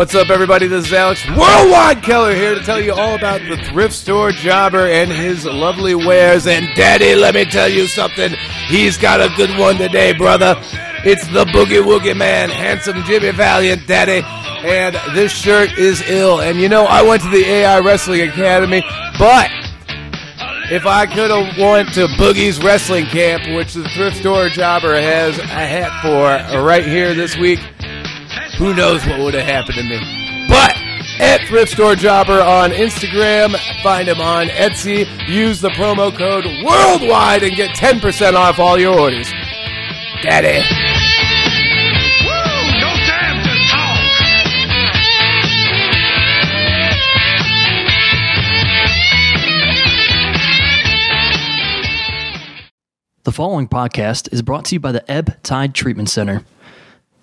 What's 0.00 0.14
up, 0.14 0.30
everybody? 0.30 0.66
This 0.66 0.86
is 0.86 0.92
Alex 0.94 1.28
Worldwide 1.28 2.02
Keller 2.02 2.34
here 2.34 2.54
to 2.54 2.62
tell 2.62 2.80
you 2.80 2.94
all 2.94 3.16
about 3.16 3.42
the 3.42 3.58
thrift 3.64 3.92
store 3.92 4.30
jobber 4.30 4.86
and 4.86 5.12
his 5.12 5.44
lovely 5.44 5.94
wares. 5.94 6.46
And, 6.46 6.74
Daddy, 6.74 7.14
let 7.14 7.34
me 7.34 7.44
tell 7.44 7.68
you 7.68 7.86
something. 7.86 8.32
He's 8.68 8.96
got 8.96 9.20
a 9.20 9.28
good 9.36 9.50
one 9.58 9.76
today, 9.76 10.14
brother. 10.14 10.54
It's 11.04 11.26
the 11.26 11.44
Boogie 11.44 11.84
Woogie 11.84 12.16
Man, 12.16 12.48
handsome 12.48 13.02
Jimmy 13.04 13.30
Valiant, 13.32 13.86
Daddy. 13.86 14.22
And 14.66 14.96
this 15.14 15.32
shirt 15.32 15.76
is 15.76 16.00
ill. 16.08 16.40
And 16.40 16.58
you 16.58 16.70
know, 16.70 16.86
I 16.86 17.02
went 17.02 17.22
to 17.24 17.28
the 17.28 17.44
AI 17.44 17.80
Wrestling 17.80 18.22
Academy, 18.22 18.82
but 19.18 19.50
if 20.72 20.86
I 20.86 21.04
could 21.04 21.30
have 21.30 21.58
went 21.58 21.92
to 21.92 22.06
Boogie's 22.16 22.58
Wrestling 22.64 23.04
Camp, 23.04 23.54
which 23.54 23.74
the 23.74 23.86
thrift 23.90 24.16
store 24.16 24.48
jobber 24.48 24.98
has 24.98 25.38
a 25.38 25.42
hat 25.44 25.92
for 26.00 26.62
right 26.62 26.86
here 26.86 27.12
this 27.12 27.36
week, 27.36 27.60
who 28.60 28.74
knows 28.74 29.04
what 29.06 29.18
would 29.20 29.32
have 29.32 29.46
happened 29.46 29.78
to 29.78 29.82
me. 29.82 29.98
But 30.46 30.76
at 31.18 31.40
Thrift 31.48 31.72
Store 31.72 31.94
Jobber 31.94 32.42
on 32.42 32.72
Instagram, 32.72 33.56
find 33.82 34.06
him 34.06 34.20
on 34.20 34.48
Etsy, 34.48 35.06
use 35.26 35.62
the 35.62 35.70
promo 35.70 36.14
code 36.14 36.44
WORLDWIDE 36.44 37.46
and 37.48 37.56
get 37.56 37.74
10% 37.74 38.34
off 38.34 38.58
all 38.58 38.78
your 38.78 39.00
orders. 39.00 39.32
Daddy. 40.22 40.58
Woo! 42.20 42.34
No 42.80 42.92
time 43.08 43.42
to 43.42 43.54
talk. 43.70 43.96
The 53.24 53.32
following 53.32 53.68
podcast 53.68 54.30
is 54.34 54.42
brought 54.42 54.66
to 54.66 54.74
you 54.74 54.80
by 54.80 54.92
the 54.92 55.10
Ebb 55.10 55.42
Tide 55.42 55.74
Treatment 55.74 56.10
Center. 56.10 56.44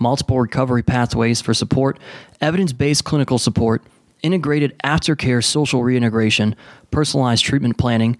multiple 0.00 0.40
recovery 0.40 0.82
pathways 0.82 1.40
for 1.40 1.54
support, 1.54 1.98
evidence 2.40 2.72
based 2.72 3.04
clinical 3.04 3.38
support, 3.38 3.82
integrated 4.22 4.78
aftercare 4.84 5.42
social 5.44 5.82
reintegration, 5.82 6.56
personalized 6.90 7.44
treatment 7.44 7.78
planning, 7.78 8.16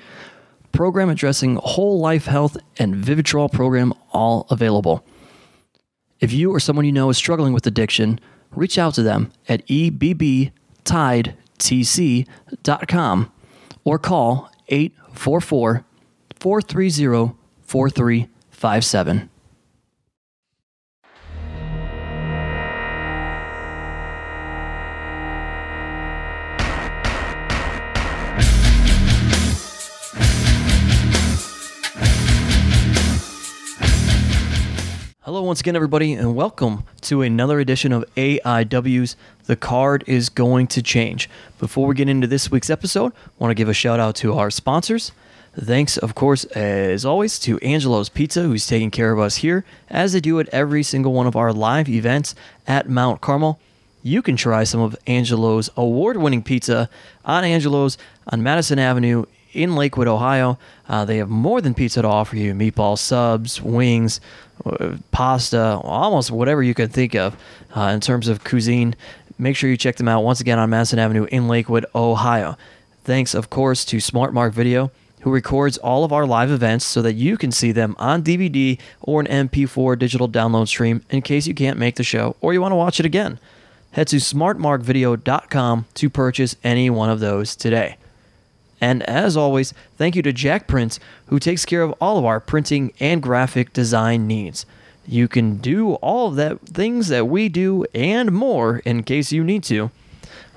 program 0.72 1.08
addressing 1.08 1.56
whole 1.56 1.98
life 1.98 2.26
health, 2.26 2.56
and 2.78 2.94
Vivitrol 2.94 3.50
program 3.50 3.92
all 4.12 4.46
available. 4.50 5.04
If 6.20 6.32
you 6.32 6.52
or 6.52 6.60
someone 6.60 6.84
you 6.84 6.92
know 6.92 7.10
is 7.10 7.16
struggling 7.16 7.52
with 7.52 7.66
addiction, 7.66 8.20
reach 8.50 8.78
out 8.78 8.94
to 8.94 9.02
them 9.02 9.32
at 9.48 9.66
ebbtidetc.com 9.66 10.52
or 13.84 13.98
call 13.98 14.50
844 14.68 15.84
430 16.38 17.34
4357. 17.66 19.30
Hello, 35.36 35.46
once 35.46 35.60
again, 35.60 35.76
everybody, 35.76 36.14
and 36.14 36.34
welcome 36.34 36.84
to 37.02 37.20
another 37.20 37.60
edition 37.60 37.92
of 37.92 38.06
AIW's 38.16 39.16
The 39.44 39.54
Card 39.54 40.02
is 40.06 40.30
Going 40.30 40.66
to 40.68 40.80
Change. 40.80 41.28
Before 41.58 41.86
we 41.86 41.94
get 41.94 42.08
into 42.08 42.26
this 42.26 42.50
week's 42.50 42.70
episode, 42.70 43.12
I 43.12 43.30
want 43.38 43.50
to 43.50 43.54
give 43.54 43.68
a 43.68 43.74
shout 43.74 44.00
out 44.00 44.16
to 44.16 44.32
our 44.32 44.50
sponsors. 44.50 45.12
Thanks, 45.54 45.98
of 45.98 46.14
course, 46.14 46.44
as 46.44 47.04
always, 47.04 47.38
to 47.40 47.58
Angelo's 47.58 48.08
Pizza, 48.08 48.44
who's 48.44 48.66
taking 48.66 48.90
care 48.90 49.12
of 49.12 49.18
us 49.18 49.36
here, 49.36 49.66
as 49.90 50.14
they 50.14 50.20
do 50.20 50.40
at 50.40 50.48
every 50.54 50.82
single 50.82 51.12
one 51.12 51.26
of 51.26 51.36
our 51.36 51.52
live 51.52 51.86
events 51.86 52.34
at 52.66 52.88
Mount 52.88 53.20
Carmel. 53.20 53.60
You 54.02 54.22
can 54.22 54.36
try 54.36 54.64
some 54.64 54.80
of 54.80 54.96
Angelo's 55.06 55.68
award 55.76 56.16
winning 56.16 56.42
pizza 56.42 56.88
on 57.26 57.44
Angelo's 57.44 57.98
on 58.32 58.42
Madison 58.42 58.78
Avenue 58.78 59.26
in 59.56 59.74
Lakewood, 59.74 60.08
Ohio. 60.08 60.58
Uh, 60.88 61.04
they 61.04 61.16
have 61.16 61.28
more 61.28 61.60
than 61.60 61.74
pizza 61.74 62.02
to 62.02 62.08
offer 62.08 62.36
you 62.36 62.54
meatball 62.54 62.98
subs, 62.98 63.60
wings, 63.60 64.20
uh, 64.64 64.96
pasta, 65.10 65.80
almost 65.82 66.30
whatever 66.30 66.62
you 66.62 66.74
can 66.74 66.88
think 66.88 67.14
of 67.14 67.36
uh, 67.74 67.90
in 67.92 68.00
terms 68.00 68.28
of 68.28 68.44
cuisine. 68.44 68.94
Make 69.38 69.56
sure 69.56 69.68
you 69.68 69.76
check 69.76 69.96
them 69.96 70.08
out 70.08 70.22
once 70.22 70.40
again 70.40 70.58
on 70.58 70.70
Madison 70.70 70.98
Avenue 70.98 71.24
in 71.24 71.48
Lakewood, 71.48 71.86
Ohio. 71.94 72.56
Thanks, 73.04 73.34
of 73.34 73.50
course, 73.50 73.84
to 73.86 74.00
Smart 74.00 74.32
Mark 74.32 74.52
Video, 74.52 74.90
who 75.20 75.30
records 75.30 75.78
all 75.78 76.04
of 76.04 76.12
our 76.12 76.26
live 76.26 76.50
events 76.50 76.84
so 76.84 77.02
that 77.02 77.14
you 77.14 77.36
can 77.36 77.52
see 77.52 77.72
them 77.72 77.94
on 77.98 78.22
DVD 78.22 78.78
or 79.00 79.20
an 79.20 79.48
MP4 79.48 79.98
digital 79.98 80.28
download 80.28 80.68
stream 80.68 81.02
in 81.10 81.22
case 81.22 81.46
you 81.46 81.54
can't 81.54 81.78
make 81.78 81.96
the 81.96 82.04
show 82.04 82.36
or 82.40 82.52
you 82.52 82.60
want 82.60 82.72
to 82.72 82.76
watch 82.76 82.98
it 82.98 83.06
again. 83.06 83.38
Head 83.92 84.08
to 84.08 84.16
smartmarkvideo.com 84.16 85.86
to 85.94 86.10
purchase 86.10 86.56
any 86.62 86.90
one 86.90 87.10
of 87.10 87.20
those 87.20 87.56
today. 87.56 87.96
And 88.80 89.02
as 89.04 89.36
always, 89.36 89.72
thank 89.96 90.16
you 90.16 90.22
to 90.22 90.32
Jak 90.32 90.66
Prince, 90.66 91.00
who 91.26 91.38
takes 91.38 91.64
care 91.64 91.82
of 91.82 91.92
all 92.00 92.18
of 92.18 92.24
our 92.24 92.40
printing 92.40 92.92
and 93.00 93.22
graphic 93.22 93.72
design 93.72 94.26
needs. 94.26 94.66
You 95.06 95.28
can 95.28 95.56
do 95.58 95.94
all 95.94 96.28
of 96.28 96.36
that 96.36 96.60
things 96.60 97.08
that 97.08 97.28
we 97.28 97.48
do 97.48 97.84
and 97.94 98.32
more 98.32 98.78
in 98.78 99.02
case 99.04 99.32
you 99.32 99.44
need 99.44 99.62
to 99.64 99.90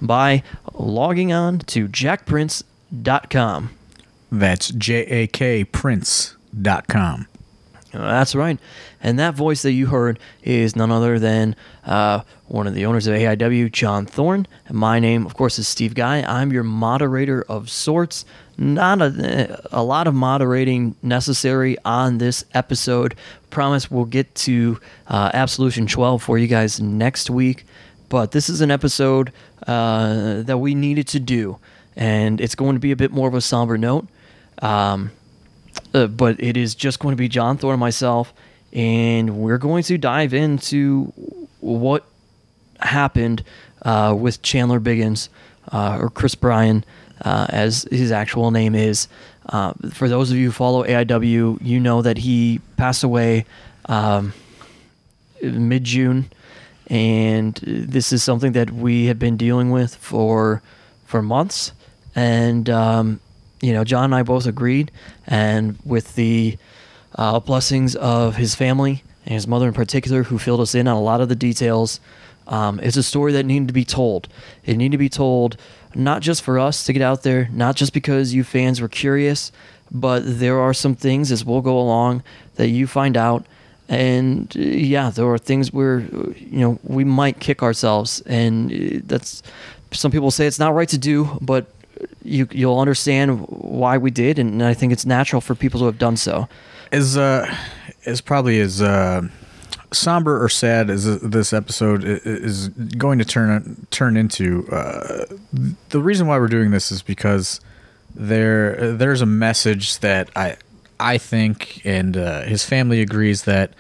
by 0.02 0.44
logging 0.74 1.32
on 1.32 1.60
to 1.60 1.88
jakprince.com. 1.88 3.70
That's 4.32 4.70
J 4.70 5.06
A 5.06 5.28
K 5.28 5.64
Prince.com. 5.64 7.28
That's 7.92 8.36
right. 8.36 8.60
And 9.02 9.18
that 9.18 9.34
voice 9.34 9.64
that 9.64 9.72
you 9.72 9.88
heard 9.88 10.20
is 10.44 10.76
none 10.76 10.92
other 10.92 11.18
than 11.18 11.56
uh, 11.86 12.22
one 12.48 12.68
of 12.68 12.76
the 12.76 12.86
owners 12.86 13.08
of 13.08 13.16
AIW, 13.16 13.72
John 13.72 14.06
Thorne. 14.06 14.46
And 14.68 14.78
my 14.78 15.00
name, 15.00 15.26
of 15.26 15.36
course, 15.36 15.58
is 15.58 15.68
Steve 15.68 15.96
Guy. 15.96 16.22
I'm 16.22 16.52
your 16.52 16.64
moderator 16.64 17.44
of 17.50 17.70
sorts. 17.70 18.26
Not 18.58 19.02
a, 19.02 19.62
a 19.72 19.84
lot 19.84 20.06
of 20.06 20.14
moderating 20.14 20.96
necessary 21.02 21.78
on 21.84 22.20
this 22.20 22.46
episode. 22.54 23.16
Promise 23.50 23.90
we'll 23.90 24.06
get 24.06 24.36
to 24.36 24.80
uh, 25.08 25.32
Absolution 25.34 25.88
12 25.88 26.22
for 26.22 26.38
you 26.38 26.48
guys 26.48 26.80
next 26.80 27.30
week. 27.30 27.66
But 28.10 28.32
this 28.32 28.50
is 28.50 28.62
an 28.62 28.70
episode 28.70 29.32
uh, 29.66 30.42
that 30.44 30.58
we 30.58 30.76
needed 30.76 31.08
to 31.10 31.20
do. 31.20 31.58
And 31.96 32.40
it's 32.40 32.56
going 32.56 32.76
to 32.76 32.80
be 32.80 32.92
a 32.92 32.96
bit 32.96 33.12
more 33.12 33.28
of 33.28 33.34
a 33.34 33.42
somber 33.42 33.78
note. 33.78 34.08
Um, 34.62 35.12
uh, 35.94 36.08
but 36.08 36.42
it 36.42 36.58
is 36.58 36.76
just 36.76 37.00
going 37.00 37.14
to 37.14 37.18
be 37.18 37.28
John 37.28 37.58
Thorne 37.58 37.74
and 37.74 37.80
myself, 37.80 38.34
and 38.74 39.38
we're 39.38 39.58
going 39.58 39.84
to 39.84 39.98
dive 39.98 40.34
into 40.34 41.14
what 41.60 42.06
happened 42.80 43.44
uh, 43.84 44.16
with 44.18 44.42
Chandler 44.42 44.80
Biggins, 44.80 45.30
uh, 45.72 45.98
or 46.00 46.10
Chris 46.10 46.36
Bryan, 46.36 46.84
uh, 47.22 47.48
as 47.50 47.84
his 47.92 48.12
actual 48.12 48.52
name 48.52 48.76
is. 48.76 49.08
Uh, 49.48 49.74
for 49.92 50.08
those 50.08 50.30
of 50.32 50.38
you 50.38 50.48
who 50.48 50.52
follow 50.52 50.84
AIW, 50.84 51.58
you 51.62 51.80
know 51.80 52.02
that 52.02 52.20
he 52.20 52.62
passed 52.78 53.04
away 53.04 53.46
um, 53.86 54.34
mid 55.42 55.84
June, 55.84 56.30
and 56.88 57.56
this 57.64 58.14
is 58.14 58.22
something 58.22 58.52
that 58.52 58.72
we 58.72 59.06
have 59.06 59.18
been 59.18 59.38
dealing 59.38 59.72
with 59.72 59.96
for 59.96 60.62
for 61.06 61.22
months, 61.22 61.72
and. 62.16 62.70
Um, 62.70 63.20
you 63.62 63.74
know, 63.74 63.84
John 63.84 64.06
and 64.06 64.16
I 64.16 64.24
both 64.24 64.46
agreed, 64.46 64.92
and 65.28 65.78
with 65.86 66.16
the 66.16 66.58
uh, 67.16 67.40
blessings 67.40 67.96
of 67.96 68.36
his 68.36 68.56
family 68.56 69.04
and 69.26 69.34
his 69.34 69.48
mother 69.48 69.68
in 69.68 69.74
particular, 69.74 70.24
who 70.24 70.38
filled 70.38 70.62
us 70.62 70.76
in 70.76 70.88
on 70.88 70.96
a 70.96 71.02
lot 71.02 71.22
of 71.22 71.30
the 71.30 71.36
details, 71.36 72.00
um, 72.48 72.80
it's 72.80 72.98
a 72.98 73.04
story 73.04 73.32
that 73.34 73.46
needed 73.46 73.68
to 73.68 73.74
be 73.74 73.86
told. 73.86 74.28
It 74.66 74.78
needed 74.78 74.94
to 74.94 74.98
be 74.98 75.10
told 75.10 75.58
not 75.96 76.22
just 76.22 76.42
for 76.42 76.60
us 76.60 76.84
to 76.86 76.94
get 76.94 77.02
out 77.02 77.24
there, 77.24 77.50
not 77.52 77.76
just 77.76 77.94
because 77.94 78.34
you 78.34 78.44
fans 78.44 78.82
were 78.82 78.88
curious, 78.88 79.52
but 79.92 80.22
there 80.26 80.60
are 80.60 80.74
some 80.74 80.96
things 80.96 81.32
as 81.32 81.44
we'll 81.44 81.62
go 81.62 81.80
along 81.80 82.24
that 82.56 82.70
you 82.70 82.88
find 82.88 83.18
out. 83.18 83.46
And 83.88 84.56
uh, 84.56 84.62
yeah, 84.62 85.10
there 85.10 85.26
are 85.26 85.38
things 85.38 85.74
where, 85.74 86.00
you 86.00 86.60
know, 86.60 86.80
we 86.84 87.04
might 87.04 87.40
kick 87.40 87.64
ourselves. 87.64 88.22
And 88.22 88.72
uh, 88.72 89.00
that's, 89.06 89.42
some 89.92 90.12
people 90.12 90.30
say 90.30 90.46
it's 90.46 90.60
not 90.60 90.76
right 90.76 90.90
to 90.90 90.98
do, 90.98 91.38
but 91.42 91.66
you 92.24 92.48
you'll 92.52 92.80
understand 92.80 93.46
why 93.48 93.98
we 93.98 94.12
did, 94.12 94.40
and 94.40 94.64
I 94.64 94.74
think 94.74 94.94
it's 94.94 95.06
natural 95.06 95.42
for 95.42 95.56
people 95.56 95.80
to 95.82 95.86
have 95.86 95.98
done 95.98 96.18
so. 96.18 96.48
As 96.92 97.18
uh, 97.18 97.54
probably 98.26 98.60
as 98.60 98.82
uh, 98.82 99.22
somber 99.92 100.44
or 100.44 100.50
sad 100.50 100.90
as 100.90 101.20
this 101.22 101.54
episode 101.54 102.04
is 102.04 102.70
going 102.70 103.20
to 103.20 103.26
turn 103.26 103.88
turn 103.92 104.18
into, 104.18 104.68
uh, 104.72 105.26
the 105.90 106.02
reason 106.02 106.28
why 106.28 106.38
we're 106.38 106.48
doing 106.48 106.72
this 106.72 106.92
is 106.92 107.02
because 107.02 107.60
there 108.16 108.94
there's 108.94 109.22
a 109.22 109.26
message 109.26 110.00
that 110.00 110.30
I 110.36 110.58
I 111.00 111.18
think 111.18 111.82
and 111.86 112.18
uh, 112.18 112.42
his 112.44 112.66
family 112.66 113.02
agrees 113.02 113.44
that 113.44 113.74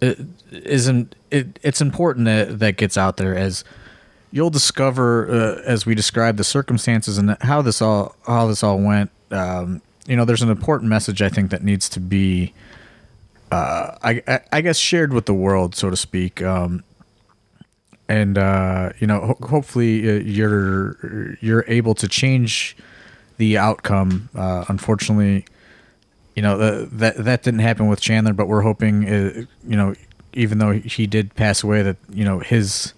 it 0.00 0.18
isn't 0.50 1.14
it, 1.30 1.58
it's 1.62 1.80
important 1.80 2.26
that 2.26 2.58
that 2.58 2.76
gets 2.76 2.96
out 2.96 3.16
there 3.16 3.36
as 3.36 3.64
you'll 4.36 4.50
discover 4.50 5.26
uh, 5.30 5.62
as 5.64 5.86
we 5.86 5.94
describe 5.94 6.36
the 6.36 6.44
circumstances 6.44 7.16
and 7.16 7.38
how 7.40 7.62
this 7.62 7.80
all 7.80 8.14
how 8.26 8.46
this 8.46 8.62
all 8.62 8.78
went 8.78 9.10
um, 9.30 9.80
you 10.06 10.14
know 10.14 10.26
there's 10.26 10.42
an 10.42 10.50
important 10.50 10.90
message 10.90 11.22
I 11.22 11.30
think 11.30 11.50
that 11.50 11.64
needs 11.64 11.88
to 11.88 12.00
be 12.00 12.52
uh, 13.50 13.96
I, 14.02 14.40
I 14.52 14.60
guess 14.60 14.76
shared 14.76 15.14
with 15.14 15.24
the 15.24 15.34
world 15.34 15.74
so 15.74 15.88
to 15.88 15.96
speak. 15.96 16.42
Um, 16.42 16.84
and 18.08 18.36
uh, 18.36 18.90
you 18.98 19.06
know 19.06 19.20
ho- 19.20 19.46
hopefully 19.46 20.08
uh, 20.08 20.20
you're 20.20 21.38
you're 21.40 21.64
able 21.66 21.94
to 21.94 22.06
change 22.06 22.76
the 23.38 23.56
outcome. 23.56 24.28
Uh, 24.34 24.66
unfortunately 24.68 25.46
you 26.34 26.42
know 26.42 26.60
uh, 26.60 26.86
that 26.92 27.16
that 27.16 27.42
didn't 27.42 27.60
happen 27.60 27.88
with 27.88 28.02
Chandler 28.02 28.34
but 28.34 28.48
we're 28.48 28.60
hoping 28.60 29.08
uh, 29.08 29.44
you 29.66 29.76
know 29.76 29.94
even 30.34 30.58
though 30.58 30.72
he 30.72 31.06
did 31.06 31.34
pass 31.36 31.62
away 31.62 31.80
that 31.80 31.96
you 32.10 32.24
know 32.24 32.40
his 32.40 32.92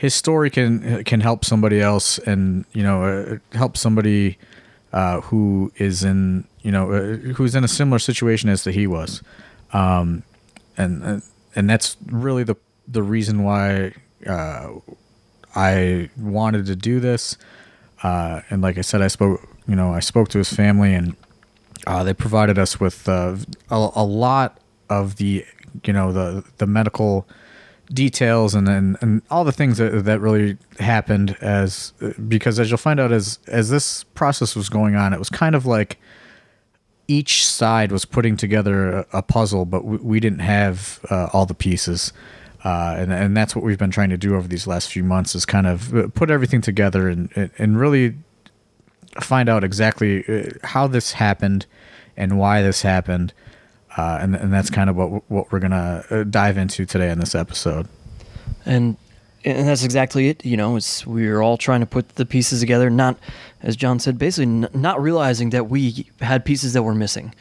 his 0.00 0.14
story 0.14 0.48
can 0.48 1.04
can 1.04 1.20
help 1.20 1.44
somebody 1.44 1.78
else 1.78 2.16
and 2.20 2.64
you 2.72 2.82
know 2.82 3.04
uh, 3.04 3.36
help 3.52 3.76
somebody 3.76 4.38
uh, 4.94 5.20
who 5.20 5.70
is 5.76 6.02
in 6.02 6.44
you 6.62 6.72
know 6.72 6.90
uh, 6.90 7.16
who's 7.34 7.54
in 7.54 7.64
a 7.64 7.68
similar 7.68 7.98
situation 7.98 8.48
as 8.48 8.64
that 8.64 8.72
he 8.72 8.86
was. 8.86 9.22
Um, 9.74 10.22
and 10.78 11.04
uh, 11.04 11.20
and 11.54 11.68
that's 11.68 11.98
really 12.06 12.44
the 12.44 12.56
the 12.88 13.02
reason 13.02 13.44
why 13.44 13.92
uh, 14.26 14.70
I 15.54 16.08
wanted 16.16 16.64
to 16.64 16.76
do 16.76 16.98
this. 16.98 17.36
Uh, 18.02 18.40
and 18.48 18.62
like 18.62 18.78
I 18.78 18.80
said 18.80 19.02
I 19.02 19.08
spoke 19.08 19.46
you 19.68 19.76
know 19.76 19.92
I 19.92 20.00
spoke 20.00 20.30
to 20.30 20.38
his 20.38 20.50
family 20.50 20.94
and 20.94 21.14
they 22.04 22.14
provided 22.14 22.58
us 22.58 22.80
with 22.80 23.06
a, 23.06 23.38
a 23.68 24.04
lot 24.04 24.60
of 24.88 25.16
the 25.16 25.44
you 25.84 25.92
know 25.92 26.10
the 26.10 26.42
the 26.56 26.66
medical 26.66 27.28
details 27.92 28.54
and 28.54 28.68
and, 28.68 28.96
and 29.00 29.22
all 29.30 29.44
the 29.44 29.52
things 29.52 29.78
that, 29.78 30.04
that 30.04 30.20
really 30.20 30.56
happened 30.78 31.36
as 31.40 31.92
because 32.28 32.60
as 32.60 32.70
you'll 32.70 32.78
find 32.78 33.00
out 33.00 33.10
as 33.10 33.38
as 33.48 33.68
this 33.68 34.04
process 34.04 34.54
was 34.54 34.68
going 34.68 34.94
on 34.94 35.12
it 35.12 35.18
was 35.18 35.28
kind 35.28 35.54
of 35.54 35.66
like 35.66 35.98
each 37.10 37.44
side 37.44 37.90
was 37.90 38.04
putting 38.04 38.36
together 38.36 38.98
a, 38.98 39.06
a 39.14 39.22
puzzle 39.22 39.64
but 39.64 39.84
we, 39.84 39.96
we 39.98 40.20
didn't 40.20 40.38
have 40.38 41.04
uh, 41.10 41.28
all 41.32 41.44
the 41.44 41.54
pieces. 41.54 42.12
Uh, 42.64 42.94
and 42.98 43.12
and 43.12 43.36
that's 43.36 43.56
what 43.56 43.64
we've 43.64 43.78
been 43.78 43.90
trying 43.90 44.10
to 44.10 44.18
do 44.18 44.36
over 44.36 44.46
these 44.46 44.66
last 44.66 44.92
few 44.92 45.02
months 45.02 45.34
is 45.34 45.46
kind 45.46 45.66
of 45.66 45.94
uh, 45.94 46.08
put 46.08 46.30
everything 46.30 46.60
together 46.60 47.08
and 47.08 47.50
and- 47.58 47.80
really 47.80 48.14
find 49.20 49.48
out 49.48 49.64
exactly 49.64 50.24
uh, 50.28 50.50
how 50.62 50.86
this 50.86 51.12
happened 51.12 51.64
and 52.18 52.38
why 52.38 52.60
this 52.60 52.82
happened 52.82 53.32
uh, 53.96 54.18
and 54.20 54.34
and 54.36 54.52
that's 54.52 54.70
kind 54.70 54.88
of 54.90 54.96
what 54.96 55.28
what 55.30 55.50
we're 55.52 55.58
gonna 55.60 56.04
uh, 56.10 56.24
dive 56.24 56.56
into 56.56 56.86
today 56.86 57.10
in 57.10 57.18
this 57.18 57.34
episode. 57.34 57.88
and 58.64 58.96
and 59.44 59.66
that's 59.66 59.84
exactly 59.84 60.28
it. 60.28 60.44
You 60.44 60.56
know, 60.56 60.76
it's 60.76 61.06
we're 61.06 61.40
all 61.40 61.56
trying 61.56 61.80
to 61.80 61.86
put 61.86 62.16
the 62.16 62.26
pieces 62.26 62.60
together. 62.60 62.90
Not, 62.90 63.18
as 63.62 63.74
John 63.74 63.98
said, 63.98 64.18
basically 64.18 64.44
n- 64.52 64.68
not 64.74 65.00
realizing 65.00 65.50
that 65.50 65.70
we 65.70 66.06
had 66.20 66.44
pieces 66.44 66.74
that 66.74 66.82
were 66.82 66.94
missing. 66.94 67.34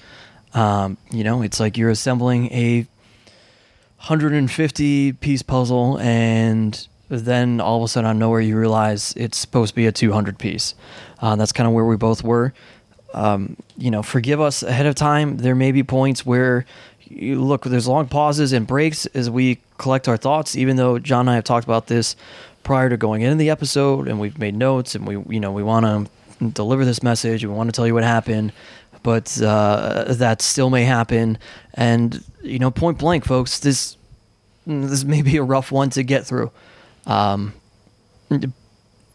Um, 0.53 0.97
you 1.11 1.23
know, 1.23 1.41
it's 1.41 1.59
like 1.59 1.77
you're 1.77 1.89
assembling 1.89 2.47
a 2.53 2.87
150 3.97 5.13
piece 5.13 5.41
puzzle, 5.41 5.99
and 5.99 6.87
then 7.09 7.59
all 7.59 7.77
of 7.77 7.83
a 7.83 7.87
sudden, 7.87 8.07
out 8.07 8.11
of 8.11 8.17
nowhere, 8.17 8.39
you 8.39 8.57
realize 8.57 9.13
it's 9.17 9.37
supposed 9.37 9.71
to 9.71 9.75
be 9.75 9.85
a 9.87 9.91
200 9.91 10.39
piece. 10.39 10.75
Uh, 11.21 11.35
that's 11.35 11.51
kind 11.51 11.67
of 11.67 11.73
where 11.73 11.85
we 11.85 11.97
both 11.97 12.23
were. 12.23 12.53
Um, 13.13 13.55
you 13.77 13.91
know, 13.91 14.03
forgive 14.03 14.39
us 14.39 14.63
ahead 14.63 14.85
of 14.85 14.95
time. 14.95 15.37
There 15.37 15.55
may 15.55 15.71
be 15.71 15.83
points 15.83 16.25
where 16.25 16.65
you 17.09 17.41
look, 17.41 17.63
there's 17.63 17.87
long 17.87 18.07
pauses 18.07 18.53
and 18.53 18.67
breaks 18.67 19.05
as 19.07 19.29
we 19.29 19.59
collect 19.77 20.07
our 20.07 20.17
thoughts, 20.17 20.55
even 20.55 20.75
though 20.75 20.99
John 20.99 21.21
and 21.21 21.31
I 21.31 21.35
have 21.35 21.43
talked 21.43 21.65
about 21.65 21.87
this 21.87 22.15
prior 22.63 22.89
to 22.89 22.97
going 22.97 23.21
into 23.21 23.37
the 23.37 23.49
episode 23.49 24.07
and 24.07 24.19
we've 24.19 24.37
made 24.37 24.55
notes 24.55 24.93
and 24.93 25.07
we, 25.07 25.17
you 25.33 25.39
know, 25.39 25.51
we 25.51 25.63
want 25.63 25.85
to 25.85 26.49
deliver 26.49 26.85
this 26.85 27.01
message. 27.01 27.43
We 27.43 27.53
want 27.53 27.67
to 27.67 27.71
tell 27.71 27.87
you 27.87 27.95
what 27.95 28.03
happened, 28.03 28.53
but 29.01 29.41
uh, 29.41 30.05
that 30.07 30.41
still 30.41 30.69
may 30.69 30.83
happen. 30.83 31.39
And, 31.73 32.23
you 32.43 32.59
know, 32.59 32.69
point 32.69 32.99
blank, 32.99 33.25
folks, 33.25 33.59
this, 33.59 33.97
this 34.67 35.03
may 35.03 35.23
be 35.23 35.37
a 35.37 35.43
rough 35.43 35.71
one 35.71 35.89
to 35.91 36.03
get 36.03 36.27
through. 36.27 36.51
Um, 37.07 37.53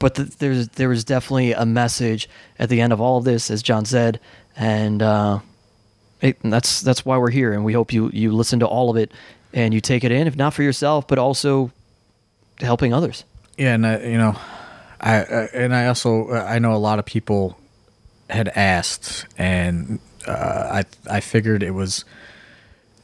but 0.04 0.16
th- 0.16 0.36
there's 0.36 0.68
there 0.68 0.90
was 0.90 1.02
definitely 1.02 1.52
a 1.52 1.64
message 1.64 2.28
at 2.58 2.68
the 2.68 2.82
end 2.82 2.92
of 2.92 3.00
all 3.00 3.16
of 3.16 3.24
this, 3.24 3.50
as 3.50 3.62
John 3.62 3.86
said, 3.86 4.20
and 4.54 5.00
uh, 5.00 5.38
it, 6.20 6.36
that's 6.42 6.82
that's 6.82 7.06
why 7.06 7.16
we're 7.16 7.30
here, 7.30 7.54
and 7.54 7.64
we 7.64 7.72
hope 7.72 7.90
you 7.90 8.10
you 8.12 8.30
listen 8.30 8.60
to 8.60 8.66
all 8.66 8.90
of 8.90 8.98
it 8.98 9.10
and 9.54 9.72
you 9.72 9.80
take 9.80 10.04
it 10.04 10.12
in, 10.12 10.26
if 10.26 10.36
not 10.36 10.52
for 10.52 10.62
yourself, 10.62 11.08
but 11.08 11.18
also 11.18 11.70
helping 12.58 12.92
others. 12.92 13.24
Yeah, 13.56 13.72
and 13.76 13.86
uh, 13.86 14.00
you 14.02 14.18
know, 14.18 14.36
I 15.00 15.20
uh, 15.20 15.46
and 15.54 15.74
I 15.74 15.86
also 15.86 16.28
uh, 16.28 16.46
I 16.46 16.58
know 16.58 16.74
a 16.74 16.76
lot 16.76 16.98
of 16.98 17.06
people 17.06 17.58
had 18.28 18.48
asked, 18.48 19.24
and 19.38 20.00
uh, 20.28 20.82
I 20.82 20.84
I 21.10 21.20
figured 21.20 21.62
it 21.62 21.70
was 21.70 22.04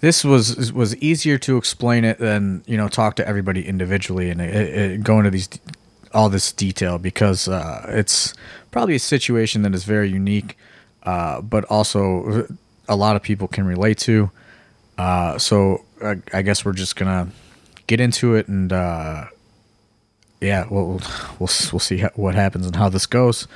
this 0.01 0.23
was 0.23 0.71
was 0.75 0.95
easier 0.97 1.39
to 1.39 1.57
explain 1.57 2.05
it 2.05 2.19
than 2.19 2.63
you 2.67 2.77
know 2.77 2.89
talk 2.89 3.17
to 3.17 3.27
everybody 3.27 3.67
individually 3.67 4.31
and 4.31 4.41
it, 4.41 4.55
it, 4.55 5.03
go 5.03 5.19
into 5.19 5.31
these 5.31 5.49
all 6.13 6.29
this 6.29 6.53
detail 6.53 6.99
because 6.99 7.49
uh, 7.49 7.87
it's 7.89 8.35
probably 8.71 8.95
a 8.95 8.99
situation 9.01 9.63
that 9.63 9.75
is 9.75 9.85
very 9.85 10.09
unique, 10.11 10.57
uh, 11.05 11.41
but 11.41 11.65
also 11.67 12.47
a 12.89 12.97
lot 12.97 13.17
of 13.17 13.23
people 13.23 13.47
can 13.49 13.65
relate 13.67 13.99
to. 13.99 14.31
Uh, 14.99 15.39
so 15.39 15.85
I, 16.03 16.17
I 16.33 16.43
guess 16.43 16.65
we're 16.65 16.73
just 16.73 16.97
gonna 16.97 17.29
get 17.87 18.01
into 18.01 18.35
it 18.35 18.49
and 18.49 18.73
uh, 18.73 19.27
yeah, 20.41 20.67
we'll 20.71 21.01
we'll 21.39 21.51
we'll 21.73 21.79
see 21.79 21.99
how, 21.99 22.11
what 22.15 22.35
happens 22.35 22.67
and 22.67 22.75
how 22.77 22.89
this 22.89 23.07
goes. 23.07 23.47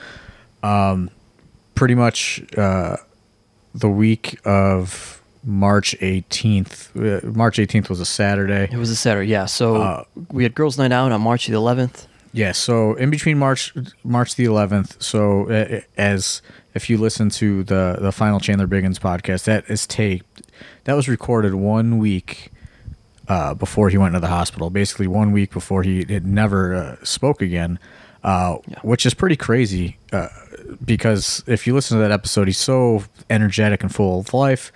Um, 0.63 1.11
pretty 1.75 1.95
much 1.95 2.43
uh, 2.57 2.97
the 3.75 3.89
week 3.89 4.39
of 4.45 5.21
March 5.43 5.95
18th. 6.01 7.25
Uh, 7.25 7.31
March 7.33 7.59
18th 7.59 7.89
was 7.89 8.01
a 8.01 8.05
Saturday. 8.07 8.69
It 8.73 8.77
was 8.79 8.91
a 8.91 8.97
Saturday, 8.97 9.29
yeah. 9.31 9.45
So 9.47 9.77
Uh, 9.77 10.05
we 10.31 10.43
had 10.43 10.55
girls' 10.55 10.79
night 10.79 10.93
out 10.93 11.13
on 11.13 11.21
March 11.21 11.47
the 11.47 11.53
11th. 11.55 12.07
Yeah, 12.35 12.51
so 12.51 12.95
in 12.95 13.11
between 13.11 13.39
March 13.39 13.73
March 14.03 14.35
the 14.35 14.45
11th, 14.45 15.01
so 15.01 15.49
uh, 15.49 15.83
as 15.97 16.43
if 16.75 16.91
you 16.91 16.99
listen 16.99 17.31
to 17.31 17.63
the 17.63 17.97
the 18.01 18.11
final 18.11 18.41
Chandler 18.41 18.67
Biggins 18.67 18.99
podcast, 18.99 19.45
that 19.45 19.65
is 19.71 19.87
taped. 19.87 20.43
That 20.83 20.95
was 20.95 21.09
recorded 21.09 21.55
one 21.55 21.99
week 21.99 22.51
uh, 23.29 23.55
before 23.55 23.89
he 23.89 23.97
went 23.99 24.15
to 24.15 24.21
the 24.21 24.27
hospital. 24.27 24.69
Basically, 24.69 25.07
one 25.07 25.31
week 25.31 25.53
before 25.53 25.85
he 25.85 26.05
had 26.13 26.27
never 26.27 26.75
uh, 26.75 26.97
spoke 27.05 27.41
again, 27.41 27.79
uh, 28.25 28.57
Yeah. 28.67 28.81
which 28.83 29.07
is 29.07 29.15
pretty 29.15 29.37
crazy. 29.37 29.97
Uh, 30.13 30.27
because 30.85 31.45
if 31.47 31.69
you 31.69 31.73
listen 31.75 31.99
to 31.99 32.03
that 32.03 32.11
episode, 32.11 32.49
he's 32.49 32.59
so 32.59 33.05
energetic 33.31 33.83
and 33.85 33.95
full 33.95 34.19
of 34.21 34.35
life. 34.35 34.73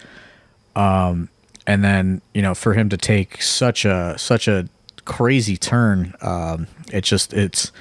Um, 0.77 1.29
and 1.67 1.83
then 1.83 2.23
you 2.35 2.41
know, 2.43 2.55
for 2.55 2.75
him 2.75 2.89
to 2.91 2.97
take 2.97 3.43
such 3.43 3.85
a 3.85 4.15
such 4.17 4.47
a 4.47 4.69
crazy 5.09 5.57
turn, 5.57 6.15
um, 6.21 6.69
it 6.93 7.03
just 7.03 7.33
it's 7.33 7.73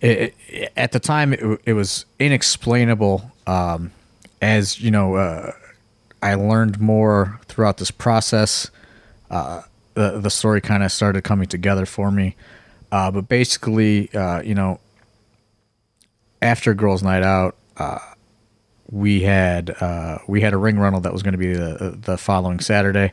it, 0.00 0.34
it, 0.48 0.72
at 0.76 0.92
the 0.92 1.00
time 1.00 1.34
it, 1.34 1.60
it 1.66 1.72
was 1.74 2.06
inexplainable. 2.18 3.30
Um, 3.46 3.90
as 4.40 4.80
you 4.80 4.90
know, 4.90 5.16
uh, 5.16 5.52
I 6.22 6.34
learned 6.36 6.80
more 6.80 7.40
throughout 7.48 7.76
this 7.78 7.90
process. 7.90 8.70
Uh, 9.30 9.62
the 9.94 10.20
the 10.20 10.30
story 10.30 10.60
kind 10.60 10.82
of 10.82 10.92
started 10.92 11.24
coming 11.24 11.48
together 11.48 11.84
for 11.84 12.10
me. 12.10 12.36
Uh, 12.92 13.10
but 13.10 13.28
basically, 13.28 14.14
uh, 14.14 14.40
you 14.42 14.54
know, 14.54 14.78
after 16.40 16.72
girls' 16.74 17.02
night 17.02 17.24
out, 17.24 17.56
uh, 17.76 17.98
we 18.90 19.22
had 19.22 19.70
uh, 19.80 20.18
we 20.28 20.40
had 20.40 20.52
a 20.52 20.56
ring 20.56 20.78
rental 20.78 21.00
that 21.00 21.12
was 21.12 21.22
going 21.22 21.32
to 21.32 21.38
be 21.38 21.52
the 21.52 21.98
the 22.00 22.16
following 22.16 22.60
Saturday 22.60 23.12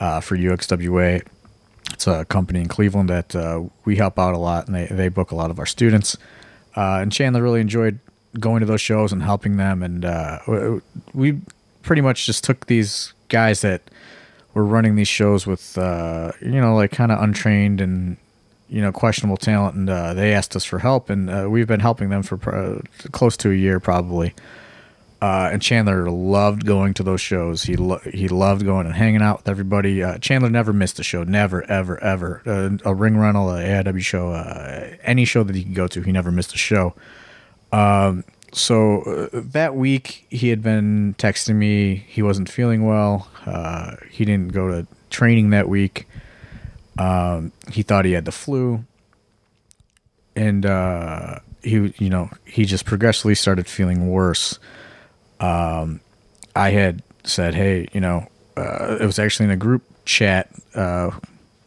uh, 0.00 0.20
for 0.20 0.36
UXWA. 0.36 1.22
It's 1.92 2.06
a 2.06 2.24
company 2.24 2.60
in 2.60 2.68
Cleveland 2.68 3.08
that 3.08 3.36
uh, 3.36 3.64
we 3.84 3.96
help 3.96 4.18
out 4.18 4.34
a 4.34 4.38
lot, 4.38 4.66
and 4.66 4.74
they 4.74 4.86
they 4.86 5.08
book 5.08 5.30
a 5.30 5.34
lot 5.34 5.50
of 5.50 5.58
our 5.58 5.66
students. 5.66 6.16
Uh, 6.76 6.98
and 7.00 7.12
Chandler 7.12 7.42
really 7.42 7.60
enjoyed 7.60 7.98
going 8.38 8.60
to 8.60 8.66
those 8.66 8.80
shows 8.80 9.12
and 9.12 9.22
helping 9.22 9.56
them. 9.56 9.82
And 9.82 10.04
uh, 10.04 10.38
we 11.12 11.40
pretty 11.82 12.02
much 12.02 12.26
just 12.26 12.44
took 12.44 12.66
these 12.66 13.12
guys 13.28 13.60
that 13.60 13.82
were 14.54 14.64
running 14.64 14.96
these 14.96 15.08
shows 15.08 15.46
with 15.46 15.76
uh, 15.78 16.32
you 16.40 16.60
know 16.60 16.74
like 16.74 16.90
kind 16.90 17.12
of 17.12 17.20
untrained 17.20 17.80
and 17.80 18.16
you 18.68 18.80
know 18.80 18.92
questionable 18.92 19.36
talent, 19.36 19.76
and 19.76 19.90
uh, 19.90 20.14
they 20.14 20.32
asked 20.32 20.56
us 20.56 20.64
for 20.64 20.78
help, 20.78 21.10
and 21.10 21.28
uh, 21.30 21.46
we've 21.48 21.66
been 21.66 21.80
helping 21.80 22.08
them 22.08 22.22
for 22.22 22.38
close 23.12 23.36
to 23.38 23.50
a 23.50 23.54
year 23.54 23.80
probably. 23.80 24.34
Uh, 25.22 25.50
and 25.52 25.62
Chandler 25.62 26.10
loved 26.10 26.66
going 26.66 26.94
to 26.94 27.04
those 27.04 27.20
shows. 27.20 27.62
He 27.62 27.76
lo- 27.76 28.00
he 28.12 28.26
loved 28.26 28.64
going 28.64 28.86
and 28.86 28.94
hanging 28.96 29.22
out 29.22 29.38
with 29.38 29.48
everybody. 29.48 30.02
Uh, 30.02 30.18
Chandler 30.18 30.50
never 30.50 30.72
missed 30.72 30.98
a 30.98 31.04
show, 31.04 31.22
never, 31.22 31.62
ever, 31.70 32.02
ever. 32.02 32.42
Uh, 32.44 32.70
a 32.84 32.92
ring 32.92 33.16
rental, 33.16 33.48
a 33.54 33.62
AIW 33.62 34.00
show, 34.00 34.32
uh, 34.32 34.96
any 35.04 35.24
show 35.24 35.44
that 35.44 35.54
he 35.54 35.62
could 35.62 35.76
go 35.76 35.86
to, 35.86 36.00
he 36.02 36.10
never 36.10 36.32
missed 36.32 36.52
a 36.54 36.58
show. 36.58 36.94
Um, 37.70 38.24
so 38.50 39.02
uh, 39.02 39.28
that 39.32 39.76
week 39.76 40.26
he 40.28 40.48
had 40.48 40.60
been 40.60 41.14
texting 41.18 41.54
me. 41.54 42.04
He 42.08 42.20
wasn't 42.20 42.50
feeling 42.50 42.84
well. 42.84 43.28
Uh, 43.46 43.94
he 44.10 44.24
didn't 44.24 44.52
go 44.52 44.72
to 44.72 44.88
training 45.08 45.50
that 45.50 45.68
week. 45.68 46.08
Um, 46.98 47.52
he 47.70 47.84
thought 47.84 48.04
he 48.04 48.12
had 48.12 48.24
the 48.24 48.32
flu, 48.32 48.84
and 50.34 50.64
he, 51.62 51.94
you 51.98 52.10
know, 52.10 52.28
he 52.44 52.64
just 52.64 52.84
progressively 52.86 53.36
started 53.36 53.68
feeling 53.68 54.08
worse. 54.08 54.58
Um, 55.42 56.00
I 56.56 56.70
had 56.70 57.02
said, 57.24 57.54
hey, 57.54 57.88
you 57.92 58.00
know, 58.00 58.28
uh, 58.56 58.98
it 59.00 59.06
was 59.06 59.18
actually 59.18 59.44
in 59.44 59.50
a 59.50 59.56
group 59.56 59.82
chat 60.04 60.48
uh, 60.74 61.10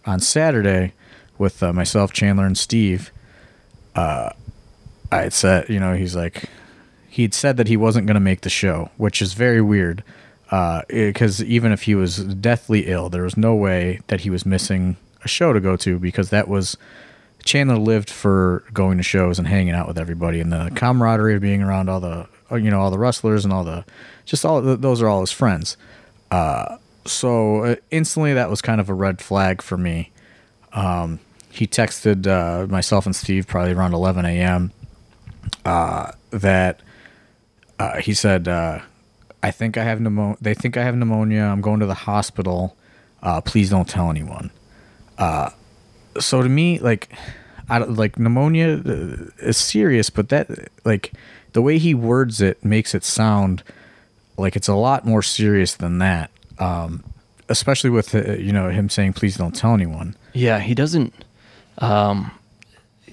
on 0.06 0.20
Saturday 0.20 0.94
with 1.38 1.62
uh, 1.62 1.74
myself, 1.74 2.14
Chandler, 2.14 2.46
and 2.46 2.58
Steve. 2.58 3.12
Uh, 3.96 4.30
I 5.12 5.24
had 5.24 5.34
said, 5.34 5.70
you 5.70 5.80
know, 5.80 5.94
he's 5.94 6.16
like, 6.16 6.46
he'd 7.10 7.34
said 7.34 7.58
that 7.58 7.68
he 7.68 7.78
wasn't 7.78 8.08
going 8.08 8.16
to 8.16 8.22
make 8.22 8.42
the 8.42 8.50
show, 8.50 8.90
which 8.98 9.22
is 9.22 9.34
very 9.34 9.62
weird. 9.62 10.04
Because 10.88 11.44
even 11.44 11.72
if 11.72 11.84
he 11.84 11.96
was 11.96 12.18
deathly 12.18 12.88
ill, 12.88 13.10
there 13.10 13.24
was 13.24 13.36
no 13.36 13.56
way 13.56 14.00
that 14.08 14.22
he 14.22 14.30
was 14.30 14.46
missing 14.46 14.96
a 15.24 15.28
show 15.28 15.52
to 15.52 15.60
go 15.60 15.76
to 15.76 16.00
because 16.00 16.30
that 16.30 16.48
was 16.48 16.78
Chandler 17.44 17.78
lived 17.78 18.10
for 18.10 18.64
going 18.74 18.98
to 18.98 19.04
shows 19.04 19.38
and 19.38 19.48
hanging 19.48 19.74
out 19.74 19.88
with 19.88 19.98
everybody 19.98 20.40
and 20.40 20.52
the 20.52 20.72
camaraderie 20.76 21.36
of 21.36 21.42
being 21.42 21.62
around 21.62 21.90
all 21.90 22.00
the 22.00 22.08
uh, 22.08 22.26
you 22.52 22.70
know 22.70 22.80
all 22.80 22.92
the 22.92 23.00
wrestlers 23.00 23.44
and 23.44 23.54
all 23.54 23.64
the 23.64 23.86
just 24.26 24.46
all 24.46 24.62
those 24.62 25.02
are 25.02 25.08
all 25.08 25.22
his 25.22 25.32
friends. 25.32 25.78
Uh, 26.32 26.78
so 27.06 27.64
uh, 27.64 27.76
instantly 27.92 28.34
that 28.34 28.50
was 28.50 28.62
kind 28.62 28.82
of 28.82 28.90
a 28.90 28.94
red 28.94 29.22
flag 29.22 29.62
for 29.62 29.78
me. 29.78 30.12
Um, 30.74 31.20
he 31.50 31.68
texted 31.68 32.28
uh, 32.28 32.68
myself 32.68 33.06
and 33.06 33.16
Steve 33.16 33.48
probably 33.48 33.72
around 33.72 33.94
11 33.94 34.26
a.m. 34.26 34.72
Uh, 35.64 36.12
that 36.32 36.82
uh, 37.80 37.98
he 38.02 38.14
said, 38.14 38.48
uh, 38.48 38.80
"I 39.42 39.52
think 39.52 39.78
I 39.78 39.84
have 39.84 40.02
pneumonia. 40.02 40.38
They 40.42 40.54
think 40.54 40.76
I 40.76 40.84
have 40.84 40.96
pneumonia. 40.96 41.44
I'm 41.44 41.62
going 41.62 41.80
to 41.80 41.86
the 41.86 41.94
hospital. 41.94 42.76
Uh, 43.24 43.42
please 43.42 43.70
don't 43.70 43.88
tell 43.88 44.10
anyone." 44.10 44.52
Uh, 45.18 45.50
so 46.20 46.42
to 46.42 46.50
me, 46.50 46.80
like, 46.80 47.10
I 47.70 47.80
like 47.80 48.18
pneumonia 48.20 48.82
uh, 48.86 49.32
is 49.40 49.58
serious, 49.58 50.10
but 50.10 50.30
that 50.30 50.50
like 50.84 51.14
the 51.56 51.62
way 51.62 51.78
he 51.78 51.94
words 51.94 52.42
it 52.42 52.64
makes 52.66 52.94
it 52.94 53.06
sound 53.06 53.64
like 54.38 54.58
it's 54.58 54.68
a 54.68 54.76
lot 54.76 55.06
more 55.06 55.24
serious 55.24 55.74
than 55.74 56.00
that. 56.00 56.30
Um, 56.60 57.02
especially 57.48 57.90
with 57.90 58.14
uh, 58.14 58.34
you 58.34 58.52
know 58.52 58.70
him 58.70 58.90
saying, 58.90 59.14
"Please 59.14 59.38
don't 59.38 59.56
tell 59.56 59.74
anyone." 59.74 60.18
Yeah, 60.34 60.60
he 60.60 60.76
doesn't. 60.76 61.14
Um, 61.78 62.30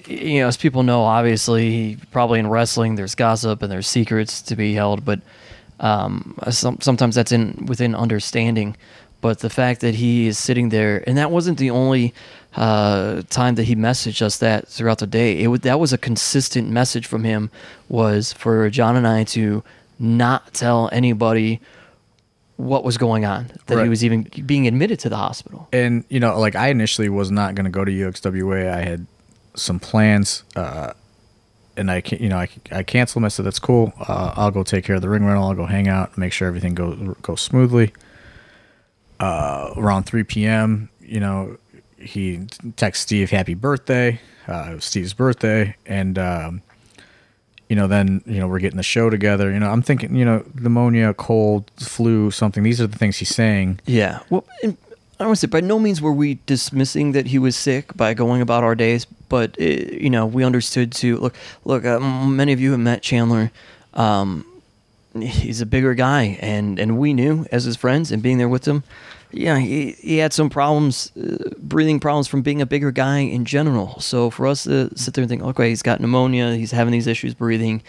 you 0.08 0.40
know, 0.40 0.49
as 0.49 0.56
people 0.56 0.82
know, 0.82 1.02
obviously, 1.02 1.99
probably 2.11 2.40
in 2.40 2.49
wrestling, 2.49 2.96
there's 2.96 3.14
gossip 3.14 3.62
and 3.62 3.70
there's 3.70 3.87
secrets 3.87 4.42
to 4.42 4.56
be 4.56 4.75
held, 4.75 5.04
but 5.04 5.20
um, 5.78 6.37
some, 6.50 6.80
sometimes 6.80 7.14
that's 7.14 7.30
in 7.30 7.66
within 7.66 7.94
understanding. 7.94 8.76
But 9.23 9.38
the 9.38 9.49
fact 9.49 9.81
that 9.81 9.95
he 9.95 10.26
is 10.26 10.37
sitting 10.38 10.69
there, 10.69 11.02
and 11.07 11.17
that 11.17 11.31
wasn't 11.31 11.57
the 11.59 11.71
only 11.71 12.12
uh, 12.55 13.23
time 13.31 13.55
that 13.55 13.62
he 13.64 13.75
messaged 13.75 14.21
us 14.21 14.37
that 14.38 14.69
throughout 14.69 14.99
the 14.99 15.07
day. 15.07 15.43
It 15.43 15.47
was 15.47 15.61
that 15.61 15.81
was 15.81 15.93
a 15.95 15.99
consistent 15.99 16.69
message 16.69 17.07
from 17.07 17.25
him 17.25 17.50
was 17.88 18.35
for 18.35 18.69
John 18.69 18.95
and 18.97 19.07
I 19.07 19.25
to 19.25 19.62
not 19.99 20.52
tell 20.52 20.91
anybody 20.93 21.61
what 22.57 22.85
was 22.85 22.99
going 22.99 23.25
on, 23.25 23.50
that 23.67 23.76
Right. 23.76 23.85
he 23.85 23.88
was 23.88 24.05
even 24.05 24.29
being 24.45 24.67
admitted 24.67 24.99
to 25.00 25.09
the 25.09 25.17
hospital. 25.17 25.69
and 25.73 26.05
you 26.11 26.21
know 26.21 26.38
like 26.38 26.55
i 26.55 26.69
initially 26.69 27.09
was 27.09 27.31
not 27.31 27.55
going 27.55 27.64
to 27.64 27.71
go 27.71 27.85
to 27.85 27.91
uxwa 27.91 28.69
i 28.73 28.83
had 28.83 29.07
some 29.55 29.81
plans 29.81 30.45
uh 30.55 30.93
and 31.76 31.91
i 31.91 32.00
can 32.00 32.23
you 32.23 32.29
know 32.29 32.37
i, 32.38 32.49
I 32.71 32.83
canceled 32.83 33.23
them 33.23 33.25
i 33.25 33.29
said 33.29 33.47
that's 33.47 33.59
cool 33.59 33.93
uh, 34.07 34.35
i'll 34.37 34.50
go 34.52 34.62
take 34.62 34.85
care 34.85 34.95
of 34.97 35.02
the 35.02 35.09
ring 35.09 35.25
rental 35.25 35.45
i'll 35.45 35.55
go 35.55 35.67
hang 35.67 35.88
out 35.88 36.17
make 36.19 36.33
sure 36.33 36.47
everything 36.47 36.75
goes 36.75 36.97
goes 37.23 37.41
smoothly 37.41 37.93
uh 39.21 39.73
around 39.76 40.04
3 40.04 40.25
p.m 40.25 40.88
you 41.00 41.21
know 41.21 41.57
he 41.99 42.47
texts 42.76 43.04
steve 43.04 43.31
happy 43.31 43.54
birthday 43.54 44.21
uh 44.49 44.78
steve's 44.78 45.14
birthday 45.14 45.75
and 45.87 46.19
um 46.19 46.62
you 47.73 47.76
know, 47.76 47.87
then 47.87 48.21
you 48.26 48.38
know 48.38 48.49
we're 48.49 48.59
getting 48.59 48.76
the 48.76 48.83
show 48.83 49.09
together. 49.09 49.50
You 49.50 49.59
know, 49.59 49.71
I'm 49.71 49.81
thinking, 49.81 50.14
you 50.14 50.26
know, 50.26 50.45
pneumonia, 50.54 51.14
cold, 51.14 51.71
flu, 51.81 52.31
something. 52.31 52.62
These 52.62 52.83
are 52.83 52.87
the 52.87 52.99
things 52.99 53.16
he's 53.16 53.35
saying. 53.35 53.81
Yeah. 53.87 54.19
Well, 54.28 54.45
I 54.62 55.25
want 55.25 55.37
to 55.37 55.37
say, 55.37 55.47
by 55.47 55.62
no 55.62 55.78
means 55.78 56.02
were 56.02 56.12
we 56.12 56.38
dismissing 56.45 57.12
that 57.12 57.28
he 57.28 57.38
was 57.38 57.57
sick 57.57 57.97
by 57.97 58.12
going 58.12 58.42
about 58.42 58.62
our 58.62 58.75
days, 58.75 59.07
but 59.31 59.59
uh 59.59 59.64
you 59.64 60.11
know, 60.11 60.26
we 60.26 60.45
understood 60.45 60.92
to 61.00 61.16
look. 61.16 61.35
Look, 61.64 61.87
uh, 61.87 61.99
many 61.99 62.52
of 62.52 62.61
you 62.61 62.73
have 62.73 62.81
met 62.81 63.00
Chandler. 63.00 63.50
Um, 63.95 64.45
he's 65.21 65.61
a 65.61 65.66
bigger 65.66 65.95
guy, 65.95 66.38
and 66.40 66.78
and 66.78 66.99
we 66.99 67.12
knew 67.14 67.47
as 67.52 67.64
his 67.64 67.76
friends 67.76 68.11
and 68.11 68.23
being 68.23 68.38
there 68.38 68.49
with 68.49 68.66
him. 68.66 68.83
Yeah, 69.31 69.59
he 69.59 69.92
he 69.92 70.19
had 70.19 70.33
some 70.33 70.50
problems, 70.50 71.11
uh, 71.16 71.50
breathing 71.59 72.00
problems 72.00 72.28
from 72.28 72.42
being 72.42 72.61
a 72.61 72.66
bigger 72.66 72.90
guy 72.90 73.19
in 73.19 73.45
general. 73.45 73.99
So 74.00 74.31
for 74.31 74.47
us 74.47 74.64
to 74.64 74.97
sit 74.97 75.14
there 75.14 75.23
and 75.23 75.28
think, 75.28 75.42
okay, 75.42 75.71
he's 75.71 75.83
got 75.83 76.00
pneumonia, 76.00 76.54
he's 76.54 76.71
having 76.71 76.92
these 76.92 77.07
issues 77.07 77.35
breathing, 77.35 77.83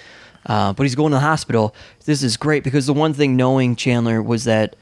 uh, 0.46 0.74
but 0.74 0.84
he's 0.84 0.96
going 0.96 1.12
to 1.12 1.18
the 1.18 1.22
hospital. 1.22 1.76
This 2.06 2.24
is 2.24 2.38
great 2.38 2.64
because 2.64 2.86
the 2.86 2.94
one 2.94 3.14
thing 3.14 3.36
knowing 3.36 3.76
Chandler 3.76 4.22
was 4.22 4.46
that 4.46 4.76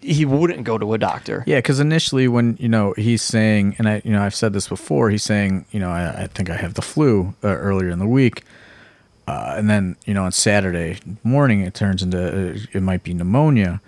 he 0.00 0.24
wouldn't 0.24 0.64
go 0.64 0.78
to 0.78 0.94
a 0.94 0.98
doctor. 0.98 1.44
Yeah, 1.46 1.58
because 1.58 1.80
initially 1.80 2.26
when 2.26 2.56
you 2.58 2.68
know 2.68 2.94
he's 2.96 3.22
saying, 3.22 3.76
and 3.78 3.88
I 3.88 4.02
you 4.04 4.12
know 4.12 4.22
I've 4.22 4.34
said 4.34 4.52
this 4.52 4.68
before, 4.68 5.10
he's 5.10 5.24
saying, 5.24 5.66
you 5.70 5.80
know, 5.80 5.90
I, 5.90 6.22
I 6.22 6.26
think 6.28 6.50
I 6.50 6.56
have 6.56 6.74
the 6.74 6.82
flu 6.82 7.34
uh, 7.44 7.48
earlier 7.48 7.90
in 7.90 7.98
the 7.98 8.06
week, 8.06 8.44
uh, 9.30 9.54
and 9.56 9.70
then 9.70 9.96
you 10.06 10.12
know 10.12 10.24
on 10.24 10.32
Saturday 10.32 10.98
morning 11.22 11.60
it 11.60 11.72
turns 11.72 12.02
into 12.02 12.18
uh, 12.18 12.58
it 12.72 12.82
might 12.82 13.04
be 13.04 13.14
pneumonia. 13.14 13.80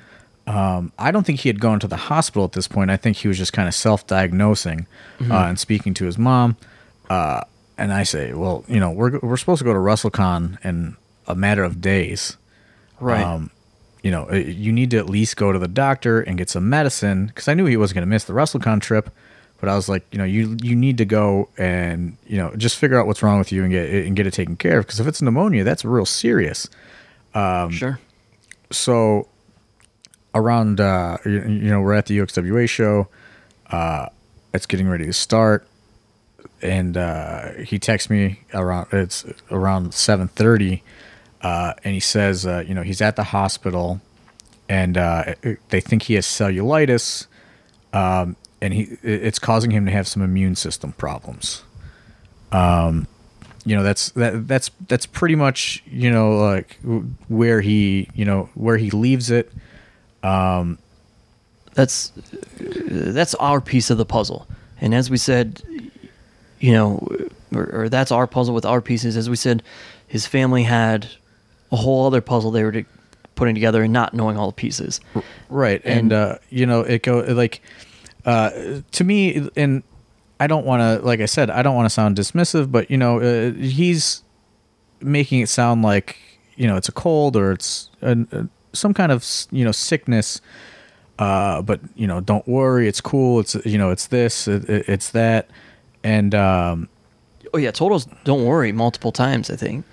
Um, 0.47 0.93
I 0.99 1.11
don't 1.11 1.25
think 1.25 1.41
he 1.41 1.49
had 1.49 1.61
gone 1.61 1.81
to 1.81 1.89
the 1.89 1.97
hospital 1.97 2.45
at 2.45 2.53
this 2.53 2.69
point. 2.69 2.91
I 2.91 2.97
think 2.97 3.17
he 3.17 3.29
was 3.29 3.39
just 3.39 3.53
kind 3.53 3.67
of 3.69 3.75
self-diagnosing 3.75 4.87
uh, 5.21 5.35
and 5.35 5.59
speaking 5.59 5.95
to 5.95 6.05
his 6.05 6.19
mom. 6.19 6.57
Uh, 7.09 7.43
and 7.79 7.93
I 7.93 8.03
say, 8.03 8.33
well, 8.33 8.65
you 8.69 8.79
know, 8.79 8.91
we're 8.91 9.19
we're 9.21 9.37
supposed 9.37 9.59
to 9.59 9.65
go 9.65 9.73
to 9.73 9.79
WrestleCon 9.79 10.65
in 10.65 10.97
a 11.27 11.35
matter 11.35 11.65
of 11.65 11.81
days. 11.81 12.37
Right. 13.01 13.25
Um, 13.25 13.51
you 14.03 14.11
know, 14.13 14.29
uh, 14.31 14.37
you 14.37 14.73
need 14.73 14.91
to 14.93 14.99
at 14.99 15.09
least 15.09 15.37
go 15.37 15.51
to 15.51 15.59
the 15.59 15.69
doctor 15.69 16.21
and 16.21 16.39
get 16.39 16.51
some 16.51 16.69
medicine 16.69 17.27
because 17.27 17.49
I 17.49 17.55
knew 17.55 17.67
he 17.67 17.77
wasn't 17.77 17.97
going 17.97 18.07
to 18.07 18.11
miss 18.11 18.25
the 18.25 18.33
WrestleCon 18.33 18.81
trip. 18.81 19.11
But 19.63 19.69
I 19.69 19.77
was 19.77 19.89
like, 19.89 20.05
you 20.11 20.19
know, 20.19 20.25
you 20.25 20.57
you 20.61 20.75
need 20.75 20.99
to 20.99 21.05
go 21.05 21.49
and 21.57 22.17
you 22.27 22.37
know 22.37 22.53
just 22.57 22.77
figure 22.77 22.99
out 22.99 23.07
what's 23.07 23.23
wrong 23.23 23.39
with 23.39 23.53
you 23.53 23.63
and 23.63 23.71
get 23.71 23.85
it, 23.89 24.07
and 24.09 24.17
get 24.17 24.27
it 24.27 24.35
taken 24.35 24.57
care 24.57 24.81
of 24.81 24.87
because 24.87 24.99
if 24.99 25.07
it's 25.07 25.23
pneumonia, 25.23 25.63
that's 25.63 25.85
real 25.85 26.05
serious. 26.05 26.69
sure. 27.71 28.01
So 28.73 29.29
around, 30.35 30.81
uh, 30.81 31.19
you, 31.25 31.43
you 31.43 31.71
know, 31.71 31.81
we're 31.81 31.93
at 31.93 32.07
the 32.07 32.19
UXWA 32.19 32.69
show. 32.69 33.07
Uh, 33.71 34.07
it's 34.53 34.67
getting 34.67 34.89
ready 34.89 35.05
to 35.05 35.13
start, 35.13 35.65
and 36.61 36.97
uh, 36.97 37.53
he 37.53 37.79
texts 37.79 38.11
me 38.11 38.41
around. 38.53 38.89
It's 38.91 39.25
around 39.49 39.95
seven 39.95 40.27
thirty, 40.27 40.83
uh, 41.41 41.75
and 41.85 41.95
he 41.95 42.01
says, 42.01 42.45
uh, 42.49 42.65
you 42.67 42.75
know, 42.75 42.83
he's 42.83 43.01
at 43.01 43.15
the 43.15 43.23
hospital, 43.23 44.01
and 44.69 44.99
uh, 44.99 45.35
they 45.69 45.81
think 45.81 46.03
he 46.03 46.15
has 46.15 46.27
cellulitis, 46.27 47.29
um, 47.93 48.35
and 48.63 48.73
he 48.73 48.83
it's 49.03 49.39
causing 49.39 49.71
him 49.73 49.85
to 49.85 49.93
have 49.93 50.07
some 50.09 50.23
immune 50.23 50.55
system 50.57 50.93
problems. 50.93 51.63
Um, 52.53 53.07
you 53.65 53.77
know, 53.77 53.83
that's 53.83 54.11
that 54.13 54.49
that's 54.49 54.71
that's 54.89 55.05
pretty 55.07 55.35
much 55.35 55.83
you 55.87 56.11
know 56.11 56.37
like 56.39 56.79
where 57.29 57.61
he 57.61 58.09
you 58.15 58.25
know 58.25 58.49
where 58.55 58.77
he 58.79 58.91
leaves 58.91 59.31
it. 59.31 59.53
Um, 60.23 60.79
That's 61.75 62.13
that's 62.59 63.35
our 63.37 63.61
piece 63.61 63.91
of 63.91 63.99
the 63.99 64.05
puzzle. 64.05 64.47
And 64.81 64.95
as 64.95 65.11
we 65.11 65.17
said, 65.17 65.63
you 66.61 66.73
know, 66.73 67.09
or, 67.55 67.83
or 67.85 67.89
that's 67.89 68.13
our 68.13 68.27
puzzle 68.27 68.55
with 68.55 68.65
our 68.65 68.81
pieces. 68.81 69.17
As 69.17 69.29
we 69.31 69.37
said, 69.37 69.63
his 70.07 70.27
family 70.27 70.65
had 70.65 71.09
a 71.71 71.77
whole 71.77 72.07
other 72.07 72.21
puzzle 72.21 72.51
they 72.51 72.63
were 72.65 72.73
to, 72.73 72.85
putting 73.35 73.55
together 73.55 73.83
and 73.83 73.93
not 73.93 74.13
knowing 74.13 74.37
all 74.37 74.49
the 74.49 74.53
pieces. 74.55 75.01
right 75.49 75.81
And- 75.85 75.99
and, 76.01 76.13
uh 76.13 76.39
you 76.51 76.67
know 76.67 76.81
it 76.83 77.03
go 77.03 77.21
like 77.21 77.63
uh 78.25 78.51
to 78.93 79.05
me 79.05 79.49
and 79.57 79.83
i 80.41 80.47
don't 80.47 80.65
want 80.65 80.81
to 80.81 81.05
like 81.07 81.21
i 81.21 81.27
said 81.27 81.51
i 81.51 81.63
don't 81.63 81.75
want 81.75 81.87
to 81.87 81.91
sound 81.91 82.17
dismissive 82.17 82.71
but 82.71 82.91
you 82.91 82.97
know 82.97 83.19
uh, 83.21 83.53
he's 83.53 84.23
making 85.01 85.41
it 85.41 85.49
sound 85.49 85.83
like 85.83 86.17
you 86.57 86.67
know 86.67 86.77
it's 86.77 86.89
a 86.89 86.93
cold 86.93 87.37
or 87.37 87.53
it's 87.53 87.91
an, 88.01 88.29
uh, 88.33 88.43
some 88.73 88.95
kind 88.95 89.11
of 89.13 89.27
you 89.51 89.65
know 89.65 89.73
sickness 89.73 90.41
uh 91.19 91.61
but 91.63 91.81
you 91.97 92.07
know 92.07 92.21
don't 92.21 92.47
worry 92.47 92.87
it's 92.89 93.01
cool 93.01 93.41
it's 93.41 93.55
you 93.67 93.77
know 93.77 93.91
it's 93.91 94.07
this 94.07 94.47
it, 94.49 94.69
it- 94.69 94.89
it's 94.89 95.11
that 95.11 95.49
and 96.05 96.35
um 96.35 96.89
Oh 97.55 97.59
yeah, 97.59 97.71
told 97.71 97.93
us 97.93 98.07
don't 98.25 98.47
worry 98.47 98.73
multiple 98.73 99.13
times. 99.13 99.51
I 99.51 99.57
think 99.57 99.85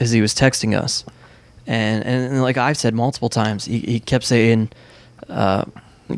as 0.00 0.10
he 0.10 0.20
was 0.20 0.34
texting 0.34 0.76
us. 0.76 1.04
and 1.68 2.02
and 2.04 2.42
like 2.42 2.56
I've 2.56 2.76
said 2.76 2.94
multiple 2.94 3.28
times, 3.28 3.64
he, 3.66 3.78
he 3.78 4.00
kept 4.00 4.24
saying, 4.24 4.70
uh, 5.28 5.64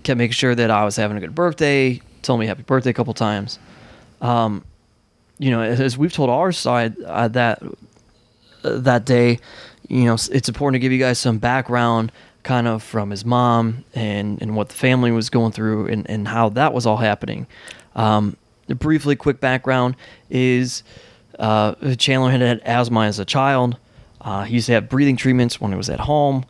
kept 0.01 0.19
making 0.19 0.33
sure 0.33 0.55
that 0.55 0.71
I 0.71 0.85
was 0.85 0.97
having 0.97 1.17
a 1.17 1.21
good 1.21 1.35
birthday, 1.35 2.01
told 2.23 2.41
me 2.41 2.47
happy 2.47 2.63
birthday 2.63 2.91
a 2.91 2.95
couple 2.95 3.15
times. 3.15 3.59
Um, 4.21 4.65
you 5.39 5.51
know, 5.51 5.61
as, 5.61 5.99
we've 5.99 6.13
told 6.13 6.31
our 6.31 6.53
side 6.53 7.01
uh, 7.03 7.29
that 7.29 7.63
uh, 7.63 8.79
that 8.79 9.05
day, 9.05 9.39
you 9.89 10.05
know, 10.05 10.15
it's 10.15 10.49
important 10.49 10.77
to 10.77 10.79
give 10.79 10.93
you 10.93 10.99
guys 10.99 11.19
some 11.19 11.39
background 11.39 12.13
kind 12.43 12.69
of 12.69 12.83
from 12.83 13.11
his 13.11 13.25
mom 13.25 13.85
and, 13.95 14.41
and 14.41 14.55
what 14.55 14.69
the 14.69 14.75
family 14.75 15.11
was 15.11 15.31
going 15.31 15.51
through 15.51 15.87
and, 15.89 16.09
and 16.09 16.29
how 16.29 16.51
that 16.51 16.73
was 16.73 16.87
all 16.87 16.99
happening. 16.99 17.47
Um, 17.97 18.37
briefly, 18.69 19.17
quick 19.17 19.41
background 19.41 19.97
is 20.31 20.83
uh, 21.39 21.75
Chandler 21.97 22.31
had 22.31 22.41
had 22.41 22.61
asthma 22.65 23.01
as 23.01 23.19
a 23.19 23.25
child. 23.25 23.77
Uh, 24.21 24.45
he 24.45 24.55
used 24.55 24.67
to 24.67 24.73
have 24.73 24.89
breathing 24.89 25.17
treatments 25.17 25.61
when 25.61 25.71
he 25.71 25.77
was 25.77 25.91
at 25.91 26.01
home, 26.01 26.45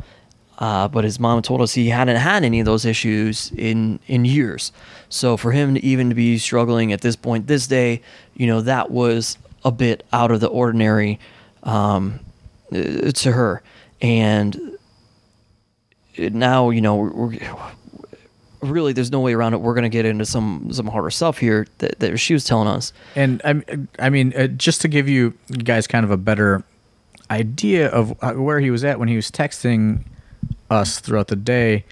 uh, 0.58 0.88
but 0.88 1.04
his 1.04 1.18
mom 1.18 1.42
told 1.42 1.60
us 1.60 1.74
he 1.74 1.88
hadn't 1.88 2.16
had 2.16 2.44
any 2.44 2.60
of 2.60 2.66
those 2.66 2.84
issues 2.84 3.50
in 3.56 3.98
in 4.06 4.24
years. 4.24 4.72
So 5.08 5.36
for 5.36 5.52
him 5.52 5.74
to 5.74 5.84
even 5.84 6.08
to 6.10 6.14
be 6.14 6.38
struggling 6.38 6.92
at 6.92 7.00
this 7.00 7.16
point, 7.16 7.46
this 7.46 7.66
day, 7.66 8.02
you 8.34 8.46
know, 8.46 8.60
that 8.60 8.90
was 8.90 9.38
a 9.64 9.72
bit 9.72 10.04
out 10.12 10.30
of 10.30 10.40
the 10.40 10.48
ordinary 10.48 11.18
um, 11.64 12.20
uh, 12.72 13.10
to 13.10 13.32
her, 13.32 13.62
and 14.00 14.78
now 16.18 16.70
you 16.70 16.80
know 16.80 16.96
we're, 16.96 17.38
really 18.60 18.92
there's 18.92 19.10
no 19.10 19.20
way 19.20 19.34
around 19.34 19.54
it. 19.54 19.60
We're 19.60 19.74
gonna 19.74 19.88
get 19.88 20.04
into 20.04 20.24
some 20.24 20.72
some 20.72 20.86
harder 20.86 21.10
stuff 21.10 21.38
here 21.38 21.66
that, 21.78 21.98
that 21.98 22.16
she 22.18 22.32
was 22.32 22.44
telling 22.44 22.68
us. 22.68 22.92
And 23.16 23.42
I, 23.44 23.62
I 23.98 24.10
mean, 24.10 24.32
uh, 24.36 24.46
just 24.46 24.80
to 24.82 24.88
give 24.88 25.08
you 25.08 25.34
guys 25.64 25.86
kind 25.86 26.04
of 26.04 26.10
a 26.10 26.16
better 26.16 26.62
idea 27.30 27.88
of 27.88 28.16
uh, 28.22 28.34
where 28.34 28.60
he 28.60 28.70
was 28.70 28.84
at 28.84 28.98
when 28.98 29.08
he 29.08 29.16
was 29.16 29.30
texting 29.30 30.04
us 30.70 31.00
throughout 31.00 31.28
the 31.28 31.36
day, 31.36 31.84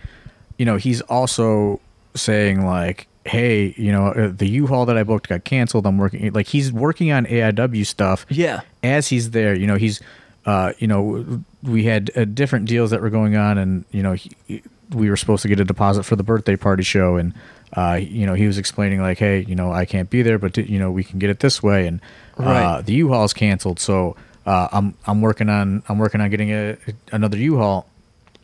you 0.59 0.65
know, 0.65 0.77
he's 0.77 1.01
also 1.03 1.81
saying 2.15 2.65
like, 2.65 3.07
"Hey, 3.25 3.75
you 3.77 3.93
know, 3.93 4.09
uh, 4.09 4.33
the 4.35 4.49
U-Haul 4.49 4.87
that 4.87 4.97
I 4.97 5.03
booked 5.03 5.29
got 5.29 5.45
canceled. 5.45 5.87
I'm 5.87 5.99
working 5.99 6.33
like 6.33 6.47
he's 6.49 6.73
working 6.73 7.11
on 7.13 7.27
AIW 7.27 7.85
stuff. 7.87 8.27
Yeah. 8.29 8.61
as 8.83 9.09
he's 9.09 9.31
there, 9.31 9.55
you 9.55 9.67
know, 9.67 9.77
he's, 9.77 10.01
uh, 10.47 10.73
you 10.79 10.87
know, 10.89 11.43
we 11.63 11.85
had 11.85 12.11
uh, 12.17 12.25
different 12.25 12.67
deals 12.67 12.91
that 12.91 13.01
were 13.01 13.11
going 13.11 13.37
on, 13.37 13.59
and 13.59 13.85
you 13.93 14.03
know, 14.03 14.13
he, 14.13 14.63
we 14.91 15.09
were 15.09 15.17
supposed 15.17 15.43
to 15.43 15.49
get 15.49 15.59
a 15.61 15.65
deposit 15.65 16.03
for 16.03 16.17
the 16.17 16.23
birthday 16.25 16.57
party 16.57 16.83
show, 16.83 17.17
and 17.17 17.33
uh, 17.77 17.99
you 18.01 18.27
know, 18.27 18.35
he 18.35 18.47
was 18.47 18.59
explaining 18.59 19.01
like, 19.01 19.19
hey, 19.19 19.41
you 19.49 19.55
know, 19.55 19.73
I 19.73 19.85
can't 19.87 20.11
be 20.11 20.21
there, 20.23 20.39
but 20.39 20.57
you 20.59 20.79
know, 20.79 20.91
we 20.91 21.05
can 21.05 21.19
get 21.19 21.31
it 21.31 21.41
this 21.41 21.63
way, 21.63 21.87
and 21.87 22.01
uh, 22.39 22.43
Right. 22.45 22.83
the 22.85 22.93
U-Haul's 22.95 23.33
canceled, 23.33 23.79
so 23.81 24.17
uh, 24.45 24.69
I'm 24.73 24.95
I'm 25.07 25.21
working 25.23 25.49
on 25.49 25.83
I'm 25.89 25.99
working 25.99 26.21
on 26.21 26.29
getting 26.29 26.51
a 26.51 26.77
another 27.13 27.39
U-Haul, 27.39 27.87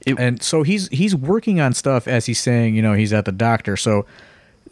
It- 0.07 0.19
and 0.19 0.43
so 0.43 0.62
he's 0.62 0.88
he's 0.88 1.14
working 1.14 1.61
on 1.61 1.73
stuff 1.75 2.07
as 2.09 2.26
he's 2.26 2.40
saying, 2.40 2.75
you 2.75 2.83
know, 2.83 2.95
he's 2.95 3.12
at 3.12 3.25
the 3.25 3.33
doctor, 3.33 3.76
so 3.76 4.07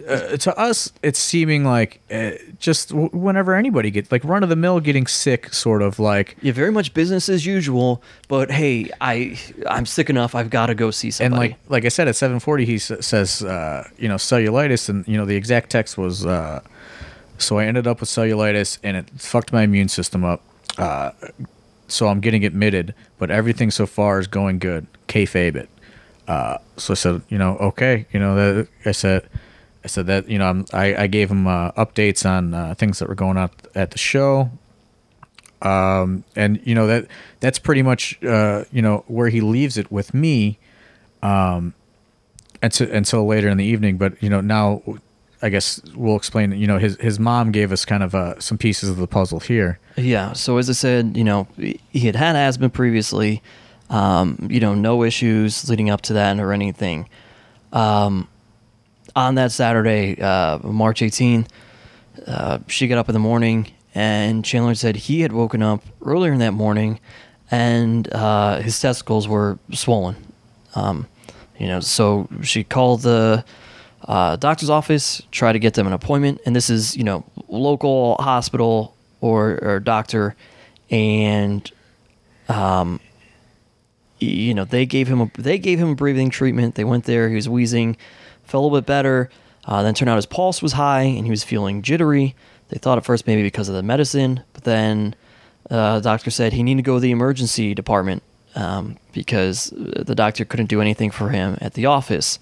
uh, 0.06 0.36
to 0.36 0.54
us, 0.58 0.92
it's 1.02 1.18
seeming 1.18 1.64
like 1.64 2.00
uh, 2.12 2.32
just 2.58 2.90
w- 2.90 3.08
whenever 3.14 3.54
anybody 3.54 3.90
gets 3.90 4.12
like 4.12 4.22
run 4.24 4.42
of 4.42 4.50
the 4.50 4.54
mill 4.56 4.78
getting 4.78 5.06
sick, 5.06 5.54
sort 5.54 5.80
of 5.80 5.98
like, 5.98 6.36
Yeah, 6.42 6.52
very 6.52 6.70
much 6.70 6.92
business 6.92 7.30
as 7.30 7.46
usual. 7.46 8.02
But 8.28 8.50
hey, 8.50 8.90
I 9.00 9.38
I'm 9.68 9.86
sick 9.86 10.10
enough. 10.10 10.34
I've 10.34 10.50
got 10.50 10.66
to 10.66 10.74
go 10.74 10.90
see 10.90 11.08
and 11.08 11.14
somebody. 11.14 11.48
like 11.50 11.56
like 11.70 11.84
I 11.86 11.88
said 11.88 12.08
at 12.08 12.14
seven 12.16 12.40
forty, 12.40 12.66
he 12.66 12.74
s- 12.74 12.92
says, 13.00 13.42
uh, 13.42 13.88
you 13.98 14.06
know, 14.08 14.16
cellulitis, 14.16 14.88
and 14.90 15.06
you 15.08 15.16
know 15.16 15.24
the 15.24 15.34
exact 15.36 15.70
text 15.70 15.96
was, 15.96 16.26
uh, 16.26 16.60
so 17.38 17.58
I 17.58 17.64
ended 17.64 17.86
up 17.86 18.00
with 18.00 18.10
cellulitis, 18.10 18.78
and 18.82 18.98
it 18.98 19.08
fucked 19.18 19.50
my 19.50 19.62
immune 19.62 19.88
system 19.88 20.24
up. 20.24 20.42
So 21.88 22.08
I'm 22.08 22.20
getting 22.20 22.44
admitted, 22.44 22.94
but 23.18 23.30
everything 23.30 23.70
so 23.70 23.86
far 23.86 24.18
is 24.18 24.26
going 24.26 24.58
good. 24.58 24.86
Kayfabe 25.08 25.56
it. 25.56 25.68
Uh, 26.26 26.58
so 26.76 26.92
I 26.92 26.96
said, 26.96 27.22
you 27.28 27.38
know, 27.38 27.56
okay, 27.58 28.06
you 28.12 28.18
know 28.18 28.34
that 28.34 28.68
I 28.84 28.92
said, 28.92 29.28
I 29.84 29.86
said 29.86 30.06
that 30.06 30.28
you 30.28 30.38
know 30.38 30.46
I'm, 30.48 30.66
I 30.72 31.04
I 31.04 31.06
gave 31.06 31.30
him 31.30 31.46
uh, 31.46 31.70
updates 31.72 32.28
on 32.28 32.52
uh, 32.54 32.74
things 32.74 32.98
that 32.98 33.08
were 33.08 33.14
going 33.14 33.36
on 33.36 33.50
at 33.74 33.92
the 33.92 33.98
show. 33.98 34.50
Um, 35.62 36.24
and 36.34 36.60
you 36.64 36.74
know 36.74 36.86
that 36.86 37.06
that's 37.40 37.58
pretty 37.58 37.82
much 37.82 38.22
uh, 38.24 38.64
you 38.72 38.82
know 38.82 39.04
where 39.06 39.28
he 39.28 39.40
leaves 39.40 39.78
it 39.78 39.90
with 39.92 40.12
me. 40.12 40.58
Um, 41.22 41.74
until 42.62 42.90
until 42.90 43.26
later 43.26 43.48
in 43.48 43.58
the 43.58 43.64
evening, 43.64 43.96
but 43.96 44.20
you 44.22 44.28
know 44.28 44.40
now. 44.40 44.82
I 45.46 45.48
guess 45.48 45.80
we'll 45.94 46.16
explain. 46.16 46.50
You 46.52 46.66
know, 46.66 46.78
his 46.78 46.96
his 46.96 47.20
mom 47.20 47.52
gave 47.52 47.70
us 47.70 47.84
kind 47.84 48.02
of 48.02 48.14
uh, 48.14 48.38
some 48.40 48.58
pieces 48.58 48.88
of 48.88 48.96
the 48.96 49.06
puzzle 49.06 49.38
here. 49.40 49.78
Yeah. 49.96 50.32
So 50.32 50.58
as 50.58 50.68
I 50.68 50.72
said, 50.72 51.16
you 51.16 51.24
know, 51.24 51.46
he 51.56 52.00
had 52.00 52.16
had 52.16 52.34
asthma 52.34 52.68
previously. 52.68 53.42
Um, 53.88 54.48
you 54.50 54.58
know, 54.58 54.74
no 54.74 55.04
issues 55.04 55.70
leading 55.70 55.90
up 55.90 56.00
to 56.02 56.14
that 56.14 56.40
or 56.40 56.52
anything. 56.52 57.08
Um, 57.72 58.26
on 59.14 59.36
that 59.36 59.52
Saturday, 59.52 60.20
uh, 60.20 60.58
March 60.58 61.00
18th, 61.00 61.46
uh, 62.26 62.58
she 62.66 62.88
got 62.88 62.98
up 62.98 63.08
in 63.08 63.12
the 63.12 63.20
morning 63.20 63.70
and 63.94 64.44
Chandler 64.44 64.74
said 64.74 64.96
he 64.96 65.20
had 65.20 65.32
woken 65.32 65.62
up 65.62 65.84
earlier 66.04 66.32
in 66.32 66.40
that 66.40 66.50
morning 66.50 66.98
and 67.50 68.12
uh, 68.12 68.60
his 68.60 68.78
testicles 68.80 69.28
were 69.28 69.58
swollen. 69.72 70.16
Um, 70.74 71.06
you 71.58 71.68
know, 71.68 71.78
so 71.78 72.28
she 72.42 72.64
called 72.64 73.02
the 73.02 73.44
uh, 74.06 74.36
doctor's 74.36 74.70
office, 74.70 75.22
try 75.30 75.52
to 75.52 75.58
get 75.58 75.74
them 75.74 75.86
an 75.86 75.92
appointment, 75.92 76.40
and 76.46 76.54
this 76.54 76.70
is 76.70 76.96
you 76.96 77.04
know 77.04 77.24
local 77.48 78.16
hospital 78.16 78.94
or, 79.20 79.58
or 79.62 79.80
doctor, 79.80 80.36
and 80.90 81.70
um, 82.48 83.00
you 84.18 84.54
know 84.54 84.64
they 84.64 84.86
gave 84.86 85.08
him 85.08 85.20
a 85.20 85.30
they 85.36 85.58
gave 85.58 85.78
him 85.78 85.90
a 85.90 85.94
breathing 85.94 86.30
treatment. 86.30 86.76
They 86.76 86.84
went 86.84 87.04
there, 87.04 87.28
he 87.28 87.34
was 87.34 87.48
wheezing, 87.48 87.96
felt 88.44 88.62
a 88.62 88.64
little 88.64 88.78
bit 88.78 88.86
better. 88.86 89.30
Uh, 89.64 89.82
then 89.82 89.94
turned 89.94 90.08
out 90.08 90.14
his 90.14 90.26
pulse 90.26 90.62
was 90.62 90.74
high 90.74 91.02
and 91.02 91.24
he 91.24 91.30
was 91.30 91.42
feeling 91.42 91.82
jittery. 91.82 92.36
They 92.68 92.78
thought 92.78 92.98
at 92.98 93.04
first 93.04 93.26
maybe 93.26 93.42
because 93.42 93.68
of 93.68 93.74
the 93.74 93.82
medicine, 93.82 94.42
but 94.52 94.62
then 94.62 95.16
uh, 95.70 95.96
the 95.96 96.02
doctor 96.02 96.30
said 96.30 96.52
he 96.52 96.62
needed 96.62 96.84
to 96.84 96.86
go 96.86 96.94
to 96.94 97.00
the 97.00 97.10
emergency 97.10 97.74
department 97.74 98.22
um, 98.54 98.96
because 99.12 99.72
the 99.76 100.14
doctor 100.14 100.44
couldn't 100.44 100.66
do 100.66 100.80
anything 100.80 101.10
for 101.10 101.30
him 101.30 101.58
at 101.60 101.74
the 101.74 101.86
office. 101.86 102.38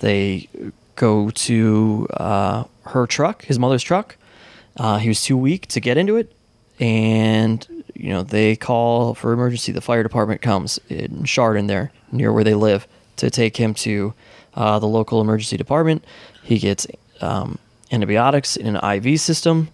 They 0.00 0.48
go 0.96 1.30
to 1.30 2.06
uh, 2.14 2.64
her 2.86 3.06
truck, 3.06 3.44
his 3.44 3.58
mother's 3.58 3.82
truck. 3.82 4.16
Uh, 4.76 4.98
he 4.98 5.08
was 5.08 5.22
too 5.22 5.36
weak 5.36 5.66
to 5.68 5.80
get 5.80 5.96
into 5.96 6.16
it, 6.16 6.32
and 6.80 7.66
you 7.94 8.10
know 8.10 8.22
they 8.22 8.56
call 8.56 9.14
for 9.14 9.32
emergency. 9.32 9.72
The 9.72 9.80
fire 9.80 10.02
department 10.02 10.42
comes 10.42 10.78
in 10.88 11.24
Chardon, 11.24 11.66
there 11.68 11.92
near 12.10 12.32
where 12.32 12.44
they 12.44 12.54
live, 12.54 12.86
to 13.16 13.30
take 13.30 13.56
him 13.56 13.74
to 13.74 14.14
uh, 14.54 14.78
the 14.78 14.86
local 14.86 15.20
emergency 15.20 15.56
department. 15.56 16.04
He 16.42 16.58
gets 16.58 16.86
um, 17.20 17.58
antibiotics 17.92 18.56
in 18.56 18.74
an 18.76 18.84
IV 19.04 19.20
system, 19.20 19.68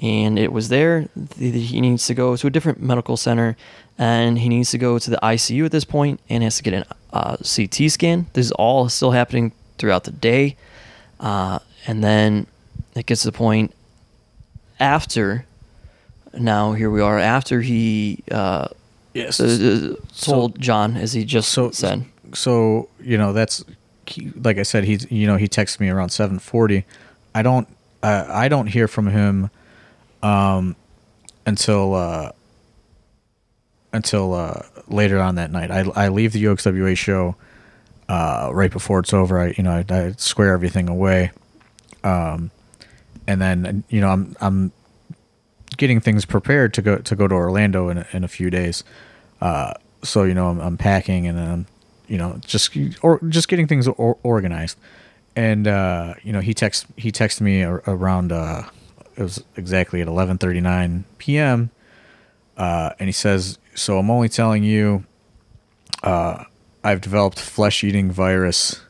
and 0.00 0.38
it 0.38 0.52
was 0.52 0.68
there. 0.70 1.08
Th- 1.38 1.68
He 1.68 1.80
needs 1.80 2.06
to 2.06 2.14
go 2.14 2.36
to 2.36 2.46
a 2.46 2.50
different 2.50 2.80
medical 2.80 3.16
center, 3.18 3.56
and 3.98 4.38
he 4.38 4.48
needs 4.48 4.70
to 4.70 4.78
go 4.78 4.98
to 4.98 5.10
the 5.10 5.18
ICU 5.22 5.66
at 5.66 5.72
this 5.72 5.84
point, 5.84 6.20
and 6.30 6.42
has 6.42 6.56
to 6.56 6.62
get 6.62 6.72
a 6.72 6.86
uh, 7.12 7.36
CT 7.36 7.90
scan. 7.90 8.26
This 8.32 8.46
is 8.46 8.52
all 8.52 8.88
still 8.88 9.10
happening 9.12 9.52
throughout 9.78 10.04
the 10.04 10.10
day, 10.12 10.56
uh, 11.20 11.58
and 11.86 12.02
then 12.04 12.46
it 12.94 13.06
gets 13.06 13.22
to 13.22 13.28
the 13.30 13.36
point 13.36 13.74
after. 14.80 15.44
Now 16.34 16.72
here 16.74 16.90
we 16.90 17.00
are 17.00 17.18
after 17.18 17.62
he 17.62 18.22
uh, 18.30 18.68
Yes. 19.14 19.40
uh, 19.40 19.94
told 20.20 20.60
John, 20.60 20.96
as 20.96 21.12
he 21.14 21.24
just 21.24 21.50
so 21.50 21.70
said. 21.70 22.04
so 22.34 22.88
you 23.00 23.16
know 23.16 23.32
that's 23.32 23.64
like 24.36 24.58
I 24.58 24.62
said 24.62 24.84
he's 24.84 25.10
you 25.10 25.26
know 25.26 25.36
he 25.36 25.48
texted 25.48 25.80
me 25.80 25.88
around 25.88 26.10
7:40 26.10 26.84
I 27.34 27.42
don't 27.42 27.66
uh, 28.02 28.26
I 28.28 28.48
don't 28.48 28.66
hear 28.68 28.86
from 28.88 29.06
him 29.08 29.50
um 30.22 30.76
until 31.46 31.94
uh 31.94 32.32
until 33.92 34.34
uh 34.34 34.62
later 34.88 35.18
on 35.20 35.34
that 35.36 35.50
night 35.50 35.70
I 35.70 35.80
I 35.96 36.08
leave 36.08 36.32
the 36.32 36.44
UXWA 36.44 36.96
show 36.96 37.36
uh 38.08 38.50
right 38.52 38.70
before 38.70 39.00
it's 39.00 39.12
over 39.12 39.38
I 39.40 39.54
you 39.56 39.62
know 39.62 39.72
I, 39.72 39.84
I 39.88 40.12
square 40.12 40.52
everything 40.54 40.88
away 40.88 41.30
um 42.04 42.50
and 43.26 43.40
then 43.40 43.84
you 43.90 44.00
know 44.00 44.08
I'm 44.08 44.36
I'm 44.40 44.72
getting 45.76 46.00
things 46.00 46.24
prepared 46.24 46.74
to 46.74 46.82
go 46.82 46.96
to 46.96 47.14
go 47.16 47.28
to 47.28 47.34
Orlando 47.34 47.88
in 47.88 47.98
a, 47.98 48.06
in 48.12 48.24
a 48.24 48.28
few 48.28 48.50
days. 48.50 48.82
Uh, 49.40 49.74
so 50.02 50.24
you 50.24 50.34
know 50.34 50.48
I'm, 50.48 50.60
I'm 50.60 50.76
packing 50.76 51.26
and 51.26 51.38
I'm 51.38 51.66
you 52.08 52.18
know 52.18 52.40
just 52.44 52.76
or 53.02 53.20
just 53.28 53.48
getting 53.48 53.66
things 53.66 53.86
or, 53.86 54.18
organized. 54.22 54.78
And 55.36 55.68
uh, 55.68 56.14
you 56.22 56.32
know 56.32 56.40
he 56.40 56.54
text 56.54 56.86
he 56.96 57.12
texted 57.12 57.42
me 57.42 57.62
around 57.62 58.32
uh, 58.32 58.62
it 59.16 59.22
was 59.22 59.42
exactly 59.56 60.00
at 60.00 60.08
11:39 60.08 61.04
p.m. 61.18 61.70
Uh, 62.56 62.90
and 62.98 63.08
he 63.08 63.12
says, 63.12 63.58
"So 63.74 63.98
I'm 63.98 64.10
only 64.10 64.28
telling 64.28 64.64
you, 64.64 65.04
uh, 66.02 66.44
I've 66.88 67.02
developed 67.02 67.38
flesh-eating 67.38 68.10
virus, 68.10 68.80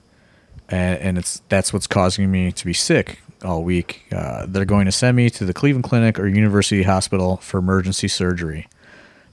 and, 0.69 1.01
and 1.01 1.19
it's 1.19 1.43
that's 1.49 1.73
what's 1.73 1.89
causing 1.89 2.31
me 2.31 2.53
to 2.53 2.65
be 2.65 2.73
sick 2.73 3.19
all 3.45 3.65
week. 3.65 4.05
Uh, 4.13 4.47
they're 4.47 4.65
going 4.65 4.87
to 4.87 4.93
send 4.93 5.17
me 5.17 5.31
to 5.31 5.45
the 5.45 5.53
Cleveland 5.53 5.83
Clinic 5.83 6.17
or 6.17 6.29
University 6.29 6.85
Hospital 6.85 7.39
for 7.39 7.59
emergency 7.59 8.07
surgery. 8.07 8.69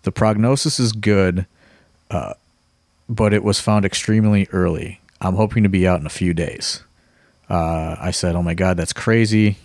The 0.02 0.12
prognosis 0.12 0.80
is 0.80 0.94
good, 0.94 1.46
uh, 2.10 2.34
but 3.08 3.34
it 3.34 3.44
was 3.44 3.60
found 3.60 3.86
extremely 3.86 4.48
early. 4.52 5.00
I'm 5.22 5.36
hoping 5.36 5.62
to 5.62 5.70
be 5.70 5.88
out 5.88 6.00
in 6.00 6.08
a 6.08 6.10
few 6.10 6.34
days. 6.34 6.84
Uh, 7.48 7.96
I 8.00 8.10
said, 8.10 8.36
"Oh 8.36 8.42
my 8.42 8.56
God, 8.56 8.78
that's 8.78 8.94
crazy," 8.94 9.58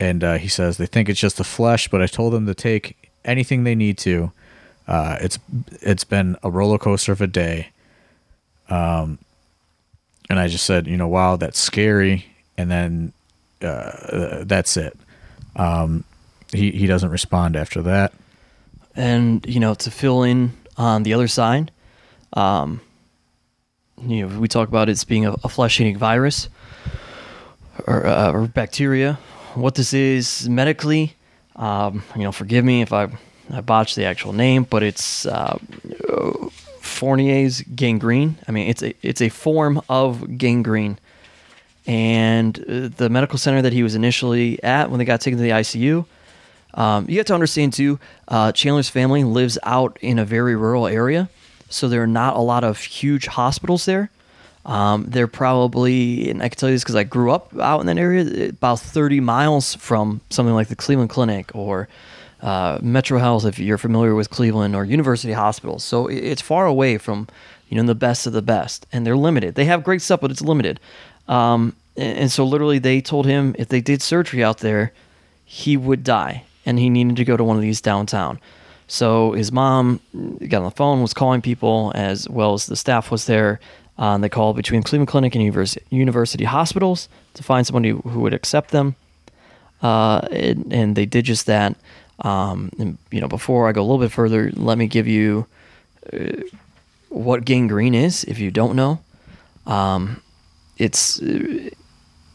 and 0.00 0.24
uh, 0.24 0.38
he 0.38 0.48
says 0.48 0.78
they 0.78 0.86
think 0.86 1.10
it's 1.10 1.20
just 1.20 1.36
the 1.36 1.44
flesh, 1.44 1.88
but 1.88 2.00
I 2.00 2.06
told 2.06 2.32
them 2.32 2.46
to 2.46 2.54
take 2.54 3.10
anything 3.22 3.64
they 3.64 3.74
need 3.74 3.98
to. 3.98 4.32
Uh, 4.86 5.18
it's 5.20 5.38
it's 5.82 6.04
been 6.04 6.36
a 6.42 6.48
roller 6.48 6.78
coaster 6.78 7.12
of 7.12 7.20
a 7.20 7.26
day. 7.26 7.68
Um, 8.68 9.18
and 10.30 10.38
I 10.38 10.48
just 10.48 10.64
said, 10.64 10.86
you 10.86 10.96
know, 10.96 11.08
wow, 11.08 11.36
that's 11.36 11.58
scary. 11.58 12.26
And 12.56 12.70
then 12.70 13.12
uh, 13.62 14.44
that's 14.44 14.76
it. 14.76 14.96
Um, 15.56 16.04
he 16.52 16.70
he 16.70 16.86
doesn't 16.86 17.10
respond 17.10 17.56
after 17.56 17.82
that. 17.82 18.12
And 18.94 19.44
you 19.46 19.60
know, 19.60 19.74
to 19.74 19.90
fill 19.90 20.22
in 20.22 20.52
on 20.76 21.02
the 21.02 21.14
other 21.14 21.28
side, 21.28 21.70
um, 22.32 22.80
you 24.02 24.26
know, 24.26 24.38
we 24.38 24.48
talk 24.48 24.68
about 24.68 24.88
it 24.88 25.04
being 25.06 25.26
a, 25.26 25.32
a 25.44 25.48
flesh-eating 25.48 25.98
virus 25.98 26.48
or, 27.86 28.06
uh, 28.06 28.32
or 28.32 28.46
bacteria. 28.46 29.18
What 29.54 29.74
this 29.74 29.92
is 29.92 30.48
medically, 30.48 31.14
um, 31.56 32.02
you 32.14 32.22
know, 32.22 32.32
forgive 32.32 32.64
me 32.64 32.82
if 32.82 32.92
I 32.92 33.08
I 33.50 33.60
botched 33.60 33.96
the 33.96 34.04
actual 34.04 34.32
name, 34.32 34.64
but 34.64 34.82
it's 34.82 35.26
uh, 35.26 35.58
Fournier's 36.98 37.62
gangrene. 37.62 38.36
I 38.48 38.52
mean, 38.52 38.68
it's 38.68 38.82
a 38.82 38.94
it's 39.02 39.20
a 39.20 39.28
form 39.28 39.80
of 39.88 40.36
gangrene. 40.36 40.98
And 41.86 42.58
uh, 42.58 42.88
the 42.94 43.08
medical 43.08 43.38
center 43.38 43.62
that 43.62 43.72
he 43.72 43.82
was 43.82 43.94
initially 43.94 44.62
at 44.62 44.90
when 44.90 44.98
they 44.98 45.04
got 45.04 45.20
taken 45.20 45.38
to 45.38 45.42
the 45.42 45.50
ICU, 45.50 46.04
um, 46.74 47.06
you 47.08 47.16
have 47.18 47.26
to 47.26 47.34
understand 47.34 47.72
too. 47.72 47.98
Uh, 48.26 48.52
Chandler's 48.52 48.88
family 48.88 49.24
lives 49.24 49.58
out 49.62 49.96
in 50.02 50.18
a 50.18 50.24
very 50.24 50.56
rural 50.56 50.86
area, 50.86 51.30
so 51.70 51.88
there 51.88 52.02
are 52.02 52.06
not 52.06 52.36
a 52.36 52.40
lot 52.40 52.64
of 52.64 52.78
huge 52.78 53.26
hospitals 53.26 53.84
there. 53.84 54.10
Um, 54.66 55.06
they're 55.08 55.28
probably, 55.28 56.28
and 56.30 56.42
I 56.42 56.48
can 56.50 56.58
tell 56.58 56.68
you 56.68 56.74
this 56.74 56.82
because 56.82 56.96
I 56.96 57.04
grew 57.04 57.30
up 57.30 57.56
out 57.58 57.80
in 57.80 57.86
that 57.86 57.96
area, 57.96 58.50
about 58.50 58.80
30 58.80 59.20
miles 59.20 59.76
from 59.76 60.20
something 60.28 60.54
like 60.54 60.68
the 60.68 60.76
Cleveland 60.76 61.10
Clinic 61.10 61.54
or 61.54 61.88
uh, 62.42 62.78
Metro 62.80 63.18
Health, 63.18 63.44
if 63.44 63.58
you're 63.58 63.78
familiar 63.78 64.14
with 64.14 64.30
Cleveland, 64.30 64.76
or 64.76 64.84
University 64.84 65.32
Hospitals. 65.32 65.84
So 65.84 66.06
it's 66.06 66.42
far 66.42 66.66
away 66.66 66.98
from, 66.98 67.28
you 67.68 67.76
know, 67.76 67.86
the 67.86 67.94
best 67.94 68.26
of 68.26 68.32
the 68.32 68.42
best, 68.42 68.86
and 68.92 69.06
they're 69.06 69.16
limited. 69.16 69.54
They 69.54 69.64
have 69.66 69.84
great 69.84 70.02
stuff, 70.02 70.20
but 70.20 70.30
it's 70.30 70.42
limited. 70.42 70.80
Um, 71.26 71.74
and, 71.96 72.18
and 72.18 72.32
so 72.32 72.44
literally, 72.44 72.78
they 72.78 73.00
told 73.00 73.26
him 73.26 73.54
if 73.58 73.68
they 73.68 73.80
did 73.80 74.02
surgery 74.02 74.44
out 74.44 74.58
there, 74.58 74.92
he 75.44 75.76
would 75.76 76.04
die, 76.04 76.44
and 76.64 76.78
he 76.78 76.90
needed 76.90 77.16
to 77.16 77.24
go 77.24 77.36
to 77.36 77.44
one 77.44 77.56
of 77.56 77.62
these 77.62 77.80
downtown. 77.80 78.38
So 78.86 79.32
his 79.32 79.52
mom 79.52 80.00
got 80.48 80.58
on 80.58 80.64
the 80.64 80.70
phone, 80.70 81.02
was 81.02 81.12
calling 81.12 81.42
people 81.42 81.92
as 81.94 82.28
well 82.28 82.54
as 82.54 82.66
the 82.66 82.76
staff 82.76 83.10
was 83.10 83.26
there. 83.26 83.60
Uh, 83.98 84.14
and 84.14 84.22
they 84.22 84.28
called 84.28 84.56
between 84.56 84.82
Cleveland 84.82 85.08
Clinic 85.08 85.34
and 85.34 85.42
university, 85.42 85.84
university 85.90 86.44
hospitals 86.44 87.08
to 87.34 87.42
find 87.42 87.66
somebody 87.66 87.90
who 87.90 88.20
would 88.20 88.32
accept 88.32 88.70
them. 88.70 88.94
Uh, 89.82 90.20
and, 90.30 90.72
and 90.72 90.96
they 90.96 91.04
did 91.04 91.24
just 91.24 91.46
that. 91.46 91.76
Um, 92.20 92.70
and, 92.78 92.98
you 93.10 93.20
know, 93.20 93.28
before 93.28 93.68
I 93.68 93.72
go 93.72 93.80
a 93.80 93.84
little 93.84 93.98
bit 93.98 94.12
further, 94.12 94.50
let 94.54 94.76
me 94.76 94.86
give 94.86 95.06
you 95.06 95.46
uh, 96.12 96.42
what 97.08 97.44
gangrene 97.44 97.94
is 97.94 98.24
if 98.24 98.38
you 98.38 98.50
don't 98.50 98.74
know. 98.74 99.00
Um, 99.66 100.22
it's 100.78 101.20
uh, 101.20 101.70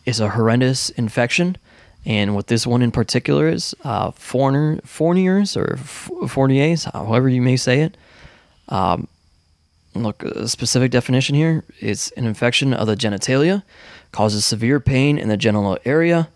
it's 0.05 0.19
a 0.19 0.29
horrendous 0.29 0.89
infection, 0.91 1.57
and 2.05 2.35
what 2.35 2.47
this 2.47 2.67
one 2.67 2.81
in 2.81 2.91
particular 2.91 3.47
is, 3.47 3.73
uh, 3.83 4.11
Fournier, 4.11 4.81
Fournier's 4.83 5.55
or 5.55 5.77
Fournier's, 5.77 6.83
however 6.85 7.29
you 7.29 7.41
may 7.41 7.55
say 7.55 7.81
it. 7.81 7.97
Um, 8.67 9.07
look, 9.95 10.23
a 10.23 10.47
specific 10.47 10.91
definition 10.91 11.35
here: 11.35 11.63
it's 11.79 12.11
an 12.11 12.25
infection 12.25 12.73
of 12.73 12.87
the 12.87 12.95
genitalia, 12.95 13.63
causes 14.11 14.45
severe 14.45 14.79
pain 14.79 15.17
in 15.17 15.29
the 15.29 15.37
genital 15.37 15.77
area, 15.85 16.29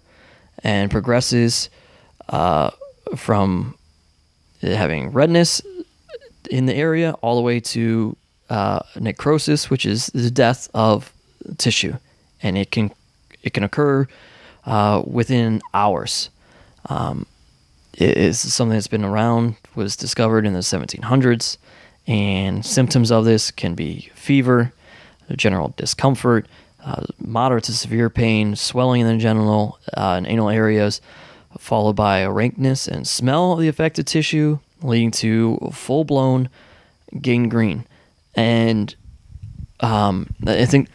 and 0.63 0.89
progresses 0.89 1.69
uh, 2.29 2.71
from 3.15 3.77
having 4.61 5.11
redness 5.11 5.61
in 6.49 6.65
the 6.65 6.75
area 6.75 7.13
all 7.21 7.35
the 7.35 7.41
way 7.41 7.59
to 7.59 8.15
uh, 8.49 8.79
necrosis, 8.99 9.69
which 9.69 9.85
is 9.85 10.07
the 10.07 10.31
death 10.31 10.69
of 10.73 11.11
tissue, 11.57 11.95
and 12.41 12.57
it 12.57 12.71
can 12.71 12.91
it 13.43 13.53
can 13.53 13.63
occur 13.63 14.07
uh, 14.65 15.01
within 15.05 15.61
hours. 15.73 16.29
Um, 16.89 17.25
it 17.93 18.17
is 18.17 18.39
something 18.53 18.75
that's 18.75 18.87
been 18.87 19.03
around, 19.03 19.55
was 19.75 19.95
discovered 19.95 20.45
in 20.45 20.53
the 20.53 20.59
1700s, 20.59 21.57
and 22.05 22.65
symptoms 22.65 23.11
of 23.11 23.25
this 23.25 23.51
can 23.51 23.73
be 23.73 24.11
fever, 24.13 24.71
general 25.35 25.73
discomfort, 25.77 26.47
uh, 26.85 27.03
moderate 27.19 27.65
to 27.65 27.73
severe 27.73 28.09
pain, 28.09 28.55
swelling 28.55 29.01
in 29.01 29.07
the 29.07 29.17
genital 29.17 29.79
uh, 29.95 30.13
and 30.17 30.27
anal 30.27 30.49
areas, 30.49 31.01
followed 31.59 31.95
by 31.95 32.19
a 32.19 32.31
rankness 32.31 32.87
and 32.87 33.07
smell 33.07 33.53
of 33.53 33.59
the 33.59 33.67
affected 33.67 34.07
tissue, 34.07 34.59
leading 34.81 35.11
to 35.11 35.69
full 35.73 36.03
blown 36.03 36.49
gangrene. 37.21 37.85
And 38.35 38.93
um, 39.79 40.33
I 40.45 40.65
think 40.65 40.89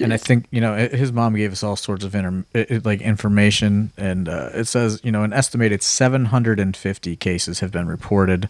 And 0.00 0.12
I 0.12 0.16
think 0.16 0.46
you 0.50 0.60
know 0.60 0.74
his 0.76 1.12
mom 1.12 1.34
gave 1.34 1.52
us 1.52 1.62
all 1.62 1.76
sorts 1.76 2.04
of 2.04 2.14
inter- 2.14 2.44
like 2.84 3.00
information, 3.00 3.92
and 3.96 4.28
uh, 4.28 4.50
it 4.52 4.64
says 4.64 5.00
you 5.04 5.12
know 5.12 5.22
an 5.22 5.32
estimated 5.32 5.82
750 5.82 7.16
cases 7.16 7.60
have 7.60 7.70
been 7.70 7.86
reported 7.86 8.48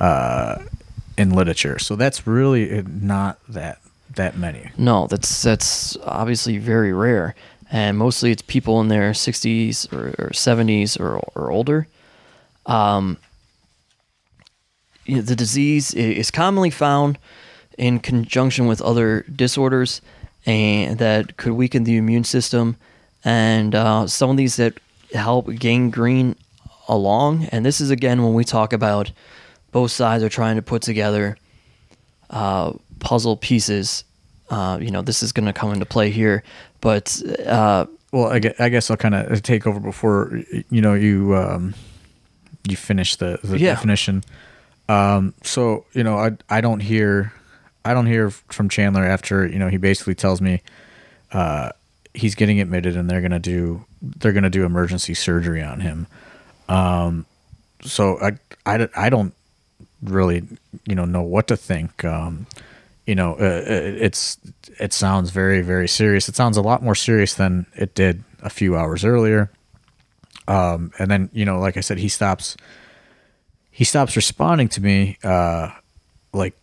uh, 0.00 0.62
in 1.16 1.30
literature. 1.30 1.78
So 1.78 1.96
that's 1.96 2.26
really 2.26 2.82
not 2.82 3.38
that 3.48 3.78
that 4.16 4.36
many. 4.36 4.70
No, 4.76 5.06
that's 5.06 5.42
that's 5.42 5.96
obviously 6.04 6.58
very 6.58 6.92
rare, 6.92 7.34
and 7.74 7.98
mostly 7.98 8.30
it's 8.30 8.40
people 8.40 8.80
in 8.80 8.86
their 8.86 9.10
60s 9.10 9.92
or, 9.92 10.10
or 10.10 10.30
70s 10.30 10.98
or, 10.98 11.16
or 11.34 11.50
older. 11.50 11.88
Um, 12.66 13.18
you 15.04 15.16
know, 15.16 15.22
the 15.22 15.34
disease 15.34 15.92
is 15.92 16.30
commonly 16.30 16.70
found 16.70 17.18
in 17.76 17.98
conjunction 17.98 18.68
with 18.68 18.80
other 18.80 19.22
disorders, 19.22 20.00
and 20.46 20.98
that 21.00 21.36
could 21.36 21.54
weaken 21.54 21.82
the 21.82 21.96
immune 21.96 22.22
system, 22.22 22.76
and 23.24 23.74
uh, 23.74 24.06
some 24.06 24.30
of 24.30 24.36
these 24.36 24.54
that 24.54 24.78
help 25.12 25.52
gangrene 25.56 26.36
along. 26.86 27.46
And 27.46 27.66
this 27.66 27.80
is 27.80 27.90
again 27.90 28.22
when 28.22 28.34
we 28.34 28.44
talk 28.44 28.72
about 28.72 29.10
both 29.72 29.90
sides 29.90 30.22
are 30.22 30.28
trying 30.28 30.54
to 30.54 30.62
put 30.62 30.82
together 30.82 31.36
uh, 32.30 32.74
puzzle 33.00 33.36
pieces. 33.36 34.04
Uh, 34.50 34.78
you 34.80 34.90
know, 34.90 35.02
this 35.02 35.22
is 35.22 35.32
going 35.32 35.46
to 35.46 35.52
come 35.52 35.72
into 35.72 35.86
play 35.86 36.10
here, 36.10 36.42
but 36.80 37.20
uh, 37.46 37.86
Well, 38.12 38.26
I 38.26 38.38
guess, 38.38 38.54
I 38.60 38.68
guess 38.68 38.90
I'll 38.90 38.96
kind 38.96 39.14
of 39.14 39.42
take 39.42 39.66
over 39.66 39.80
before 39.80 40.40
you 40.70 40.80
know 40.82 40.94
you 40.94 41.34
um, 41.34 41.74
you 42.68 42.76
finish 42.76 43.16
the, 43.16 43.38
the 43.42 43.58
Yeah. 43.58 43.74
definition. 43.74 44.22
Um, 44.88 45.32
so 45.42 45.86
you 45.94 46.04
know, 46.04 46.18
I 46.18 46.32
I 46.50 46.60
don't 46.60 46.80
hear 46.80 47.32
I 47.86 47.94
don't 47.94 48.06
hear 48.06 48.30
from 48.30 48.68
Chandler 48.68 49.04
after 49.04 49.46
you 49.46 49.58
know 49.58 49.68
he 49.68 49.78
basically 49.78 50.14
tells 50.14 50.40
me 50.42 50.60
uh, 51.32 51.70
he's 52.12 52.34
getting 52.34 52.60
admitted 52.60 52.96
and 52.96 53.08
they're 53.10 53.22
gonna 53.22 53.38
do 53.38 53.84
they're 54.02 54.32
gonna 54.32 54.50
do 54.50 54.64
emergency 54.66 55.14
surgery 55.14 55.62
on 55.62 55.80
him. 55.80 56.06
Um, 56.68 57.24
so 57.82 58.18
I, 58.20 58.32
I, 58.66 58.88
I 58.94 59.08
don't 59.10 59.32
really 60.02 60.42
you 60.86 60.94
know 60.94 61.06
know 61.06 61.22
what 61.22 61.48
to 61.48 61.56
think. 61.56 62.04
Um, 62.04 62.46
you 63.06 63.14
know, 63.14 63.34
uh, 63.34 63.62
it- 63.66 64.02
it's 64.02 64.38
it 64.80 64.92
sounds 64.92 65.30
very 65.30 65.62
very 65.62 65.88
serious. 65.88 66.28
It 66.28 66.36
sounds 66.36 66.56
a 66.56 66.62
lot 66.62 66.82
more 66.82 66.94
serious 66.94 67.34
than 67.34 67.66
it 67.74 67.94
did 67.94 68.24
a 68.42 68.50
few 68.50 68.76
hours 68.76 69.04
earlier. 69.04 69.50
Um, 70.48 70.92
and 70.98 71.10
then 71.10 71.30
you 71.32 71.44
know, 71.44 71.58
like 71.58 71.76
I 71.76 71.80
said, 71.80 71.98
he 71.98 72.08
stops 72.08 72.56
he 73.70 73.84
stops 73.84 74.14
responding 74.16 74.68
to 74.68 74.80
me 74.80 75.18
uh, 75.24 75.70
like 76.32 76.54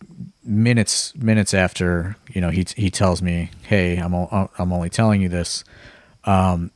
minutes 0.44 1.14
minutes 1.16 1.54
after 1.54 2.16
you 2.32 2.40
know 2.40 2.50
he 2.50 2.64
he 2.76 2.90
tells 2.90 3.22
me, 3.22 3.50
"Hey, 3.62 3.96
I'm 3.98 4.14
o- 4.14 4.50
I'm 4.58 4.72
only 4.72 4.90
telling 4.90 5.20
you 5.22 5.28
this." 5.28 5.64
Um, 6.24 6.70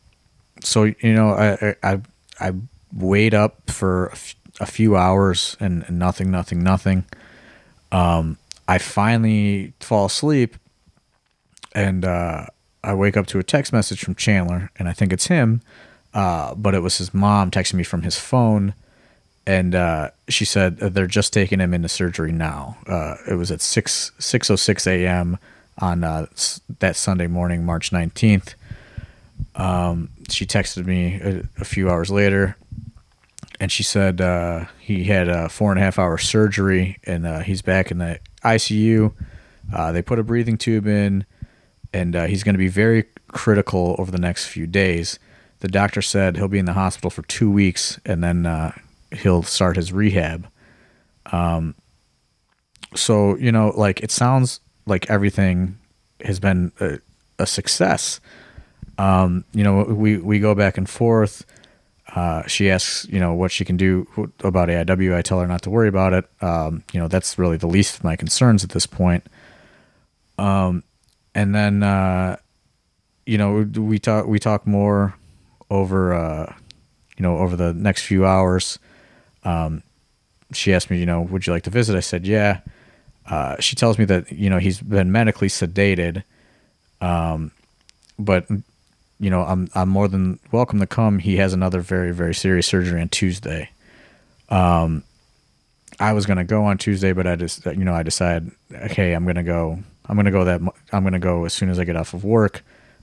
so 0.63 0.85
you 0.85 1.15
know, 1.15 1.31
I 1.31 1.75
I 1.83 1.93
I, 1.93 2.01
I 2.49 2.53
wait 2.93 3.35
up 3.35 3.71
for 3.71 4.07
a, 4.07 4.13
f- 4.13 4.35
a 4.61 4.67
few 4.67 4.97
hours 4.97 5.57
and, 5.61 5.85
and 5.87 5.99
nothing, 5.99 6.31
nothing, 6.31 6.63
nothing. 6.63 7.05
Um, 7.93 8.39
I 8.69 8.79
finally 8.79 9.73
fall 9.81 10.07
asleep, 10.07 10.57
and 11.75 12.05
uh, 12.05 12.47
I 12.83 12.95
wake 12.95 13.17
up 13.17 13.27
to 13.29 13.39
a 13.39 13.43
text 13.43 13.73
message 13.73 14.03
from 14.05 14.15
Chandler, 14.15 14.71
and 14.77 14.89
I 14.89 14.93
think 14.93 15.13
it's 15.13 15.27
him, 15.27 15.63
uh, 16.15 16.55
but 16.55 16.75
it 16.75 16.81
was 16.81 16.99
his 16.99 17.15
mom 17.15 17.51
texting 17.51 17.75
me 17.75 17.85
from 17.85 18.03
his 18.03 18.19
phone, 18.19 18.75
and 19.47 19.75
uh, 19.75 20.11
she 20.29 20.45
said 20.45 20.79
they're 20.79 21.07
just 21.07 21.33
taking 21.33 21.61
him 21.61 21.73
into 21.75 21.89
surgery 21.89 22.33
now. 22.33 22.77
Uh, 22.87 23.17
it 23.31 23.35
was 23.35 23.51
at 23.53 23.61
six 23.61 24.13
six 24.19 24.51
oh 24.51 24.57
six 24.57 24.87
a.m. 24.87 25.39
on 25.79 26.03
uh, 26.03 26.27
that 26.81 26.97
Sunday 26.97 27.27
morning, 27.29 27.65
March 27.65 27.93
nineteenth. 27.93 28.55
Um, 29.55 30.11
she 30.29 30.47
texted 30.47 30.87
me 30.87 31.21
a, 31.23 31.43
a 31.61 31.65
few 31.65 31.89
hours 31.91 32.11
later, 32.11 32.57
and 33.59 33.73
she 33.73 33.83
said 33.83 34.21
uh, 34.21 34.67
he 34.79 35.05
had 35.05 35.29
a 35.29 35.49
four 35.49 35.71
and 35.71 35.81
a 35.81 35.83
half 35.83 35.99
hour 35.99 36.19
surgery, 36.19 36.99
and 37.05 37.27
uh, 37.27 37.41
he's 37.41 37.63
back 37.63 37.91
in 37.91 37.99
the 37.99 38.21
ICU. 38.45 39.13
Uh, 39.73 39.93
they 39.93 40.03
put 40.03 40.19
a 40.19 40.23
breathing 40.23 40.57
tube 40.59 40.87
in, 40.87 41.25
and 41.93 42.15
uh, 42.15 42.27
he's 42.27 42.45
going 42.45 42.55
to 42.55 42.59
be 42.59 42.69
very 42.69 43.05
critical 43.29 43.97
over 43.99 44.11
the 44.11 44.19
next 44.19 44.47
few 44.47 44.67
days. 44.67 45.19
The 45.61 45.69
doctor 45.69 46.03
said 46.03 46.37
he'll 46.37 46.49
be 46.49 46.59
in 46.59 46.67
the 46.67 46.75
hospital 46.75 47.11
for 47.11 47.23
two 47.23 47.51
weeks, 47.51 47.99
and 48.05 48.23
then 48.23 48.47
uh, 48.47 48.73
he'll 49.11 49.43
start 49.43 49.77
his 49.77 49.93
rehab. 49.93 50.49
Um, 51.33 51.75
so 52.95 53.37
you 53.37 53.51
know, 53.51 53.73
like 53.77 54.01
it 54.01 54.11
sounds 54.11 54.61
like 54.87 55.11
everything 55.11 55.79
has 56.25 56.39
been 56.39 56.73
a, 56.81 56.99
a 57.39 57.47
success. 57.47 58.21
Um, 58.99 59.45
you 59.53 59.65
know, 59.65 59.83
we 59.85 60.19
we 60.19 60.39
go 60.39 60.55
back 60.55 60.79
and 60.79 60.89
forth. 60.89 61.45
Uh, 62.15 62.47
she 62.47 62.71
asks, 62.71 63.07
you 63.11 63.19
know, 63.19 63.35
what 63.35 63.51
she 63.51 63.65
can 63.65 63.77
do 63.77 64.07
about 64.45 64.69
AIW. 64.69 65.15
I 65.15 65.23
tell 65.23 65.41
her 65.41 65.47
not 65.47 65.63
to 65.63 65.71
worry 65.71 65.89
about 65.89 66.13
it. 66.13 66.25
Um, 66.41 66.85
you 66.93 67.01
know, 67.01 67.09
that's 67.09 67.39
really 67.39 67.57
the 67.57 67.67
least 67.67 67.99
of 67.99 68.05
my 68.05 68.17
concerns 68.17 68.65
at 68.65 68.71
this 68.71 68.87
point. 68.87 69.27
Um, 70.39 70.83
and 71.35 71.55
then, 71.55 71.83
uh, 71.83 72.37
you 73.27 73.39
know, 73.39 73.69
we 73.77 73.99
talk 73.99 74.27
we 74.27 74.39
talk 74.39 74.67
more 74.67 75.15
over, 75.69 76.15
uh, 76.15 76.55
you 77.17 77.23
know, 77.23 77.39
over 77.39 77.57
the 77.57 77.73
next 77.75 78.03
few 78.03 78.25
hours. 78.25 78.79
Um, 79.45 79.83
she 80.53 80.73
asked 80.73 80.91
me, 80.91 80.99
you 80.99 81.07
know, 81.07 81.23
would 81.23 81.47
you 81.47 81.53
like 81.53 81.65
to 81.65 81.71
visit? 81.71 81.97
I 81.97 82.01
said, 82.01 82.27
yeah. 82.27 82.61
Uh, 83.29 83.57
she 83.59 83.75
tells 83.75 83.99
me 83.99 84.05
that 84.05 84.31
you 84.31 84.49
know 84.49 84.59
he's 84.59 84.81
been 84.81 85.11
medically 85.11 85.49
sedated, 85.49 86.23
um, 87.01 87.51
but 88.19 88.47
you 89.19 89.31
know 89.31 89.43
I'm 89.43 89.69
I'm 89.75 89.89
more 89.89 90.09
than 90.09 90.39
welcome 90.53 90.79
to 90.81 90.87
come. 90.87 91.19
He 91.19 91.37
has 91.37 91.53
another 91.53 91.81
very 91.81 92.13
very 92.13 92.35
serious 92.35 92.67
surgery 92.67 93.01
on 93.01 93.09
Tuesday. 93.09 93.71
Um, 94.49 95.03
I 95.99 96.13
was 96.13 96.27
gonna 96.27 96.45
go 96.45 96.65
on 96.65 96.79
Tuesday, 96.79 97.13
but 97.13 97.27
I 97.27 97.37
just 97.37 97.65
you 97.67 97.85
know 97.85 97.95
I 97.95 98.03
decided 98.03 98.51
okay 98.73 99.13
I'm 99.13 99.27
gonna 99.27 99.43
go 99.43 99.79
I'm 100.07 100.17
gonna 100.17 100.31
go 100.31 100.45
that 100.45 100.61
I'm 100.93 101.05
gonna 101.05 101.19
go 101.19 101.45
as 101.45 101.55
soon 101.55 101.71
as 101.71 101.79
I 101.79 101.85
get 101.85 101.97
off 101.97 102.15
of 102.15 102.25
work 102.25 102.63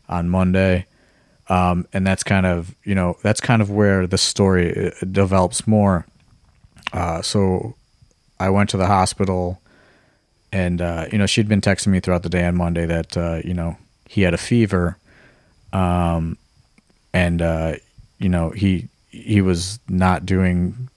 on 0.09 0.29
Monday. 0.29 0.85
Um, 1.49 1.85
and 1.91 2.07
that's 2.07 2.23
kind 2.23 2.45
of 2.45 2.75
you 2.83 2.95
know 2.95 3.17
that's 3.21 3.41
kind 3.41 3.61
of 3.61 3.69
where 3.69 4.07
the 4.07 4.17
story 4.17 4.87
uh, 4.87 4.91
develops 5.11 5.67
more. 5.67 6.05
Uh, 6.91 7.21
so 7.21 7.75
I 8.39 8.49
went 8.49 8.69
to 8.69 8.77
the 8.77 8.87
hospital 8.87 9.59
and 10.51 10.81
uh, 10.81 11.07
you 11.11 11.17
know 11.17 11.25
she'd 11.25 11.49
been 11.49 11.61
texting 11.61 11.87
me 11.87 11.99
throughout 11.99 12.23
the 12.23 12.29
day 12.29 12.45
on 12.45 12.55
Monday 12.55 12.85
that 12.85 13.17
uh, 13.17 13.41
you 13.43 13.53
know 13.53 13.77
he 14.07 14.21
had 14.21 14.33
a 14.33 14.37
fever, 14.37 14.97
um, 15.73 16.37
and 17.13 17.41
uh, 17.41 17.75
you 18.19 18.29
know 18.29 18.51
he 18.51 18.87
he 19.09 19.41
was 19.41 19.79
not 19.89 20.25
doing 20.25 20.89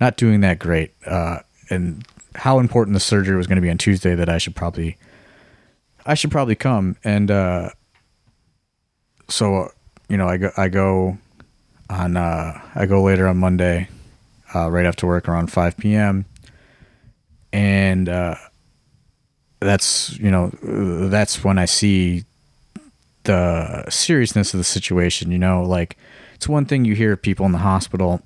not 0.00 0.16
doing 0.16 0.40
that 0.40 0.58
great, 0.58 0.92
uh, 1.06 1.40
and 1.70 2.04
how 2.34 2.58
important 2.58 2.94
the 2.94 3.00
surgery 3.00 3.36
was 3.36 3.46
going 3.46 3.56
to 3.56 3.62
be 3.62 3.70
on 3.70 3.78
Tuesday 3.78 4.14
that 4.14 4.28
I 4.28 4.38
should 4.38 4.56
probably 4.56 4.96
I 6.06 6.14
should 6.14 6.30
probably 6.30 6.54
come 6.54 6.96
and 7.04 7.30
uh, 7.30 7.70
so 9.28 9.70
you 10.08 10.16
know 10.16 10.28
I 10.28 10.36
go 10.36 10.50
I 10.56 10.68
go 10.68 11.18
on 11.90 12.16
uh, 12.16 12.60
I 12.74 12.86
go 12.86 13.02
later 13.02 13.28
on 13.28 13.38
Monday 13.38 13.88
uh, 14.54 14.70
right 14.70 14.86
after 14.86 15.06
work 15.06 15.28
around 15.28 15.52
five 15.52 15.76
p.m. 15.76 16.24
and 17.52 18.08
uh, 18.08 18.36
that's 19.60 20.16
you 20.18 20.30
know 20.30 20.52
uh, 20.66 21.08
that's 21.08 21.42
when 21.42 21.58
I 21.58 21.64
see 21.64 22.24
the 23.28 23.84
seriousness 23.90 24.54
of 24.54 24.58
the 24.58 24.64
situation. 24.64 25.30
You 25.30 25.38
know, 25.38 25.62
like 25.62 25.96
it's 26.34 26.48
one 26.48 26.64
thing 26.64 26.84
you 26.84 26.94
hear 26.94 27.16
people 27.16 27.46
in 27.46 27.52
the 27.52 27.58
hospital, 27.58 28.22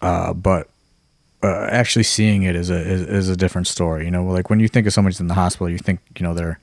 uh, 0.00 0.32
but 0.32 0.68
uh, 1.42 1.66
actually 1.70 2.04
seeing 2.04 2.44
it 2.44 2.54
is 2.56 2.70
a 2.70 2.80
is, 2.80 3.02
is 3.02 3.28
a 3.28 3.36
different 3.36 3.66
story. 3.66 4.04
You 4.04 4.10
know, 4.10 4.24
like 4.24 4.48
when 4.48 4.60
you 4.60 4.68
think 4.68 4.86
of 4.86 4.92
somebody's 4.92 5.20
in 5.20 5.26
the 5.26 5.34
hospital, 5.34 5.68
you 5.68 5.78
think 5.78 6.00
you 6.16 6.22
know 6.22 6.32
they're 6.32 6.60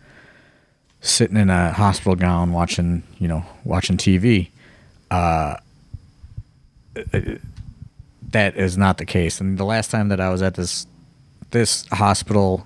sitting 1.01 1.37
in 1.37 1.49
a 1.49 1.73
hospital 1.73 2.15
gown 2.15 2.53
watching 2.53 3.03
you 3.19 3.27
know 3.27 3.43
watching 3.65 3.97
TV. 3.97 4.49
Uh, 5.11 5.57
that 8.31 8.55
is 8.55 8.77
not 8.77 8.97
the 8.97 9.05
case. 9.05 9.41
And 9.41 9.57
the 9.57 9.65
last 9.65 9.91
time 9.91 10.07
that 10.07 10.21
I 10.21 10.29
was 10.29 10.41
at 10.41 10.55
this 10.55 10.87
this 11.51 11.85
hospital 11.87 12.65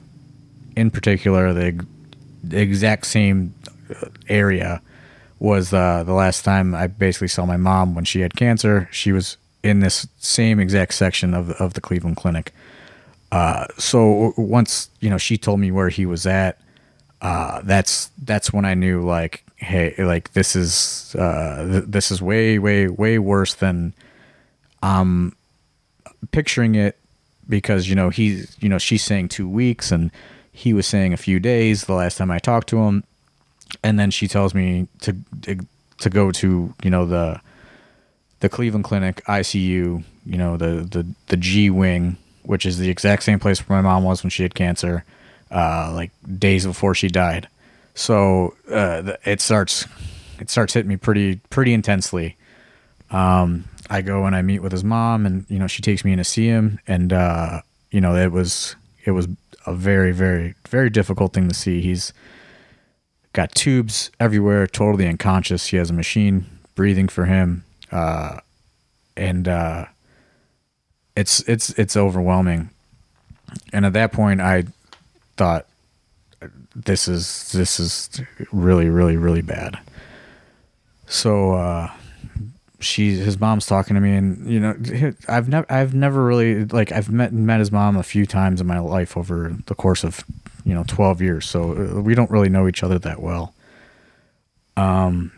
in 0.75 0.91
particular, 0.91 1.53
the, 1.53 1.85
the 2.43 2.61
exact 2.61 3.07
same 3.07 3.54
area 4.27 4.81
was 5.39 5.73
uh, 5.73 6.03
the 6.03 6.13
last 6.13 6.43
time 6.43 6.73
I 6.73 6.87
basically 6.87 7.27
saw 7.27 7.45
my 7.45 7.57
mom 7.57 7.95
when 7.95 8.05
she 8.05 8.21
had 8.21 8.35
cancer. 8.35 8.87
She 8.91 9.11
was 9.11 9.37
in 9.63 9.79
this 9.79 10.07
same 10.17 10.59
exact 10.59 10.93
section 10.93 11.33
of 11.33 11.51
of 11.51 11.73
the 11.73 11.81
Cleveland 11.81 12.17
Clinic. 12.17 12.53
Uh, 13.31 13.65
so 13.77 14.33
once 14.37 14.89
you 14.99 15.09
know 15.09 15.17
she 15.17 15.37
told 15.37 15.59
me 15.59 15.71
where 15.71 15.89
he 15.89 16.05
was 16.05 16.25
at, 16.25 16.59
uh, 17.21 17.61
that's 17.63 18.11
that's 18.23 18.53
when 18.53 18.65
I 18.65 18.75
knew 18.75 19.01
like, 19.01 19.43
hey, 19.57 19.95
like 19.97 20.33
this 20.33 20.55
is 20.55 21.15
uh, 21.15 21.67
th- 21.69 21.85
this 21.87 22.11
is 22.11 22.21
way 22.21 22.59
way 22.59 22.87
way 22.87 23.19
worse 23.19 23.53
than 23.55 23.93
I'm 24.81 25.35
picturing 26.31 26.75
it 26.75 26.97
because 27.47 27.89
you 27.89 27.95
know 27.95 28.09
he's 28.09 28.55
you 28.59 28.69
know 28.69 28.77
she's 28.77 29.03
saying 29.03 29.29
two 29.29 29.49
weeks 29.49 29.91
and 29.91 30.11
he 30.51 30.73
was 30.73 30.87
saying 30.87 31.11
a 31.11 31.17
few 31.17 31.39
days 31.39 31.85
the 31.85 31.93
last 31.93 32.17
time 32.17 32.31
I 32.31 32.39
talked 32.39 32.69
to 32.69 32.77
him, 32.83 33.03
and 33.85 33.99
then 33.99 34.09
she 34.09 34.27
tells 34.27 34.55
me 34.55 34.87
to 35.01 35.15
to 35.99 36.09
go 36.09 36.31
to 36.31 36.73
you 36.83 36.89
know 36.89 37.05
the 37.05 37.39
the 38.39 38.49
Cleveland 38.49 38.83
Clinic 38.83 39.23
ICU, 39.25 40.03
you 40.25 40.37
know 40.37 40.57
the 40.57 40.87
the 40.89 41.05
the 41.27 41.37
G 41.37 41.69
wing, 41.69 42.17
which 42.41 42.65
is 42.65 42.79
the 42.79 42.89
exact 42.89 43.21
same 43.21 43.39
place 43.39 43.59
where 43.59 43.81
my 43.81 43.87
mom 43.87 44.03
was 44.03 44.23
when 44.23 44.31
she 44.31 44.41
had 44.41 44.55
cancer, 44.55 45.03
uh, 45.51 45.91
like 45.93 46.09
days 46.39 46.65
before 46.65 46.95
she 46.95 47.09
died. 47.09 47.47
So 47.93 48.55
uh, 48.71 49.13
it 49.23 49.39
starts 49.39 49.85
it 50.39 50.49
starts 50.49 50.73
hitting 50.73 50.89
me 50.89 50.97
pretty 50.97 51.35
pretty 51.51 51.71
intensely. 51.71 52.37
Um, 53.11 53.65
I 53.87 54.01
go 54.01 54.25
and 54.25 54.35
I 54.35 54.41
meet 54.41 54.63
with 54.63 54.71
his 54.71 54.83
mom, 54.83 55.27
and 55.27 55.45
you 55.47 55.59
know 55.59 55.67
she 55.67 55.83
takes 55.83 56.03
me 56.03 56.11
in 56.11 56.17
to 56.17 56.23
see 56.23 56.47
him, 56.47 56.79
and 56.87 57.13
uh, 57.13 57.61
you 57.91 58.01
know 58.01 58.15
it 58.15 58.31
was 58.31 58.75
it 59.05 59.11
was 59.11 59.27
a 59.67 59.75
very 59.75 60.11
very 60.11 60.55
very 60.67 60.89
difficult 60.89 61.33
thing 61.33 61.47
to 61.49 61.53
see. 61.53 61.81
He's 61.81 62.13
got 63.35 63.53
tubes 63.53 64.09
everywhere, 64.19 64.65
totally 64.65 65.07
unconscious. 65.07 65.67
He 65.67 65.77
has 65.77 65.89
a 65.89 65.93
machine 65.93 66.45
breathing 66.73 67.09
for 67.09 67.25
him, 67.25 67.65
uh, 67.91 68.39
and 69.15 69.47
uh, 69.47 69.85
it's 71.15 71.41
it's 71.41 71.69
it's 71.71 71.95
overwhelming. 71.95 72.69
And 73.71 73.85
at 73.85 73.93
that 73.93 74.11
point, 74.11 74.41
I 74.41 74.63
thought, 75.37 75.67
this 76.75 77.07
is 77.07 77.51
this 77.51 77.79
is 77.79 78.09
really 78.51 78.89
really 78.89 79.17
really 79.17 79.41
bad. 79.41 79.77
So 81.05 81.53
uh, 81.53 81.91
his 82.79 83.39
mom's 83.39 83.65
talking 83.65 83.95
to 83.95 84.01
me, 84.01 84.15
and 84.15 84.49
you 84.49 84.61
know 84.61 84.75
I've 85.27 85.49
never 85.49 85.65
I've 85.69 85.93
never 85.93 86.23
really 86.23 86.63
like 86.65 86.93
I've 86.93 87.11
met 87.11 87.33
met 87.33 87.59
his 87.59 87.71
mom 87.71 87.97
a 87.97 88.03
few 88.03 88.25
times 88.25 88.61
in 88.61 88.67
my 88.67 88.79
life 88.79 89.17
over 89.17 89.55
the 89.67 89.75
course 89.75 90.05
of 90.05 90.23
you 90.65 90.73
know 90.73 90.83
twelve 90.87 91.21
years, 91.21 91.45
so 91.45 91.71
uh, 91.71 92.01
we 92.01 92.15
don't 92.15 92.31
really 92.31 92.49
know 92.49 92.67
each 92.67 92.83
other 92.83 92.99
that 92.99 93.21
well. 93.21 93.53
Um, 94.75 95.31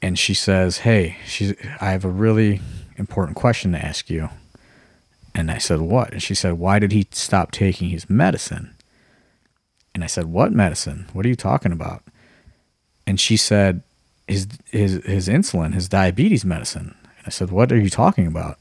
and 0.00 0.18
she 0.18 0.34
says, 0.34 0.78
"Hey, 0.78 1.16
she's 1.26 1.54
I 1.80 1.90
have 1.90 2.04
a 2.04 2.10
really 2.10 2.60
important 2.96 3.36
question 3.36 3.72
to 3.72 3.84
ask 3.84 4.10
you." 4.10 4.28
And 5.34 5.50
I 5.50 5.58
said, 5.58 5.80
"What?" 5.80 6.12
And 6.12 6.22
she 6.22 6.34
said, 6.34 6.54
"Why 6.54 6.78
did 6.78 6.92
he 6.92 7.08
stop 7.10 7.50
taking 7.50 7.88
his 7.88 8.10
medicine?" 8.10 8.74
And 9.94 10.04
I 10.04 10.06
said, 10.06 10.26
"What 10.26 10.52
medicine? 10.52 11.06
What 11.12 11.24
are 11.24 11.30
you 11.30 11.36
talking 11.36 11.72
about?" 11.72 12.02
And 13.06 13.18
she 13.18 13.36
said, 13.36 13.82
"His 14.28 14.46
his 14.70 15.04
his 15.04 15.28
insulin, 15.28 15.72
his 15.72 15.88
diabetes 15.88 16.44
medicine." 16.44 16.94
And 17.18 17.26
I 17.26 17.30
said, 17.30 17.50
"What 17.50 17.72
are 17.72 17.80
you 17.80 17.90
talking 17.90 18.26
about?" 18.26 18.58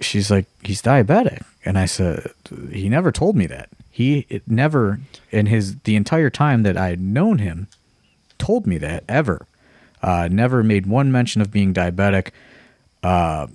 She's 0.00 0.30
like, 0.30 0.46
"He's 0.62 0.82
diabetic." 0.82 1.42
And 1.64 1.78
I 1.78 1.86
said, 1.86 2.30
"He 2.70 2.88
never 2.90 3.10
told 3.10 3.34
me 3.36 3.46
that. 3.46 3.70
He 3.94 4.26
never 4.46 4.98
in 5.30 5.46
his 5.46 5.76
the 5.80 5.94
entire 5.94 6.30
time 6.30 6.64
that 6.64 6.76
I 6.76 6.88
had 6.88 7.00
known 7.00 7.38
him 7.38 7.68
told 8.38 8.66
me 8.66 8.78
that 8.78 9.04
ever. 9.08 9.46
Uh, 10.02 10.28
never 10.30 10.62
made 10.64 10.86
one 10.86 11.12
mention 11.12 11.40
of 11.40 11.52
being 11.52 11.72
diabetic." 11.72 12.30
Uh, 13.02 13.46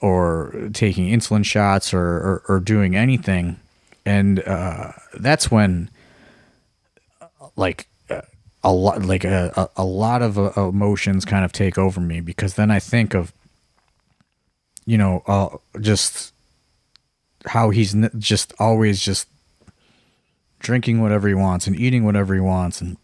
or 0.00 0.70
taking 0.72 1.08
insulin 1.08 1.44
shots 1.44 1.94
or, 1.94 2.00
or, 2.00 2.42
or 2.48 2.60
doing 2.60 2.96
anything. 2.96 3.60
And 4.04 4.40
uh, 4.40 4.92
that's 5.14 5.50
when, 5.50 5.90
like, 7.56 7.86
uh, 8.10 8.22
a 8.62 8.72
lot, 8.72 9.02
like 9.02 9.24
a, 9.24 9.52
a, 9.56 9.82
a 9.82 9.84
lot 9.84 10.22
of 10.22 10.38
uh, 10.38 10.50
emotions 10.56 11.24
kind 11.24 11.44
of 11.44 11.52
take 11.52 11.78
over 11.78 12.00
me 12.00 12.20
because 12.20 12.54
then 12.54 12.70
I 12.70 12.78
think 12.80 13.14
of, 13.14 13.32
you 14.86 14.98
know, 14.98 15.22
uh, 15.26 15.56
just 15.80 16.32
how 17.46 17.70
he's 17.70 17.94
just 18.18 18.52
always 18.58 19.00
just 19.00 19.28
drinking 20.66 21.00
whatever 21.00 21.28
he 21.28 21.34
wants 21.34 21.68
and 21.68 21.76
eating 21.76 22.04
whatever 22.04 22.34
he 22.34 22.40
wants. 22.40 22.80
And 22.80 22.96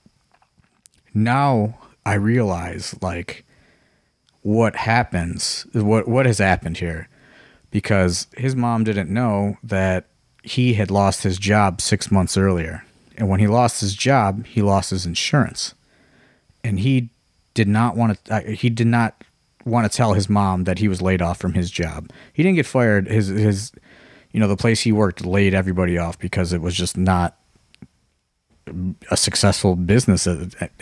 now 1.15 1.79
I 2.05 2.15
realize, 2.15 2.97
like, 3.01 3.45
what 4.43 4.75
happens 4.75 5.65
what 5.73 6.09
what 6.09 6.27
has 6.27 6.39
happened 6.39 6.77
here 6.79 7.09
because 7.71 8.27
his 8.37 8.57
mom 8.57 8.83
didn't 8.83 9.09
know 9.09 9.57
that 9.63 10.09
he 10.43 10.75
had 10.75 10.91
lost 10.91 11.23
his 11.23 11.39
job 11.39 11.81
six 11.81 12.11
months 12.11 12.37
earlier. 12.37 12.85
And 13.17 13.29
when 13.29 13.39
he 13.39 13.47
lost 13.47 13.81
his 13.81 13.95
job, 13.95 14.45
he 14.45 14.61
lost 14.61 14.91
his 14.91 15.07
insurance. 15.07 15.75
And 16.65 16.81
he 16.81 17.11
did 17.55 17.69
not 17.69 17.97
want 17.97 18.25
to, 18.25 18.35
uh, 18.35 18.41
he 18.51 18.69
did 18.69 18.89
not 18.89 19.23
want 19.65 19.91
to 19.91 19.97
tell 19.97 20.15
his 20.15 20.29
mom 20.29 20.65
that 20.65 20.81
he 20.81 20.89
was 20.89 21.01
laid 21.01 21.23
off 21.23 21.39
from 21.39 21.55
his 21.55 21.71
job. 21.71 22.11
He 22.33 22.43
didn't 22.43 22.57
get 22.57 22.67
fired. 22.67 23.07
His, 23.07 23.29
his, 23.29 23.71
you 24.33 24.41
know, 24.41 24.49
the 24.49 24.57
place 24.57 24.81
he 24.81 24.91
worked 24.91 25.25
laid 25.25 25.55
everybody 25.55 25.97
off 25.97 26.19
because 26.19 26.53
it 26.53 26.61
was 26.61 26.75
just 26.75 26.97
not 26.97 27.39
a 29.11 29.17
successful 29.17 29.77
business 29.77 30.29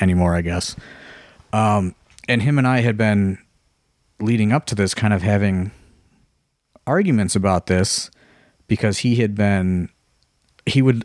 anymore, 0.00 0.34
I 0.34 0.42
guess. 0.42 0.76
Um, 1.52 1.94
and 2.28 2.42
him 2.42 2.58
and 2.58 2.66
I 2.66 2.80
had 2.80 2.96
been 2.96 3.38
leading 4.20 4.52
up 4.52 4.66
to 4.66 4.74
this 4.74 4.94
kind 4.94 5.12
of 5.12 5.22
having 5.22 5.72
arguments 6.86 7.34
about 7.34 7.66
this 7.66 8.10
because 8.66 8.98
he 8.98 9.16
had 9.16 9.34
been 9.34 9.88
he 10.66 10.82
would 10.82 11.04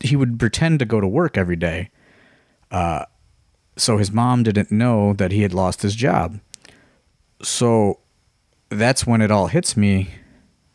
he 0.00 0.16
would 0.16 0.38
pretend 0.38 0.78
to 0.78 0.84
go 0.84 1.00
to 1.00 1.06
work 1.06 1.36
every 1.36 1.56
day 1.56 1.90
uh 2.70 3.04
so 3.76 3.96
his 3.96 4.12
mom 4.12 4.42
didn't 4.42 4.70
know 4.70 5.12
that 5.14 5.32
he 5.32 5.42
had 5.42 5.52
lost 5.52 5.82
his 5.82 5.94
job 5.94 6.40
so 7.42 7.98
that's 8.68 9.06
when 9.06 9.20
it 9.20 9.30
all 9.30 9.46
hits 9.48 9.76
me 9.76 10.08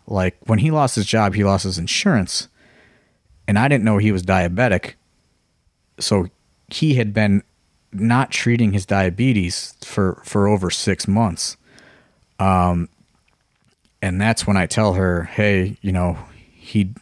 like 0.07 0.37
when 0.45 0.59
he 0.59 0.71
lost 0.71 0.95
his 0.95 1.05
job 1.05 1.35
he 1.35 1.43
lost 1.43 1.63
his 1.63 1.77
insurance 1.77 2.47
and 3.49 3.59
I 3.59 3.67
didn't 3.67 3.83
know 3.83 3.97
he 3.97 4.13
was 4.13 4.23
diabetic 4.23 4.93
so 5.99 6.27
he 6.69 6.95
had 6.95 7.13
been 7.13 7.43
not 7.91 8.31
treating 8.31 8.73
his 8.73 8.85
diabetes 8.85 9.75
for 9.83 10.21
for 10.23 10.47
over 10.47 10.69
6 10.69 11.07
months 11.07 11.57
and 14.01 14.19
that's 14.21 14.47
when 14.47 14.57
I 14.57 14.65
tell 14.65 14.93
her, 14.93 15.25
"Hey, 15.25 15.77
you 15.81 15.91
know, 15.91 16.17
he 16.53 16.93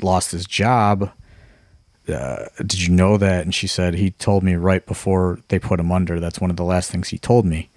lost 0.00 0.32
his 0.32 0.46
job. 0.46 1.10
Uh, 2.08 2.46
did 2.58 2.82
you 2.86 2.94
know 2.94 3.16
that?" 3.18 3.44
And 3.44 3.54
she 3.54 3.66
said, 3.66 3.94
"He 3.94 4.12
told 4.12 4.42
me 4.42 4.54
right 4.54 4.84
before 4.86 5.40
they 5.48 5.58
put 5.58 5.80
him 5.80 5.92
under. 5.92 6.20
That's 6.20 6.40
one 6.40 6.50
of 6.50 6.56
the 6.56 6.64
last 6.64 6.90
things 6.90 7.08
he 7.08 7.18
told 7.18 7.44
me." 7.44 7.68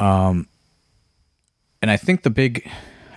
Um, 0.00 0.48
and 1.80 1.90
I 1.90 1.96
think 1.96 2.22
the 2.22 2.30
big, 2.30 2.68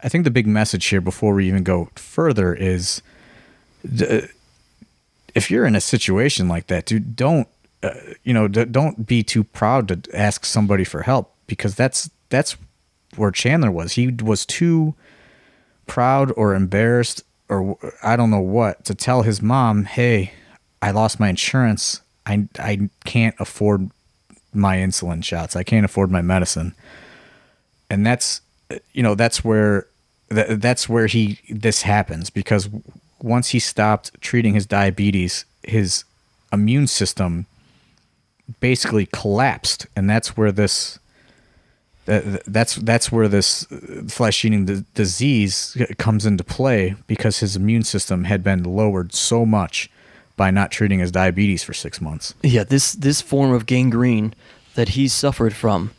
I 0.03 0.09
think 0.09 0.23
the 0.23 0.31
big 0.31 0.47
message 0.47 0.85
here 0.85 1.01
before 1.01 1.33
we 1.33 1.47
even 1.47 1.63
go 1.63 1.89
further 1.95 2.53
is, 2.53 3.01
if 3.83 5.49
you're 5.49 5.65
in 5.65 5.75
a 5.75 5.81
situation 5.81 6.47
like 6.47 6.67
that, 6.67 6.85
dude, 6.85 7.15
don't, 7.15 7.47
uh, 7.83 7.91
you 8.23 8.33
know, 8.33 8.47
don't 8.47 9.05
be 9.05 9.23
too 9.23 9.43
proud 9.43 9.87
to 9.87 10.17
ask 10.17 10.45
somebody 10.45 10.83
for 10.83 11.03
help 11.03 11.33
because 11.47 11.75
that's 11.75 12.09
that's 12.29 12.57
where 13.15 13.31
Chandler 13.31 13.71
was. 13.71 13.93
He 13.93 14.07
was 14.07 14.45
too 14.45 14.95
proud 15.87 16.31
or 16.35 16.53
embarrassed 16.53 17.23
or 17.49 17.77
I 18.03 18.15
don't 18.15 18.29
know 18.29 18.39
what 18.39 18.85
to 18.85 18.93
tell 18.93 19.23
his 19.23 19.41
mom, 19.41 19.85
"Hey, 19.85 20.33
I 20.81 20.91
lost 20.91 21.19
my 21.19 21.29
insurance. 21.29 22.01
I 22.25 22.47
I 22.59 22.89
can't 23.05 23.35
afford 23.39 23.89
my 24.53 24.77
insulin 24.77 25.23
shots. 25.23 25.55
I 25.55 25.63
can't 25.63 25.85
afford 25.85 26.11
my 26.11 26.21
medicine." 26.21 26.75
And 27.89 28.05
that's 28.05 28.41
you 28.93 29.01
know, 29.03 29.15
that's 29.15 29.43
where 29.43 29.87
that, 30.29 30.61
that's 30.61 30.87
where 30.87 31.07
he 31.07 31.39
this 31.49 31.81
happens 31.81 32.29
because 32.29 32.69
once 33.21 33.49
he 33.49 33.59
stopped 33.59 34.19
treating 34.21 34.53
his 34.53 34.65
diabetes, 34.65 35.45
his 35.63 36.03
immune 36.51 36.87
system 36.87 37.45
basically 38.59 39.07
collapsed 39.11 39.85
and 39.95 40.09
that's 40.09 40.35
where 40.35 40.51
this 40.51 40.97
that, 42.05 42.43
that's 42.45 42.75
that's 42.75 43.11
where 43.11 43.27
this 43.27 43.67
flesh 44.07 44.43
eating 44.43 44.65
d- 44.65 44.83
disease 44.95 45.77
comes 45.99 46.25
into 46.25 46.43
play 46.43 46.95
because 47.05 47.39
his 47.39 47.55
immune 47.55 47.83
system 47.83 48.23
had 48.23 48.43
been 48.43 48.63
lowered 48.63 49.13
so 49.13 49.45
much 49.45 49.91
by 50.35 50.49
not 50.49 50.71
treating 50.71 50.99
his 50.99 51.11
diabetes 51.11 51.63
for 51.63 51.73
six 51.73 52.01
months. 52.01 52.33
Yeah, 52.41 52.63
this 52.63 52.93
this 52.93 53.21
form 53.21 53.51
of 53.51 53.67
gangrene 53.67 54.33
that 54.73 54.89
he 54.89 55.07
suffered 55.07 55.53
from, 55.53 55.91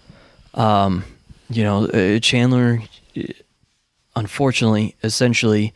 um, 0.55 1.05
you 1.49 1.63
know, 1.63 1.85
uh, 1.87 2.19
Chandler, 2.19 2.83
uh, 3.17 3.23
unfortunately, 4.17 4.97
essentially, 5.05 5.73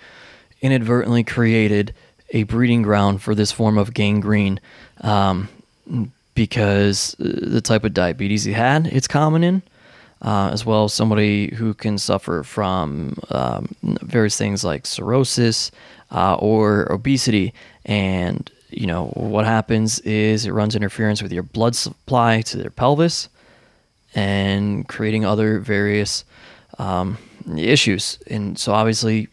inadvertently 0.65 1.23
created 1.23 1.95
a 2.31 2.43
breeding 2.45 2.83
ground 2.83 3.23
for 3.23 3.35
this 3.35 3.53
form 3.53 3.79
of 3.79 3.93
gangrene, 3.95 4.59
um, 5.03 5.49
because 6.35 7.15
uh, 7.21 7.25
the 7.57 7.61
type 7.61 7.85
of 7.85 7.93
diabetes 7.93 8.45
he 8.45 8.53
had, 8.53 8.87
it's 8.87 9.07
common 9.09 9.45
in. 9.45 9.63
Uh, 10.23 10.49
as 10.55 10.65
well 10.65 10.85
as 10.85 10.95
somebody 10.95 11.55
who 11.55 11.75
can 11.75 11.99
suffer 11.99 12.43
from 12.43 13.15
um, 13.29 13.69
various 13.83 14.39
things 14.39 14.65
like 14.65 14.87
cirrhosis 14.87 15.71
uh, 16.13 16.37
or 16.37 16.91
obesity. 16.91 17.53
And, 17.85 18.51
you 18.71 18.87
know, 18.87 19.09
what 19.09 19.45
happens 19.45 19.99
is 20.01 20.47
it 20.47 20.53
runs 20.53 20.75
interference 20.75 21.23
with 21.23 21.31
your 21.31 21.43
blood 21.43 21.77
supply 21.77 22.41
to 22.43 22.57
their 22.57 22.71
pelvis 22.71 23.29
and 24.15 24.89
creating 24.89 25.27
other 25.27 25.59
various 25.59 26.25
um, 26.79 27.19
issues. 27.55 28.19
And 28.31 28.59
so, 28.59 28.73
obviously, 28.73 29.29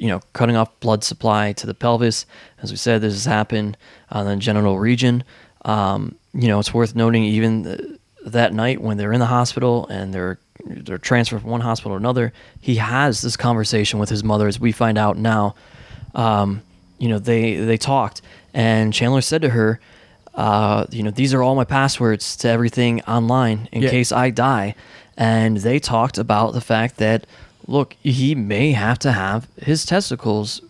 you 0.00 0.08
know, 0.08 0.20
cutting 0.32 0.56
off 0.56 0.68
blood 0.80 1.02
supply 1.04 1.52
to 1.54 1.66
the 1.66 1.74
pelvis, 1.74 2.26
as 2.62 2.70
we 2.70 2.76
said, 2.76 3.00
this 3.00 3.14
has 3.14 3.24
happened 3.24 3.76
on 4.10 4.26
the 4.26 4.36
genital 4.36 4.78
region. 4.78 5.24
Um, 5.64 6.14
you 6.34 6.48
know, 6.48 6.58
it's 6.60 6.72
worth 6.72 6.94
noting 6.94 7.24
even 7.24 7.64
th- 7.64 7.80
that 8.26 8.52
night 8.52 8.80
when 8.80 8.96
they're 8.96 9.12
in 9.12 9.20
the 9.20 9.26
hospital 9.26 9.86
and 9.88 10.12
they're 10.14 10.38
they're 10.64 10.98
transferred 10.98 11.40
from 11.40 11.50
one 11.50 11.60
hospital 11.60 11.92
to 11.92 11.96
another, 11.96 12.32
he 12.60 12.76
has 12.76 13.22
this 13.22 13.36
conversation 13.36 13.98
with 14.00 14.08
his 14.08 14.24
mother, 14.24 14.48
as 14.48 14.58
we 14.58 14.72
find 14.72 14.98
out 14.98 15.16
now. 15.16 15.54
Um, 16.14 16.62
you 16.98 17.08
know, 17.08 17.18
they 17.18 17.56
they 17.56 17.76
talked, 17.76 18.22
and 18.52 18.92
Chandler 18.92 19.20
said 19.20 19.42
to 19.42 19.50
her, 19.50 19.78
uh, 20.34 20.84
you 20.90 21.02
know, 21.02 21.10
these 21.10 21.32
are 21.32 21.42
all 21.42 21.54
my 21.54 21.64
passwords 21.64 22.36
to 22.38 22.48
everything 22.48 23.02
online 23.02 23.68
in 23.72 23.82
Yeah. 23.82 23.90
case 23.90 24.10
I 24.12 24.30
die. 24.30 24.74
And 25.16 25.56
they 25.58 25.78
talked 25.80 26.16
about 26.18 26.52
the 26.54 26.60
fact 26.60 26.96
that, 26.98 27.26
look, 27.68 27.94
he 28.02 28.34
may 28.34 28.72
have 28.72 28.98
to 29.00 29.12
have 29.12 29.46
his 29.62 29.84
testicles 29.84 30.60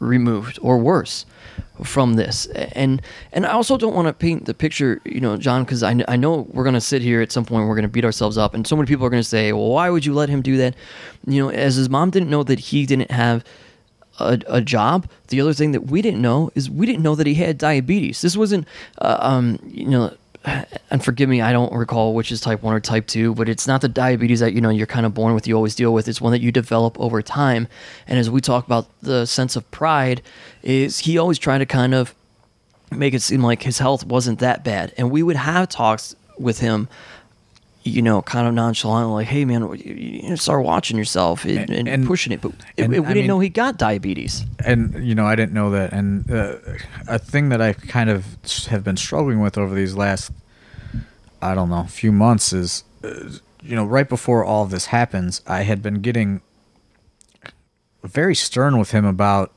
removed 0.00 0.58
or 0.62 0.78
worse 0.78 1.26
from 1.84 2.14
this. 2.14 2.46
And 2.46 3.00
and 3.32 3.46
I 3.46 3.52
also 3.52 3.76
don't 3.76 3.94
want 3.94 4.08
to 4.08 4.12
paint 4.12 4.46
the 4.46 4.54
picture, 4.54 5.00
you 5.04 5.20
know, 5.20 5.36
John, 5.36 5.62
because 5.62 5.82
I, 5.82 6.02
I 6.08 6.16
know 6.16 6.48
we're 6.50 6.64
going 6.64 6.74
to 6.74 6.80
sit 6.80 7.02
here 7.02 7.20
at 7.20 7.30
some 7.30 7.44
point, 7.44 7.68
we're 7.68 7.74
going 7.74 7.82
to 7.82 7.88
beat 7.88 8.04
ourselves 8.04 8.36
up, 8.36 8.54
and 8.54 8.66
so 8.66 8.74
many 8.74 8.86
people 8.86 9.06
are 9.06 9.10
going 9.10 9.22
to 9.22 9.28
say, 9.28 9.52
well, 9.52 9.68
why 9.68 9.90
would 9.90 10.04
you 10.04 10.14
let 10.14 10.28
him 10.28 10.42
do 10.42 10.56
that? 10.56 10.74
You 11.26 11.42
know, 11.42 11.50
as 11.50 11.76
his 11.76 11.88
mom 11.88 12.10
didn't 12.10 12.30
know 12.30 12.42
that 12.42 12.58
he 12.58 12.86
didn't 12.86 13.10
have 13.10 13.44
a, 14.18 14.40
a 14.46 14.60
job. 14.60 15.08
The 15.28 15.40
other 15.40 15.52
thing 15.52 15.72
that 15.72 15.82
we 15.86 16.02
didn't 16.02 16.22
know 16.22 16.50
is 16.54 16.70
we 16.70 16.86
didn't 16.86 17.02
know 17.02 17.14
that 17.14 17.26
he 17.26 17.34
had 17.34 17.58
diabetes. 17.58 18.22
This 18.22 18.36
wasn't, 18.36 18.66
uh, 18.98 19.18
um, 19.20 19.58
you 19.66 19.86
know, 19.86 20.16
and 20.90 21.04
forgive 21.04 21.28
me, 21.28 21.40
I 21.40 21.52
don't 21.52 21.72
recall 21.72 22.14
which 22.14 22.32
is 22.32 22.40
type 22.40 22.62
one 22.62 22.74
or 22.74 22.80
type 22.80 23.06
two, 23.06 23.34
but 23.34 23.48
it's 23.48 23.66
not 23.66 23.80
the 23.80 23.88
diabetes 23.88 24.40
that 24.40 24.52
you 24.52 24.60
know 24.60 24.70
you're 24.70 24.86
kind 24.86 25.06
of 25.06 25.14
born 25.14 25.34
with, 25.34 25.46
you 25.46 25.54
always 25.54 25.74
deal 25.74 25.92
with. 25.92 26.08
It's 26.08 26.20
one 26.20 26.32
that 26.32 26.40
you 26.40 26.52
develop 26.52 26.98
over 27.00 27.22
time. 27.22 27.68
And 28.06 28.18
as 28.18 28.30
we 28.30 28.40
talk 28.40 28.66
about 28.66 28.86
the 29.02 29.26
sense 29.26 29.56
of 29.56 29.68
pride, 29.70 30.22
is 30.62 31.00
he 31.00 31.18
always 31.18 31.38
tried 31.38 31.58
to 31.58 31.66
kind 31.66 31.94
of 31.94 32.14
make 32.90 33.14
it 33.14 33.22
seem 33.22 33.42
like 33.42 33.62
his 33.62 33.78
health 33.78 34.04
wasn't 34.04 34.38
that 34.38 34.64
bad, 34.64 34.92
and 34.96 35.10
we 35.10 35.22
would 35.22 35.36
have 35.36 35.68
talks 35.68 36.16
with 36.38 36.60
him. 36.60 36.88
You 37.88 38.02
know, 38.02 38.22
kind 38.22 38.46
of 38.46 38.54
nonchalant, 38.54 39.10
like, 39.10 39.26
"Hey, 39.26 39.44
man, 39.44 39.62
you, 39.84 39.94
you 40.28 40.36
start 40.36 40.64
watching 40.64 40.96
yourself 40.96 41.44
and, 41.44 41.70
and, 41.70 41.88
And- 41.88 42.06
pushing 42.06 42.32
it." 42.32 42.40
But 42.40 42.52
it, 42.76 42.84
and, 42.84 42.92
we 42.92 42.98
I 42.98 43.02
didn't 43.02 43.14
mean- 43.16 43.26
know 43.26 43.40
he 43.40 43.48
got 43.48 43.76
diabetes. 43.78 44.44
and 44.64 45.06
you 45.06 45.14
know 45.14 45.26
I 45.26 45.34
didn't 45.36 45.52
know 45.52 45.70
that. 45.70 45.92
And 45.92 46.30
uh, 46.30 46.56
a 47.06 47.18
thing 47.18 47.48
that 47.50 47.60
I 47.60 47.72
kind 47.72 48.10
of 48.10 48.24
have 48.68 48.84
been 48.84 48.96
struggling 48.96 49.40
with 49.40 49.56
over 49.58 49.74
these 49.74 49.94
last, 49.94 50.30
I 51.42 51.54
don't 51.54 51.70
know, 51.70 51.84
few 51.84 52.12
months 52.12 52.52
is, 52.52 52.84
uh, 53.04 53.08
you 53.62 53.74
know, 53.76 53.84
right 53.84 54.08
before 54.08 54.44
all 54.44 54.62
of 54.64 54.70
this 54.70 54.86
happens, 54.86 55.42
I 55.46 55.62
had 55.62 55.82
been 55.82 56.00
getting 56.02 56.40
very 58.04 58.34
stern 58.34 58.78
with 58.78 58.92
him 58.92 59.04
about 59.04 59.52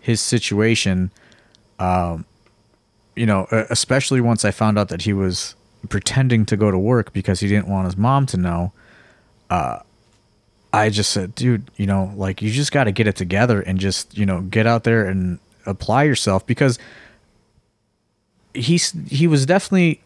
his 0.00 0.20
situation. 0.20 1.10
Um, 1.78 2.24
you 3.16 3.26
know, 3.26 3.46
especially 3.70 4.20
once 4.20 4.44
I 4.44 4.50
found 4.50 4.78
out 4.78 4.88
that 4.88 5.02
he 5.02 5.12
was 5.12 5.54
pretending 5.88 6.46
to 6.46 6.56
go 6.56 6.70
to 6.70 6.78
work 6.78 7.12
because 7.12 7.40
he 7.40 7.48
didn't 7.48 7.68
want 7.68 7.86
his 7.86 7.96
mom 7.96 8.26
to 8.26 8.36
know. 8.36 8.72
I 10.74 10.90
just 10.90 11.12
said, 11.12 11.36
dude, 11.36 11.70
you 11.76 11.86
know, 11.86 12.12
like 12.16 12.42
you 12.42 12.50
just 12.50 12.72
got 12.72 12.84
to 12.84 12.92
get 12.92 13.06
it 13.06 13.14
together 13.14 13.60
and 13.60 13.78
just, 13.78 14.18
you 14.18 14.26
know, 14.26 14.40
get 14.40 14.66
out 14.66 14.82
there 14.82 15.06
and 15.06 15.38
apply 15.66 16.02
yourself 16.02 16.44
because 16.46 16.80
he's 18.54 18.92
he 19.08 19.28
was 19.28 19.46
definitely 19.46 20.02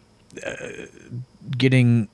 uh, 0.46 0.86
getting 1.56 2.08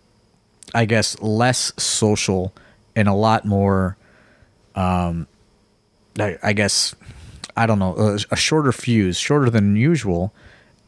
I 0.75 0.85
guess 0.85 1.21
less 1.21 1.73
social 1.77 2.53
and 2.95 3.09
a 3.09 3.13
lot 3.13 3.45
more 3.45 3.97
um 4.77 5.27
I, 6.19 6.39
I 6.43 6.53
guess 6.53 6.95
I 7.57 7.67
don't 7.67 7.81
know, 7.81 7.97
a, 7.97 8.19
a 8.33 8.37
shorter 8.37 8.73
fuse, 8.73 9.19
shorter 9.19 9.51
than 9.51 9.77
usual. 9.77 10.33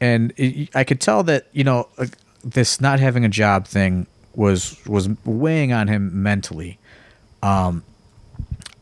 And 0.00 0.32
it, 0.36 0.70
I 0.74 0.84
could 0.84 1.00
tell 1.00 1.22
that, 1.24 1.46
you 1.52 1.64
know, 1.64 1.88
uh, 1.98 2.06
this 2.46 2.80
not 2.80 3.00
having 3.00 3.24
a 3.24 3.28
job 3.28 3.66
thing 3.66 4.06
was 4.34 4.78
was 4.86 5.08
weighing 5.24 5.72
on 5.72 5.88
him 5.88 6.22
mentally. 6.22 6.78
I 7.42 7.82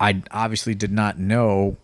I 0.00 0.22
obviously 0.30 0.74
did 0.74 0.92
not 0.92 1.18
know, 1.18 1.76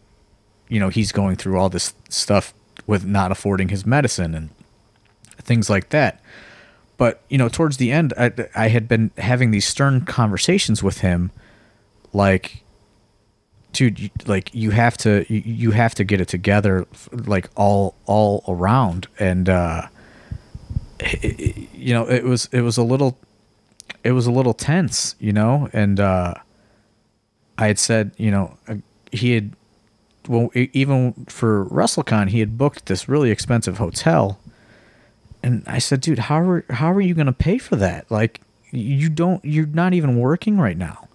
you 0.69 0.79
know, 0.79 0.89
he's 0.89 1.13
going 1.13 1.37
through 1.37 1.59
all 1.59 1.69
this 1.71 1.95
stuff 2.09 2.53
with 2.87 3.05
not 3.05 3.33
affording 3.33 3.69
his 3.69 3.87
medicine 3.87 4.35
and 4.35 4.51
things 5.39 5.71
like 5.71 5.89
that. 5.91 6.21
But 6.97 7.23
you 7.31 7.39
know, 7.39 7.49
towards 7.49 7.79
the 7.79 7.91
end, 7.93 8.13
I, 8.19 8.33
I 8.55 8.69
had 8.69 8.89
been 8.89 9.11
having 9.17 9.53
these 9.53 9.67
stern 9.67 10.03
conversations 10.05 10.83
with 10.83 10.99
him, 10.99 11.31
like, 12.13 12.63
dude, 13.73 14.11
like 14.27 14.55
you 14.55 14.73
have 14.73 14.99
to, 14.99 15.25
you 15.33 15.71
have 15.71 15.95
to 15.95 16.05
get 16.05 16.21
it 16.21 16.29
together, 16.29 16.87
like 17.13 17.49
all 17.57 17.95
all 18.05 18.45
around, 18.47 19.07
and 19.19 19.49
uh, 19.49 19.87
you 21.23 21.95
know, 21.95 22.09
it 22.09 22.25
was 22.25 22.49
it 22.53 22.61
was 22.63 22.77
a 22.77 22.83
little, 22.83 23.19
it 24.05 24.13
was 24.13 24.27
a 24.27 24.33
little 24.33 24.55
tense, 24.55 25.17
you 25.19 25.33
know, 25.33 25.69
and 25.73 26.01
uh, 26.01 26.35
I 27.59 27.67
had 27.67 27.79
said, 27.79 28.13
you 28.17 28.31
know, 28.31 28.57
uh, 28.69 28.77
he 29.13 29.33
had, 29.33 29.53
well, 30.29 30.51
even 30.55 31.27
for 31.29 31.65
WrestleCon, 31.67 32.29
he 32.29 32.41
had 32.41 32.57
booked 32.57 32.87
this 32.87 33.09
really 33.09 33.31
expensive 33.31 33.79
hotel 33.79 34.39
and 35.43 35.63
I 35.67 35.79
said, 35.79 36.01
dude, 36.01 36.19
how 36.19 36.41
are 36.41 36.65
how 36.71 36.93
are 36.93 37.01
you 37.01 37.15
gonna 37.15 37.33
pay 37.33 37.59
for 37.59 37.77
that? 37.77 38.11
Like, 38.11 38.41
you 38.71 39.09
don't, 39.09 39.45
you're 39.45 39.67
not 39.67 39.95
even 39.95 40.19
working 40.19 40.59
right 40.59 40.77
now. 40.77 41.09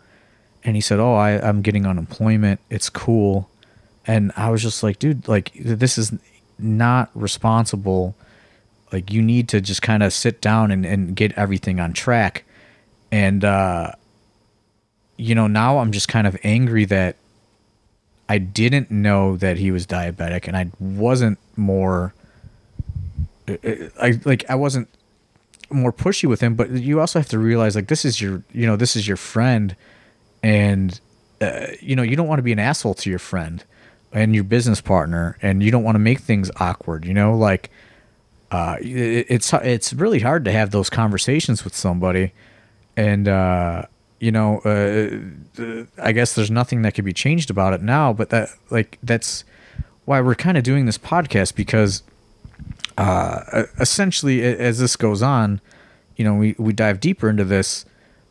And 0.63 0.75
he 0.75 0.81
said, 0.81 0.99
oh, 0.99 1.13
I, 1.13 1.39
I'm 1.47 1.61
getting 1.61 1.85
unemployment. 1.85 2.59
It's 2.69 2.89
cool. 2.89 3.49
And 4.07 4.31
I 4.35 4.49
was 4.49 4.61
just 4.61 4.81
like, 4.83 4.99
dude, 4.99 5.27
like 5.27 5.51
this 5.53 5.97
is 5.97 6.13
not 6.57 7.11
responsible. 7.13 8.15
Like 8.95 9.11
you 9.11 9.21
need 9.21 9.49
to 9.49 9.61
just 9.61 9.81
kind 9.81 10.03
of 10.03 10.13
sit 10.13 10.41
down 10.41 10.71
and, 10.71 10.85
and 10.85 11.15
get 11.15 11.33
everything 11.33 11.79
on 11.79 11.93
track. 11.93 12.45
And 13.11 13.43
uh, 13.43 13.91
you 15.17 15.35
know, 15.35 15.47
now 15.47 15.79
I'm 15.79 15.91
just 15.91 16.07
kind 16.07 16.25
of 16.25 16.37
angry 16.43 16.85
that 16.85 17.17
I 18.27 18.37
didn't 18.37 18.89
know 18.89 19.37
that 19.37 19.57
he 19.57 19.71
was 19.71 19.85
diabetic 19.85 20.47
and 20.47 20.55
I 20.55 20.71
wasn't 20.79 21.37
more 21.55 22.13
I 23.47 24.19
like 24.25 24.49
I 24.49 24.55
wasn't 24.55 24.87
more 25.69 25.93
pushy 25.93 26.27
with 26.27 26.41
him, 26.41 26.55
but 26.55 26.71
you 26.71 26.99
also 26.99 27.19
have 27.19 27.29
to 27.29 27.39
realize 27.39 27.75
like 27.75 27.87
this 27.87 28.05
is 28.05 28.19
your 28.19 28.43
you 28.51 28.65
know 28.65 28.75
this 28.75 28.95
is 28.95 29.07
your 29.07 29.17
friend, 29.17 29.75
and 30.41 30.99
uh, 31.41 31.67
you 31.79 31.95
know 31.95 32.03
you 32.03 32.15
don't 32.15 32.27
want 32.27 32.39
to 32.39 32.43
be 32.43 32.51
an 32.51 32.59
asshole 32.59 32.95
to 32.95 33.09
your 33.09 33.19
friend 33.19 33.63
and 34.11 34.33
your 34.33 34.43
business 34.43 34.81
partner, 34.81 35.37
and 35.41 35.61
you 35.61 35.69
don't 35.69 35.83
want 35.83 35.95
to 35.95 35.99
make 35.99 36.19
things 36.19 36.49
awkward. 36.59 37.05
You 37.05 37.13
know, 37.13 37.37
like 37.37 37.69
uh, 38.55 38.77
it, 38.79 39.25
it's 39.29 39.53
it's 39.53 39.93
really 39.93 40.19
hard 40.19 40.45
to 40.45 40.51
have 40.51 40.71
those 40.71 40.89
conversations 40.89 41.63
with 41.63 41.75
somebody, 41.75 42.31
and 42.95 43.27
uh, 43.27 43.83
you 44.19 44.31
know 44.31 44.59
uh, 44.59 45.83
I 46.01 46.11
guess 46.13 46.35
there's 46.35 46.51
nothing 46.51 46.81
that 46.83 46.93
could 46.93 47.05
be 47.05 47.13
changed 47.13 47.49
about 47.49 47.73
it 47.73 47.81
now, 47.81 48.13
but 48.13 48.29
that 48.29 48.49
like 48.69 48.97
that's 49.03 49.43
why 50.05 50.21
we're 50.21 50.35
kind 50.35 50.57
of 50.57 50.63
doing 50.63 50.85
this 50.85 50.97
podcast 50.97 51.55
because 51.55 52.03
uh, 52.97 53.63
essentially, 53.79 54.41
as 54.41 54.79
this 54.79 54.95
goes 54.95 55.21
on, 55.21 55.59
you 56.15 56.23
know, 56.23 56.35
we, 56.35 56.55
we 56.57 56.71
dive 56.71 56.99
deeper 56.99 57.29
into 57.29 57.43
this. 57.43 57.85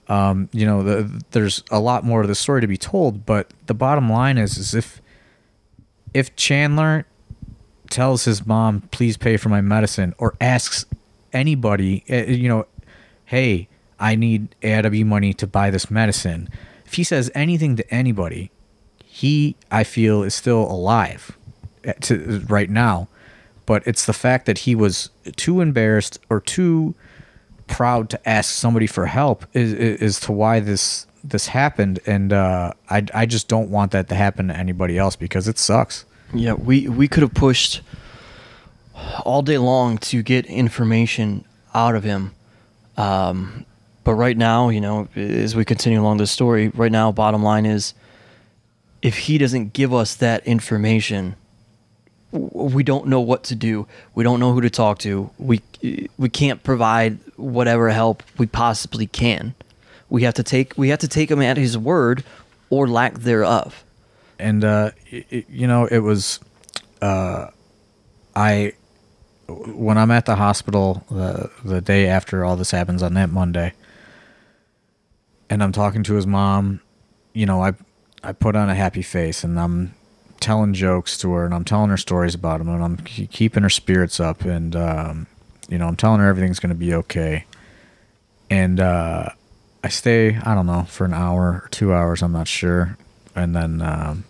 Um, 0.08 0.48
you 0.52 0.64
know, 0.64 0.82
the, 0.82 1.22
there's 1.32 1.62
a 1.70 1.80
lot 1.80 2.04
more 2.04 2.22
of 2.22 2.28
the 2.28 2.34
story 2.34 2.60
to 2.62 2.66
be 2.66 2.78
told, 2.78 3.26
but 3.26 3.52
the 3.66 3.74
bottom 3.74 4.10
line 4.10 4.38
is, 4.38 4.56
is 4.56 4.74
if 4.74 5.02
if 6.12 6.34
Chandler 6.36 7.06
tells 7.90 8.24
his 8.24 8.46
mom, 8.46 8.82
"Please 8.90 9.16
pay 9.16 9.36
for 9.36 9.48
my 9.48 9.60
medicine," 9.60 10.14
or 10.18 10.34
asks 10.40 10.86
anybody, 11.32 12.04
uh, 12.10 12.30
you 12.30 12.48
know, 12.48 12.66
"Hey, 13.26 13.68
I 13.98 14.14
need 14.14 14.54
AIW 14.62 15.04
money 15.04 15.32
to 15.34 15.46
buy 15.46 15.70
this 15.70 15.90
medicine," 15.90 16.48
if 16.86 16.94
he 16.94 17.04
says 17.04 17.30
anything 17.34 17.76
to 17.76 17.94
anybody, 17.94 18.50
he, 19.04 19.56
I 19.70 19.84
feel, 19.84 20.22
is 20.22 20.34
still 20.34 20.62
alive 20.70 21.36
uh, 21.86 21.92
to 22.02 22.44
right 22.48 22.70
now. 22.70 23.08
But 23.66 23.82
it's 23.86 24.04
the 24.04 24.12
fact 24.12 24.46
that 24.46 24.58
he 24.58 24.74
was 24.74 25.10
too 25.36 25.60
embarrassed 25.60 26.18
or 26.28 26.40
too 26.40 26.94
proud 27.66 28.10
to 28.10 28.28
ask 28.28 28.50
somebody 28.52 28.86
for 28.86 29.06
help 29.06 29.46
is 29.54 29.72
is 29.72 30.20
to 30.20 30.32
why 30.32 30.60
this 30.60 31.06
this 31.22 31.46
happened. 31.48 32.00
And 32.06 32.32
uh, 32.32 32.72
I 32.90 33.06
I 33.14 33.26
just 33.26 33.48
don't 33.48 33.70
want 33.70 33.92
that 33.92 34.08
to 34.08 34.14
happen 34.14 34.48
to 34.48 34.56
anybody 34.56 34.98
else 34.98 35.16
because 35.16 35.48
it 35.48 35.58
sucks. 35.58 36.04
Yeah, 36.34 36.54
we 36.54 36.88
we 36.88 37.08
could 37.08 37.22
have 37.22 37.34
pushed 37.34 37.80
all 39.24 39.42
day 39.42 39.58
long 39.58 39.98
to 39.98 40.22
get 40.22 40.46
information 40.46 41.44
out 41.72 41.94
of 41.94 42.04
him. 42.04 42.34
Um, 42.96 43.64
but 44.02 44.14
right 44.14 44.36
now, 44.36 44.68
you 44.68 44.80
know, 44.80 45.08
as 45.16 45.54
we 45.54 45.64
continue 45.64 46.00
along 46.00 46.18
this 46.18 46.30
story, 46.30 46.68
right 46.68 46.92
now, 46.92 47.12
bottom 47.12 47.42
line 47.42 47.66
is, 47.66 47.94
if 49.00 49.18
he 49.18 49.38
doesn't 49.38 49.72
give 49.72 49.94
us 49.94 50.14
that 50.16 50.46
information, 50.46 51.36
we 52.32 52.82
don't 52.82 53.06
know 53.06 53.20
what 53.20 53.44
to 53.44 53.54
do. 53.54 53.86
We 54.14 54.24
don't 54.24 54.40
know 54.40 54.52
who 54.52 54.60
to 54.60 54.70
talk 54.70 54.98
to. 55.00 55.30
We 55.38 55.62
we 56.18 56.28
can't 56.28 56.62
provide 56.62 57.18
whatever 57.36 57.90
help 57.90 58.22
we 58.38 58.46
possibly 58.46 59.06
can. 59.06 59.54
We 60.10 60.24
have 60.24 60.34
to 60.34 60.42
take 60.42 60.74
we 60.76 60.88
have 60.88 60.98
to 61.00 61.08
take 61.08 61.30
him 61.30 61.40
at 61.40 61.56
his 61.56 61.78
word, 61.78 62.24
or 62.70 62.88
lack 62.88 63.14
thereof. 63.18 63.83
And 64.38 64.64
uh, 64.64 64.90
it, 65.10 65.46
you 65.48 65.66
know 65.66 65.86
it 65.86 65.98
was 65.98 66.40
uh, 67.02 67.48
I 68.34 68.72
when 69.48 69.98
I'm 69.98 70.10
at 70.10 70.26
the 70.26 70.36
hospital 70.36 71.04
the 71.10 71.50
the 71.64 71.80
day 71.80 72.06
after 72.06 72.44
all 72.44 72.56
this 72.56 72.70
happens 72.70 73.02
on 73.02 73.14
that 73.14 73.30
Monday, 73.30 73.74
and 75.50 75.62
I'm 75.62 75.72
talking 75.72 76.02
to 76.04 76.14
his 76.14 76.26
mom. 76.26 76.80
You 77.32 77.46
know, 77.46 77.62
I 77.62 77.74
I 78.22 78.32
put 78.32 78.56
on 78.56 78.70
a 78.70 78.74
happy 78.74 79.02
face 79.02 79.44
and 79.44 79.60
I'm 79.60 79.94
telling 80.40 80.72
jokes 80.74 81.18
to 81.18 81.32
her 81.32 81.44
and 81.44 81.54
I'm 81.54 81.64
telling 81.64 81.90
her 81.90 81.96
stories 81.96 82.34
about 82.34 82.60
him 82.60 82.68
and 82.68 82.82
I'm 82.82 82.96
keeping 82.96 83.62
her 83.62 83.70
spirits 83.70 84.18
up 84.18 84.42
and 84.42 84.74
um, 84.74 85.26
you 85.68 85.78
know 85.78 85.86
I'm 85.86 85.96
telling 85.96 86.20
her 86.20 86.28
everything's 86.28 86.58
gonna 86.58 86.74
be 86.74 86.94
okay. 86.94 87.44
And 88.50 88.80
uh, 88.80 89.30
I 89.82 89.88
stay 89.88 90.36
I 90.36 90.54
don't 90.54 90.66
know 90.66 90.84
for 90.84 91.04
an 91.04 91.14
hour 91.14 91.62
or 91.64 91.68
two 91.70 91.92
hours 91.92 92.22
I'm 92.22 92.32
not 92.32 92.48
sure, 92.48 92.96
and 93.34 93.54
then 93.54 93.82
um, 93.82 94.24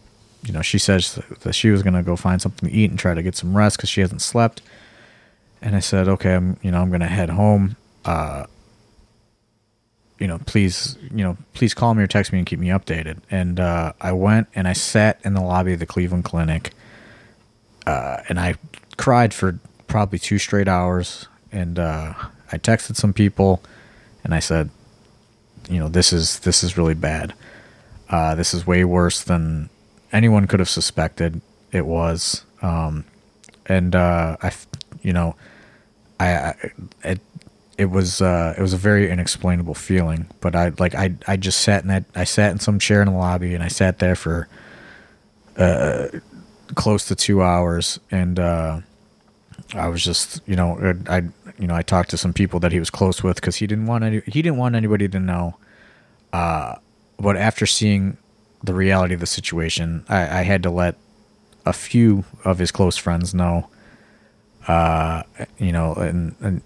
you 0.45 0.53
know 0.53 0.63
she 0.63 0.79
says 0.79 1.21
that 1.41 1.55
she 1.55 1.71
was 1.71 1.83
gonna 1.83 2.03
go 2.03 2.17
find 2.17 2.41
something 2.41 2.69
to 2.69 2.75
eat 2.75 2.91
and 2.91 2.99
try 2.99 3.15
to 3.15 3.23
get 3.23 3.37
some 3.37 3.57
rest 3.57 3.77
because 3.77 3.91
she 3.91 4.01
hasn't 4.01 4.23
slept. 4.23 4.63
And 5.63 5.75
I 5.75 5.81
said, 5.81 6.09
okay, 6.09 6.35
I'm 6.35 6.59
you 6.63 6.71
know 6.71 6.81
I'm 6.81 6.91
gonna 6.91 7.07
head 7.07 7.31
home. 7.31 7.77
Uh, 8.05 8.47
you 10.19 10.29
know, 10.29 10.39
please, 10.47 10.97
you 11.15 11.25
know, 11.25 11.37
please 11.55 11.75
call 11.75 11.95
me 11.95 12.03
or 12.03 12.07
text 12.07 12.33
me 12.33 12.39
and 12.39 12.47
keep 12.47 12.59
me 12.59 12.69
updated. 12.69 13.19
And 13.31 13.59
uh, 13.59 13.93
I 14.01 14.13
went 14.13 14.49
and 14.55 14.69
I 14.69 14.73
sat 14.73 15.21
in 15.25 15.35
the 15.35 15.41
lobby 15.43 15.73
of 15.73 15.81
the 15.81 15.87
Cleveland 15.87 16.25
Clinic, 16.25 16.71
uh, 17.87 18.19
and 18.29 18.39
I 18.39 18.55
cried 18.97 19.35
for 19.35 19.59
probably 19.87 20.19
two 20.19 20.39
straight 20.39 20.69
hours. 20.69 21.27
And 21.51 21.79
uh, 21.79 22.15
I 22.51 22.59
texted 22.59 22.97
some 22.97 23.13
people, 23.13 23.63
and 24.23 24.35
I 24.35 24.39
said, 24.39 24.71
you 25.69 25.79
know, 25.79 25.89
this 25.89 26.13
is 26.13 26.41
this 26.41 26.63
is 26.63 26.77
really 26.77 26.95
bad. 26.95 27.35
Uh, 28.09 28.35
this 28.35 28.55
is 28.55 28.67
way 28.67 28.85
worse 28.85 29.23
than 29.23 29.71
anyone 30.13 30.47
could 30.47 30.61
have 30.61 30.69
suspected. 30.69 31.41
It 31.73 31.87
was, 31.87 32.45
um, 32.63 33.05
and 33.67 33.97
uh, 33.97 34.37
I, 34.43 34.53
you 35.03 35.13
know, 35.13 35.37
I, 36.21 36.27
I 36.37 36.55
it 37.03 37.21
it 37.77 37.87
was 37.87 38.21
uh, 38.21 38.55
it 38.57 38.61
was 38.61 38.73
a 38.73 38.77
very 38.79 39.11
inexplainable 39.11 39.75
feeling. 39.75 40.27
But 40.41 40.55
I 40.55 40.73
like 40.79 40.95
I 40.95 41.15
I 41.27 41.37
just 41.37 41.61
sat 41.61 41.83
in 41.83 41.89
that 41.89 42.05
I 42.15 42.25
sat 42.25 42.53
in 42.53 42.61
some 42.61 42.79
chair 42.79 43.03
in 43.03 43.09
the 43.09 43.15
lobby 43.15 43.55
and 43.55 43.63
I 43.63 43.69
sat 43.69 43.99
there 43.99 44.15
for 44.15 44.49
uh, 45.57 46.09
close 46.75 47.07
to 47.07 47.15
two 47.15 47.43
hours 47.43 48.01
and 48.11 48.39
uh, 48.39 48.81
I 49.75 49.89
was 49.89 50.05
just 50.05 50.41
you 50.47 50.57
know 50.57 50.95
I 51.09 51.23
you 51.59 51.67
know 51.67 51.75
I 51.75 51.83
talked 51.83 52.11
to 52.11 52.17
some 52.17 52.33
people 52.33 52.61
that 52.61 52.73
he 52.73 52.79
was 52.79 52.91
close 52.91 53.23
with 53.23 53.37
because 53.37 53.57
he 53.57 53.67
didn't 53.67 53.87
want 53.87 54.05
any 54.05 54.21
he 54.27 54.43
didn't 54.43 54.59
want 54.59 54.75
anybody 54.75 55.09
to 55.09 55.21
know. 55.21 55.57
Uh, 56.33 56.77
but 57.19 57.37
after 57.37 57.67
seeing 57.67 58.17
the 58.63 58.75
reality 58.75 59.15
of 59.15 59.21
the 59.21 59.27
situation, 59.27 60.05
I, 60.09 60.41
I 60.41 60.43
had 60.43 60.63
to 60.65 60.71
let 60.71 60.97
a 61.67 61.73
few 61.73 62.25
of 62.45 62.59
his 62.59 62.71
close 62.71 62.97
friends 62.97 63.35
know. 63.35 63.69
Uh, 64.67 65.23
you 65.59 65.73
know, 65.73 65.95
and, 65.95 66.35
and 66.41 66.63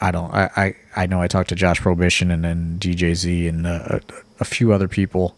I 0.00 0.10
don't. 0.10 0.32
I, 0.32 0.50
I 0.56 0.76
I 0.94 1.06
know 1.06 1.22
I 1.22 1.26
talked 1.26 1.48
to 1.48 1.54
Josh 1.54 1.80
Prohibition 1.80 2.30
and 2.30 2.44
then 2.44 2.76
DJZ 2.78 3.48
and 3.48 3.66
uh, 3.66 3.88
a, 3.88 4.00
a 4.40 4.44
few 4.44 4.72
other 4.72 4.88
people. 4.88 5.36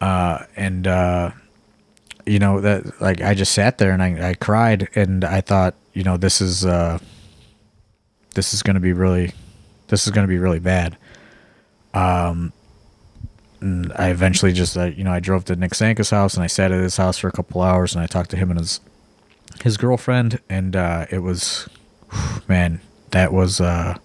Uh, 0.00 0.44
and 0.56 0.86
uh, 0.86 1.32
you 2.24 2.38
know 2.38 2.60
that 2.60 3.00
like 3.00 3.20
I 3.20 3.34
just 3.34 3.52
sat 3.52 3.78
there 3.78 3.92
and 3.92 4.02
I, 4.02 4.30
I 4.30 4.34
cried 4.34 4.88
and 4.94 5.24
I 5.24 5.40
thought 5.40 5.74
you 5.92 6.04
know 6.04 6.16
this 6.16 6.40
is 6.40 6.64
uh, 6.64 6.98
this 8.34 8.54
is 8.54 8.62
gonna 8.62 8.80
be 8.80 8.92
really 8.92 9.32
this 9.88 10.06
is 10.06 10.12
gonna 10.12 10.28
be 10.28 10.38
really 10.38 10.60
bad. 10.60 10.96
Um, 11.94 12.52
I 13.60 14.10
eventually 14.10 14.52
just 14.52 14.76
uh, 14.76 14.84
you 14.84 15.02
know 15.04 15.12
I 15.12 15.20
drove 15.20 15.44
to 15.46 15.56
Nick 15.56 15.74
Sanka's 15.74 16.10
house 16.10 16.34
and 16.34 16.44
I 16.44 16.46
sat 16.46 16.70
at 16.70 16.80
his 16.80 16.96
house 16.96 17.18
for 17.18 17.28
a 17.28 17.32
couple 17.32 17.60
hours 17.60 17.94
and 17.94 18.02
I 18.02 18.06
talked 18.06 18.30
to 18.30 18.36
him 18.36 18.50
and 18.50 18.60
his 18.60 18.80
his 19.62 19.76
girlfriend 19.76 20.40
and 20.48 20.76
uh, 20.76 21.06
it 21.10 21.18
was 21.20 21.68
man 22.48 22.80
that 23.10 23.32
was 23.32 23.60
uh 23.60 23.96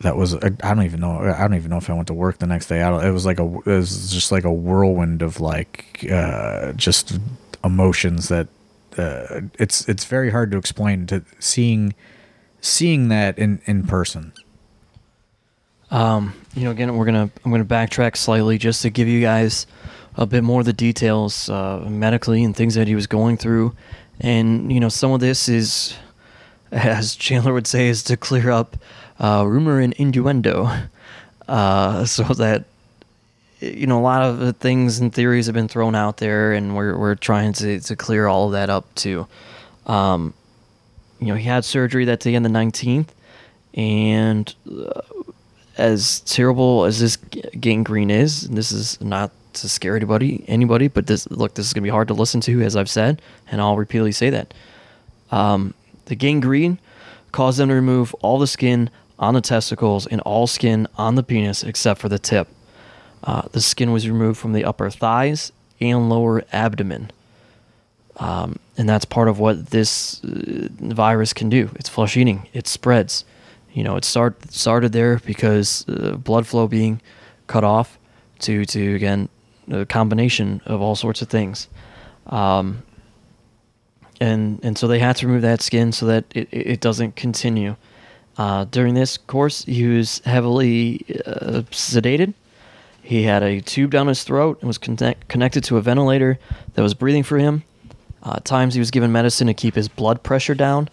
that 0.00 0.16
was 0.16 0.34
I 0.34 0.48
don't 0.48 0.82
even 0.82 1.00
know 1.00 1.18
I 1.20 1.40
don't 1.40 1.54
even 1.54 1.70
know 1.70 1.76
if 1.76 1.88
I 1.88 1.92
went 1.92 2.08
to 2.08 2.14
work 2.14 2.38
the 2.38 2.46
next 2.46 2.66
day. 2.66 2.82
I 2.82 2.90
don't, 2.90 3.04
it 3.04 3.10
was 3.10 3.26
like 3.26 3.38
a 3.38 3.44
it 3.44 3.66
was 3.66 4.12
just 4.12 4.32
like 4.32 4.44
a 4.44 4.52
whirlwind 4.52 5.22
of 5.22 5.40
like 5.40 6.06
uh, 6.10 6.72
just 6.72 7.18
emotions 7.64 8.28
that 8.28 8.48
uh, 8.98 9.42
it's 9.58 9.88
it's 9.88 10.04
very 10.04 10.30
hard 10.30 10.50
to 10.50 10.58
explain 10.58 11.06
to 11.06 11.24
seeing 11.38 11.94
seeing 12.60 13.08
that 13.08 13.38
in 13.38 13.60
in 13.66 13.86
person. 13.86 14.32
Um, 15.92 16.32
you 16.54 16.64
know, 16.64 16.70
again, 16.70 16.96
we're 16.96 17.04
gonna 17.04 17.30
I'm 17.44 17.50
gonna 17.50 17.66
backtrack 17.66 18.16
slightly 18.16 18.56
just 18.56 18.80
to 18.82 18.90
give 18.90 19.06
you 19.06 19.20
guys 19.20 19.66
a 20.16 20.26
bit 20.26 20.42
more 20.42 20.60
of 20.60 20.66
the 20.66 20.72
details 20.72 21.50
uh, 21.50 21.84
medically 21.86 22.42
and 22.42 22.56
things 22.56 22.74
that 22.74 22.88
he 22.88 22.94
was 22.94 23.06
going 23.06 23.36
through, 23.36 23.76
and 24.18 24.72
you 24.72 24.80
know, 24.80 24.88
some 24.88 25.12
of 25.12 25.20
this 25.20 25.50
is, 25.50 25.94
as 26.72 27.14
Chandler 27.14 27.52
would 27.52 27.66
say, 27.66 27.88
is 27.88 28.02
to 28.04 28.16
clear 28.16 28.50
up 28.50 28.76
uh, 29.20 29.44
rumor 29.46 29.80
and 29.80 29.92
innuendo, 29.94 30.70
uh, 31.48 32.06
so 32.06 32.22
that 32.24 32.64
you 33.60 33.86
know 33.86 34.00
a 34.00 34.02
lot 34.02 34.22
of 34.22 34.56
things 34.56 34.98
and 34.98 35.12
theories 35.12 35.44
have 35.44 35.54
been 35.54 35.68
thrown 35.68 35.94
out 35.94 36.16
there, 36.16 36.54
and 36.54 36.74
we're 36.74 36.96
we're 36.96 37.16
trying 37.16 37.52
to 37.52 37.80
to 37.80 37.96
clear 37.96 38.26
all 38.26 38.46
of 38.46 38.52
that 38.52 38.70
up 38.70 38.92
too. 38.94 39.26
Um, 39.86 40.32
you 41.20 41.26
know, 41.26 41.34
he 41.34 41.44
had 41.44 41.66
surgery 41.66 42.06
that 42.06 42.20
day 42.20 42.34
on 42.34 42.42
the 42.42 42.48
19th, 42.48 43.08
and 43.74 44.54
uh, 44.66 45.00
as 45.82 46.20
terrible 46.20 46.84
as 46.84 47.00
this 47.00 47.16
gangrene 47.16 48.10
is, 48.10 48.44
and 48.44 48.56
this 48.56 48.70
is 48.70 49.00
not 49.00 49.32
to 49.54 49.68
scare 49.68 49.96
anybody, 49.96 50.44
anybody, 50.46 50.86
but 50.86 51.08
this 51.08 51.28
look, 51.30 51.54
this 51.54 51.66
is 51.66 51.72
gonna 51.72 51.82
be 51.82 51.90
hard 51.90 52.08
to 52.08 52.14
listen 52.14 52.40
to, 52.42 52.62
as 52.62 52.76
I've 52.76 52.88
said, 52.88 53.20
and 53.50 53.60
I'll 53.60 53.76
repeatedly 53.76 54.12
say 54.12 54.30
that. 54.30 54.54
Um, 55.32 55.74
the 56.06 56.14
gangrene 56.14 56.78
caused 57.32 57.58
them 57.58 57.68
to 57.68 57.74
remove 57.74 58.14
all 58.22 58.38
the 58.38 58.46
skin 58.46 58.90
on 59.18 59.34
the 59.34 59.40
testicles 59.40 60.06
and 60.06 60.20
all 60.20 60.46
skin 60.46 60.86
on 60.96 61.16
the 61.16 61.22
penis 61.22 61.64
except 61.64 62.00
for 62.00 62.08
the 62.08 62.18
tip. 62.18 62.48
Uh, 63.24 63.42
the 63.52 63.60
skin 63.60 63.92
was 63.92 64.08
removed 64.08 64.38
from 64.38 64.52
the 64.52 64.64
upper 64.64 64.88
thighs 64.88 65.52
and 65.80 66.08
lower 66.08 66.44
abdomen. 66.52 67.10
Um, 68.16 68.58
and 68.76 68.88
that's 68.88 69.04
part 69.04 69.28
of 69.28 69.38
what 69.38 69.66
this 69.70 70.22
uh, 70.22 70.68
virus 70.78 71.32
can 71.32 71.48
do. 71.48 71.70
It's 71.74 71.88
flesh 71.88 72.16
eating. 72.16 72.48
It 72.52 72.68
spreads. 72.68 73.24
You 73.72 73.84
know, 73.84 73.96
it 73.96 74.04
start 74.04 74.52
started 74.52 74.92
there 74.92 75.18
because 75.24 75.86
uh, 75.88 76.16
blood 76.16 76.46
flow 76.46 76.68
being 76.68 77.00
cut 77.46 77.64
off 77.64 77.98
to 78.40 78.64
to 78.66 78.94
again 78.94 79.28
a 79.70 79.86
combination 79.86 80.60
of 80.66 80.80
all 80.80 80.94
sorts 80.94 81.22
of 81.22 81.28
things. 81.28 81.68
Um, 82.26 82.82
and 84.20 84.60
and 84.62 84.76
so 84.76 84.86
they 84.86 84.98
had 84.98 85.16
to 85.16 85.26
remove 85.26 85.42
that 85.42 85.62
skin 85.62 85.92
so 85.92 86.06
that 86.06 86.24
it, 86.34 86.48
it 86.50 86.80
doesn't 86.80 87.16
continue. 87.16 87.76
Uh, 88.38 88.64
during 88.64 88.94
this 88.94 89.18
course, 89.18 89.64
he 89.64 89.86
was 89.86 90.20
heavily 90.24 91.04
uh, 91.26 91.62
sedated. 91.70 92.34
He 93.02 93.24
had 93.24 93.42
a 93.42 93.60
tube 93.60 93.90
down 93.90 94.06
his 94.06 94.22
throat 94.22 94.58
and 94.60 94.68
was 94.68 94.78
connect- 94.78 95.28
connected 95.28 95.64
to 95.64 95.76
a 95.76 95.82
ventilator 95.82 96.38
that 96.74 96.82
was 96.82 96.94
breathing 96.94 97.24
for 97.24 97.38
him. 97.38 97.64
Uh, 98.22 98.34
at 98.36 98.44
times, 98.44 98.74
he 98.74 98.80
was 98.80 98.90
given 98.90 99.10
medicine 99.10 99.48
to 99.48 99.54
keep 99.54 99.74
his 99.74 99.88
blood 99.88 100.22
pressure 100.22 100.54
down. 100.54 100.88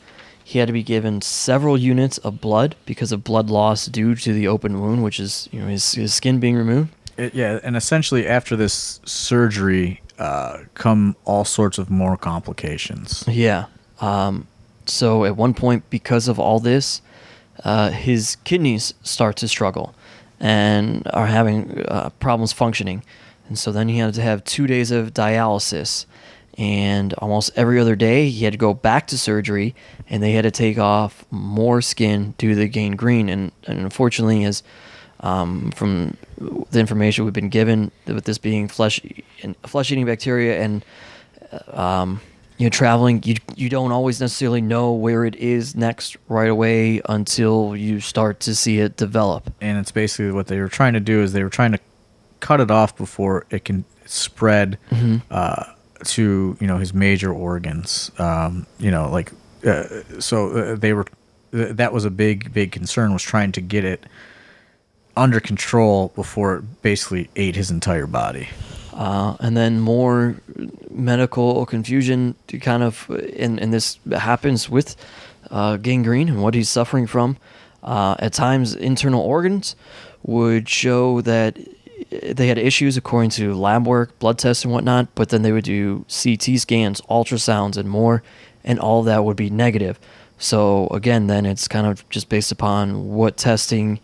He 0.49 0.57
had 0.57 0.65
to 0.65 0.73
be 0.73 0.81
given 0.81 1.21
several 1.21 1.77
units 1.77 2.17
of 2.17 2.41
blood 2.41 2.75
because 2.87 3.11
of 3.11 3.23
blood 3.23 3.51
loss 3.51 3.85
due 3.85 4.15
to 4.15 4.33
the 4.33 4.47
open 4.47 4.81
wound, 4.81 5.03
which 5.03 5.19
is 5.19 5.47
you 5.51 5.59
know 5.59 5.67
his, 5.67 5.91
his 5.93 6.11
skin 6.11 6.39
being 6.39 6.55
removed. 6.55 6.89
It, 7.17 7.35
yeah, 7.35 7.59
and 7.61 7.77
essentially 7.77 8.25
after 8.25 8.55
this 8.55 8.99
surgery, 9.05 10.01
uh, 10.17 10.61
come 10.73 11.15
all 11.23 11.45
sorts 11.45 11.77
of 11.77 11.91
more 11.91 12.17
complications. 12.17 13.23
Yeah. 13.27 13.65
Um, 14.01 14.47
so 14.87 15.23
at 15.23 15.37
one 15.37 15.53
point, 15.53 15.87
because 15.91 16.27
of 16.27 16.39
all 16.39 16.59
this, 16.59 17.03
uh, 17.63 17.91
his 17.91 18.35
kidneys 18.37 18.95
start 19.03 19.37
to 19.37 19.47
struggle 19.47 19.93
and 20.39 21.07
are 21.13 21.27
having 21.27 21.85
uh, 21.87 22.09
problems 22.19 22.53
functioning. 22.53 23.03
And 23.49 23.59
so 23.59 23.71
then 23.71 23.87
he 23.87 23.99
had 23.99 24.15
to 24.15 24.23
have 24.23 24.43
two 24.45 24.65
days 24.65 24.89
of 24.89 25.13
dialysis. 25.13 26.07
And 26.57 27.13
almost 27.15 27.51
every 27.55 27.79
other 27.79 27.95
day, 27.95 28.29
he 28.29 28.43
had 28.43 28.53
to 28.53 28.57
go 28.57 28.73
back 28.73 29.07
to 29.07 29.17
surgery 29.17 29.75
and 30.09 30.21
they 30.21 30.33
had 30.33 30.41
to 30.41 30.51
take 30.51 30.77
off 30.77 31.25
more 31.31 31.81
skin 31.81 32.33
due 32.37 32.49
to 32.49 32.55
the 32.55 32.67
gangrene. 32.67 33.29
And, 33.29 33.51
and 33.65 33.79
unfortunately, 33.79 34.43
as 34.43 34.63
um, 35.21 35.71
from 35.71 36.17
the 36.37 36.79
information 36.79 37.25
we've 37.25 37.33
been 37.33 37.49
given, 37.49 37.91
with 38.07 38.25
this 38.25 38.37
being 38.37 38.67
flesh 38.67 39.01
flesh 39.65 39.91
eating 39.91 40.05
bacteria 40.05 40.61
and 40.61 40.85
um, 41.67 42.21
you 42.57 42.65
know 42.65 42.69
traveling 42.69 43.21
you 43.23 43.35
you 43.55 43.69
don't 43.69 43.91
always 43.91 44.19
necessarily 44.19 44.61
know 44.61 44.91
where 44.91 45.25
it 45.25 45.35
is 45.35 45.75
next 45.75 46.17
right 46.27 46.49
away 46.49 47.01
until 47.09 47.75
you 47.75 47.99
start 47.99 48.39
to 48.41 48.53
see 48.53 48.79
it 48.79 48.95
develop 48.97 49.51
and 49.61 49.77
it's 49.79 49.91
basically 49.91 50.31
what 50.31 50.47
they 50.47 50.59
were 50.59 50.69
trying 50.69 50.93
to 50.93 50.99
do 50.99 51.21
is 51.21 51.33
they 51.33 51.43
were 51.43 51.49
trying 51.49 51.71
to 51.71 51.79
cut 52.39 52.59
it 52.59 52.69
off 52.69 52.95
before 52.95 53.45
it 53.49 53.65
can 53.65 53.83
spread 54.05 54.77
uh, 55.31 55.63
to 56.05 56.57
you 56.59 56.67
know 56.67 56.77
his 56.77 56.93
major 56.93 57.31
organs. 57.33 58.11
Um, 58.19 58.65
you 58.79 58.91
know, 58.91 59.09
like 59.09 59.31
uh, 59.65 59.83
so 60.19 60.49
uh, 60.51 60.75
they 60.75 60.93
were. 60.93 61.05
th- 61.51 61.75
That 61.77 61.91
was 61.93 62.05
a 62.05 62.09
big, 62.11 62.53
big 62.53 62.71
concern 62.71 63.11
was 63.13 63.23
trying 63.23 63.51
to 63.53 63.61
get 63.61 63.83
it 63.83 64.05
under 65.17 65.39
control 65.39 66.11
before 66.15 66.57
it 66.57 66.81
basically 66.81 67.29
ate 67.35 67.55
his 67.55 67.71
entire 67.71 68.07
body. 68.07 68.47
uh, 68.93 69.35
and 69.39 69.55
then 69.57 69.79
more 69.79 70.35
medical 70.89 71.65
confusion 71.65 72.35
to 72.47 72.57
kind 72.59 72.83
of 72.83 73.09
and, 73.37 73.59
and 73.59 73.73
this 73.73 73.97
happens 74.11 74.69
with 74.69 74.95
uh, 75.51 75.77
gangrene 75.77 76.29
and 76.29 76.41
what 76.41 76.53
he's 76.53 76.69
suffering 76.69 77.07
from 77.07 77.37
uh, 77.83 78.15
at 78.19 78.33
times 78.33 78.75
internal 78.75 79.21
organs 79.21 79.75
would 80.23 80.67
show 80.69 81.21
that 81.21 81.57
they 82.09 82.47
had 82.47 82.57
issues 82.57 82.97
according 82.97 83.29
to 83.29 83.53
lab 83.53 83.85
work 83.85 84.17
blood 84.19 84.37
tests 84.37 84.63
and 84.63 84.73
whatnot 84.73 85.07
but 85.15 85.29
then 85.29 85.41
they 85.41 85.51
would 85.51 85.63
do 85.63 86.03
ct 86.07 86.59
scans 86.59 87.01
ultrasounds 87.01 87.77
and 87.77 87.89
more 87.89 88.23
and 88.63 88.79
all 88.79 89.03
that 89.03 89.23
would 89.23 89.37
be 89.37 89.49
negative 89.49 89.99
so 90.37 90.87
again 90.87 91.27
then 91.27 91.45
it's 91.45 91.67
kind 91.67 91.85
of 91.85 92.07
just 92.09 92.29
based 92.29 92.51
upon 92.51 93.09
what 93.09 93.37
testing 93.37 93.99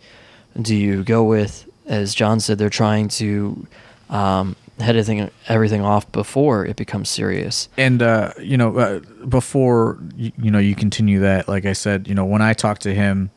do 0.60 0.74
you 0.74 1.02
go 1.04 1.24
with? 1.24 1.68
As 1.86 2.14
John 2.14 2.40
said, 2.40 2.58
they're 2.58 2.70
trying 2.70 3.08
to 3.08 3.66
um, 4.10 4.56
head 4.78 4.96
everything 4.96 5.30
everything 5.48 5.82
off 5.82 6.10
before 6.12 6.66
it 6.66 6.76
becomes 6.76 7.08
serious. 7.08 7.68
And 7.76 8.02
uh, 8.02 8.32
you 8.40 8.56
know, 8.56 8.76
uh, 8.76 9.00
before 9.28 9.98
you, 10.16 10.32
you 10.38 10.50
know, 10.50 10.58
you 10.58 10.74
continue 10.74 11.20
that. 11.20 11.48
Like 11.48 11.64
I 11.64 11.72
said, 11.72 12.08
you 12.08 12.14
know, 12.14 12.24
when 12.24 12.42
I 12.42 12.52
talked 12.52 12.82
to 12.82 12.94
him, 12.94 13.30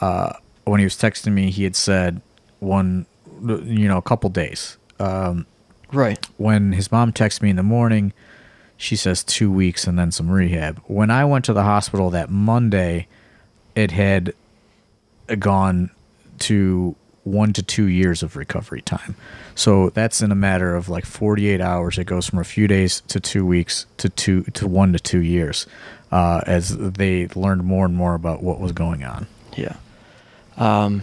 uh, 0.00 0.34
when 0.64 0.80
he 0.80 0.84
was 0.84 0.96
texting 0.96 1.32
me, 1.32 1.50
he 1.50 1.64
had 1.64 1.76
said 1.76 2.20
one, 2.60 3.06
you 3.42 3.88
know, 3.88 3.98
a 3.98 4.02
couple 4.02 4.30
days. 4.30 4.76
Um, 5.00 5.46
Right. 5.92 6.24
when 6.36 6.72
his 6.72 6.92
mom 6.92 7.12
texts 7.12 7.40
me 7.40 7.50
in 7.50 7.56
the 7.56 7.62
morning, 7.62 8.12
she 8.76 8.94
says 8.96 9.24
two 9.24 9.50
weeks 9.50 9.86
and 9.86 9.98
then 9.98 10.10
some 10.12 10.30
rehab. 10.30 10.80
When 10.86 11.10
I 11.10 11.24
went 11.24 11.44
to 11.46 11.52
the 11.52 11.62
hospital 11.64 12.10
that 12.10 12.30
Monday, 12.30 13.06
it 13.74 13.90
had 13.92 14.34
gone 15.38 15.90
to 16.40 16.94
one 17.24 17.52
to 17.52 17.62
two 17.62 17.86
years 17.86 18.22
of 18.22 18.36
recovery 18.36 18.80
time. 18.80 19.14
So 19.54 19.90
that's 19.90 20.22
in 20.22 20.30
a 20.32 20.36
matter 20.36 20.74
of 20.76 20.88
like 20.88 21.04
48 21.04 21.60
hours. 21.60 21.98
It 21.98 22.04
goes 22.04 22.26
from 22.28 22.38
a 22.38 22.44
few 22.44 22.66
days 22.68 23.02
to 23.08 23.20
two 23.20 23.44
weeks 23.44 23.86
to 23.98 24.08
two 24.08 24.42
to 24.54 24.66
one 24.68 24.92
to 24.92 24.98
two 24.98 25.20
years 25.20 25.66
uh, 26.12 26.40
as 26.46 26.76
they 26.76 27.26
learned 27.34 27.64
more 27.64 27.84
and 27.84 27.94
more 27.94 28.14
about 28.14 28.42
what 28.42 28.60
was 28.60 28.72
going 28.72 29.04
on. 29.04 29.26
Yeah. 29.56 29.76
Um, 30.56 31.02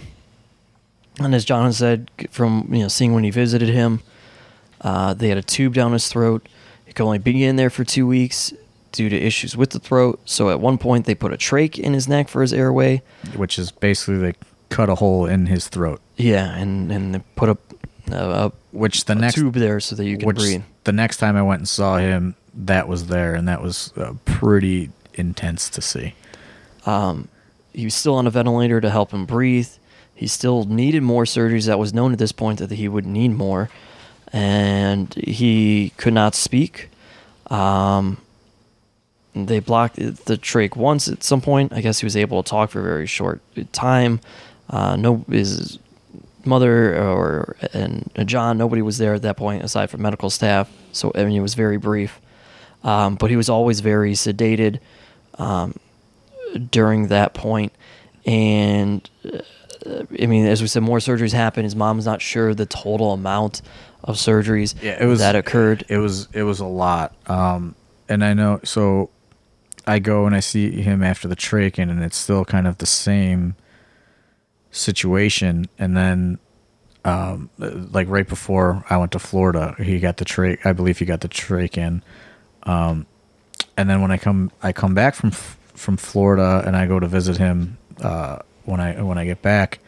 and 1.19 1.33
as 1.35 1.45
John 1.45 1.71
said, 1.73 2.09
from 2.29 2.67
you 2.71 2.79
know 2.79 2.87
seeing 2.87 3.13
when 3.13 3.23
he 3.23 3.29
visited 3.31 3.69
him, 3.69 4.01
uh, 4.81 5.13
they 5.13 5.29
had 5.29 5.37
a 5.37 5.41
tube 5.43 5.73
down 5.73 5.93
his 5.93 6.07
throat. 6.07 6.47
He 6.85 6.93
could 6.93 7.05
only 7.05 7.19
be 7.19 7.43
in 7.43 7.55
there 7.55 7.69
for 7.69 7.83
two 7.83 8.05
weeks 8.07 8.53
due 8.91 9.09
to 9.09 9.15
issues 9.17 9.57
with 9.57 9.71
the 9.71 9.79
throat. 9.79 10.19
So 10.25 10.49
at 10.49 10.59
one 10.59 10.77
point 10.77 11.05
they 11.05 11.15
put 11.15 11.33
a 11.33 11.37
trach 11.37 11.77
in 11.77 11.93
his 11.93 12.07
neck 12.07 12.29
for 12.29 12.41
his 12.41 12.53
airway. 12.53 13.01
Which 13.35 13.59
is 13.59 13.71
basically 13.71 14.17
they 14.19 14.33
cut 14.69 14.89
a 14.89 14.95
hole 14.95 15.25
in 15.25 15.45
his 15.47 15.67
throat, 15.67 16.01
Yeah, 16.17 16.53
and 16.55 16.91
and 16.91 17.15
they 17.15 17.19
put 17.35 17.49
a, 17.49 17.57
a, 18.11 18.51
which 18.71 19.05
the 19.05 19.13
a 19.13 19.15
next 19.15 19.35
tube 19.35 19.53
there 19.55 19.79
so 19.79 19.95
that 19.95 20.05
you 20.05 20.17
can 20.17 20.27
which 20.27 20.37
breathe. 20.37 20.63
the 20.85 20.91
next 20.91 21.17
time 21.17 21.35
I 21.35 21.41
went 21.41 21.59
and 21.59 21.69
saw 21.69 21.97
him, 21.97 22.35
that 22.53 22.87
was 22.87 23.07
there, 23.07 23.35
and 23.35 23.47
that 23.47 23.61
was 23.61 23.93
uh, 23.97 24.13
pretty 24.25 24.89
intense 25.13 25.69
to 25.69 25.81
see. 25.81 26.13
he 27.73 27.85
was 27.85 27.93
still 27.95 28.15
on 28.15 28.27
a 28.27 28.29
ventilator 28.29 28.81
to 28.81 28.89
help 28.89 29.11
him 29.11 29.25
breathe. 29.25 29.69
He 30.15 30.27
still 30.27 30.63
needed 30.63 31.03
more 31.03 31.25
surgeries. 31.25 31.67
That 31.67 31.77
was 31.77 31.93
known 31.93 32.13
at 32.13 32.19
this 32.19 32.31
point 32.31 32.59
that 32.59 32.71
he 32.71 32.87
would 32.87 33.05
need 33.05 33.29
more, 33.29 33.69
and 34.31 35.13
he 35.15 35.91
could 35.97 36.13
not 36.13 36.33
speak. 36.33 36.89
Um, 37.47 38.17
they 39.35 39.59
blocked 39.59 39.97
the 39.97 40.37
trach 40.37 40.75
once 40.77 41.09
at 41.09 41.23
some 41.23 41.41
point. 41.41 41.73
I 41.73 41.81
guess 41.81 41.99
he 41.99 42.05
was 42.05 42.15
able 42.15 42.41
to 42.41 42.49
talk 42.49 42.69
for 42.69 42.79
a 42.79 42.83
very 42.83 43.05
short 43.05 43.41
time. 43.73 44.21
Uh, 44.69 44.95
no, 44.95 45.25
his 45.29 45.77
mother 46.45 46.97
or 46.97 47.57
and 47.73 48.09
John, 48.25 48.57
nobody 48.57 48.81
was 48.81 48.97
there 48.97 49.13
at 49.13 49.23
that 49.23 49.35
point 49.35 49.63
aside 49.63 49.89
from 49.89 50.01
medical 50.01 50.29
staff. 50.29 50.71
So 50.93 51.11
I 51.13 51.25
mean, 51.25 51.35
it 51.35 51.41
was 51.41 51.55
very 51.55 51.77
brief. 51.77 52.21
Um, 52.83 53.15
but 53.15 53.29
he 53.29 53.35
was 53.35 53.49
always 53.49 53.79
very 53.79 54.13
sedated 54.13 54.79
um, 55.39 55.73
during 56.69 57.07
that 57.07 57.33
point, 57.33 57.73
and 58.25 59.09
uh, 59.25 59.39
I 59.85 60.25
mean, 60.25 60.45
as 60.45 60.61
we 60.61 60.67
said, 60.67 60.83
more 60.83 60.99
surgeries 60.99 61.33
happen. 61.33 61.63
His 61.63 61.75
mom's 61.75 62.05
not 62.05 62.21
sure 62.21 62.53
the 62.53 62.65
total 62.65 63.13
amount 63.13 63.61
of 64.03 64.15
surgeries 64.15 64.75
Yeah, 64.81 64.97
it 65.01 65.05
was 65.05 65.19
that 65.19 65.35
occurred. 65.35 65.85
It 65.89 65.97
was 65.97 66.27
it 66.33 66.43
was 66.43 66.59
a 66.59 66.65
lot. 66.65 67.15
Um, 67.27 67.75
and 68.09 68.23
I 68.23 68.33
know 68.33 68.59
so. 68.63 69.09
I 69.87 69.99
go 69.99 70.25
and 70.25 70.35
I 70.35 70.39
see 70.39 70.81
him 70.81 71.03
after 71.03 71.27
the 71.27 71.35
trachea, 71.35 71.87
and 71.87 72.03
it's 72.03 72.17
still 72.17 72.43
kind 72.43 72.65
of 72.65 72.79
the 72.79 72.87
same 72.87 73.55
situation. 74.71 75.67
And 75.77 75.95
then, 75.95 76.39
um, 77.03 77.51
like 77.59 78.07
right 78.09 78.27
before 78.27 78.83
I 78.89 78.97
went 78.97 79.11
to 79.11 79.19
Florida, 79.19 79.75
he 79.77 79.99
got 79.99 80.17
the 80.17 80.25
trach. 80.25 80.65
I 80.65 80.73
believe 80.73 80.97
he 80.97 81.05
got 81.05 81.21
the 81.21 81.29
trach 81.29 81.77
in. 81.77 82.01
Um, 82.63 83.05
and 83.77 83.87
then 83.87 84.01
when 84.01 84.09
I 84.09 84.17
come, 84.17 84.51
I 84.63 84.73
come 84.73 84.95
back 84.95 85.13
from 85.13 85.31
from 85.31 85.97
Florida, 85.97 86.63
and 86.65 86.75
I 86.75 86.87
go 86.87 86.99
to 86.99 87.07
visit 87.07 87.37
him. 87.37 87.77
Uh, 88.01 88.39
when 88.65 88.79
I 88.79 89.01
when 89.01 89.17
I 89.17 89.25
get 89.25 89.41
back, 89.41 89.79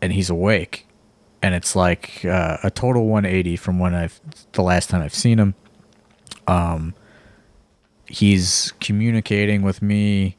and 0.00 0.12
he's 0.12 0.30
awake, 0.30 0.86
and 1.42 1.54
it's 1.54 1.76
like 1.76 2.24
uh, 2.24 2.58
a 2.62 2.70
total 2.70 3.06
180 3.06 3.56
from 3.56 3.78
when 3.78 3.94
I've 3.94 4.20
the 4.52 4.62
last 4.62 4.90
time 4.90 5.02
I've 5.02 5.14
seen 5.14 5.38
him. 5.38 5.54
Um, 6.46 6.94
he's 8.06 8.72
communicating 8.80 9.62
with 9.62 9.82
me. 9.82 10.36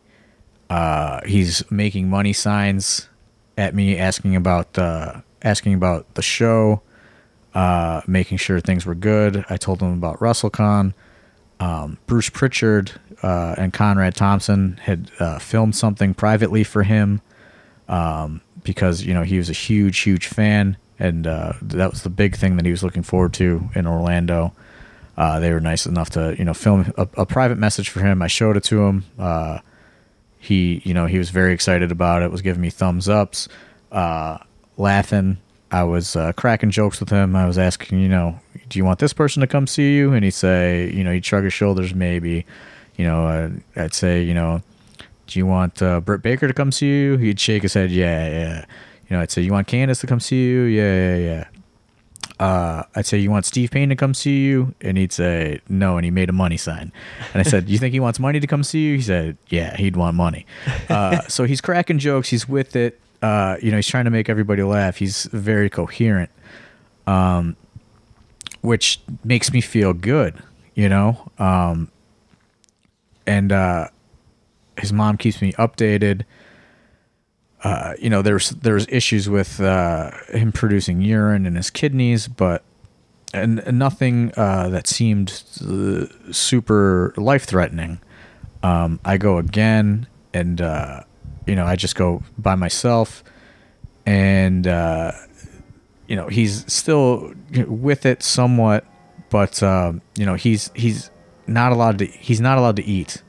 Uh, 0.69 1.21
he's 1.25 1.69
making 1.71 2.09
money 2.09 2.33
signs 2.33 3.07
at 3.57 3.73
me, 3.73 3.97
asking 3.97 4.35
about 4.35 4.73
the 4.73 5.23
asking 5.41 5.73
about 5.73 6.13
the 6.15 6.21
show, 6.21 6.81
uh, 7.53 8.01
making 8.07 8.37
sure 8.37 8.59
things 8.59 8.85
were 8.85 8.95
good. 8.95 9.45
I 9.49 9.57
told 9.57 9.81
him 9.81 9.93
about 9.93 10.19
WrestleCon. 10.19 10.93
Um, 11.59 11.97
Bruce 12.07 12.29
Pritchard 12.29 12.93
uh, 13.21 13.55
and 13.57 13.73
Conrad 13.73 14.15
Thompson 14.15 14.79
had 14.81 15.11
uh, 15.19 15.39
filmed 15.39 15.75
something 15.75 16.13
privately 16.13 16.63
for 16.63 16.83
him 16.83 17.21
um, 17.87 18.41
because 18.63 19.03
you 19.03 19.13
know 19.13 19.23
he 19.23 19.37
was 19.37 19.49
a 19.49 19.53
huge, 19.53 19.99
huge 19.99 20.27
fan, 20.27 20.77
and 20.97 21.27
uh, 21.27 21.53
that 21.61 21.89
was 21.91 22.03
the 22.03 22.09
big 22.09 22.35
thing 22.35 22.55
that 22.55 22.65
he 22.65 22.71
was 22.71 22.83
looking 22.83 23.03
forward 23.03 23.33
to 23.33 23.69
in 23.75 23.85
Orlando. 23.85 24.53
Uh, 25.17 25.39
they 25.39 25.51
were 25.51 25.59
nice 25.59 25.85
enough 25.85 26.09
to 26.11 26.35
you 26.37 26.45
know 26.45 26.53
film 26.53 26.93
a, 26.97 27.07
a 27.17 27.25
private 27.25 27.57
message 27.57 27.89
for 27.89 27.99
him. 28.01 28.21
I 28.21 28.27
showed 28.27 28.55
it 28.55 28.63
to 28.65 28.83
him. 28.83 29.05
Uh, 29.17 29.59
he 30.37 30.81
you 30.85 30.93
know 30.93 31.05
he 31.05 31.17
was 31.17 31.29
very 31.29 31.53
excited 31.53 31.91
about 31.91 32.21
it. 32.21 32.31
Was 32.31 32.41
giving 32.41 32.61
me 32.61 32.69
thumbs 32.69 33.09
ups, 33.09 33.49
uh, 33.91 34.37
laughing. 34.77 35.37
I 35.71 35.83
was 35.83 36.17
cracking 36.35 36.71
jokes 36.71 36.99
with 36.99 37.09
him. 37.09 37.35
I 37.35 37.45
was 37.45 37.59
asking, 37.59 37.99
you 37.99 38.09
know, 38.09 38.39
do 38.69 38.79
you 38.79 38.85
want 38.85 38.97
this 38.97 39.13
person 39.13 39.41
to 39.41 39.47
come 39.47 39.67
see 39.67 39.95
you? 39.95 40.13
And 40.13 40.23
he'd 40.23 40.31
say, 40.31 40.91
you 40.91 41.03
know, 41.03 41.11
he'd 41.11 41.23
shrug 41.23 41.43
his 41.43 41.53
shoulders, 41.53 41.93
maybe. 41.93 42.43
You 42.99 43.05
know, 43.05 43.27
uh, 43.27 43.49
I'd 43.77 43.93
say, 43.93 44.21
you 44.21 44.33
know, 44.33 44.61
do 45.25 45.39
you 45.39 45.45
want 45.45 45.81
uh, 45.81 46.01
Britt 46.01 46.21
Baker 46.21 46.49
to 46.49 46.53
come 46.53 46.69
see 46.69 46.87
you? 46.87 47.15
He'd 47.15 47.39
shake 47.39 47.61
his 47.61 47.73
head, 47.73 47.91
yeah, 47.91 48.27
yeah. 48.27 48.65
You 49.07 49.15
know, 49.15 49.21
I'd 49.21 49.31
say, 49.31 49.41
you 49.41 49.53
want 49.53 49.67
Candace 49.67 50.01
to 50.01 50.07
come 50.07 50.19
see 50.19 50.47
you? 50.47 50.63
Yeah, 50.63 51.15
yeah, 51.15 51.17
yeah. 51.17 52.45
Uh, 52.45 52.83
I'd 52.97 53.05
say, 53.05 53.17
you 53.17 53.31
want 53.31 53.45
Steve 53.45 53.71
Payne 53.71 53.87
to 53.87 53.95
come 53.95 54.13
see 54.13 54.43
you? 54.43 54.75
And 54.81 54.97
he'd 54.97 55.13
say, 55.13 55.61
no. 55.69 55.95
And 55.95 56.03
he 56.03 56.11
made 56.11 56.27
a 56.27 56.33
money 56.33 56.57
sign. 56.57 56.91
And 57.33 57.39
I 57.39 57.43
said, 57.43 57.69
you 57.69 57.77
think 57.77 57.93
he 57.93 58.01
wants 58.01 58.19
money 58.19 58.41
to 58.41 58.47
come 58.47 58.63
see 58.63 58.87
you? 58.87 58.95
He 58.97 59.01
said, 59.01 59.37
yeah, 59.47 59.77
he'd 59.77 59.95
want 59.95 60.17
money. 60.17 60.45
Uh, 60.89 61.21
so 61.29 61.45
he's 61.45 61.61
cracking 61.61 61.99
jokes. 61.99 62.27
He's 62.27 62.49
with 62.49 62.75
it. 62.75 62.99
Uh, 63.21 63.55
you 63.61 63.71
know, 63.71 63.77
he's 63.77 63.87
trying 63.87 64.05
to 64.05 64.11
make 64.11 64.27
everybody 64.27 64.63
laugh. 64.63 64.97
He's 64.97 65.23
very 65.27 65.69
coherent, 65.69 66.31
um, 67.07 67.55
which 68.59 68.99
makes 69.23 69.53
me 69.53 69.61
feel 69.61 69.93
good, 69.93 70.35
you 70.75 70.89
know. 70.89 71.31
Um, 71.39 71.89
and 73.29 73.51
uh, 73.51 73.87
his 74.79 74.91
mom 74.91 75.15
keeps 75.15 75.39
me 75.39 75.53
updated. 75.53 76.23
Uh, 77.63 77.93
you 77.99 78.09
know, 78.09 78.23
there's 78.23 78.49
there's 78.49 78.87
issues 78.87 79.29
with 79.29 79.61
uh, 79.61 80.09
him 80.29 80.51
producing 80.51 81.01
urine 81.01 81.45
in 81.45 81.55
his 81.55 81.69
kidneys, 81.69 82.27
but 82.27 82.63
and, 83.31 83.59
and 83.59 83.77
nothing 83.77 84.31
uh, 84.35 84.69
that 84.69 84.87
seemed 84.87 85.43
uh, 85.61 86.07
super 86.31 87.13
life 87.17 87.45
threatening. 87.45 87.99
Um, 88.63 88.99
I 89.05 89.17
go 89.17 89.37
again, 89.37 90.07
and 90.33 90.59
uh, 90.59 91.03
you 91.45 91.55
know, 91.55 91.65
I 91.65 91.75
just 91.75 91.95
go 91.95 92.23
by 92.37 92.55
myself, 92.55 93.23
and 94.07 94.65
you 94.65 96.15
know, 96.15 96.27
he's 96.27 96.71
still 96.73 97.35
with 97.67 98.07
it 98.07 98.23
somewhat, 98.23 98.85
but 99.29 99.61
um, 99.61 100.01
you 100.15 100.25
know, 100.25 100.33
he's 100.33 100.71
he's 100.73 101.11
not 101.49 101.71
allowed 101.71 101.99
to 101.99 102.05
he's 102.05 102.41
not 102.41 102.57
allowed 102.57 102.75
to 102.77 102.85
eat. 102.85 103.23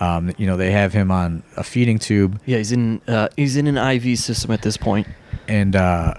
Um, 0.00 0.32
you 0.38 0.46
know, 0.46 0.56
they 0.56 0.70
have 0.70 0.92
him 0.92 1.10
on 1.10 1.42
a 1.56 1.64
feeding 1.64 1.98
tube, 1.98 2.40
Yeah, 2.46 2.58
he's 2.58 2.70
in 2.70 3.00
uh, 3.08 3.28
he's 3.36 3.56
in 3.56 3.66
an 3.66 3.76
IV 3.76 4.18
system 4.18 4.52
at 4.52 4.62
this 4.62 4.76
and 5.48 5.74
uh, 5.74 6.14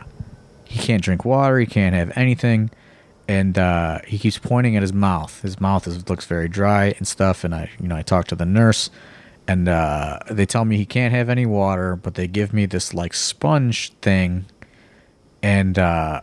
he 0.66 0.80
can't 0.80 1.02
drink 1.02 1.24
water. 1.24 1.60
He 1.60 1.66
can't 1.66 1.96
have 1.96 2.12
anything, 2.16 2.72
and 3.28 3.58
uh, 3.58 4.00
he 4.06 4.18
keeps 4.18 4.38
pointing 4.38 4.76
at 4.76 4.82
his 4.82 4.92
mouth. 4.92 5.42
His 5.42 5.62
mouth 5.62 5.88
is, 5.88 6.10
looks 6.10 6.26
very 6.26 6.50
dry 6.50 6.94
and 6.98 7.08
stuff. 7.08 7.44
And 7.44 7.56
I, 7.56 7.70
you 7.80 7.88
know, 7.88 7.96
I 7.96 8.02
talk 8.02 8.28
to 8.28 8.36
the 8.36 8.46
nurse, 8.46 8.90
and 9.48 9.70
uh, 9.70 10.20
they 10.30 10.46
tell 10.46 10.66
me 10.66 10.76
he 10.78 10.86
can't 10.86 11.14
have 11.14 11.30
any 11.30 11.46
water, 11.46 11.96
but 11.96 12.16
they 12.16 12.28
give 12.28 12.54
me 12.54 12.66
this 12.66 12.94
like 12.94 13.14
sponge 13.14 13.94
thing, 14.02 14.46
and 15.42 15.80
uh, 15.80 16.22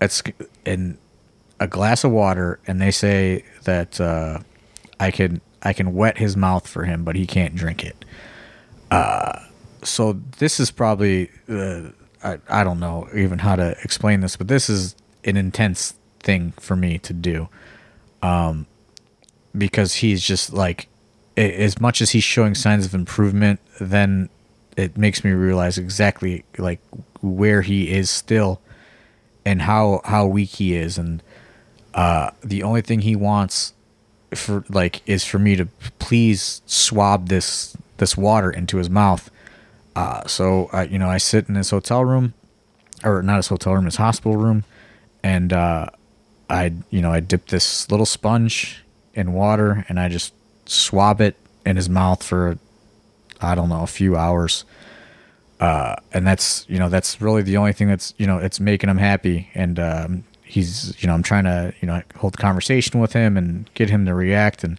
it's 0.00 0.22
in 0.64 0.98
a 1.60 1.66
glass 1.66 2.04
of 2.04 2.10
water, 2.10 2.60
and 2.66 2.80
they 2.80 2.90
say 2.90 3.44
that 3.64 4.00
uh, 4.00 4.40
I 5.00 5.10
can 5.10 5.40
I 5.62 5.72
can 5.72 5.94
wet 5.94 6.18
his 6.18 6.36
mouth 6.36 6.66
for 6.68 6.84
him, 6.84 7.04
but 7.04 7.16
he 7.16 7.26
can't 7.26 7.54
drink 7.54 7.84
it. 7.84 8.04
Uh, 8.90 9.40
so 9.82 10.20
this 10.38 10.60
is 10.60 10.70
probably 10.70 11.30
uh, 11.48 11.90
I, 12.22 12.38
I 12.48 12.64
don't 12.64 12.80
know 12.80 13.08
even 13.14 13.38
how 13.38 13.56
to 13.56 13.76
explain 13.82 14.20
this, 14.20 14.36
but 14.36 14.48
this 14.48 14.68
is 14.68 14.96
an 15.24 15.36
intense 15.36 15.94
thing 16.20 16.52
for 16.58 16.76
me 16.76 16.98
to 16.98 17.12
do. 17.12 17.48
Um, 18.22 18.66
because 19.56 19.96
he's 19.96 20.22
just 20.22 20.52
like 20.52 20.88
as 21.36 21.80
much 21.80 22.00
as 22.00 22.10
he's 22.10 22.24
showing 22.24 22.54
signs 22.54 22.86
of 22.86 22.94
improvement, 22.94 23.60
then 23.80 24.28
it 24.76 24.96
makes 24.96 25.24
me 25.24 25.30
realize 25.30 25.78
exactly 25.78 26.44
like 26.58 26.80
where 27.20 27.62
he 27.62 27.90
is 27.90 28.10
still 28.10 28.60
and 29.44 29.62
how 29.62 30.00
how 30.04 30.26
weak 30.26 30.50
he 30.50 30.74
is 30.74 30.98
and 30.98 31.22
uh 31.96 32.30
the 32.44 32.62
only 32.62 32.82
thing 32.82 33.00
he 33.00 33.16
wants 33.16 33.72
for 34.34 34.64
like 34.68 35.02
is 35.06 35.24
for 35.24 35.40
me 35.40 35.56
to 35.56 35.66
please 35.98 36.62
swab 36.66 37.28
this 37.28 37.76
this 37.96 38.16
water 38.16 38.50
into 38.50 38.76
his 38.76 38.88
mouth. 38.88 39.28
Uh 39.96 40.24
so 40.28 40.70
I 40.72 40.84
you 40.84 40.98
know 40.98 41.10
I 41.10 41.18
sit 41.18 41.48
in 41.48 41.56
his 41.56 41.70
hotel 41.70 42.04
room 42.04 42.34
or 43.02 43.22
not 43.22 43.36
his 43.36 43.48
hotel 43.48 43.74
room 43.74 43.86
his 43.86 43.96
hospital 43.96 44.36
room 44.36 44.62
and 45.24 45.52
uh 45.52 45.86
I 46.48 46.74
you 46.90 47.02
know 47.02 47.10
I 47.12 47.20
dip 47.20 47.48
this 47.48 47.90
little 47.90 48.06
sponge 48.06 48.84
in 49.14 49.32
water 49.32 49.84
and 49.88 49.98
I 49.98 50.08
just 50.08 50.32
swab 50.66 51.20
it 51.20 51.36
in 51.64 51.76
his 51.76 51.88
mouth 51.88 52.22
for 52.22 52.58
I 53.40 53.54
don't 53.54 53.68
know 53.68 53.82
a 53.82 53.86
few 53.88 54.16
hours. 54.16 54.64
Uh, 55.58 55.96
and 56.12 56.26
that's 56.26 56.66
you 56.68 56.78
know 56.78 56.88
that's 56.88 57.20
really 57.20 57.42
the 57.42 57.56
only 57.56 57.72
thing 57.72 57.88
that's 57.88 58.12
you 58.18 58.26
know 58.26 58.38
it's 58.38 58.60
making 58.60 58.90
him 58.90 58.98
happy. 58.98 59.50
And 59.54 59.78
um, 59.78 60.24
he's 60.46 61.00
you 61.02 61.06
know 61.08 61.14
i'm 61.14 61.22
trying 61.22 61.44
to 61.44 61.74
you 61.80 61.86
know 61.86 62.00
hold 62.16 62.32
the 62.32 62.38
conversation 62.38 63.00
with 63.00 63.12
him 63.12 63.36
and 63.36 63.68
get 63.74 63.90
him 63.90 64.06
to 64.06 64.14
react 64.14 64.64
and 64.64 64.78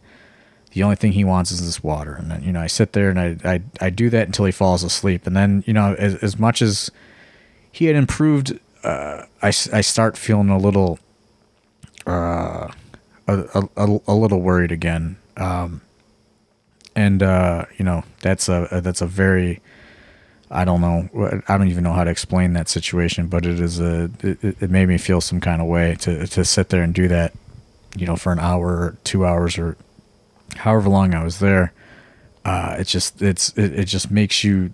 the 0.78 0.84
only 0.84 0.95
thing 0.95 1.13
he 1.13 1.24
wants 1.24 1.51
is 1.51 1.65
this 1.65 1.84
water. 1.84 2.13
And 2.13 2.30
then 2.30 2.43
you 2.43 2.51
know 2.51 2.61
i 2.61 2.68
sit 2.68 2.93
there 2.93 3.09
and 3.09 3.20
i 3.20 3.36
i, 3.43 3.61
I 3.82 3.89
do 3.89 4.11
that 4.11 4.28
until 4.28 4.45
he 4.45 4.51
falls 4.51 4.84
asleep. 4.84 5.26
And 5.26 5.36
then 5.36 5.63
you 5.65 5.74
know 5.74 5.95
as, 5.95 6.15
as 6.15 6.38
much 6.38 6.61
as 6.61 6.91
he 7.72 7.86
had 7.86 7.95
improved 7.95 8.59
uh, 8.84 9.24
I, 9.41 9.47
I 9.47 9.82
start 9.82 10.18
feeling 10.18 10.49
a 10.49 10.57
little 10.57 10.99
uh, 12.05 12.68
a, 13.28 13.68
a, 13.76 13.99
a 14.07 14.13
little 14.13 14.39
worried 14.39 14.72
again. 14.72 15.18
Um, 15.36 15.82
and 16.95 17.24
uh, 17.24 17.65
you 17.78 17.84
know 17.84 18.03
that's 18.22 18.47
a 18.47 18.80
that's 18.84 19.01
a 19.01 19.07
very 19.07 19.61
I 20.50 20.64
don't 20.64 20.82
know. 20.82 21.41
I 21.48 21.58
don't 21.58 21.68
even 21.68 21.84
know 21.84 21.93
how 21.93 22.04
to 22.04 22.12
explain 22.12 22.54
that 22.54 22.70
situation, 22.70 23.28
but 23.28 23.45
it 23.45 23.60
is 23.60 23.80
a. 23.80 24.10
It, 24.22 24.62
it 24.62 24.70
made 24.70 24.88
me 24.88 24.98
feel 24.98 25.20
some 25.20 25.41
kind 25.41 25.62
of 25.62 25.68
way 25.68 25.95
to 26.02 26.26
to 26.28 26.45
sit 26.45 26.70
there 26.70 26.84
and 26.84 26.93
do 26.93 27.08
that, 27.10 27.34
you 27.98 28.06
know, 28.06 28.16
for 28.16 28.32
an 28.32 28.39
hour 28.39 28.68
or 28.68 28.98
two 29.04 29.26
hours 29.26 29.58
or 29.58 29.76
however 30.56 30.89
long 30.89 31.14
I 31.14 31.24
was 31.24 31.39
there. 31.39 31.74
Uh, 32.45 32.78
it 32.80 32.88
just 32.88 33.22
it's 33.22 33.50
it, 33.58 33.80
it 33.80 33.86
just 33.86 34.10
makes 34.10 34.43
you. 34.43 34.72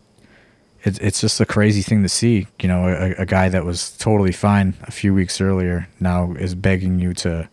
It, 0.84 1.02
it's 1.02 1.22
just 1.22 1.40
a 1.40 1.46
crazy 1.46 1.82
thing 1.82 2.04
to 2.04 2.10
see. 2.10 2.48
You 2.62 2.68
know, 2.68 2.88
a, 2.88 3.22
a 3.22 3.26
guy 3.26 3.50
that 3.50 3.66
was 3.66 3.98
totally 3.98 4.32
fine 4.32 4.76
a 4.84 4.92
few 4.92 5.14
weeks 5.14 5.42
earlier 5.42 5.88
now 6.00 6.34
is 6.34 6.54
begging 6.54 7.00
you 7.00 7.14
to 7.16 7.50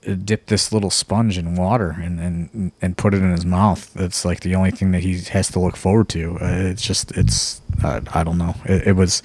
dip 0.00 0.46
this 0.46 0.72
little 0.72 0.90
sponge 0.90 1.36
in 1.36 1.56
water 1.56 1.96
and, 2.00 2.20
and 2.20 2.72
and 2.80 2.96
put 2.96 3.14
it 3.14 3.18
in 3.18 3.30
his 3.30 3.44
mouth. 3.44 3.90
It's 3.96 4.24
like 4.24 4.40
the 4.40 4.54
only 4.54 4.70
thing 4.70 4.92
that 4.92 5.02
he 5.02 5.20
has 5.20 5.50
to 5.50 5.60
look 5.60 5.76
forward 5.76 6.08
to. 6.10 6.38
Uh, 6.40 6.70
it's 6.70 6.82
just 6.82 7.12
it's 7.12 7.60
uh, 7.84 8.00
I 8.14 8.24
don't 8.24 8.38
know. 8.38 8.54
It, 8.64 8.88
it 8.88 8.92
was 8.92 9.22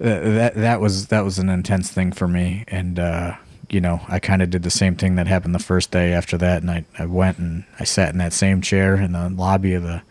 uh, 0.00 0.04
that 0.04 0.54
that 0.56 0.80
was 0.80 1.08
that 1.08 1.24
was 1.24 1.38
an 1.38 1.48
intense 1.48 1.90
thing 1.90 2.12
for 2.12 2.26
me, 2.26 2.64
and 2.68 2.98
uh, 2.98 3.36
you 3.68 3.80
know 3.80 4.00
I 4.08 4.18
kind 4.18 4.42
of 4.42 4.50
did 4.50 4.62
the 4.62 4.70
same 4.70 4.96
thing 4.96 5.14
that 5.16 5.26
happened 5.26 5.54
the 5.54 5.60
first 5.60 5.90
day 5.90 6.12
after 6.12 6.36
that, 6.38 6.62
and 6.62 6.70
I 6.70 6.84
I 6.98 7.06
went 7.06 7.38
and 7.38 7.64
I 7.78 7.84
sat 7.84 8.10
in 8.10 8.18
that 8.18 8.32
same 8.32 8.60
chair 8.62 8.96
in 8.96 9.12
the 9.12 9.28
lobby 9.28 9.74
of 9.74 9.84
the 9.84 10.02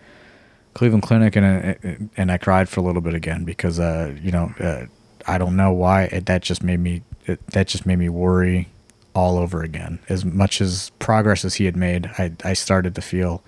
Cleveland 0.75 1.03
Clinic, 1.03 1.35
and 1.35 2.09
and 2.15 2.31
I 2.31 2.37
cried 2.37 2.69
for 2.69 2.79
a 2.79 2.83
little 2.83 3.01
bit 3.01 3.15
again 3.15 3.43
because 3.43 3.79
uh, 3.79 4.15
you 4.21 4.31
know 4.31 4.53
uh, 4.59 4.85
I 5.27 5.37
don't 5.37 5.57
know 5.57 5.73
why 5.73 6.03
it, 6.03 6.25
that 6.27 6.41
just 6.41 6.63
made 6.63 6.79
me 6.79 7.01
it, 7.25 7.45
that 7.47 7.67
just 7.67 7.85
made 7.85 7.99
me 7.99 8.07
worry 8.07 8.69
all 9.13 9.37
over 9.37 9.63
again. 9.63 9.99
As 10.09 10.23
much 10.23 10.61
as 10.61 10.91
progress 10.99 11.43
as 11.45 11.55
he 11.55 11.65
had 11.65 11.75
made, 11.75 12.07
I 12.17 12.31
I 12.43 12.53
started 12.53 12.95
to 12.95 13.01
feel 13.01 13.43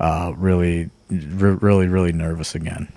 uh, 0.00 0.32
really 0.36 0.90
re- 1.10 1.58
really 1.60 1.88
really 1.88 2.12
nervous 2.12 2.54
again. 2.54 2.92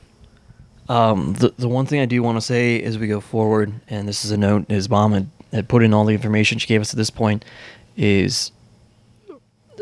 Um, 0.90 1.34
the 1.34 1.54
the 1.58 1.68
one 1.68 1.86
thing 1.86 2.00
I 2.00 2.06
do 2.06 2.22
want 2.24 2.38
to 2.38 2.42
say 2.42 2.82
as 2.82 2.98
we 2.98 3.08
go 3.08 3.20
forward, 3.20 3.74
and 3.90 4.08
this 4.08 4.24
is 4.24 4.32
a 4.32 4.38
note 4.38 4.70
his 4.70 4.90
mom 4.90 5.12
had, 5.12 5.30
had 5.52 5.68
put 5.68 5.84
in 5.84 5.94
all 5.94 6.06
the 6.06 6.14
information 6.14 6.60
she 6.60 6.68
gave 6.68 6.82
us 6.82 6.94
at 6.94 6.98
this 6.98 7.10
point, 7.10 7.44
is, 7.98 8.52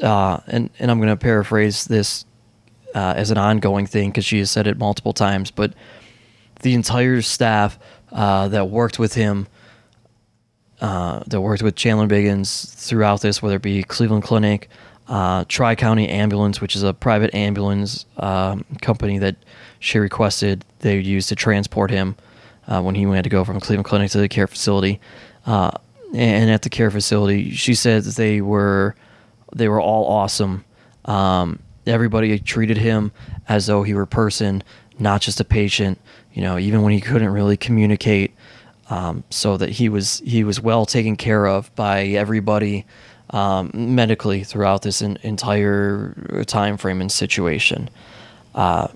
uh, 0.01 0.39
and 0.47 0.69
and 0.79 0.89
I'm 0.89 0.97
going 0.97 1.09
to 1.09 1.17
paraphrase 1.17 1.85
this 1.85 2.25
uh, 2.95 3.13
as 3.15 3.29
an 3.29 3.37
ongoing 3.37 3.85
thing 3.85 4.09
because 4.09 4.25
she 4.25 4.39
has 4.39 4.49
said 4.49 4.67
it 4.67 4.77
multiple 4.77 5.13
times, 5.13 5.51
but 5.51 5.73
the 6.61 6.73
entire 6.73 7.21
staff 7.21 7.77
uh, 8.11 8.47
that 8.47 8.69
worked 8.69 8.97
with 8.97 9.13
him, 9.13 9.47
uh, 10.81 11.23
that 11.27 11.41
worked 11.41 11.63
with 11.63 11.75
Chandler 11.75 12.07
Biggins 12.07 12.73
throughout 12.75 13.21
this, 13.21 13.41
whether 13.41 13.55
it 13.55 13.61
be 13.61 13.83
Cleveland 13.83 14.23
Clinic, 14.23 14.69
uh, 15.07 15.45
Tri 15.47 15.75
County 15.75 16.07
Ambulance, 16.09 16.59
which 16.61 16.75
is 16.75 16.83
a 16.83 16.93
private 16.93 17.33
ambulance 17.33 18.05
um, 18.17 18.65
company 18.81 19.17
that 19.19 19.35
she 19.79 19.99
requested 19.99 20.65
they 20.79 20.97
use 20.99 21.27
to 21.27 21.35
transport 21.35 21.91
him 21.91 22.15
uh, 22.67 22.81
when 22.81 22.95
he 22.95 23.03
had 23.03 23.23
to 23.23 23.29
go 23.29 23.43
from 23.43 23.59
Cleveland 23.59 23.85
Clinic 23.85 24.11
to 24.11 24.17
the 24.17 24.27
care 24.27 24.47
facility. 24.47 24.99
Uh, 25.45 25.71
and 26.13 26.49
at 26.49 26.61
the 26.61 26.69
care 26.69 26.89
facility, 26.89 27.51
she 27.51 27.73
said 27.73 28.03
that 28.03 28.15
they 28.15 28.41
were 28.41 28.95
they 29.53 29.67
were 29.67 29.81
all 29.81 30.05
awesome. 30.05 30.65
Um, 31.05 31.59
everybody 31.85 32.39
treated 32.39 32.77
him 32.77 33.11
as 33.47 33.67
though 33.67 33.83
he 33.83 33.93
were 33.93 34.03
a 34.03 34.07
person, 34.07 34.63
not 34.97 35.21
just 35.21 35.39
a 35.39 35.45
patient. 35.45 35.99
You 36.33 36.41
know, 36.41 36.57
even 36.57 36.81
when 36.81 36.93
he 36.93 37.01
couldn't 37.01 37.29
really 37.29 37.57
communicate, 37.57 38.33
um, 38.89 39.23
so 39.29 39.57
that 39.57 39.69
he 39.69 39.89
was 39.89 40.21
he 40.25 40.43
was 40.43 40.61
well 40.61 40.85
taken 40.85 41.15
care 41.15 41.47
of 41.47 41.73
by 41.75 42.03
everybody 42.03 42.85
um, 43.31 43.71
medically 43.73 44.43
throughout 44.43 44.83
this 44.83 45.01
en- 45.01 45.17
entire 45.23 46.43
time 46.45 46.77
frame 46.77 47.01
and 47.01 47.11
situation. 47.11 47.89
Uh, 48.53 48.87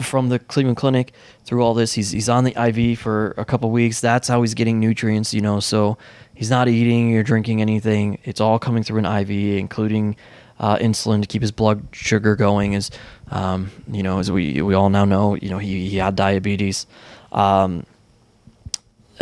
from 0.00 0.28
the 0.28 0.38
Cleveland 0.38 0.76
Clinic 0.76 1.12
through 1.44 1.62
all 1.62 1.74
this, 1.74 1.92
he's 1.92 2.10
he's 2.10 2.28
on 2.28 2.44
the 2.44 2.54
IV 2.56 2.98
for 2.98 3.34
a 3.36 3.44
couple 3.44 3.70
weeks. 3.70 4.00
That's 4.00 4.28
how 4.28 4.40
he's 4.42 4.54
getting 4.54 4.80
nutrients, 4.80 5.34
you 5.34 5.40
know. 5.40 5.60
So 5.60 5.98
he's 6.34 6.50
not 6.50 6.68
eating 6.68 7.16
or 7.16 7.22
drinking 7.22 7.60
anything. 7.60 8.18
It's 8.24 8.40
all 8.40 8.58
coming 8.58 8.82
through 8.82 9.00
an 9.00 9.06
IV, 9.06 9.30
including 9.30 10.16
uh, 10.60 10.76
insulin 10.76 11.20
to 11.22 11.26
keep 11.26 11.42
his 11.42 11.50
blood 11.50 11.86
sugar 11.92 12.36
going. 12.36 12.74
As 12.74 12.90
um, 13.30 13.70
you 13.90 14.02
know, 14.02 14.18
as 14.18 14.30
we 14.30 14.62
we 14.62 14.74
all 14.74 14.90
now 14.90 15.04
know, 15.04 15.34
you 15.34 15.50
know 15.50 15.58
he, 15.58 15.88
he 15.88 15.96
had 15.96 16.16
diabetes. 16.16 16.86
Um, 17.32 17.84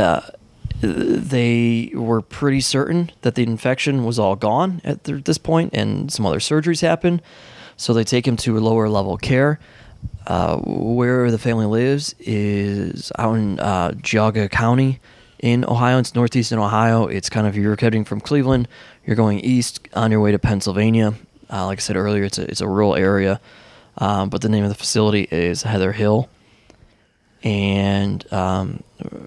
uh, 0.02 0.20
they 0.82 1.92
were 1.94 2.20
pretty 2.20 2.60
certain 2.60 3.10
that 3.22 3.36
the 3.36 3.42
infection 3.44 4.04
was 4.04 4.18
all 4.18 4.36
gone 4.36 4.80
at 4.84 5.04
th- 5.04 5.24
this 5.24 5.38
point, 5.38 5.72
and 5.74 6.12
some 6.12 6.26
other 6.26 6.40
surgeries 6.40 6.82
happened. 6.82 7.22
So 7.76 7.94
they 7.94 8.04
take 8.04 8.26
him 8.26 8.36
to 8.38 8.58
a 8.58 8.60
lower 8.60 8.88
level 8.88 9.16
care. 9.16 9.58
Uh, 10.26 10.56
where 10.58 11.30
the 11.30 11.38
family 11.38 11.66
lives 11.66 12.14
is 12.20 13.12
out 13.18 13.34
in 13.34 13.58
uh, 13.60 13.90
Geauga 13.90 14.50
County 14.50 15.00
in 15.38 15.64
Ohio. 15.64 15.98
It's 15.98 16.14
northeastern 16.14 16.58
Ohio. 16.58 17.06
It's 17.06 17.28
kind 17.28 17.46
of 17.46 17.56
you're 17.56 17.76
heading 17.78 18.04
from 18.04 18.20
Cleveland, 18.20 18.68
you're 19.04 19.16
going 19.16 19.40
east 19.40 19.80
on 19.94 20.10
your 20.10 20.20
way 20.20 20.32
to 20.32 20.38
Pennsylvania. 20.38 21.14
Uh, 21.50 21.66
like 21.66 21.78
I 21.78 21.80
said 21.80 21.96
earlier, 21.96 22.24
it's 22.24 22.38
a, 22.38 22.50
it's 22.50 22.60
a 22.60 22.68
rural 22.68 22.94
area, 22.94 23.40
um, 23.98 24.30
but 24.30 24.42
the 24.42 24.48
name 24.48 24.64
of 24.64 24.70
the 24.70 24.76
facility 24.76 25.28
is 25.30 25.64
Heather 25.64 25.92
Hill. 25.92 26.28
And 27.44 28.30
um, 28.32 28.82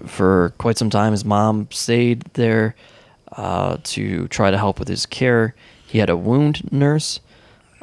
for 0.06 0.54
quite 0.58 0.78
some 0.78 0.90
time, 0.90 1.12
his 1.12 1.24
mom 1.24 1.68
stayed 1.70 2.22
there 2.34 2.74
uh, 3.32 3.78
to 3.84 4.28
try 4.28 4.50
to 4.50 4.56
help 4.58 4.78
with 4.78 4.88
his 4.88 5.06
care. 5.06 5.54
He 5.86 5.98
had 5.98 6.08
a 6.10 6.16
wound 6.16 6.70
nurse 6.72 7.20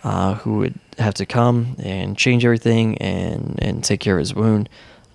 uh, 0.03 0.35
who 0.35 0.57
would 0.57 0.79
have 0.97 1.13
to 1.15 1.25
come 1.25 1.75
and 1.79 2.17
change 2.17 2.43
everything 2.45 2.97
and, 2.97 3.59
and 3.61 3.83
take 3.83 3.99
care 3.99 4.15
of 4.15 4.19
his 4.19 4.33
wound. 4.33 4.69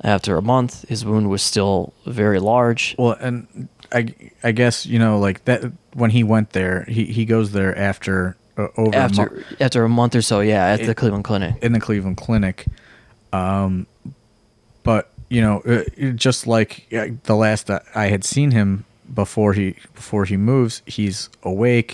After 0.05 0.37
a 0.37 0.43
month, 0.43 0.89
his 0.89 1.05
wound 1.05 1.29
was 1.29 1.43
still 1.43 1.93
very 2.07 2.39
large. 2.39 2.95
Well, 2.97 3.17
and 3.21 3.69
I 3.91 4.15
I 4.45 4.53
guess 4.53 4.87
you 4.87 4.99
know 5.01 5.19
like 5.19 5.45
that 5.47 5.73
when 5.95 6.11
he 6.11 6.23
went 6.23 6.51
there, 6.51 6.85
he 6.85 7.07
he 7.07 7.25
goes 7.25 7.51
there 7.51 7.77
after 7.77 8.37
uh, 8.57 8.69
over 8.77 8.97
a 8.97 9.01
After 9.01 9.31
mo- 9.31 9.43
after 9.59 9.83
a 9.83 9.89
month 9.89 10.15
or 10.15 10.23
so, 10.23 10.39
yeah, 10.39 10.67
at 10.67 10.87
the 10.87 10.95
Cleveland 10.95 11.25
Clinic. 11.25 11.57
in 11.63 11.73
the 11.73 11.81
Cleveland 11.81 12.17
Clinic. 12.17 12.67
Um, 13.33 13.89
but 14.89 15.11
you 15.29 15.43
know, 15.43 15.57
uh, 15.67 15.85
it- 16.05 16.17
just 16.17 16.47
like 16.47 16.87
uh, 16.99 17.09
the 17.25 17.37
last 17.37 17.67
that 17.67 17.83
I 17.95 18.07
had 18.15 18.25
seen 18.25 18.53
him 18.53 18.87
before 19.23 19.53
he 19.53 19.75
before 19.95 20.25
he 20.25 20.37
moves, 20.39 20.81
he's 20.87 21.29
awake 21.43 21.91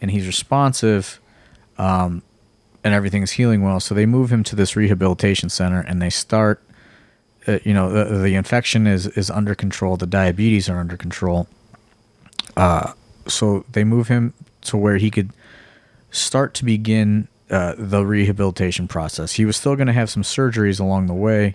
and 0.00 0.10
he's 0.10 0.26
responsive, 0.26 1.20
um, 1.78 2.22
and 2.82 2.92
everything's 2.94 3.32
healing 3.38 3.62
well. 3.62 3.78
So 3.78 3.94
they 3.94 4.06
move 4.06 4.32
him 4.32 4.42
to 4.50 4.56
this 4.56 4.74
rehabilitation 4.74 5.48
center, 5.48 5.80
and 5.80 6.02
they 6.02 6.10
start. 6.10 6.60
Uh, 7.46 7.60
you 7.64 7.72
know, 7.72 7.86
the, 7.92 8.18
the 8.18 8.34
infection 8.34 8.88
is 8.88 9.06
is 9.20 9.30
under 9.30 9.54
control. 9.54 9.96
The 9.96 10.06
diabetes 10.20 10.68
are 10.68 10.80
under 10.80 10.96
control. 10.96 11.46
Uh, 12.56 12.92
so 13.28 13.64
they 13.70 13.84
move 13.84 14.08
him 14.08 14.34
to 14.62 14.76
where 14.76 14.96
he 14.96 15.10
could 15.10 15.30
start 16.10 16.52
to 16.54 16.64
begin 16.64 17.28
uh, 17.50 17.74
the 17.78 18.04
rehabilitation 18.04 18.88
process. 18.88 19.34
He 19.34 19.44
was 19.44 19.56
still 19.56 19.76
going 19.76 19.86
to 19.86 19.92
have 20.00 20.10
some 20.10 20.24
surgeries 20.24 20.80
along 20.80 21.06
the 21.06 21.14
way, 21.28 21.54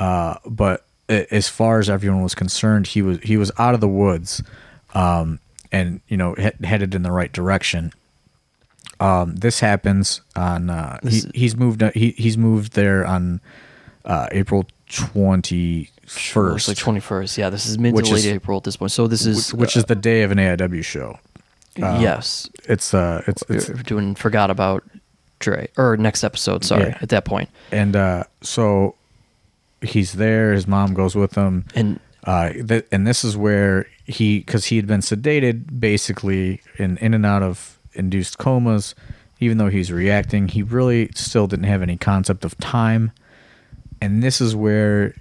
uh, 0.00 0.36
but 0.46 0.84
as 1.08 1.48
far 1.48 1.78
as 1.78 1.88
everyone 1.90 2.22
was 2.22 2.34
concerned, 2.34 2.88
he 2.88 3.02
was 3.02 3.18
he 3.20 3.36
was 3.36 3.50
out 3.58 3.74
of 3.74 3.80
the 3.80 3.88
woods, 3.88 4.42
um, 4.94 5.38
and 5.72 6.00
you 6.08 6.16
know 6.16 6.34
he- 6.34 6.66
headed 6.66 6.94
in 6.94 7.02
the 7.02 7.12
right 7.12 7.32
direction. 7.32 7.92
Um, 9.00 9.36
this 9.36 9.60
happens 9.60 10.20
on 10.36 10.70
uh, 10.70 10.98
he, 11.02 11.22
he's 11.34 11.56
moved 11.56 11.82
he 11.94 12.10
he's 12.12 12.38
moved 12.38 12.72
there 12.74 13.04
on 13.04 13.40
uh, 14.04 14.28
April 14.32 14.66
twenty 14.88 15.90
first, 16.06 16.68
like 16.68 16.76
twenty 16.76 17.00
first. 17.00 17.36
Yeah, 17.36 17.50
this 17.50 17.66
is 17.66 17.78
mid 17.78 17.94
to 17.96 18.02
late 18.04 18.12
is- 18.14 18.26
April 18.26 18.58
at 18.58 18.64
this 18.64 18.76
point. 18.76 18.92
So 18.92 19.06
this 19.06 19.26
is 19.26 19.52
which 19.52 19.76
is 19.76 19.84
the 19.86 19.94
day 19.96 20.22
of 20.22 20.30
an 20.30 20.38
AIW 20.38 20.84
show. 20.84 21.18
uh, 21.82 21.98
yes. 22.00 22.48
It's 22.64 22.94
uh 22.94 23.22
it's 23.26 23.42
it's 23.48 23.68
We're 23.68 23.82
doing 23.82 24.14
forgot 24.14 24.50
about 24.50 24.84
Dre 25.40 25.68
or 25.76 25.96
next 25.96 26.22
episode. 26.22 26.64
Sorry, 26.64 26.84
Yeah. 26.84 26.98
at 27.02 27.08
that 27.08 27.24
point. 27.24 27.50
and 27.72 27.96
uh, 27.96 28.24
so 28.42 28.94
he's 29.82 30.14
there. 30.14 30.52
His 30.52 30.66
mom 30.66 30.94
goes 30.94 31.14
with 31.14 31.34
him, 31.34 31.64
And 31.74 32.00
uh, 32.24 32.50
th- 32.52 32.86
and 32.90 33.06
this 33.06 33.24
is 33.24 33.36
where 33.36 33.86
he, 34.06 34.40
because 34.40 34.66
he 34.66 34.76
had 34.76 34.86
been 34.86 35.00
sedated, 35.00 35.78
basically 35.80 36.60
in 36.78 36.96
in 36.98 37.14
and 37.14 37.26
out 37.26 37.42
of 37.42 37.78
induced 37.92 38.38
comas. 38.38 38.94
Even 39.40 39.58
though 39.58 39.68
he's 39.68 39.92
reacting, 39.92 40.48
he 40.48 40.62
really 40.62 41.10
still 41.14 41.46
didn't 41.46 41.66
have 41.66 41.82
any 41.82 41.96
concept 41.96 42.44
of 42.44 42.56
time. 42.58 43.10
And 44.00 44.22
this 44.22 44.40
is 44.40 44.54
where 44.54 45.14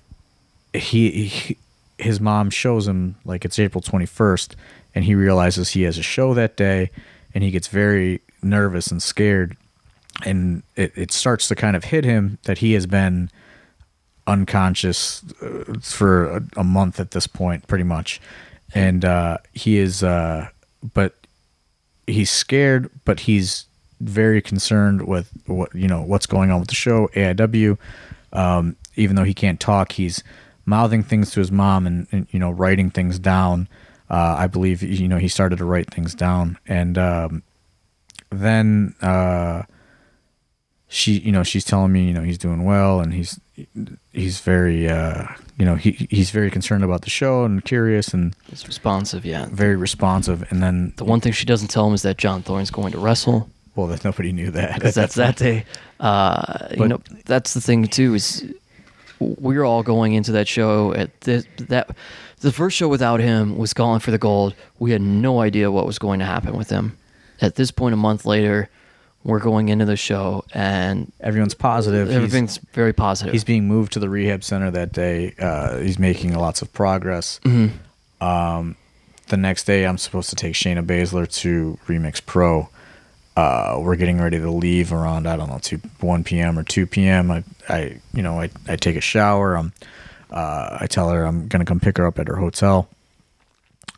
he, 0.74 1.28
he 1.28 1.58
his 1.98 2.20
mom 2.20 2.50
shows 2.50 2.88
him 2.88 3.16
like 3.26 3.44
it's 3.44 3.60
April 3.60 3.82
twenty 3.82 4.06
first, 4.06 4.56
and 4.94 5.04
he 5.04 5.16
realizes 5.16 5.70
he 5.70 5.84
has 5.84 5.98
a 5.98 6.04
show 6.04 6.34
that 6.36 6.56
day, 6.56 6.92
and 7.34 7.44
he 7.44 7.52
gets 7.52 7.68
very 7.68 8.22
nervous 8.42 8.88
and 8.88 9.02
scared 9.02 9.58
and 10.26 10.64
it, 10.76 10.92
it 10.96 11.12
starts 11.12 11.48
to 11.48 11.56
kind 11.56 11.76
of 11.76 11.86
hit 11.86 12.06
him 12.06 12.38
that 12.44 12.60
he 12.60 12.74
has 12.74 12.86
been 12.86 13.30
unconscious 14.28 15.24
uh, 15.42 15.74
for 15.82 16.38
a, 16.38 16.44
a 16.58 16.64
month 16.64 17.00
at 17.00 17.12
this 17.12 17.28
point 17.28 17.68
pretty 17.68 17.84
much. 17.84 18.22
And 18.76 19.06
uh, 19.06 19.38
he 19.54 19.78
is 19.78 20.04
uh, 20.04 20.50
but 20.94 21.16
he's 22.08 22.32
scared 22.32 22.90
but 23.06 23.22
he's 23.22 23.66
very 24.02 24.42
concerned 24.42 25.08
with 25.08 25.32
what 25.46 25.74
you 25.74 25.88
know 25.88 26.02
what's 26.02 26.26
going 26.26 26.52
on 26.52 26.60
with 26.60 26.68
the 26.68 26.76
show 26.76 27.08
aiw 27.16 27.78
um, 28.34 28.76
even 28.98 29.16
though 29.16 29.24
he 29.24 29.34
can't 29.34 29.62
talk 29.62 29.94
he's 29.94 30.22
mouthing 30.66 31.04
things 31.04 31.32
to 31.32 31.40
his 31.40 31.52
mom 31.52 31.86
and, 31.88 32.08
and 32.12 32.28
you 32.32 32.40
know 32.40 32.52
writing 32.52 32.90
things 32.90 33.20
down. 33.20 33.68
Uh, 34.10 34.36
i 34.38 34.48
believe 34.48 34.84
you 34.84 35.08
know 35.08 35.18
he 35.18 35.28
started 35.28 35.58
to 35.58 35.66
write 35.66 35.92
things 35.94 36.14
down. 36.14 36.58
And 36.68 36.98
um, 36.98 37.44
then 38.30 38.96
uh, 39.02 39.64
she 40.94 41.14
you 41.20 41.32
know 41.32 41.42
she's 41.44 41.66
telling 41.66 41.92
me 41.92 42.04
you 42.06 42.14
know 42.14 42.22
he's 42.22 42.38
doing 42.38 42.64
well 42.64 43.00
and 43.00 43.14
he's 43.14 43.40
he's 44.12 44.40
very 44.42 44.88
uh 44.88 45.26
you 45.58 45.66
know 45.66 45.76
he 45.76 45.92
he's 46.12 46.30
very 46.30 46.52
concerned 46.52 46.84
about 46.84 47.02
the 47.02 47.10
show 47.10 47.46
and 47.46 47.66
curious 47.66 48.14
and 48.14 48.36
it's 48.52 48.68
responsive. 48.68 49.26
Yeah. 49.26 49.48
very 49.52 49.76
responsive 49.76 50.44
and 50.52 50.62
then 50.62 50.94
The 50.98 51.04
one 51.06 51.20
thing 51.20 51.34
she 51.34 51.46
doesn't 51.46 51.70
tell 51.70 51.88
him 51.88 51.94
is 51.96 52.04
that 52.04 52.18
John 52.18 52.44
Thorne's 52.44 52.70
going 52.72 52.92
to 52.92 53.00
wrestle 53.00 53.50
well 53.76 53.88
that 53.88 54.04
nobody 54.06 54.32
knew 54.32 54.52
that 54.52 54.74
because 54.76 54.94
that's 54.94 55.16
that 55.16 55.36
day. 55.36 55.66
Uh, 56.00 56.68
you 56.72 56.78
But- 56.78 56.88
know, 56.90 57.02
that's 57.26 57.54
the 57.56 57.62
thing 57.62 57.88
too 57.88 58.14
is 58.14 58.46
we're 59.20 59.64
all 59.64 59.84
going 59.84 60.14
into 60.14 60.32
that 60.34 60.48
show 60.48 60.94
at 60.94 61.10
this 61.22 61.46
that 61.70 61.90
the 62.42 62.52
first 62.52 62.76
show 62.78 62.88
without 62.88 63.20
him 63.20 63.58
was 63.58 63.74
Gauntlet 63.74 64.04
for 64.04 64.12
the 64.12 64.18
Gold. 64.20 64.54
We 64.78 64.92
had 64.92 65.02
no 65.02 65.40
idea 65.40 65.72
what 65.72 65.86
was 65.88 65.98
going 65.98 66.20
to 66.20 66.26
happen 66.26 66.56
with 66.58 66.70
him. 66.70 66.98
At 67.42 67.56
this 67.56 67.72
point, 67.72 67.94
a 67.94 67.98
month 67.98 68.26
later, 68.26 68.70
we're 69.24 69.40
going 69.40 69.70
into 69.70 69.86
the 69.86 69.96
show, 69.96 70.44
and 70.54 71.12
Everyone's 71.22 71.54
positive. 71.54 72.08
He's- 72.08 72.16
everything's 72.18 72.58
very 72.74 72.94
positive. 72.94 73.34
He's 73.34 73.44
being 73.44 73.68
moved 73.68 73.94
to 73.94 74.00
the 74.00 74.10
rehab 74.10 74.44
center 74.44 74.70
that 74.72 74.92
day. 74.92 75.34
Uh, 75.40 75.78
he's 75.78 75.98
making 76.00 76.34
lots 76.36 76.62
of 76.62 76.72
progress. 76.74 77.40
Um, 78.22 78.76
the 79.28 79.38
next 79.38 79.64
day, 79.66 79.86
I'm 79.86 79.98
supposed 79.98 80.30
to 80.30 80.36
take 80.36 80.54
Shayna 80.54 80.86
Baszler 80.86 81.32
to 81.42 81.78
Remix 81.88 82.24
Pro. 82.26 82.70
Uh, 83.36 83.80
we're 83.82 83.96
getting 83.96 84.22
ready 84.22 84.38
to 84.38 84.52
leave 84.52 84.94
around 84.94 85.26
I 85.28 85.36
don't 85.38 85.50
know 85.50 85.58
two 85.60 85.80
one 86.02 86.24
p.m. 86.24 86.60
or 86.60 86.64
two 86.64 86.86
p.m. 86.86 87.32
I, 87.32 87.44
I 87.68 88.00
you 88.14 88.22
know 88.22 88.40
I, 88.40 88.52
I 88.68 88.76
take 88.76 88.96
a 88.96 89.02
shower. 89.02 89.56
I'm 89.58 89.74
uh, 90.30 90.78
I 90.82 90.86
tell 90.88 91.10
her 91.10 91.24
I'm 91.26 91.48
gonna 91.48 91.66
come 91.66 91.80
pick 91.80 91.98
her 91.98 92.06
up 92.06 92.20
at 92.20 92.28
her 92.28 92.36
hotel. 92.36 92.90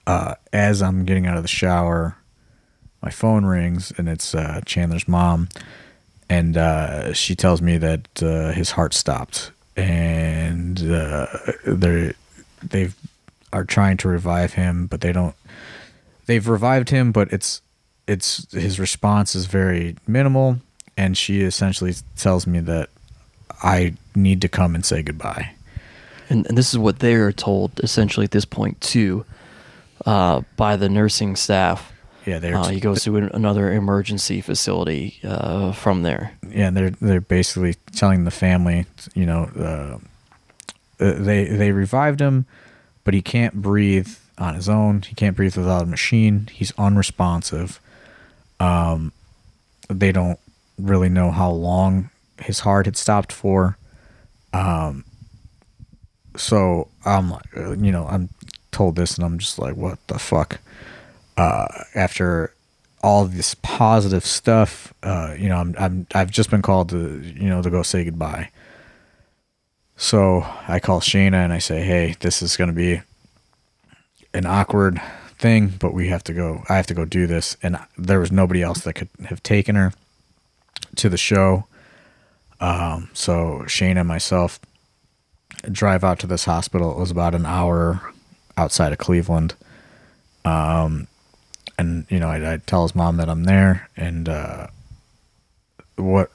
Uh, 0.07 0.35
as 0.53 0.81
I'm 0.81 1.03
getting 1.03 1.25
out 1.27 1.35
of 1.35 1.43
the 1.43 1.49
shower, 1.49 2.15
my 3.05 3.11
phone 3.11 3.45
rings 3.45 3.93
and 3.97 4.09
it's 4.09 4.33
uh, 4.33 4.59
Chandler's 4.65 5.07
mom, 5.07 5.47
and 6.27 6.57
uh, 6.57 7.13
she 7.13 7.35
tells 7.35 7.61
me 7.61 7.77
that 7.77 8.23
uh, 8.23 8.51
his 8.51 8.71
heart 8.71 8.93
stopped, 8.95 9.51
and 9.77 10.91
uh, 10.91 11.27
they 11.65 12.13
they 12.63 12.89
are 13.53 13.63
trying 13.63 13.95
to 13.97 14.09
revive 14.09 14.53
him, 14.53 14.87
but 14.87 15.01
they 15.01 15.13
don't. 15.13 15.35
They've 16.25 16.47
revived 16.47 16.89
him, 16.89 17.11
but 17.11 17.31
it's 17.31 17.61
it's 18.07 18.51
his 18.51 18.79
response 18.79 19.35
is 19.35 19.45
very 19.45 19.95
minimal, 20.07 20.57
and 20.97 21.15
she 21.15 21.41
essentially 21.41 21.93
tells 22.17 22.47
me 22.47 22.59
that 22.61 22.89
I 23.63 23.93
need 24.15 24.41
to 24.41 24.49
come 24.49 24.73
and 24.73 24.83
say 24.83 25.03
goodbye. 25.03 25.51
and, 26.29 26.47
and 26.47 26.57
this 26.57 26.73
is 26.73 26.79
what 26.79 26.99
they 26.99 27.13
are 27.13 27.31
told 27.31 27.79
essentially 27.81 28.23
at 28.23 28.31
this 28.31 28.45
point 28.45 28.81
too, 28.81 29.25
uh, 30.07 30.41
by 30.57 30.75
the 30.75 30.89
nursing 30.89 31.35
staff. 31.35 31.91
Yeah, 32.25 32.39
they're 32.39 32.57
Uh, 32.57 32.67
he 32.69 32.79
goes 32.79 33.03
to 33.03 33.17
an, 33.17 33.29
another 33.33 33.71
emergency 33.71 34.41
facility 34.41 35.19
uh, 35.23 35.71
from 35.73 36.01
there. 36.03 36.31
yeah, 36.49 36.67
and 36.67 36.77
they're 36.77 36.89
they're 36.89 37.21
basically 37.21 37.75
telling 37.95 38.23
the 38.23 38.31
family, 38.31 38.85
you 39.13 39.25
know, 39.25 39.49
uh, 39.57 41.03
uh, 41.03 41.13
they 41.17 41.45
they 41.45 41.71
revived 41.71 42.19
him, 42.19 42.45
but 43.03 43.13
he 43.13 43.21
can't 43.21 43.53
breathe 43.61 44.09
on 44.37 44.55
his 44.55 44.67
own. 44.67 45.01
He 45.03 45.15
can't 45.15 45.35
breathe 45.35 45.55
without 45.55 45.83
a 45.83 45.85
machine. 45.85 46.49
He's 46.51 46.73
unresponsive. 46.77 47.79
Um, 48.59 49.11
they 49.89 50.11
don't 50.11 50.39
really 50.79 51.09
know 51.09 51.31
how 51.31 51.51
long 51.51 52.09
his 52.41 52.61
heart 52.61 52.85
had 52.85 52.97
stopped 52.97 53.31
for. 53.31 53.77
Um, 54.53 55.03
so 56.37 56.87
I'm 57.05 57.29
like, 57.31 57.45
uh, 57.55 57.71
you 57.73 57.91
know, 57.91 58.07
I'm 58.07 58.29
told 58.71 58.95
this, 58.95 59.15
and 59.15 59.25
I'm 59.25 59.37
just 59.37 59.59
like, 59.59 59.75
what 59.75 59.99
the 60.07 60.19
fuck? 60.19 60.59
Uh, 61.37 61.67
after 61.93 62.53
all 63.03 63.25
this 63.25 63.55
positive 63.55 64.25
stuff, 64.25 64.93
uh, 65.03 65.35
you 65.37 65.49
know, 65.49 65.57
I'm, 65.57 65.75
I'm 65.77 66.07
I've 66.15 66.31
just 66.31 66.49
been 66.49 66.61
called 66.61 66.89
to 66.89 67.21
you 67.21 67.49
know 67.49 67.61
to 67.61 67.69
go 67.69 67.83
say 67.83 68.03
goodbye. 68.03 68.49
So 69.97 70.45
I 70.67 70.79
call 70.79 70.99
Shayna 70.99 71.35
and 71.35 71.53
I 71.53 71.59
say, 71.59 71.81
hey, 71.81 72.15
this 72.19 72.41
is 72.41 72.57
gonna 72.57 72.73
be 72.73 73.01
an 74.33 74.45
awkward 74.45 75.01
thing, 75.37 75.73
but 75.79 75.93
we 75.93 76.07
have 76.09 76.23
to 76.25 76.33
go. 76.33 76.63
I 76.69 76.75
have 76.75 76.87
to 76.87 76.93
go 76.93 77.05
do 77.05 77.27
this, 77.27 77.57
and 77.61 77.77
there 77.97 78.19
was 78.19 78.31
nobody 78.31 78.61
else 78.61 78.81
that 78.81 78.93
could 78.93 79.09
have 79.25 79.43
taken 79.43 79.75
her 79.75 79.93
to 80.95 81.09
the 81.09 81.17
show. 81.17 81.65
Um, 82.59 83.09
so 83.13 83.63
Shayna 83.65 83.99
and 83.99 84.07
myself 84.07 84.59
drive 85.71 86.03
out 86.03 86.19
to 86.19 86.27
this 86.27 86.45
hospital. 86.45 86.91
It 86.91 86.99
was 86.99 87.11
about 87.11 87.35
an 87.35 87.45
hour 87.45 88.01
outside 88.57 88.91
of 88.91 88.97
Cleveland. 88.97 89.55
Um, 90.43 91.07
and 91.77 92.05
you 92.09 92.19
know, 92.19 92.29
I, 92.29 92.53
I 92.53 92.57
tell 92.57 92.83
his 92.83 92.95
mom 92.95 93.17
that 93.17 93.29
I'm 93.29 93.43
there, 93.43 93.89
and 93.97 94.29
uh, 94.29 94.67
what 95.95 96.31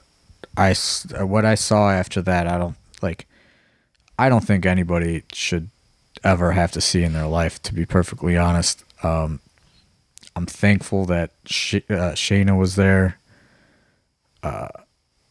I 0.57 0.75
what 1.21 1.45
I 1.45 1.55
saw 1.55 1.91
after 1.91 2.23
that, 2.23 2.47
I 2.47 2.59
don't 2.59 2.77
like. 3.03 3.27
I 4.19 4.29
don't 4.29 4.45
think 4.45 4.67
anybody 4.67 5.23
should 5.33 5.71
ever 6.23 6.53
have 6.53 6.73
to 6.73 6.81
see 6.81 7.03
in 7.03 7.13
their 7.13 7.27
life. 7.27 7.63
To 7.63 7.75
be 7.75 7.87
perfectly 7.87 8.37
honest, 8.37 8.85
um, 9.03 9.41
I'm 10.37 10.47
thankful 10.47 11.07
that 11.07 11.31
Sh- 11.47 11.77
uh, 11.89 12.13
Shayna 12.13 12.59
was 12.59 12.77
there 12.77 13.19
uh, 14.43 14.69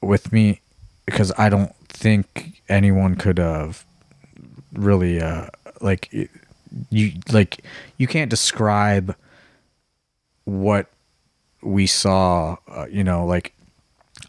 with 0.01 0.31
me 0.33 0.61
because 1.05 1.31
I 1.37 1.49
don't 1.49 1.75
think 1.87 2.61
anyone 2.67 3.15
could 3.15 3.37
have 3.37 3.85
really 4.73 5.21
uh, 5.21 5.47
like 5.81 6.11
you 6.89 7.11
like 7.31 7.63
you 7.97 8.07
can't 8.07 8.29
describe 8.29 9.15
what 10.49 10.87
we 11.61 11.85
saw 11.85 12.55
uh, 12.67 12.85
you 12.89 13.03
know 13.03 13.25
like 13.25 13.53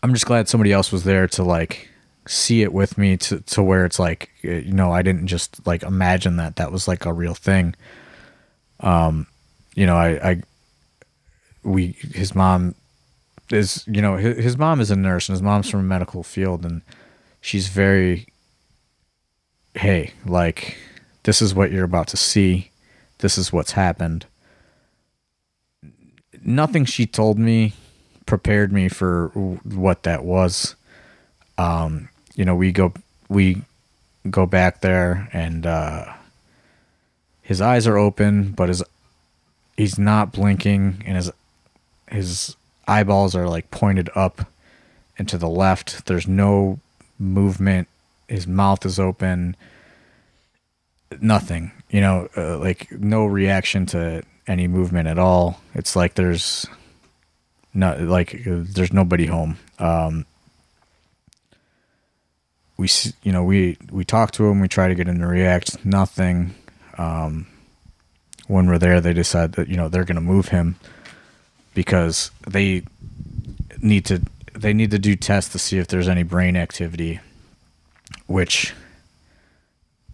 i'm 0.02 0.12
just 0.12 0.26
glad 0.26 0.48
somebody 0.48 0.72
else 0.72 0.90
was 0.90 1.04
there 1.04 1.26
to 1.28 1.42
like 1.42 1.88
see 2.26 2.62
it 2.62 2.72
with 2.72 2.98
me 2.98 3.16
to 3.16 3.40
to 3.40 3.62
where 3.62 3.84
it's 3.84 3.98
like 3.98 4.30
you 4.42 4.72
know 4.72 4.92
i 4.92 5.02
didn't 5.02 5.26
just 5.26 5.66
like 5.66 5.82
imagine 5.82 6.36
that. 6.36 6.56
That 6.56 6.70
was 6.70 6.86
like 6.86 7.06
a 7.06 7.12
real 7.12 7.34
thing. 7.34 7.74
Um 8.80 9.26
you 9.74 9.86
know 9.86 9.96
i 9.96 10.30
i 10.30 10.42
we 11.62 11.96
his 12.14 12.34
mom 12.34 12.74
is 13.50 13.84
you 13.86 14.00
know 14.00 14.16
his, 14.16 14.36
his 14.36 14.58
mom 14.58 14.80
is 14.80 14.90
a 14.90 14.96
nurse 14.96 15.28
and 15.28 15.34
his 15.34 15.42
mom's 15.42 15.68
from 15.68 15.80
a 15.80 15.84
medical 15.84 16.22
field 16.22 16.64
and 16.64 16.82
she's 17.40 17.68
very 17.68 18.26
hey 19.74 20.12
like 20.26 20.76
this 21.24 21.42
is 21.42 21.54
what 21.54 21.70
you're 21.70 21.84
about 21.84 22.08
to 22.08 22.16
see. 22.16 22.70
This 23.18 23.36
is 23.36 23.52
what's 23.52 23.72
happened 23.72 24.26
nothing 26.42 26.84
she 26.84 27.06
told 27.06 27.38
me 27.38 27.74
prepared 28.26 28.72
me 28.72 28.88
for 28.88 29.28
what 29.28 30.04
that 30.04 30.24
was. 30.24 30.76
Um, 31.58 32.08
you 32.34 32.44
know, 32.44 32.54
we 32.54 32.72
go 32.72 32.92
we 33.28 33.62
go 34.28 34.46
back 34.46 34.80
there 34.80 35.28
and 35.32 35.66
uh, 35.66 36.12
his 37.42 37.60
eyes 37.60 37.86
are 37.86 37.96
open, 37.96 38.52
but 38.52 38.68
his 38.68 38.82
he's 39.76 39.98
not 39.98 40.32
blinking, 40.32 41.02
and 41.04 41.16
his 41.16 41.32
his 42.08 42.56
eyeballs 42.86 43.34
are 43.34 43.48
like 43.48 43.70
pointed 43.70 44.08
up 44.14 44.46
and 45.18 45.28
to 45.28 45.38
the 45.38 45.48
left. 45.48 46.06
There's 46.06 46.28
no 46.28 46.78
movement. 47.18 47.88
His 48.28 48.46
mouth 48.46 48.86
is 48.86 48.98
open. 48.98 49.56
Nothing, 51.20 51.72
you 51.90 52.00
know, 52.00 52.28
uh, 52.36 52.58
like 52.58 52.92
no 52.92 53.26
reaction 53.26 53.84
to 53.86 54.22
any 54.50 54.66
movement 54.66 55.06
at 55.06 55.18
all. 55.18 55.60
It's 55.74 55.94
like 55.94 56.14
there's 56.14 56.66
no 57.72 57.96
like 57.96 58.42
there's 58.44 58.92
nobody 58.92 59.26
home. 59.26 59.58
Um, 59.78 60.26
we 62.76 62.88
you 63.22 63.30
know 63.30 63.44
we 63.44 63.78
we 63.90 64.04
talk 64.04 64.32
to 64.32 64.46
him. 64.46 64.60
We 64.60 64.68
try 64.68 64.88
to 64.88 64.94
get 64.94 65.06
him 65.06 65.20
to 65.20 65.26
react. 65.26 65.84
Nothing. 65.86 66.54
Um, 66.98 67.46
when 68.48 68.66
we're 68.66 68.78
there, 68.78 69.00
they 69.00 69.12
decide 69.12 69.52
that 69.52 69.68
you 69.68 69.76
know 69.76 69.88
they're 69.88 70.04
going 70.04 70.16
to 70.16 70.20
move 70.20 70.48
him 70.48 70.74
because 71.72 72.32
they 72.48 72.82
need 73.80 74.04
to 74.06 74.20
they 74.52 74.72
need 74.72 74.90
to 74.90 74.98
do 74.98 75.14
tests 75.14 75.52
to 75.52 75.58
see 75.60 75.78
if 75.78 75.86
there's 75.86 76.08
any 76.08 76.24
brain 76.24 76.56
activity, 76.56 77.20
which 78.26 78.74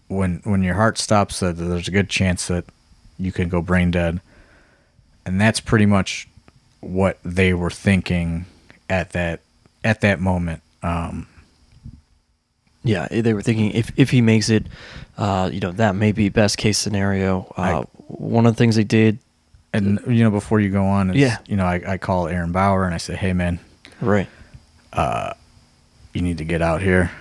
when 0.07 0.41
when 0.43 0.61
your 0.61 0.75
heart 0.75 0.99
stops, 0.99 1.41
uh, 1.41 1.51
there's 1.53 1.87
a 1.87 1.91
good 1.91 2.09
chance 2.09 2.47
that 2.47 2.65
you 3.19 3.31
can 3.31 3.49
go 3.49 3.61
brain 3.61 3.91
dead, 3.91 4.21
and 5.25 5.39
that's 5.41 5.59
pretty 5.59 5.85
much 5.85 6.27
what 6.81 7.17
they 7.23 7.53
were 7.53 7.69
thinking 7.71 8.45
at 8.89 9.11
that 9.11 9.41
at 9.83 10.01
that 10.01 10.19
moment. 10.19 10.61
Um, 10.83 11.27
Yeah, 12.83 13.07
they 13.09 13.33
were 13.33 13.41
thinking 13.41 13.71
if 13.71 13.91
if 13.97 14.11
he 14.11 14.21
makes 14.21 14.49
it, 14.49 14.65
uh, 15.17 15.49
you 15.51 15.59
know, 15.59 15.71
that 15.73 15.95
may 15.95 16.11
be 16.13 16.29
best 16.29 16.57
case 16.57 16.77
scenario. 16.77 17.51
Uh, 17.57 17.61
I- 17.61 17.81
one 18.07 18.45
of 18.45 18.53
the 18.53 18.57
things 18.57 18.75
they 18.77 18.85
did, 18.85 19.19
and 19.73 19.99
you 20.07 20.23
know, 20.23 20.31
before 20.31 20.61
you 20.61 20.69
go 20.69 20.85
on, 20.85 21.13
Yeah. 21.13 21.39
you 21.47 21.57
know, 21.57 21.65
I, 21.65 21.81
I 21.85 21.97
call 21.97 22.27
Aaron 22.29 22.53
Bauer 22.53 22.85
and 22.85 22.93
I 22.95 22.97
say, 22.99 23.15
"Hey, 23.15 23.33
man, 23.33 23.59
right? 23.99 24.29
you 26.13 26.21
need 26.21 26.37
to 26.37 26.45
get 26.45 26.61
out 26.61 26.81
here," 26.81 27.11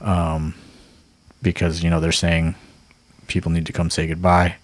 um, 0.00 0.54
because 1.40 1.82
you 1.82 1.90
know 1.90 2.00
they're 2.00 2.10
saying 2.12 2.54
people 3.28 3.52
need 3.52 3.66
to 3.66 3.72
come 3.72 3.88
say 3.90 4.06
goodbye. 4.08 4.56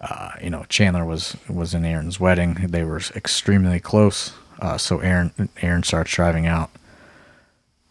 Uh, 0.00 0.30
you 0.42 0.50
know, 0.50 0.64
Chandler 0.68 1.04
was 1.04 1.36
was 1.48 1.74
in 1.74 1.84
Aaron's 1.84 2.20
wedding. 2.20 2.54
They 2.54 2.84
were 2.84 3.00
extremely 3.16 3.80
close. 3.80 4.32
Uh, 4.60 4.78
so 4.78 5.00
Aaron 5.00 5.48
Aaron 5.60 5.82
starts 5.82 6.12
driving 6.12 6.46
out. 6.46 6.70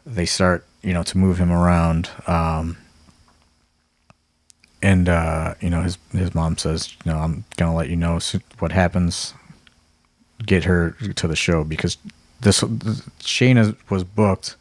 They 0.05 0.25
start, 0.25 0.65
you 0.81 0.93
know, 0.93 1.03
to 1.03 1.17
move 1.17 1.37
him 1.37 1.51
around. 1.51 2.09
Um, 2.25 2.77
and 4.81 5.09
uh, 5.09 5.55
you 5.59 5.69
know, 5.69 5.81
his 5.81 5.97
his 6.11 6.33
mom 6.33 6.57
says, 6.57 6.95
you 7.03 7.11
know, 7.11 7.19
I'm 7.19 7.43
gonna 7.57 7.75
let 7.75 7.89
you 7.89 7.95
know 7.95 8.19
what 8.59 8.71
happens. 8.71 9.33
Get 10.45 10.65
her 10.65 10.91
to 11.15 11.27
the 11.27 11.35
show 11.35 11.63
because 11.63 11.97
this 12.39 12.61
Shayna 12.61 13.75
was 13.89 14.03
booked 14.03 14.55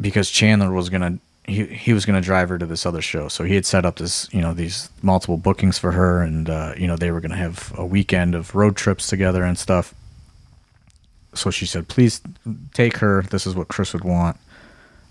because 0.00 0.30
Chandler 0.30 0.70
was 0.70 0.90
gonna 0.90 1.18
he 1.48 1.64
he 1.64 1.92
was 1.92 2.04
gonna 2.04 2.20
drive 2.20 2.50
her 2.50 2.58
to 2.58 2.66
this 2.66 2.84
other 2.84 3.00
show. 3.00 3.28
So 3.28 3.42
he 3.42 3.54
had 3.54 3.64
set 3.66 3.86
up 3.86 3.96
this 3.96 4.28
you 4.32 4.40
know 4.40 4.52
these 4.54 4.90
multiple 5.02 5.38
bookings 5.38 5.78
for 5.78 5.92
her, 5.92 6.22
and 6.22 6.48
uh, 6.48 6.74
you 6.76 6.86
know 6.86 6.96
they 6.96 7.10
were 7.10 7.20
gonna 7.20 7.36
have 7.36 7.72
a 7.76 7.86
weekend 7.86 8.34
of 8.34 8.54
road 8.54 8.76
trips 8.76 9.08
together 9.08 9.42
and 9.42 9.58
stuff. 9.58 9.94
so 11.34 11.50
she 11.50 11.66
said, 11.66 11.88
"Please 11.88 12.20
take 12.74 12.98
her. 12.98 13.22
This 13.22 13.46
is 13.46 13.54
what 13.54 13.68
Chris 13.68 13.92
would 13.94 14.04
want." 14.04 14.36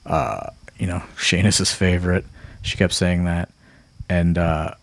Uh, 0.06 0.52
you 0.78 0.88
know, 0.88 1.02
Shayna 1.16 1.46
is 1.46 1.58
his 1.58 1.74
favorite. 1.74 2.26
She 2.62 2.78
kept 2.78 2.94
saying 2.94 3.26
that, 3.26 3.50
and 4.08 4.38
uh, 4.38 4.76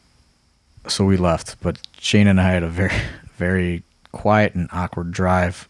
so 0.88 1.04
we 1.04 1.16
left. 1.16 1.56
But 1.62 1.78
Shayna 1.98 2.30
and 2.30 2.40
I 2.40 2.50
had 2.50 2.62
a 2.62 2.68
very, 2.68 2.94
very 3.36 3.82
quiet 4.12 4.54
and 4.54 4.68
awkward 4.72 5.12
drive 5.12 5.68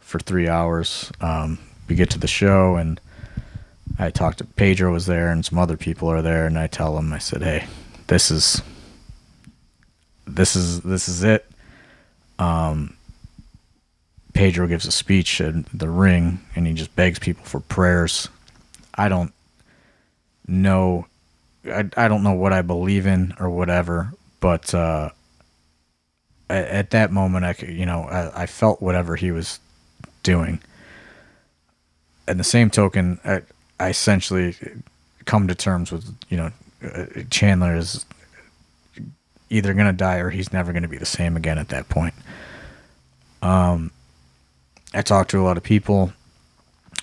for 0.00 0.18
three 0.18 0.48
hours. 0.48 1.12
Um, 1.20 1.58
we 1.88 1.96
get 1.96 2.10
to 2.10 2.18
the 2.18 2.26
show, 2.28 2.76
and 2.76 2.98
I 3.98 4.10
talked 4.10 4.38
to 4.38 4.44
Pedro 4.44 4.92
was 4.92 5.06
there, 5.06 5.30
and 5.30 5.44
some 5.44 5.58
other 5.58 5.76
people 5.76 6.08
are 6.08 6.22
there, 6.22 6.46
and 6.46 6.58
I 6.58 6.66
tell 6.66 6.94
them, 6.94 7.12
I 7.12 7.18
said, 7.18 7.42
"Hey, 7.42 7.66
this 8.06 8.30
is, 8.30 8.62
this 10.26 10.54
is, 10.54 10.80
this 10.80 11.08
is 11.08 11.24
it." 11.24 11.50
Um, 12.38 12.96
Pedro 14.34 14.68
gives 14.68 14.86
a 14.86 14.92
speech 14.92 15.40
at 15.40 15.64
the 15.76 15.90
ring, 15.90 16.40
and 16.54 16.66
he 16.66 16.74
just 16.74 16.94
begs 16.94 17.18
people 17.18 17.44
for 17.44 17.60
prayers. 17.60 18.28
I 18.94 19.08
don't 19.08 19.32
know 20.46 21.06
I, 21.66 21.88
I 21.96 22.08
don't 22.08 22.22
know 22.22 22.32
what 22.32 22.52
I 22.52 22.62
believe 22.62 23.06
in 23.06 23.34
or 23.38 23.50
whatever, 23.50 24.12
but 24.40 24.72
uh, 24.74 25.10
at, 26.48 26.64
at 26.66 26.90
that 26.90 27.12
moment, 27.12 27.44
I 27.44 27.52
could, 27.52 27.70
you 27.70 27.86
know 27.86 28.04
I, 28.04 28.46
felt 28.46 28.80
whatever 28.80 29.16
he 29.16 29.30
was 29.30 29.60
doing. 30.22 30.60
And 32.26 32.38
the 32.38 32.44
same 32.44 32.70
token, 32.70 33.18
I 33.80 33.88
essentially 33.90 34.56
come 35.24 35.48
to 35.48 35.54
terms 35.54 35.92
with 35.92 36.14
you 36.28 36.36
know 36.36 36.50
uh, 36.82 37.06
Chandler 37.30 37.76
is 37.76 38.04
either 39.50 39.74
gonna 39.74 39.92
die 39.92 40.16
or 40.16 40.30
he's 40.30 40.52
never 40.52 40.72
gonna 40.72 40.88
be 40.88 40.98
the 40.98 41.06
same 41.06 41.36
again 41.36 41.58
at 41.58 41.68
that 41.68 41.88
point. 41.88 42.14
Um, 43.42 43.90
I 44.94 45.02
talked 45.02 45.30
to 45.30 45.40
a 45.40 45.44
lot 45.44 45.56
of 45.56 45.62
people. 45.62 46.12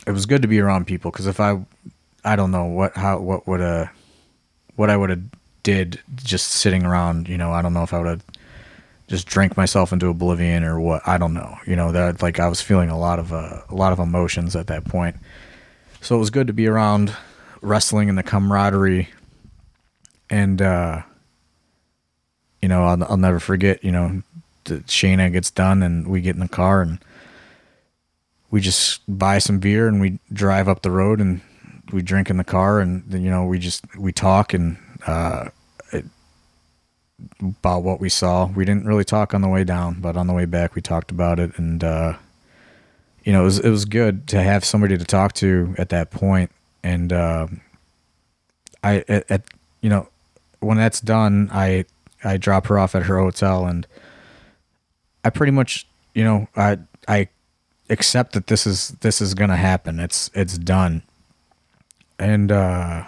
It 0.06 0.12
was 0.12 0.26
good 0.26 0.42
to 0.42 0.48
be 0.48 0.60
around 0.60 0.86
people 0.86 1.12
because 1.12 1.28
if 1.28 1.40
I, 1.40 1.60
I 2.24 2.36
don't 2.36 2.52
know 2.52 2.66
what 2.66 2.96
how 2.96 3.20
what 3.20 3.48
would 3.48 3.62
uh 3.62 3.88
what 4.76 4.90
I 4.90 4.98
would 4.98 5.10
have 5.10 5.24
did 5.64 6.00
just 6.16 6.48
sitting 6.48 6.86
around. 6.86 7.28
You 7.28 7.38
know, 7.38 7.52
I 7.52 7.62
don't 7.62 7.74
know 7.74 7.84
if 7.84 7.94
I 7.94 7.98
would 8.00 8.08
have 8.08 8.24
just 9.08 9.28
drank 9.28 9.58
myself 9.58 9.92
into 9.92 10.08
oblivion 10.08 10.64
or 10.64 10.80
what. 10.80 11.06
I 11.08 11.18
don't 11.18 11.34
know. 11.34 11.58
You 11.66 11.76
know 11.76 11.92
that 11.92 12.22
like 12.22 12.40
I 12.40 12.48
was 12.48 12.62
feeling 12.62 12.90
a 12.90 12.98
lot 12.98 13.20
of 13.20 13.34
uh, 13.34 13.62
a 13.70 13.76
lot 13.76 13.92
of 13.92 14.00
emotions 14.00 14.56
at 14.56 14.68
that 14.68 14.86
point. 14.86 15.18
So 16.06 16.16
it 16.16 16.20
was 16.20 16.30
good 16.30 16.46
to 16.46 16.54
be 16.54 16.68
around 16.68 17.16
wrestling 17.64 18.10
and 18.10 18.18
the 18.18 18.22
camaraderie, 18.22 19.10
and 20.30 20.62
uh, 20.62 21.02
you 22.62 22.70
know 22.70 22.84
I'll, 22.84 23.04
I'll 23.06 23.18
never 23.18 23.40
forget. 23.40 23.84
You 23.84 23.92
know, 23.92 24.22
the 24.66 24.82
Shayna 24.82 25.32
gets 25.32 25.50
done 25.50 25.82
and 25.82 26.08
we 26.08 26.22
get 26.22 26.36
in 26.36 26.42
the 26.42 26.48
car 26.48 26.84
and 26.84 27.00
we 28.52 28.62
just 28.62 29.02
buy 29.08 29.40
some 29.40 29.58
beer 29.58 29.88
and 29.88 30.00
we 30.00 30.20
drive 30.32 30.68
up 30.68 30.84
the 30.84 30.92
road 30.92 31.20
and 31.20 31.42
we 31.92 32.04
drink 32.04 32.30
in 32.30 32.38
the 32.38 32.44
car 32.44 32.82
and 32.82 33.04
then 33.08 33.24
you 33.24 33.32
know 33.32 33.44
we 33.44 33.58
just 33.58 33.84
we 33.98 34.12
talk 34.12 34.54
and 34.54 34.78
uh, 35.08 35.50
it, 35.92 36.06
about 37.42 37.82
what 37.82 38.00
we 38.00 38.10
saw. 38.10 38.46
We 38.46 38.64
didn't 38.64 38.86
really 38.86 39.06
talk 39.06 39.34
on 39.34 39.42
the 39.42 39.50
way 39.50 39.64
down, 39.64 40.02
but 40.02 40.18
on 40.18 40.28
the 40.28 40.34
way 40.34 40.46
back 40.46 40.76
we 40.76 40.84
talked 40.84 41.10
about 41.10 41.40
it 41.40 41.58
and 41.58 41.84
uh, 41.84 42.18
you 43.26 43.34
know 43.34 43.42
it 43.42 43.46
was 43.46 43.60
it 43.60 43.70
was 43.70 43.86
good 43.86 44.28
to 44.28 44.42
have 44.42 44.64
somebody 44.64 44.98
to 44.98 45.04
talk 45.04 45.34
to 45.34 45.76
at 45.78 45.90
that 45.90 46.12
point. 46.12 46.52
And 46.84 47.12
uh, 47.12 47.48
I 48.84 49.04
at, 49.10 49.30
at 49.30 49.42
you 49.82 49.90
know 49.90 50.08
when 50.60 50.78
that's 50.78 51.02
done 51.02 51.50
I 51.52 51.86
I 52.24 52.38
drop 52.38 52.68
her 52.68 52.80
off 52.80 52.96
at 52.96 53.04
her 53.04 53.20
hotel 53.20 53.66
and 53.66 53.86
I 55.24 55.32
pretty 55.32 55.52
much 55.52 55.88
you 56.14 56.24
know 56.24 56.48
I 56.56 56.78
I 57.08 57.28
accept 57.90 58.34
that 58.34 58.48
this 58.48 58.68
is 58.68 58.90
this 59.02 59.22
is 59.22 59.34
gonna 59.34 59.58
happen. 59.58 60.00
It's 60.00 60.30
it's 60.36 60.58
done. 60.58 61.02
And 62.18 62.52
uh, 62.52 63.04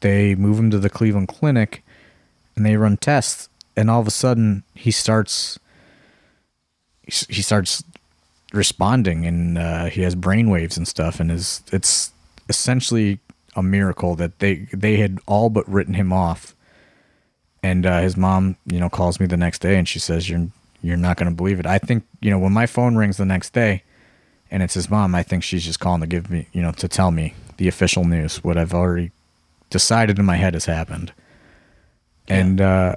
they 0.00 0.34
move 0.34 0.58
him 0.58 0.70
to 0.70 0.78
the 0.78 0.90
Cleveland 0.90 1.28
Clinic, 1.28 1.84
and 2.56 2.66
they 2.66 2.76
run 2.76 2.96
tests, 2.96 3.48
and 3.76 3.88
all 3.88 4.00
of 4.00 4.08
a 4.08 4.10
sudden 4.10 4.64
he 4.74 4.90
starts 4.90 5.58
he 7.06 7.42
starts 7.42 7.84
responding, 8.52 9.26
and 9.26 9.58
uh, 9.58 9.84
he 9.86 10.02
has 10.02 10.14
brainwaves 10.14 10.76
and 10.76 10.86
stuff, 10.86 11.20
and 11.20 11.30
is 11.30 11.62
it's 11.72 12.12
essentially 12.48 13.18
a 13.54 13.62
miracle 13.62 14.14
that 14.16 14.38
they 14.38 14.66
they 14.72 14.96
had 14.96 15.18
all 15.26 15.50
but 15.50 15.68
written 15.68 15.94
him 15.94 16.12
off. 16.12 16.54
And 17.62 17.84
uh, 17.84 18.00
his 18.00 18.16
mom, 18.16 18.56
you 18.66 18.78
know, 18.78 18.88
calls 18.88 19.18
me 19.18 19.26
the 19.26 19.36
next 19.36 19.60
day, 19.60 19.76
and 19.76 19.88
she 19.88 19.98
says, 19.98 20.28
"You're 20.28 20.48
you're 20.82 20.96
not 20.96 21.16
going 21.16 21.30
to 21.30 21.34
believe 21.34 21.58
it." 21.58 21.66
I 21.66 21.78
think 21.78 22.04
you 22.20 22.30
know 22.30 22.38
when 22.38 22.52
my 22.52 22.66
phone 22.66 22.96
rings 22.96 23.16
the 23.16 23.24
next 23.24 23.52
day, 23.52 23.82
and 24.50 24.62
it's 24.62 24.74
his 24.74 24.88
mom. 24.90 25.14
I 25.14 25.22
think 25.22 25.42
she's 25.42 25.64
just 25.64 25.80
calling 25.80 26.00
to 26.00 26.06
give 26.06 26.30
me, 26.30 26.48
you 26.52 26.62
know, 26.62 26.72
to 26.72 26.88
tell 26.88 27.10
me 27.10 27.34
the 27.56 27.68
official 27.68 28.04
news, 28.04 28.44
what 28.44 28.56
I've 28.56 28.74
already 28.74 29.10
decided 29.70 30.18
in 30.18 30.24
my 30.24 30.36
head 30.36 30.54
has 30.54 30.66
happened. 30.66 31.12
And 32.28 32.60
uh, 32.60 32.96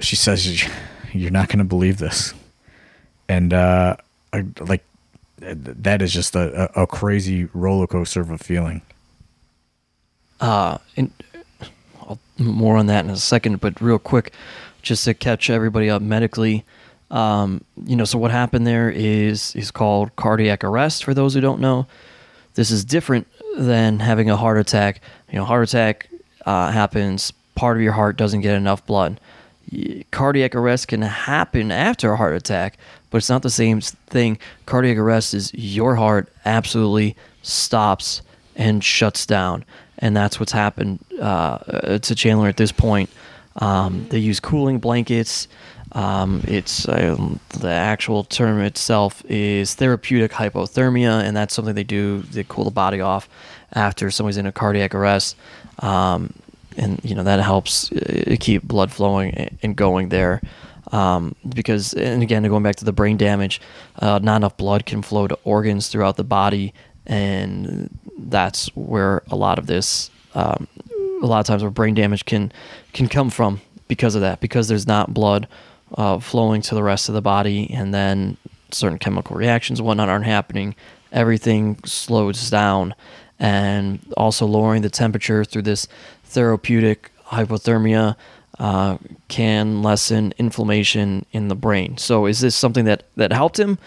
she 0.00 0.16
says, 0.16 0.64
"You're 1.12 1.30
not 1.30 1.48
going 1.48 1.58
to 1.58 1.64
believe 1.64 1.98
this," 1.98 2.34
and 3.28 3.52
uh, 3.52 3.96
Like 4.32 4.84
that 5.40 6.02
is 6.02 6.12
just 6.12 6.36
a, 6.36 6.70
a 6.80 6.86
crazy 6.86 7.48
roller 7.52 7.86
coaster 7.86 8.20
of 8.20 8.30
a 8.30 8.38
feeling. 8.38 8.82
Uh, 10.40 10.78
and 10.96 11.12
I'll 12.00 12.18
more 12.38 12.76
on 12.76 12.86
that 12.86 13.04
in 13.04 13.10
a 13.10 13.16
second, 13.16 13.60
but 13.60 13.80
real 13.80 13.98
quick, 13.98 14.32
just 14.82 15.04
to 15.04 15.14
catch 15.14 15.50
everybody 15.50 15.90
up 15.90 16.02
medically. 16.02 16.64
Um, 17.10 17.64
you 17.84 17.96
know, 17.96 18.04
so 18.04 18.18
what 18.18 18.30
happened 18.30 18.66
there 18.66 18.90
is 18.90 19.54
is 19.56 19.70
called 19.70 20.14
cardiac 20.16 20.62
arrest. 20.62 21.04
For 21.04 21.12
those 21.12 21.34
who 21.34 21.40
don't 21.40 21.60
know, 21.60 21.86
this 22.54 22.70
is 22.70 22.84
different 22.84 23.26
than 23.56 23.98
having 23.98 24.30
a 24.30 24.36
heart 24.36 24.58
attack. 24.58 25.00
You 25.30 25.38
know, 25.38 25.44
heart 25.44 25.68
attack 25.68 26.08
uh, 26.46 26.70
happens. 26.70 27.32
Part 27.54 27.76
of 27.76 27.82
your 27.82 27.92
heart 27.92 28.16
doesn't 28.16 28.40
get 28.40 28.54
enough 28.54 28.86
blood. 28.86 29.20
Cardiac 30.10 30.54
arrest 30.54 30.88
can 30.88 31.02
happen 31.02 31.70
after 31.70 32.12
a 32.12 32.16
heart 32.16 32.34
attack, 32.34 32.76
but 33.10 33.18
it's 33.18 33.28
not 33.28 33.42
the 33.42 33.50
same 33.50 33.80
thing. 33.80 34.38
Cardiac 34.66 34.98
arrest 34.98 35.34
is 35.34 35.52
your 35.54 35.96
heart 35.96 36.28
absolutely 36.44 37.16
stops 37.42 38.22
and 38.56 38.82
shuts 38.82 39.26
down, 39.26 39.64
and 39.98 40.16
that's 40.16 40.40
what's 40.40 40.52
happened 40.52 41.04
uh, 41.20 41.98
to 41.98 42.14
Chandler 42.14 42.48
at 42.48 42.56
this 42.56 42.72
point. 42.72 43.10
Um, 43.56 44.06
they 44.10 44.18
use 44.18 44.40
cooling 44.40 44.78
blankets. 44.78 45.48
Um, 45.92 46.42
it's 46.46 46.88
um, 46.88 47.40
the 47.58 47.70
actual 47.70 48.22
term 48.24 48.60
itself 48.60 49.24
is 49.28 49.74
therapeutic 49.74 50.32
hypothermia, 50.32 51.22
and 51.22 51.36
that's 51.36 51.54
something 51.54 51.74
they 51.74 51.84
do. 51.84 52.22
They 52.22 52.44
cool 52.44 52.64
the 52.64 52.70
body 52.70 53.00
off 53.00 53.28
after 53.72 54.10
somebody's 54.10 54.36
in 54.36 54.46
a 54.46 54.52
cardiac 54.52 54.94
arrest, 54.94 55.36
um, 55.80 56.32
and 56.76 57.00
you 57.04 57.14
know 57.14 57.22
that 57.24 57.40
helps 57.40 57.90
uh, 57.92 58.36
keep 58.40 58.62
blood 58.62 58.90
flowing 58.92 59.58
and 59.62 59.76
going 59.76 60.08
there. 60.08 60.40
Um, 60.92 61.36
because, 61.54 61.94
and 61.94 62.20
again, 62.20 62.42
going 62.42 62.64
back 62.64 62.76
to 62.76 62.84
the 62.84 62.92
brain 62.92 63.16
damage, 63.16 63.60
uh, 64.00 64.18
not 64.20 64.36
enough 64.36 64.56
blood 64.56 64.86
can 64.86 65.02
flow 65.02 65.28
to 65.28 65.38
organs 65.44 65.86
throughout 65.88 66.16
the 66.16 66.24
body, 66.24 66.74
and 67.06 67.96
that's 68.18 68.66
where 68.74 69.22
a 69.30 69.36
lot 69.36 69.58
of 69.58 69.66
this, 69.66 70.10
um, 70.34 70.66
a 71.22 71.26
lot 71.26 71.38
of 71.38 71.46
times 71.46 71.62
where 71.62 71.70
brain 71.70 71.94
damage 71.94 72.24
can 72.24 72.50
can 72.92 73.08
come 73.08 73.30
from 73.30 73.60
because 73.86 74.16
of 74.16 74.20
that, 74.22 74.40
because 74.40 74.66
there's 74.68 74.86
not 74.86 75.14
blood 75.14 75.46
uh, 75.96 76.18
flowing 76.18 76.60
to 76.62 76.74
the 76.74 76.82
rest 76.82 77.08
of 77.08 77.14
the 77.14 77.22
body, 77.22 77.70
and 77.72 77.94
then 77.94 78.36
certain 78.72 78.98
chemical 78.98 79.36
reactions 79.36 79.80
whatnot 79.80 80.08
aren't 80.08 80.26
happening. 80.26 80.74
Everything 81.12 81.78
slows 81.84 82.50
down, 82.50 82.94
and 83.38 84.00
also 84.16 84.46
lowering 84.46 84.82
the 84.82 84.90
temperature 84.90 85.44
through 85.44 85.62
this 85.62 85.86
therapeutic 86.30 87.10
hypothermia 87.26 88.16
uh, 88.58 88.98
can 89.28 89.82
lessen 89.82 90.34
inflammation 90.38 91.24
in 91.32 91.48
the 91.48 91.54
brain. 91.54 91.96
So, 91.96 92.26
is 92.26 92.40
this 92.40 92.54
something 92.54 92.84
that 92.84 93.04
that 93.16 93.32
helped 93.32 93.58
him? 93.58 93.78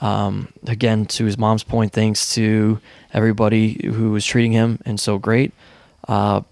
Um, 0.00 0.52
again, 0.66 1.06
to 1.06 1.24
his 1.24 1.38
mom's 1.38 1.64
point, 1.64 1.92
thanks 1.92 2.34
to 2.34 2.80
everybody 3.12 3.80
who 3.84 4.12
was 4.12 4.24
treating 4.24 4.52
him 4.52 4.78
and 4.84 5.00
so 5.00 5.18
great, 5.18 5.52
uh, 6.06 6.42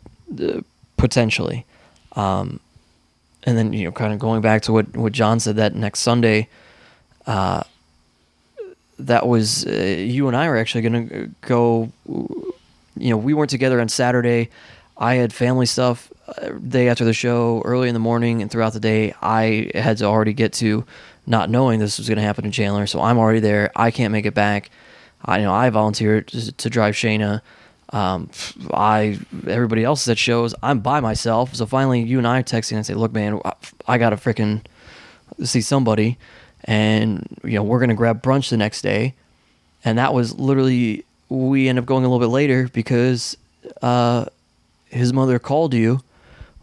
potentially. 0.96 1.64
Um, 2.12 2.60
and 3.44 3.56
then 3.56 3.72
you 3.72 3.84
know, 3.84 3.92
kind 3.92 4.12
of 4.12 4.18
going 4.18 4.40
back 4.40 4.62
to 4.62 4.72
what 4.72 4.96
what 4.96 5.12
John 5.12 5.38
said 5.38 5.56
that 5.56 5.74
next 5.74 6.00
Sunday, 6.00 6.48
uh, 7.26 7.62
that 8.98 9.26
was 9.28 9.66
uh, 9.66 9.70
you 9.70 10.28
and 10.28 10.36
I 10.36 10.48
were 10.48 10.56
actually 10.56 10.82
going 10.82 11.08
to 11.08 11.30
go. 11.42 11.92
You 12.98 13.10
know, 13.10 13.18
we 13.18 13.34
weren't 13.34 13.50
together 13.50 13.80
on 13.80 13.90
Saturday. 13.90 14.48
I 14.98 15.14
had 15.14 15.32
family 15.32 15.66
stuff 15.66 16.12
uh, 16.26 16.50
day 16.50 16.88
after 16.88 17.04
the 17.04 17.12
show, 17.12 17.62
early 17.64 17.88
in 17.88 17.94
the 17.94 18.00
morning, 18.00 18.42
and 18.42 18.50
throughout 18.50 18.72
the 18.72 18.80
day. 18.80 19.14
I 19.22 19.70
had 19.74 19.98
to 19.98 20.04
already 20.04 20.32
get 20.32 20.52
to 20.54 20.84
not 21.26 21.50
knowing 21.50 21.80
this 21.80 21.98
was 21.98 22.08
going 22.08 22.16
to 22.16 22.22
happen 22.22 22.44
in 22.44 22.52
Chandler, 22.52 22.86
so 22.86 23.00
I'm 23.00 23.18
already 23.18 23.40
there. 23.40 23.70
I 23.76 23.90
can't 23.90 24.12
make 24.12 24.26
it 24.26 24.34
back. 24.34 24.70
I 25.24 25.38
you 25.38 25.44
know 25.44 25.52
I 25.52 25.70
volunteered 25.70 26.28
to, 26.28 26.52
to 26.52 26.70
drive 26.70 26.94
Shayna. 26.94 27.42
Um, 27.90 28.30
I 28.72 29.18
everybody 29.46 29.84
else 29.84 30.02
is 30.02 30.08
at 30.08 30.18
shows. 30.18 30.54
I'm 30.62 30.80
by 30.80 31.00
myself. 31.00 31.54
So 31.54 31.66
finally, 31.66 32.02
you 32.02 32.18
and 32.18 32.26
I 32.26 32.40
are 32.40 32.42
texting 32.42 32.76
and 32.76 32.86
say, 32.86 32.94
"Look, 32.94 33.12
man, 33.12 33.40
I, 33.44 33.52
I 33.86 33.98
gotta 33.98 34.16
freaking 34.16 34.62
see 35.42 35.60
somebody." 35.60 36.18
and 36.66 37.26
you 37.44 37.52
know 37.52 37.62
we're 37.62 37.80
gonna 37.80 37.94
grab 37.94 38.22
brunch 38.22 38.50
the 38.50 38.56
next 38.56 38.82
day, 38.82 39.14
and 39.84 39.98
that 39.98 40.12
was 40.12 40.38
literally 40.38 41.04
we 41.28 41.68
end 41.68 41.78
up 41.78 41.86
going 41.86 42.04
a 42.04 42.08
little 42.08 42.20
bit 42.20 42.32
later 42.32 42.68
because 42.72 43.36
uh, 43.82 44.26
his 44.86 45.12
mother 45.12 45.38
called 45.38 45.74
you 45.74 46.00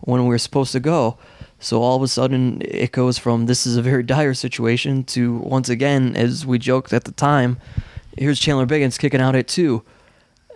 when 0.01 0.21
we 0.23 0.29
were 0.29 0.37
supposed 0.37 0.71
to 0.73 0.79
go. 0.79 1.17
So 1.59 1.81
all 1.81 1.95
of 1.95 2.01
a 2.01 2.07
sudden, 2.07 2.61
it 2.65 2.91
goes 2.91 3.17
from 3.17 3.45
this 3.45 3.65
is 3.65 3.77
a 3.77 3.81
very 3.81 4.03
dire 4.15 4.33
situation 4.33 5.03
to 5.05 5.37
once 5.37 5.69
again, 5.69 6.15
as 6.15 6.45
we 6.45 6.59
joked 6.59 6.91
at 6.93 7.05
the 7.05 7.11
time, 7.11 7.57
here's 8.17 8.39
Chandler 8.39 8.65
Biggins 8.65 8.99
kicking 8.99 9.21
out 9.21 9.35
at 9.35 9.47
two. 9.47 9.83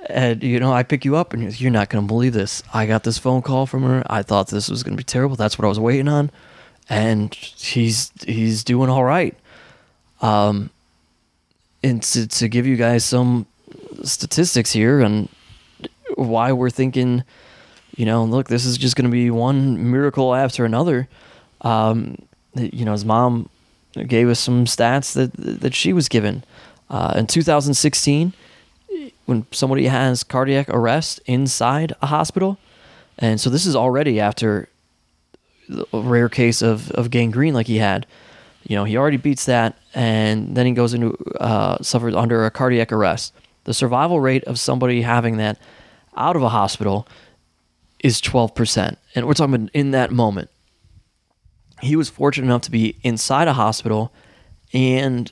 And 0.09 0.43
you 0.43 0.59
know, 0.59 0.72
I 0.72 0.84
pick 0.84 1.05
you 1.05 1.15
up, 1.15 1.34
and 1.34 1.41
you're- 1.43 1.55
you're 1.57 1.72
not 1.72 1.89
going 1.89 2.03
to 2.03 2.07
believe 2.07 2.34
this. 2.34 2.61
I 2.74 2.86
got 2.86 3.03
this 3.03 3.18
phone 3.18 3.41
call 3.41 3.65
from 3.65 3.84
her. 3.84 4.03
I 4.09 4.22
thought 4.22 4.47
this 4.47 4.70
was 4.70 4.84
going 4.84 4.93
to 4.95 4.97
be 4.97 5.03
terrible. 5.03 5.36
That's 5.36 5.57
what 5.57 5.65
I 5.65 5.70
was 5.70 5.80
waiting 5.80 6.07
on, 6.07 6.30
and 6.89 7.34
he's 7.34 8.11
he's 8.26 8.63
doing 8.63 8.89
all 8.89 9.03
right. 9.03 9.36
Um, 10.22 10.70
and 11.84 12.01
to 12.03 12.28
to 12.28 12.47
give 12.47 12.65
you 12.68 12.76
guys 12.76 13.03
some 13.05 13.47
statistics 14.03 14.72
here 14.72 14.99
and 15.01 15.30
why 16.15 16.51
we're 16.51 16.70
thinking, 16.70 17.24
you 17.97 18.05
know, 18.05 18.23
look, 18.23 18.47
this 18.47 18.63
is 18.63 18.77
just 18.77 18.95
going 18.95 19.09
to 19.09 19.11
be 19.11 19.29
one 19.31 19.91
miracle 19.91 20.33
after 20.35 20.63
another. 20.63 21.09
Um, 21.61 22.19
you 22.53 22.85
know, 22.85 22.91
his 22.91 23.03
mom 23.03 23.49
gave 23.93 24.29
us 24.29 24.39
some 24.39 24.65
stats 24.65 25.13
that 25.13 25.33
that 25.61 25.73
she 25.73 25.93
was 25.93 26.07
given 26.07 26.43
uh, 26.91 27.15
in 27.17 27.25
2016 27.25 28.33
when 29.25 29.45
somebody 29.51 29.87
has 29.87 30.23
cardiac 30.23 30.69
arrest 30.69 31.19
inside 31.25 31.93
a 32.01 32.05
hospital, 32.05 32.59
and 33.17 33.41
so 33.41 33.49
this 33.49 33.65
is 33.65 33.75
already 33.75 34.19
after 34.19 34.69
a 35.91 35.99
rare 35.99 36.29
case 36.29 36.61
of, 36.61 36.91
of 36.91 37.09
gangrene 37.09 37.55
like 37.55 37.67
he 37.67 37.77
had. 37.77 38.05
You 38.63 38.75
know, 38.75 38.83
he 38.83 38.95
already 38.95 39.17
beats 39.17 39.45
that, 39.45 39.75
and 39.95 40.55
then 40.55 40.67
he 40.67 40.73
goes 40.73 40.93
into 40.93 41.17
uh, 41.39 41.81
suffers 41.81 42.13
under 42.13 42.45
a 42.45 42.51
cardiac 42.51 42.91
arrest. 42.91 43.33
The 43.63 43.73
survival 43.73 44.19
rate 44.19 44.43
of 44.43 44.59
somebody 44.59 45.01
having 45.01 45.37
that 45.37 45.57
out 46.15 46.35
of 46.35 46.43
a 46.43 46.49
hospital 46.49 47.07
is 47.99 48.21
12%. 48.21 48.95
And 49.15 49.27
we're 49.27 49.33
talking 49.33 49.55
about 49.55 49.69
in 49.73 49.91
that 49.91 50.11
moment. 50.11 50.49
He 51.81 51.95
was 51.95 52.09
fortunate 52.09 52.47
enough 52.47 52.63
to 52.63 52.71
be 52.71 52.97
inside 53.03 53.47
a 53.47 53.53
hospital, 53.53 54.11
and 54.73 55.31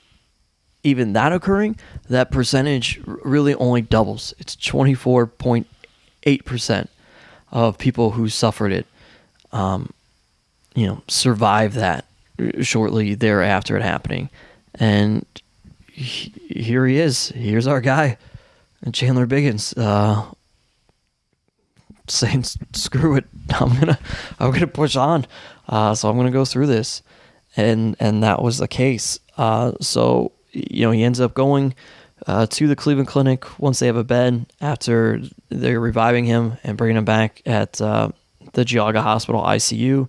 even 0.83 1.13
that 1.13 1.31
occurring, 1.31 1.79
that 2.07 2.29
percentage 2.29 3.01
really 3.05 3.55
only 3.55 3.81
doubles. 3.81 4.35
It's 4.37 4.55
24.8% 4.55 6.87
of 7.51 7.79
people 7.79 8.11
who 8.11 8.29
suffered 8.29 8.71
it 8.71 8.85
um, 9.55 9.89
you 10.75 10.85
know, 10.85 11.01
survive 11.07 11.75
that 11.75 12.05
shortly 12.61 13.15
thereafter 13.15 13.77
it 13.77 13.81
happening. 13.81 14.29
And 14.75 15.25
he, 15.89 16.33
here 16.49 16.85
he 16.85 16.97
is. 16.97 17.29
Here's 17.29 17.65
our 17.65 17.79
guy, 17.79 18.17
Chandler 18.91 19.25
Biggins, 19.25 19.73
uh, 19.77 20.25
saying, 22.07 22.45
"Screw 22.73 23.15
it, 23.15 23.25
I'm 23.59 23.73
gonna, 23.79 23.99
I'm 24.39 24.51
gonna 24.51 24.67
push 24.67 24.95
on." 24.95 25.25
Uh, 25.67 25.95
so 25.95 26.09
I'm 26.09 26.17
gonna 26.17 26.31
go 26.31 26.45
through 26.45 26.67
this, 26.67 27.01
and 27.55 27.95
and 27.99 28.23
that 28.23 28.41
was 28.41 28.57
the 28.57 28.67
case. 28.67 29.19
Uh, 29.37 29.73
so 29.81 30.31
you 30.51 30.81
know, 30.81 30.91
he 30.91 31.03
ends 31.03 31.19
up 31.19 31.33
going 31.33 31.75
uh, 32.27 32.47
to 32.47 32.67
the 32.67 32.75
Cleveland 32.75 33.07
Clinic 33.07 33.59
once 33.59 33.79
they 33.79 33.87
have 33.87 33.97
a 33.97 34.03
bed 34.03 34.45
after 34.61 35.21
they're 35.49 35.79
reviving 35.79 36.25
him 36.25 36.57
and 36.63 36.77
bringing 36.77 36.97
him 36.97 37.05
back 37.05 37.41
at 37.45 37.79
uh, 37.81 38.09
the 38.53 38.63
Geauga 38.63 39.01
Hospital 39.01 39.41
ICU. 39.41 40.07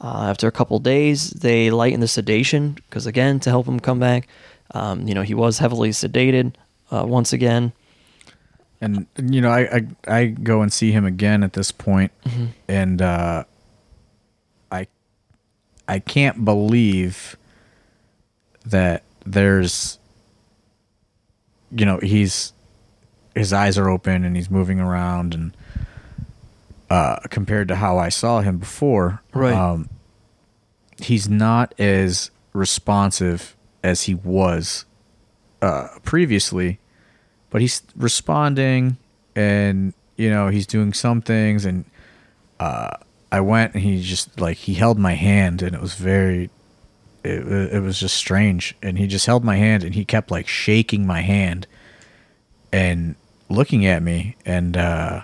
Uh, 0.00 0.26
after 0.28 0.46
a 0.46 0.52
couple 0.52 0.78
days, 0.80 1.30
they 1.30 1.70
lighten 1.70 2.00
the 2.00 2.08
sedation 2.08 2.72
because, 2.72 3.06
again, 3.06 3.40
to 3.40 3.48
help 3.50 3.66
him 3.66 3.80
come 3.80 3.98
back, 3.98 4.28
um, 4.72 5.08
you 5.08 5.14
know, 5.14 5.22
he 5.22 5.34
was 5.34 5.58
heavily 5.58 5.90
sedated 5.90 6.54
uh, 6.90 7.04
once 7.06 7.32
again. 7.32 7.72
And 8.84 9.06
you 9.32 9.40
know 9.40 9.50
I, 9.50 9.60
I 9.76 9.86
I 10.06 10.26
go 10.26 10.60
and 10.62 10.72
see 10.72 10.92
him 10.92 11.04
again 11.06 11.42
at 11.42 11.54
this 11.54 11.70
point, 11.70 12.12
and 12.68 13.00
uh, 13.00 13.44
I 14.70 14.86
I 15.88 15.98
can't 15.98 16.44
believe 16.44 17.36
that 18.66 19.02
there's 19.24 19.98
you 21.70 21.86
know 21.86 21.98
he's 21.98 22.52
his 23.34 23.52
eyes 23.52 23.78
are 23.78 23.88
open 23.88 24.24
and 24.24 24.36
he's 24.36 24.50
moving 24.50 24.78
around 24.78 25.34
and 25.34 25.56
uh, 26.90 27.16
compared 27.30 27.68
to 27.68 27.76
how 27.76 27.98
I 27.98 28.10
saw 28.10 28.40
him 28.40 28.58
before, 28.58 29.22
Right. 29.32 29.54
Um, 29.54 29.88
he's 31.00 31.28
not 31.28 31.74
as 31.80 32.30
responsive 32.52 33.56
as 33.82 34.02
he 34.02 34.14
was 34.14 34.84
uh, 35.62 35.88
previously 36.04 36.78
but 37.54 37.60
he's 37.60 37.82
responding 37.94 38.96
and 39.36 39.94
you 40.16 40.28
know 40.28 40.48
he's 40.48 40.66
doing 40.66 40.92
some 40.92 41.22
things 41.22 41.64
and 41.64 41.84
uh 42.58 42.90
i 43.30 43.40
went 43.40 43.72
and 43.74 43.84
he 43.84 44.02
just 44.02 44.40
like 44.40 44.56
he 44.56 44.74
held 44.74 44.98
my 44.98 45.12
hand 45.12 45.62
and 45.62 45.72
it 45.72 45.80
was 45.80 45.94
very 45.94 46.50
it, 47.24 47.74
it 47.74 47.80
was 47.80 47.98
just 47.98 48.16
strange. 48.16 48.76
And 48.82 48.98
he 48.98 49.06
just 49.06 49.26
held 49.26 49.44
my 49.44 49.56
hand 49.56 49.82
and 49.82 49.94
he 49.94 50.04
kept 50.04 50.30
like 50.30 50.46
shaking 50.46 51.06
my 51.06 51.22
hand 51.22 51.66
and 52.72 53.14
looking 53.48 53.86
at 53.86 54.02
me 54.02 54.34
and 54.44 54.76
uh 54.76 55.22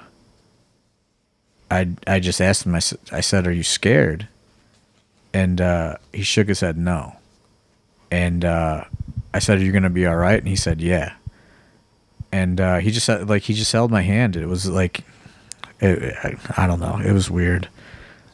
i 1.70 1.88
i 2.06 2.20
just 2.20 2.40
asked 2.40 2.64
him 2.64 2.74
I 2.74 2.78
said 3.20 3.46
are 3.46 3.52
you 3.52 3.62
scared? 3.62 4.28
And 5.34 5.60
uh 5.60 5.96
he 6.12 6.22
shook 6.22 6.48
his 6.48 6.60
head 6.60 6.78
no. 6.78 7.16
And 8.10 8.44
uh 8.44 8.84
i 9.34 9.38
said 9.38 9.58
are 9.58 9.64
you 9.64 9.72
gonna 9.72 9.90
be 9.90 10.06
all 10.06 10.16
right? 10.16 10.38
And 10.38 10.48
he 10.48 10.56
said 10.56 10.80
yeah 10.80 11.14
and 12.32 12.60
uh, 12.60 12.78
he 12.78 12.90
just 12.90 13.08
like 13.08 13.42
he 13.42 13.54
just 13.54 13.72
held 13.72 13.90
my 13.90 14.02
hand. 14.02 14.36
It 14.36 14.46
was 14.46 14.68
like, 14.68 15.04
it, 15.80 16.14
I, 16.22 16.64
I 16.64 16.66
don't 16.66 16.80
know. 16.80 16.98
It 16.98 17.12
was 17.12 17.30
weird. 17.30 17.68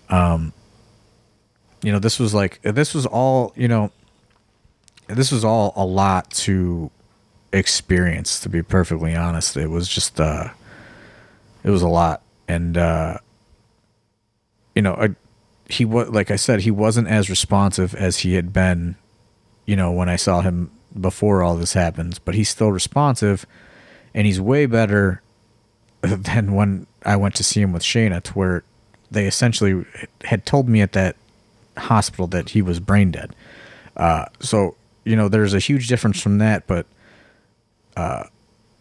Um, 0.08 0.52
you 1.82 1.92
know, 1.92 1.98
this 1.98 2.18
was 2.18 2.34
like 2.34 2.60
this 2.62 2.94
was 2.94 3.06
all 3.06 3.52
you 3.56 3.68
know. 3.68 3.90
This 5.08 5.30
was 5.30 5.44
all 5.44 5.72
a 5.76 5.84
lot 5.84 6.30
to 6.32 6.90
experience. 7.52 8.40
To 8.40 8.48
be 8.48 8.62
perfectly 8.62 9.14
honest, 9.14 9.56
it 9.56 9.68
was 9.68 9.88
just 9.88 10.20
uh, 10.20 10.48
it 11.62 11.70
was 11.70 11.82
a 11.82 11.88
lot, 11.88 12.22
and 12.48 12.76
uh, 12.76 13.18
you 14.74 14.82
know, 14.82 14.94
I, 14.94 15.14
he 15.68 15.84
was 15.84 16.08
like 16.10 16.30
I 16.30 16.36
said, 16.36 16.60
he 16.60 16.70
wasn't 16.70 17.08
as 17.08 17.30
responsive 17.30 17.94
as 17.94 18.18
he 18.18 18.34
had 18.34 18.52
been, 18.52 18.96
you 19.64 19.76
know, 19.76 19.90
when 19.90 20.08
I 20.08 20.16
saw 20.16 20.42
him 20.42 20.70
before 20.98 21.42
all 21.42 21.56
this 21.56 21.72
happens. 21.72 22.18
But 22.18 22.34
he's 22.34 22.48
still 22.48 22.72
responsive 22.72 23.46
and 24.16 24.26
he's 24.26 24.40
way 24.40 24.66
better 24.66 25.22
than 26.00 26.54
when 26.54 26.88
I 27.04 27.14
went 27.14 27.36
to 27.36 27.44
see 27.44 27.60
him 27.60 27.72
with 27.72 27.82
Shayna, 27.84 28.20
to 28.24 28.32
where 28.32 28.64
they 29.10 29.26
essentially 29.26 29.84
had 30.24 30.44
told 30.44 30.68
me 30.68 30.80
at 30.80 30.92
that 30.92 31.14
hospital 31.76 32.26
that 32.28 32.50
he 32.50 32.62
was 32.62 32.80
brain 32.80 33.12
dead. 33.12 33.36
Uh, 33.96 34.24
so 34.40 34.74
you 35.04 35.14
know, 35.14 35.28
there's 35.28 35.54
a 35.54 35.60
huge 35.60 35.86
difference 35.86 36.20
from 36.20 36.38
that, 36.38 36.66
but 36.66 36.84
uh, 37.96 38.24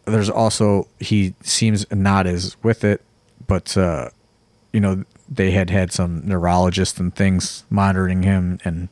there's 0.06 0.30
also 0.30 0.88
he 1.00 1.36
seems 1.42 1.86
not 1.92 2.26
as 2.26 2.58
with 2.64 2.84
it, 2.84 3.02
but 3.46 3.78
uh, 3.78 4.10
you 4.74 4.80
know, 4.80 5.04
they 5.30 5.52
had 5.52 5.70
had 5.70 5.92
some 5.92 6.26
neurologists 6.26 7.00
and 7.00 7.16
things 7.16 7.64
monitoring 7.70 8.24
him 8.24 8.60
and 8.66 8.90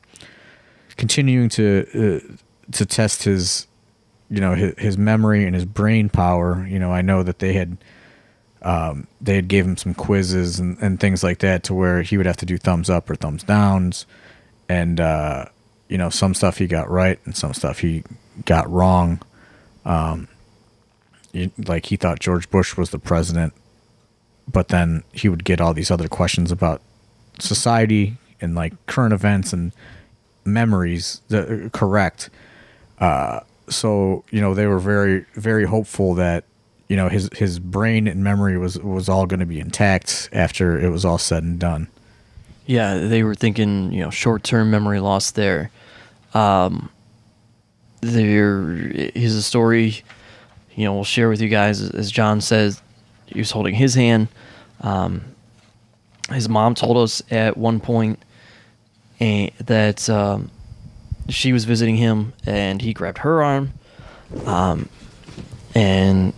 continuing 0.95 1.49
to 1.49 1.87
uh, 1.95 2.35
to 2.71 2.85
test 2.85 3.23
his 3.23 3.67
you 4.33 4.41
know 4.41 4.55
his, 4.55 4.73
his 4.77 4.97
memory 4.97 5.45
and 5.45 5.53
his 5.53 5.65
brain 5.65 6.09
power 6.09 6.65
you 6.67 6.79
know 6.79 6.91
i 6.91 7.01
know 7.01 7.21
that 7.21 7.39
they 7.39 7.53
had 7.53 7.77
um, 8.63 9.07
they 9.19 9.35
had 9.35 9.49
gave 9.49 9.65
him 9.65 9.75
some 9.75 9.93
quizzes 9.93 10.57
and, 10.57 10.77
and 10.79 10.97
things 10.97 11.21
like 11.21 11.39
that 11.39 11.63
to 11.63 11.73
where 11.73 12.01
he 12.01 12.15
would 12.15 12.25
have 12.25 12.37
to 12.37 12.45
do 12.45 12.57
thumbs 12.57 12.89
up 12.89 13.09
or 13.09 13.15
thumbs 13.15 13.43
downs. 13.43 14.05
And 14.69 15.01
uh, 15.01 15.47
you 15.89 15.97
know 15.97 16.09
some 16.09 16.33
stuff 16.33 16.59
he 16.59 16.67
got 16.67 16.89
right 16.89 17.19
and 17.25 17.35
some 17.35 17.53
stuff 17.53 17.79
he 17.79 18.03
got 18.45 18.71
wrong. 18.71 19.21
Um, 19.83 20.29
like 21.57 21.87
he 21.87 21.97
thought 21.97 22.19
george 22.19 22.49
bush 22.49 22.77
was 22.77 22.91
the 22.91 22.99
president 22.99 23.53
but 24.47 24.67
then 24.67 25.03
he 25.11 25.29
would 25.29 25.43
get 25.43 25.59
all 25.59 25.73
these 25.73 25.91
other 25.91 26.07
questions 26.07 26.51
about 26.51 26.81
society 27.39 28.17
and 28.41 28.55
like 28.55 28.73
current 28.85 29.13
events 29.13 29.53
and 29.53 29.71
memories 30.45 31.21
that 31.29 31.71
correct. 31.73 32.29
Uh, 32.99 33.39
so 33.69 34.23
you 34.31 34.41
know 34.41 34.53
they 34.53 34.67
were 34.67 34.79
very 34.79 35.25
very 35.35 35.65
hopeful 35.65 36.13
that 36.15 36.43
you 36.89 36.95
know 36.95 37.09
his 37.09 37.29
his 37.33 37.59
brain 37.59 38.07
and 38.07 38.23
memory 38.23 38.57
was 38.57 38.77
was 38.79 39.07
all 39.09 39.25
going 39.25 39.39
to 39.39 39.45
be 39.45 39.59
intact 39.59 40.29
after 40.33 40.79
it 40.79 40.89
was 40.89 41.05
all 41.05 41.17
said 41.17 41.43
and 41.43 41.59
done 41.59 41.87
Yeah, 42.65 42.95
they 42.95 43.23
were 43.23 43.35
thinking, 43.35 43.91
you 43.91 44.01
know, 44.01 44.09
short-term 44.09 44.71
memory 44.71 45.01
loss 45.01 45.31
there. 45.31 45.69
Um, 46.33 46.89
there 47.99 48.71
is 48.73 49.35
a 49.35 49.41
story, 49.41 50.03
you 50.73 50.85
know, 50.85 50.93
we'll 50.93 51.03
share 51.03 51.27
with 51.27 51.41
you 51.41 51.49
guys. 51.49 51.81
As 51.81 52.09
John 52.09 52.39
says, 52.39 52.81
he 53.25 53.39
was 53.39 53.51
holding 53.51 53.75
his 53.75 53.95
hand. 53.95 54.29
Um, 54.79 55.23
his 56.31 56.47
mom 56.47 56.73
told 56.73 56.97
us 56.97 57.21
at 57.29 57.57
one 57.57 57.79
point 57.81 58.19
eh, 59.19 59.49
that 59.59 60.09
um, 60.09 60.49
she 61.29 61.53
was 61.53 61.65
visiting 61.65 61.97
him, 61.97 62.33
and 62.45 62.81
he 62.81 62.93
grabbed 62.93 63.19
her 63.19 63.43
arm, 63.43 63.73
um, 64.45 64.89
and 65.75 66.33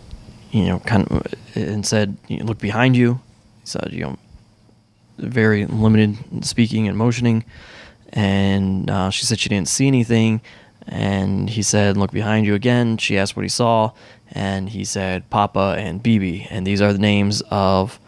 you 0.52 0.66
know, 0.66 0.80
kind 0.80 1.08
of, 1.08 1.28
and 1.56 1.86
said, 1.86 2.18
you 2.28 2.38
know, 2.38 2.46
"Look 2.46 2.60
behind 2.60 2.96
you." 2.96 3.20
He 3.62 3.68
said, 3.68 3.90
"You 3.92 4.04
know, 4.04 4.18
very 5.18 5.66
limited 5.66 6.46
speaking 6.46 6.88
and 6.88 6.98
motioning," 6.98 7.44
and 8.14 8.90
uh, 8.90 9.10
she 9.10 9.26
said 9.26 9.40
she 9.40 9.50
didn't 9.50 9.68
see 9.68 9.88
anything. 9.88 10.42
And 10.88 11.50
he 11.50 11.64
said, 11.64 11.98
"Look 11.98 12.12
behind 12.12 12.46
you 12.46 12.54
again." 12.54 12.98
She 12.98 13.18
asked 13.18 13.36
what 13.36 13.44
he 13.44 13.50
saw, 13.50 13.92
and 14.32 14.70
he 14.70 14.86
said, 14.86 15.30
"Papa 15.30 15.76
and 15.80 16.02
Bibi," 16.02 16.48
and 16.50 16.66
these 16.66 16.82
are 16.82 16.94
the 16.94 17.00
names 17.00 17.42
of 17.50 18.00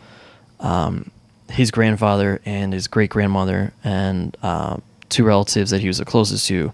um, 0.60 1.12
his 1.50 1.72
grandfather 1.72 2.42
and 2.46 2.74
his 2.74 2.88
great 2.88 3.10
grandmother 3.10 3.74
and 3.84 4.38
uh, 4.44 4.78
two 5.10 5.24
relatives 5.24 5.72
that 5.72 5.82
he 5.82 5.88
was 5.88 5.98
the 5.98 6.06
closest 6.06 6.48
to 6.48 6.72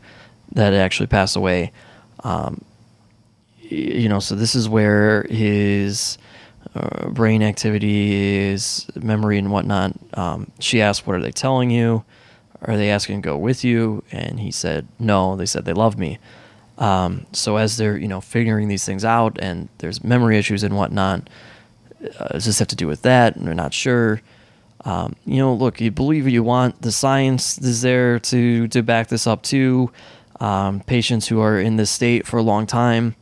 that 0.53 0.73
actually 0.73 1.07
passed 1.07 1.35
away. 1.35 1.71
Um, 2.23 2.63
you 3.59 4.07
know, 4.09 4.19
so 4.19 4.35
this 4.35 4.55
is 4.55 4.69
where 4.69 5.23
his 5.23 6.17
uh, 6.75 7.09
brain 7.09 7.41
activity, 7.43 8.49
his 8.49 8.87
memory, 8.95 9.37
and 9.37 9.51
whatnot. 9.51 9.93
Um, 10.13 10.51
she 10.59 10.81
asked, 10.81 11.07
"What 11.07 11.15
are 11.15 11.21
they 11.21 11.31
telling 11.31 11.69
you? 11.69 12.03
Are 12.61 12.77
they 12.77 12.89
asking 12.89 13.21
to 13.21 13.25
go 13.25 13.37
with 13.37 13.63
you?" 13.63 14.03
And 14.11 14.39
he 14.39 14.51
said, 14.51 14.87
"No." 14.99 15.35
They 15.35 15.45
said 15.45 15.65
they 15.65 15.73
love 15.73 15.97
me. 15.97 16.19
Um, 16.77 17.25
so 17.31 17.57
as 17.57 17.77
they're 17.77 17.97
you 17.97 18.07
know 18.07 18.21
figuring 18.21 18.67
these 18.67 18.85
things 18.85 19.05
out, 19.05 19.37
and 19.39 19.69
there's 19.79 20.03
memory 20.03 20.37
issues 20.37 20.63
and 20.63 20.75
whatnot, 20.75 21.29
uh, 22.19 22.27
does 22.29 22.45
this 22.45 22.59
have 22.59 22.67
to 22.69 22.75
do 22.75 22.87
with 22.87 23.01
that? 23.03 23.35
And 23.35 23.47
they're 23.47 23.53
not 23.53 23.73
sure. 23.73 24.21
Um, 24.85 25.15
you 25.25 25.37
know, 25.37 25.53
look, 25.53 25.79
you 25.79 25.91
believe 25.91 26.25
what 26.25 26.33
you 26.33 26.43
want. 26.43 26.81
The 26.81 26.91
science 26.91 27.57
is 27.57 27.81
there 27.81 28.19
to 28.19 28.67
to 28.67 28.83
back 28.83 29.07
this 29.07 29.27
up 29.27 29.43
too. 29.43 29.91
Um, 30.39 30.81
patients 30.81 31.27
who 31.27 31.39
are 31.39 31.59
in 31.59 31.77
this 31.77 31.89
state 31.89 32.27
for 32.27 32.37
a 32.37 32.41
long 32.41 32.67
time, 32.67 33.15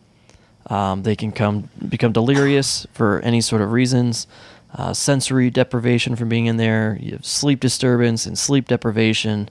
um, 0.67 1.03
they 1.03 1.15
can 1.15 1.31
come 1.31 1.69
become 1.87 2.11
delirious 2.11 2.87
for 2.93 3.19
any 3.19 3.41
sort 3.41 3.61
of 3.61 3.71
reasons. 3.71 4.27
Uh, 4.73 4.93
sensory 4.93 5.49
deprivation 5.49 6.15
from 6.15 6.29
being 6.29 6.45
in 6.45 6.55
there. 6.55 6.97
You 7.01 7.11
have 7.11 7.25
sleep 7.25 7.59
disturbance 7.59 8.25
and 8.25 8.37
sleep 8.37 8.67
deprivation. 8.67 9.49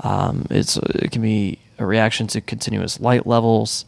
Um, 0.00 0.46
it's 0.50 0.76
it 0.76 1.10
can 1.10 1.22
be 1.22 1.58
a 1.78 1.86
reaction 1.86 2.26
to 2.28 2.40
continuous 2.40 3.00
light 3.00 3.26
levels, 3.26 3.86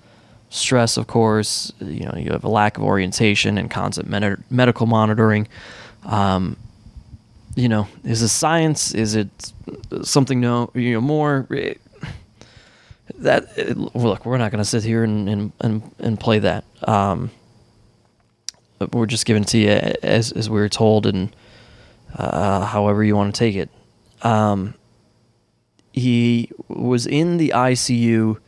stress, 0.48 0.96
of 0.96 1.06
course. 1.06 1.70
You 1.80 2.06
know, 2.06 2.14
you 2.16 2.32
have 2.32 2.44
a 2.44 2.48
lack 2.48 2.78
of 2.78 2.82
orientation 2.82 3.58
and 3.58 3.70
constant 3.70 4.08
med- 4.08 4.42
medical 4.50 4.86
monitoring. 4.86 5.46
Um, 6.04 6.56
you 7.54 7.68
know, 7.68 7.88
is 8.04 8.22
it 8.22 8.28
science? 8.28 8.94
Is 8.94 9.14
it 9.14 9.28
something 10.02 10.40
no, 10.40 10.70
you 10.74 10.92
know, 10.94 11.00
more? 11.00 11.46
Eh, 11.54 11.74
That 13.18 13.48
eh, 13.56 13.74
look, 13.94 14.24
we're 14.24 14.38
not 14.38 14.50
going 14.50 14.62
to 14.62 14.68
sit 14.68 14.84
here 14.84 15.02
and 15.04 15.28
and 15.28 15.52
and, 15.60 15.82
and 15.98 16.18
play 16.20 16.38
that. 16.40 16.64
Um, 16.82 17.30
we're 18.92 19.06
just 19.06 19.26
giving 19.26 19.42
it 19.42 19.48
to 19.48 19.58
you 19.58 19.68
as 20.02 20.32
as 20.32 20.48
we 20.48 20.58
were 20.60 20.68
told, 20.68 21.06
and 21.06 21.34
uh, 22.16 22.64
however 22.64 23.02
you 23.04 23.16
want 23.16 23.34
to 23.34 23.38
take 23.38 23.56
it. 23.56 23.68
Um, 24.22 24.74
he 25.92 26.50
was 26.68 27.06
in 27.06 27.36
the 27.36 27.52
ICU 27.54 28.38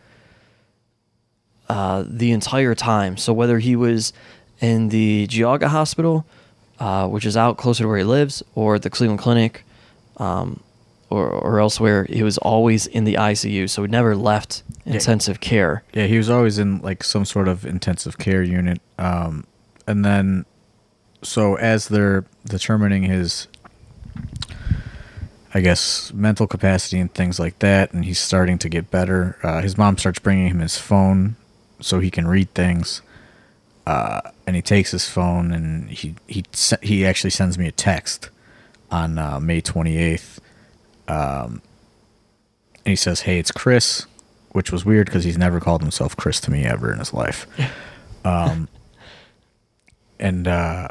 uh, 1.69 2.05
the 2.07 2.31
entire 2.33 2.75
time. 2.75 3.17
So 3.17 3.33
whether 3.33 3.59
he 3.59 3.75
was 3.75 4.13
in 4.61 4.91
the 4.91 5.27
Geauga 5.29 5.67
Hospital, 5.69 6.25
uh, 6.83 7.07
which 7.07 7.25
is 7.25 7.37
out 7.37 7.59
closer 7.59 7.85
to 7.85 7.89
where 7.89 7.99
he 7.99 8.03
lives, 8.03 8.43
or 8.57 8.77
the 8.77 8.91
Cleveland 8.91 9.21
Clinic, 9.21 9.65
um, 10.17 10.59
or, 11.11 11.29
or 11.29 11.61
elsewhere, 11.61 12.07
he 12.11 12.25
was 12.25 12.39
always 12.39 12.89
in 12.89 13.05
the 13.05 13.15
ICU. 13.15 13.71
So 13.71 13.83
he 13.83 13.89
never 13.89 14.17
left 14.17 14.65
intensive 14.85 15.39
care. 15.39 15.85
Yeah, 15.93 16.07
he 16.07 16.19
was 16.19 16.29
always 16.29 16.59
in 16.59 16.81
like 16.83 17.05
some 17.05 17.25
sort 17.25 17.47
of 17.47 17.65
intensive 17.65 18.19
care 18.19 18.43
unit. 18.43 18.81
Um, 18.99 19.47
and 19.87 20.05
then, 20.05 20.45
so 21.23 21.55
as 21.55 21.87
they're 21.87 22.25
determining 22.47 23.05
his, 23.05 23.47
I 25.55 25.61
guess, 25.61 26.13
mental 26.13 26.49
capacity 26.49 26.99
and 26.99 27.15
things 27.15 27.39
like 27.39 27.61
that, 27.61 27.93
and 27.93 28.05
he's 28.05 28.19
starting 28.19 28.59
to 28.59 28.69
get 28.69 28.91
better, 28.91 29.39
uh, 29.45 29.63
his 29.63 29.79
mom 29.79 29.99
starts 29.99 30.19
bringing 30.19 30.49
him 30.49 30.59
his 30.59 30.79
phone 30.79 31.37
so 31.79 32.01
he 32.01 32.11
can 32.11 32.27
read 32.27 32.53
things. 32.55 33.03
Uh, 33.87 34.21
and 34.47 34.55
he 34.55 34.63
takes 34.63 34.93
his 34.93 35.09
phone 35.09 35.53
and 35.53 35.91
he 35.91 36.15
he 36.29 36.45
he 36.83 37.05
actually 37.05 37.31
sends 37.31 37.59
me 37.59 37.67
a 37.67 37.73
text 37.73 38.31
on 38.91 39.19
uh, 39.19 39.41
May 39.41 39.61
twenty 39.61 39.97
eighth. 39.97 40.41
Um, 41.09 41.63
and 42.85 42.91
he 42.93 42.97
says, 42.97 43.23
"Hey, 43.23 43.39
it's 43.39 43.51
Chris," 43.51 44.07
which 44.51 44.71
was 44.71 44.85
weird 44.85 45.07
because 45.07 45.25
he's 45.25 45.39
never 45.39 45.59
called 45.59 45.83
himself 45.83 46.17
Chris 46.17 46.41
to 46.43 46.51
me 46.51 46.65
ever 46.65 46.93
in 46.93 46.99
his 46.99 47.13
life. 47.13 47.47
Um, 48.25 48.69
and 50.21 50.47
uh, 50.47 50.87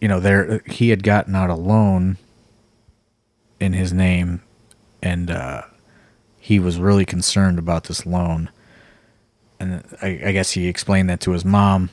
you 0.00 0.08
know, 0.08 0.20
there 0.20 0.62
he 0.66 0.90
had 0.90 1.02
gotten 1.02 1.34
out 1.34 1.50
a 1.50 1.54
loan 1.54 2.18
in 3.58 3.72
his 3.72 3.92
name, 3.92 4.42
and 5.02 5.30
uh, 5.30 5.62
he 6.38 6.58
was 6.58 6.78
really 6.78 7.04
concerned 7.04 7.58
about 7.58 7.84
this 7.84 8.06
loan. 8.06 8.50
And 9.60 9.82
I, 10.00 10.20
I 10.26 10.32
guess 10.32 10.52
he 10.52 10.68
explained 10.68 11.10
that 11.10 11.20
to 11.20 11.32
his 11.32 11.44
mom, 11.44 11.90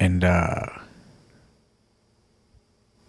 and 0.00 0.24
uh, 0.24 0.66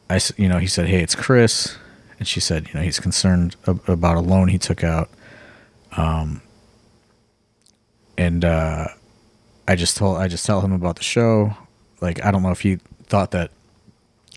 I, 0.10 0.20
you 0.38 0.48
know, 0.48 0.60
he 0.60 0.68
said, 0.68 0.88
"Hey, 0.88 1.02
it's 1.02 1.16
Chris," 1.16 1.78
and 2.20 2.28
she 2.28 2.40
said, 2.40 2.68
"You 2.68 2.76
know, 2.76 2.82
he's 2.82 2.99
concerned 2.99 3.56
ab- 3.68 3.90
about 3.90 4.18
a 4.18 4.20
loan 4.20 4.49
he 4.49 4.60
took 4.60 4.84
out." 4.84 5.10
Um, 5.98 6.41
and 8.18 8.45
uh, 8.45 8.88
I 9.68 9.76
just 9.76 9.98
told, 9.98 10.18
I 10.18 10.28
just 10.28 10.45
tell 10.45 10.62
him 10.62 10.72
about 10.72 10.98
the 10.98 11.03
show. 11.03 11.56
Like, 12.02 12.24
I 12.24 12.32
don't 12.32 12.44
know 12.44 12.52
if 12.52 12.62
he 12.62 12.78
thought 13.07 13.32
that 13.32 13.52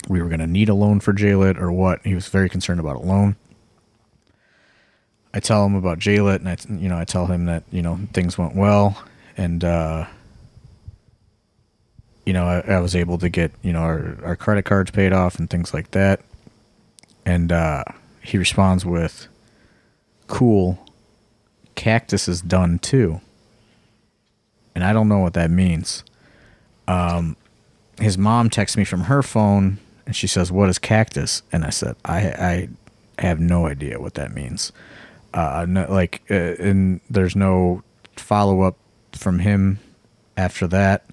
we 0.08 0.22
were 0.22 0.28
going 0.28 0.40
to 0.40 0.46
need 0.46 0.68
a 0.68 0.74
loan 0.74 1.00
for 1.00 1.12
Jaylit 1.12 1.60
or 1.60 1.70
what. 1.70 2.00
He 2.04 2.14
was 2.14 2.28
very 2.28 2.48
concerned 2.48 2.80
about 2.80 2.96
a 2.96 3.00
loan. 3.00 3.36
I 5.34 5.40
tell 5.40 5.64
him 5.66 5.74
about 5.74 5.98
Jaylit, 5.98 6.36
and 6.36 6.48
I, 6.48 6.56
you 6.82 6.88
know, 6.88 6.98
I 6.98 7.05
tell 7.05 7.26
him 7.26 7.46
that 7.46 7.64
you 7.70 7.82
know 7.82 7.98
things 8.12 8.38
went 8.38 8.55
well, 8.55 9.02
and 9.36 9.62
uh, 9.62 10.06
you 12.24 12.32
know, 12.32 12.44
I, 12.44 12.74
I 12.74 12.80
was 12.80 12.94
able 12.96 13.18
to 13.18 13.28
get 13.28 13.52
you 13.62 13.72
know 13.72 13.80
our, 13.80 14.16
our 14.22 14.36
credit 14.36 14.64
cards 14.64 14.90
paid 14.90 15.12
off 15.12 15.38
and 15.38 15.48
things 15.48 15.72
like 15.72 15.92
that. 15.92 16.20
And 17.24 17.52
uh, 17.52 17.84
he 18.22 18.38
responds 18.38 18.84
with, 18.84 19.28
"Cool, 20.26 20.78
cactus 21.74 22.28
is 22.28 22.40
done 22.40 22.78
too." 22.78 23.20
And 24.74 24.84
I 24.84 24.92
don't 24.92 25.09
know 25.09 25.18
what 25.18 25.34
that 25.34 25.50
means. 25.50 26.05
Um, 26.86 27.36
his 28.00 28.16
mom 28.16 28.48
texts 28.48 28.76
me 28.76 28.84
from 28.84 29.02
her 29.02 29.22
phone, 29.22 29.78
and 30.06 30.16
she 30.16 30.26
says, 30.26 30.50
"What 30.50 30.68
is 30.68 30.78
cactus?" 30.78 31.42
And 31.52 31.64
I 31.64 31.70
said, 31.70 31.96
"I 32.05 32.68
I 33.18 33.22
have 33.22 33.40
no 33.40 33.66
idea 33.66 34.00
what 34.00 34.14
that 34.14 34.34
means." 34.34 34.72
Uh, 35.39 35.66
no, 35.69 35.86
like, 35.89 36.20
uh, 36.32 36.35
and 36.35 37.01
there's 37.09 37.36
no 37.36 37.85
follow 38.16 38.62
up 38.62 38.77
from 39.12 39.39
him 39.39 39.78
after 40.36 40.66
that. 40.66 41.05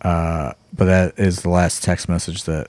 Uh, 0.00 0.52
but 0.72 0.86
that 0.86 1.18
is 1.18 1.42
the 1.42 1.50
last 1.50 1.82
text 1.82 2.08
message 2.08 2.44
that 2.44 2.68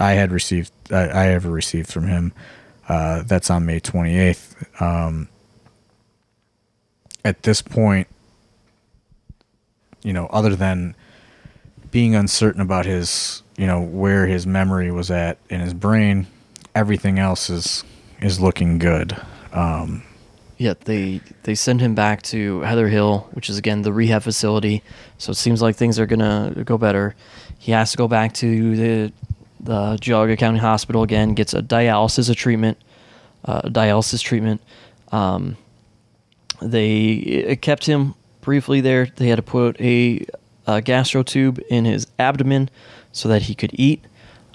I 0.00 0.14
had 0.14 0.32
received. 0.32 0.72
I, 0.90 1.06
I 1.06 1.26
ever 1.28 1.48
received 1.48 1.88
from 1.92 2.08
him. 2.08 2.32
Uh, 2.88 3.22
that's 3.22 3.48
on 3.48 3.64
May 3.64 3.78
28th. 3.78 4.82
Um, 4.82 5.28
at 7.24 7.44
this 7.44 7.62
point, 7.62 8.08
you 10.02 10.12
know, 10.12 10.26
other 10.26 10.56
than 10.56 10.96
being 11.92 12.16
uncertain 12.16 12.60
about 12.60 12.86
his, 12.86 13.44
you 13.56 13.68
know, 13.68 13.80
where 13.80 14.26
his 14.26 14.48
memory 14.48 14.90
was 14.90 15.12
at 15.12 15.38
in 15.48 15.60
his 15.60 15.74
brain, 15.74 16.26
everything 16.74 17.20
else 17.20 17.48
is 17.48 17.84
is 18.20 18.40
looking 18.40 18.78
good. 18.78 19.16
Um, 19.52 20.02
Yeah, 20.58 20.74
they 20.84 21.20
they 21.42 21.54
send 21.54 21.80
him 21.80 21.94
back 21.94 22.22
to 22.22 22.60
Heather 22.60 22.88
Hill, 22.88 23.28
which 23.32 23.50
is 23.50 23.58
again 23.58 23.82
the 23.82 23.92
rehab 23.92 24.22
facility. 24.22 24.82
So 25.18 25.30
it 25.32 25.36
seems 25.36 25.60
like 25.60 25.76
things 25.76 25.98
are 25.98 26.06
gonna 26.06 26.62
go 26.64 26.78
better. 26.78 27.14
He 27.58 27.72
has 27.72 27.90
to 27.90 27.98
go 27.98 28.08
back 28.08 28.32
to 28.34 28.76
the 28.76 29.12
the 29.60 29.98
Geauga 30.00 30.38
County 30.38 30.58
Hospital 30.58 31.02
again, 31.02 31.34
gets 31.34 31.52
a 31.52 31.60
dialysis 31.60 32.34
treatment, 32.34 32.78
uh, 33.44 33.62
dialysis 33.62 34.22
treatment. 34.22 34.60
Um, 35.12 35.56
they 36.62 37.58
kept 37.60 37.84
him 37.86 38.14
briefly 38.40 38.80
there. 38.80 39.06
They 39.16 39.28
had 39.28 39.36
to 39.36 39.42
put 39.42 39.78
a, 39.80 40.24
a 40.66 40.80
gastro 40.80 41.22
tube 41.22 41.60
in 41.68 41.84
his 41.84 42.06
abdomen 42.18 42.70
so 43.12 43.28
that 43.28 43.42
he 43.42 43.54
could 43.54 43.72
eat, 43.74 44.04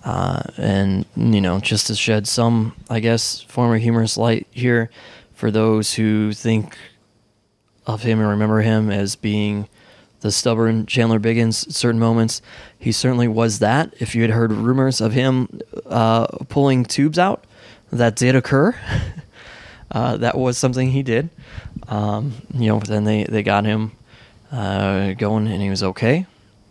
uh, 0.04 0.44
and 0.58 1.06
you 1.16 1.42
know 1.42 1.60
just 1.60 1.88
to 1.88 1.96
shed 1.96 2.28
some, 2.28 2.76
I 2.90 3.00
guess, 3.00 3.42
form 3.42 3.74
of 3.74 3.82
humorous 3.82 4.18
light 4.18 4.48
here 4.52 4.90
for 5.34 5.52
those 5.52 5.94
who 5.94 6.34
think 6.34 6.78
of 7.86 8.04
him 8.04 8.20
and 8.20 8.30
remember 8.30 8.62
him 8.62 8.90
as 8.90 9.16
being 9.16 9.68
the 10.22 10.32
stubborn 10.32 10.86
Chandler 10.86 11.20
Biggins 11.20 11.68
at 11.68 11.74
certain 11.74 12.00
moments. 12.00 12.42
He 12.78 12.92
certainly 12.92 13.28
was 13.28 13.60
that. 13.60 13.94
If 14.00 14.16
you 14.16 14.22
had 14.22 14.32
heard 14.32 14.52
rumors 14.52 15.02
of 15.02 15.14
him 15.14 15.62
uh, 15.86 16.28
pulling 16.48 16.86
tubes 16.86 17.20
out, 17.20 17.46
that 17.92 18.16
did 18.16 18.36
occur. 18.36 18.76
uh, 19.92 20.18
that 20.18 20.38
was 20.38 20.58
something 20.58 20.92
he 20.92 21.04
did. 21.04 21.30
Um, 21.88 22.34
you 22.54 22.70
know, 22.70 22.80
then 22.80 23.04
they 23.04 23.26
they 23.26 23.44
got 23.44 23.66
him 23.66 23.92
uh, 24.52 25.14
going, 25.14 25.48
and 25.48 25.62
he 25.62 25.70
was 25.70 25.84
okay. 25.84 26.26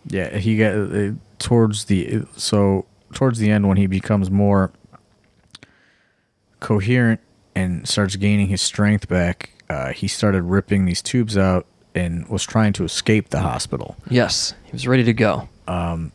Yeah, 0.07 0.37
he 0.37 0.57
got 0.57 0.73
uh, 0.73 1.11
towards 1.37 1.85
the 1.85 2.23
so 2.37 2.85
towards 3.13 3.39
the 3.39 3.49
end 3.49 3.67
when 3.67 3.77
he 3.77 3.87
becomes 3.87 4.29
more 4.29 4.71
coherent 6.59 7.19
and 7.55 7.87
starts 7.87 8.15
gaining 8.15 8.47
his 8.47 8.61
strength 8.61 9.07
back. 9.07 9.51
Uh, 9.69 9.91
he 9.93 10.07
started 10.07 10.43
ripping 10.43 10.85
these 10.85 11.01
tubes 11.01 11.37
out 11.37 11.65
and 11.93 12.27
was 12.27 12.43
trying 12.43 12.73
to 12.73 12.83
escape 12.83 13.29
the 13.29 13.39
hospital, 13.41 13.97
Yes, 14.09 14.53
he 14.63 14.71
was 14.71 14.87
ready 14.87 15.03
to 15.03 15.13
go. 15.13 15.49
Um, 15.67 16.11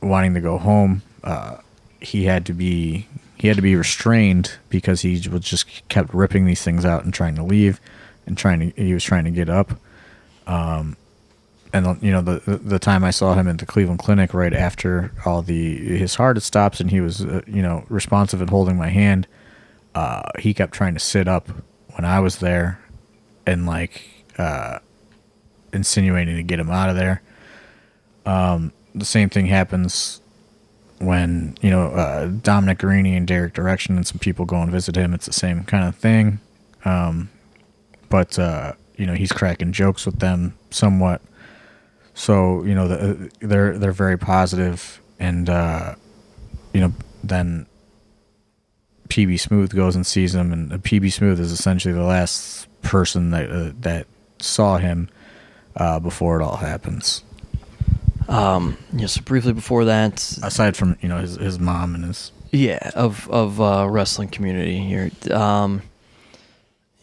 wanting 0.00 0.34
to 0.34 0.40
go 0.40 0.58
home. 0.58 1.02
Uh, 1.22 1.58
he 2.00 2.24
had 2.24 2.46
to 2.46 2.52
be 2.52 3.06
he 3.36 3.48
had 3.48 3.56
to 3.56 3.62
be 3.62 3.76
restrained 3.76 4.52
because 4.68 5.02
he 5.02 5.20
was 5.28 5.42
just 5.42 5.88
kept 5.88 6.14
ripping 6.14 6.46
these 6.46 6.62
things 6.62 6.84
out 6.84 7.04
and 7.04 7.12
trying 7.12 7.34
to 7.34 7.42
leave 7.42 7.80
and 8.26 8.38
trying 8.38 8.60
to 8.60 8.82
he 8.82 8.94
was 8.94 9.04
trying 9.04 9.24
to 9.24 9.30
get 9.30 9.48
up. 9.48 9.72
Um, 10.46 10.96
and 11.72 12.02
you 12.02 12.10
know 12.10 12.20
the 12.20 12.60
the 12.62 12.78
time 12.78 13.02
I 13.04 13.10
saw 13.10 13.34
him 13.34 13.48
at 13.48 13.58
the 13.58 13.66
Cleveland 13.66 14.00
Clinic 14.00 14.34
right 14.34 14.52
after 14.52 15.12
all 15.24 15.42
the 15.42 15.76
his 15.96 16.16
heart 16.16 16.40
stops 16.42 16.80
and 16.80 16.90
he 16.90 17.00
was 17.00 17.24
uh, 17.24 17.42
you 17.46 17.62
know 17.62 17.84
responsive 17.88 18.40
and 18.40 18.50
holding 18.50 18.76
my 18.76 18.88
hand. 18.88 19.26
Uh, 19.94 20.22
he 20.38 20.54
kept 20.54 20.72
trying 20.72 20.94
to 20.94 21.00
sit 21.00 21.28
up 21.28 21.48
when 21.94 22.04
I 22.04 22.20
was 22.20 22.38
there, 22.38 22.80
and 23.46 23.66
like 23.66 24.02
uh, 24.38 24.78
insinuating 25.72 26.36
to 26.36 26.42
get 26.42 26.58
him 26.58 26.70
out 26.70 26.88
of 26.88 26.96
there. 26.96 27.22
Um, 28.24 28.72
the 28.94 29.04
same 29.04 29.28
thing 29.28 29.46
happens 29.46 30.20
when 30.98 31.56
you 31.60 31.70
know 31.70 31.88
uh, 31.88 32.26
Dominic 32.26 32.78
Guarini 32.78 33.16
and 33.16 33.26
Derek 33.26 33.54
Direction 33.54 33.96
and 33.96 34.06
some 34.06 34.18
people 34.18 34.44
go 34.44 34.60
and 34.60 34.70
visit 34.70 34.96
him. 34.96 35.14
It's 35.14 35.26
the 35.26 35.32
same 35.32 35.64
kind 35.64 35.84
of 35.84 35.96
thing, 35.96 36.38
um, 36.84 37.30
but 38.08 38.38
uh, 38.38 38.74
you 38.96 39.06
know 39.06 39.14
he's 39.14 39.32
cracking 39.32 39.72
jokes 39.72 40.04
with 40.06 40.18
them 40.20 40.54
somewhat. 40.70 41.22
So 42.14 42.62
you 42.64 42.74
know 42.74 42.88
the, 42.88 43.30
they're 43.40 43.78
they're 43.78 43.92
very 43.92 44.18
positive, 44.18 45.00
and 45.18 45.48
uh, 45.48 45.94
you 46.72 46.80
know 46.80 46.92
then 47.24 47.66
PB 49.08 49.40
Smooth 49.40 49.74
goes 49.74 49.96
and 49.96 50.06
sees 50.06 50.34
him, 50.34 50.52
and 50.52 50.70
PB 50.70 51.12
Smooth 51.12 51.40
is 51.40 51.52
essentially 51.52 51.94
the 51.94 52.02
last 52.02 52.66
person 52.82 53.30
that 53.30 53.50
uh, 53.50 53.72
that 53.80 54.06
saw 54.38 54.76
him 54.78 55.08
uh, 55.76 55.98
before 56.00 56.40
it 56.40 56.44
all 56.44 56.56
happens. 56.56 57.24
Um, 58.28 58.76
yeah, 58.92 59.06
so 59.06 59.20
briefly 59.22 59.52
before 59.52 59.84
that, 59.86 60.38
Aside 60.42 60.76
from 60.76 60.96
you 61.00 61.08
know 61.08 61.18
his 61.18 61.36
his 61.36 61.58
mom 61.58 61.94
and 61.94 62.04
his 62.04 62.32
yeah, 62.50 62.90
of 62.94 63.28
of 63.30 63.60
uh, 63.60 63.86
wrestling 63.88 64.28
community 64.28 64.78
here. 64.78 65.10
Um, 65.30 65.82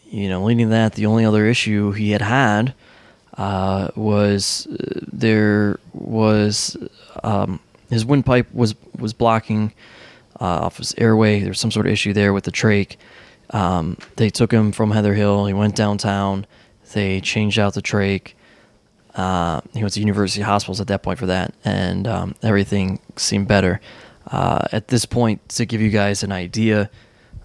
you 0.04 0.28
know, 0.28 0.42
leading 0.42 0.70
that, 0.70 0.94
the 0.94 1.06
only 1.06 1.24
other 1.24 1.46
issue 1.46 1.92
he 1.92 2.10
had 2.10 2.22
had 2.22 2.74
uh, 3.40 3.88
was 3.96 4.66
there 4.70 5.80
was 5.94 6.76
um, 7.24 7.58
his 7.88 8.04
windpipe 8.04 8.52
was 8.52 8.74
was 8.98 9.14
blocking 9.14 9.72
uh, 10.38 10.66
off 10.66 10.76
his 10.76 10.94
airway. 10.98 11.40
There 11.40 11.48
was 11.48 11.58
some 11.58 11.70
sort 11.70 11.86
of 11.86 11.92
issue 11.92 12.12
there 12.12 12.34
with 12.34 12.44
the 12.44 12.52
trach. 12.52 12.96
Um, 13.48 13.96
they 14.16 14.28
took 14.28 14.52
him 14.52 14.72
from 14.72 14.90
Heather 14.90 15.14
Hill. 15.14 15.46
He 15.46 15.54
went 15.54 15.74
downtown. 15.74 16.46
They 16.92 17.22
changed 17.22 17.58
out 17.58 17.72
the 17.72 17.80
trach. 17.80 18.34
Uh, 19.14 19.62
he 19.72 19.80
went 19.80 19.94
to 19.94 20.00
University 20.00 20.42
Hospitals 20.42 20.78
at 20.82 20.88
that 20.88 21.02
point 21.02 21.18
for 21.18 21.26
that, 21.26 21.54
and 21.64 22.06
um, 22.06 22.34
everything 22.42 23.00
seemed 23.16 23.48
better. 23.48 23.80
Uh, 24.30 24.66
at 24.70 24.88
this 24.88 25.06
point, 25.06 25.48
to 25.48 25.64
give 25.64 25.80
you 25.80 25.88
guys 25.88 26.22
an 26.22 26.30
idea, 26.30 26.90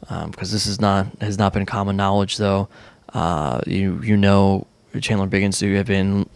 because 0.02 0.52
this 0.52 0.68
is 0.68 0.82
not 0.82 1.08
has 1.22 1.38
not 1.38 1.54
been 1.54 1.66
common 1.66 1.96
knowledge, 1.96 2.36
though, 2.36 2.68
uh, 3.14 3.62
you 3.66 4.02
you 4.04 4.18
know 4.18 4.68
Chandler 5.02 5.28
Biggins 5.28 5.60
to 5.60 5.76
have 5.76 5.88
been 5.88 6.28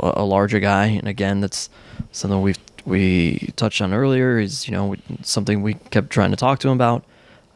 a, 0.00 0.24
larger 0.24 0.60
guy, 0.60 0.86
and 0.86 1.08
again, 1.08 1.40
that's 1.40 1.70
something 2.10 2.40
we've 2.42 2.58
we 2.84 3.52
touched 3.56 3.80
on 3.80 3.94
earlier. 3.94 4.38
Is 4.38 4.66
you 4.66 4.72
know 4.72 4.94
something 5.22 5.62
we 5.62 5.74
kept 5.74 6.10
trying 6.10 6.30
to 6.30 6.36
talk 6.36 6.58
to 6.60 6.68
him 6.68 6.74
about. 6.74 7.04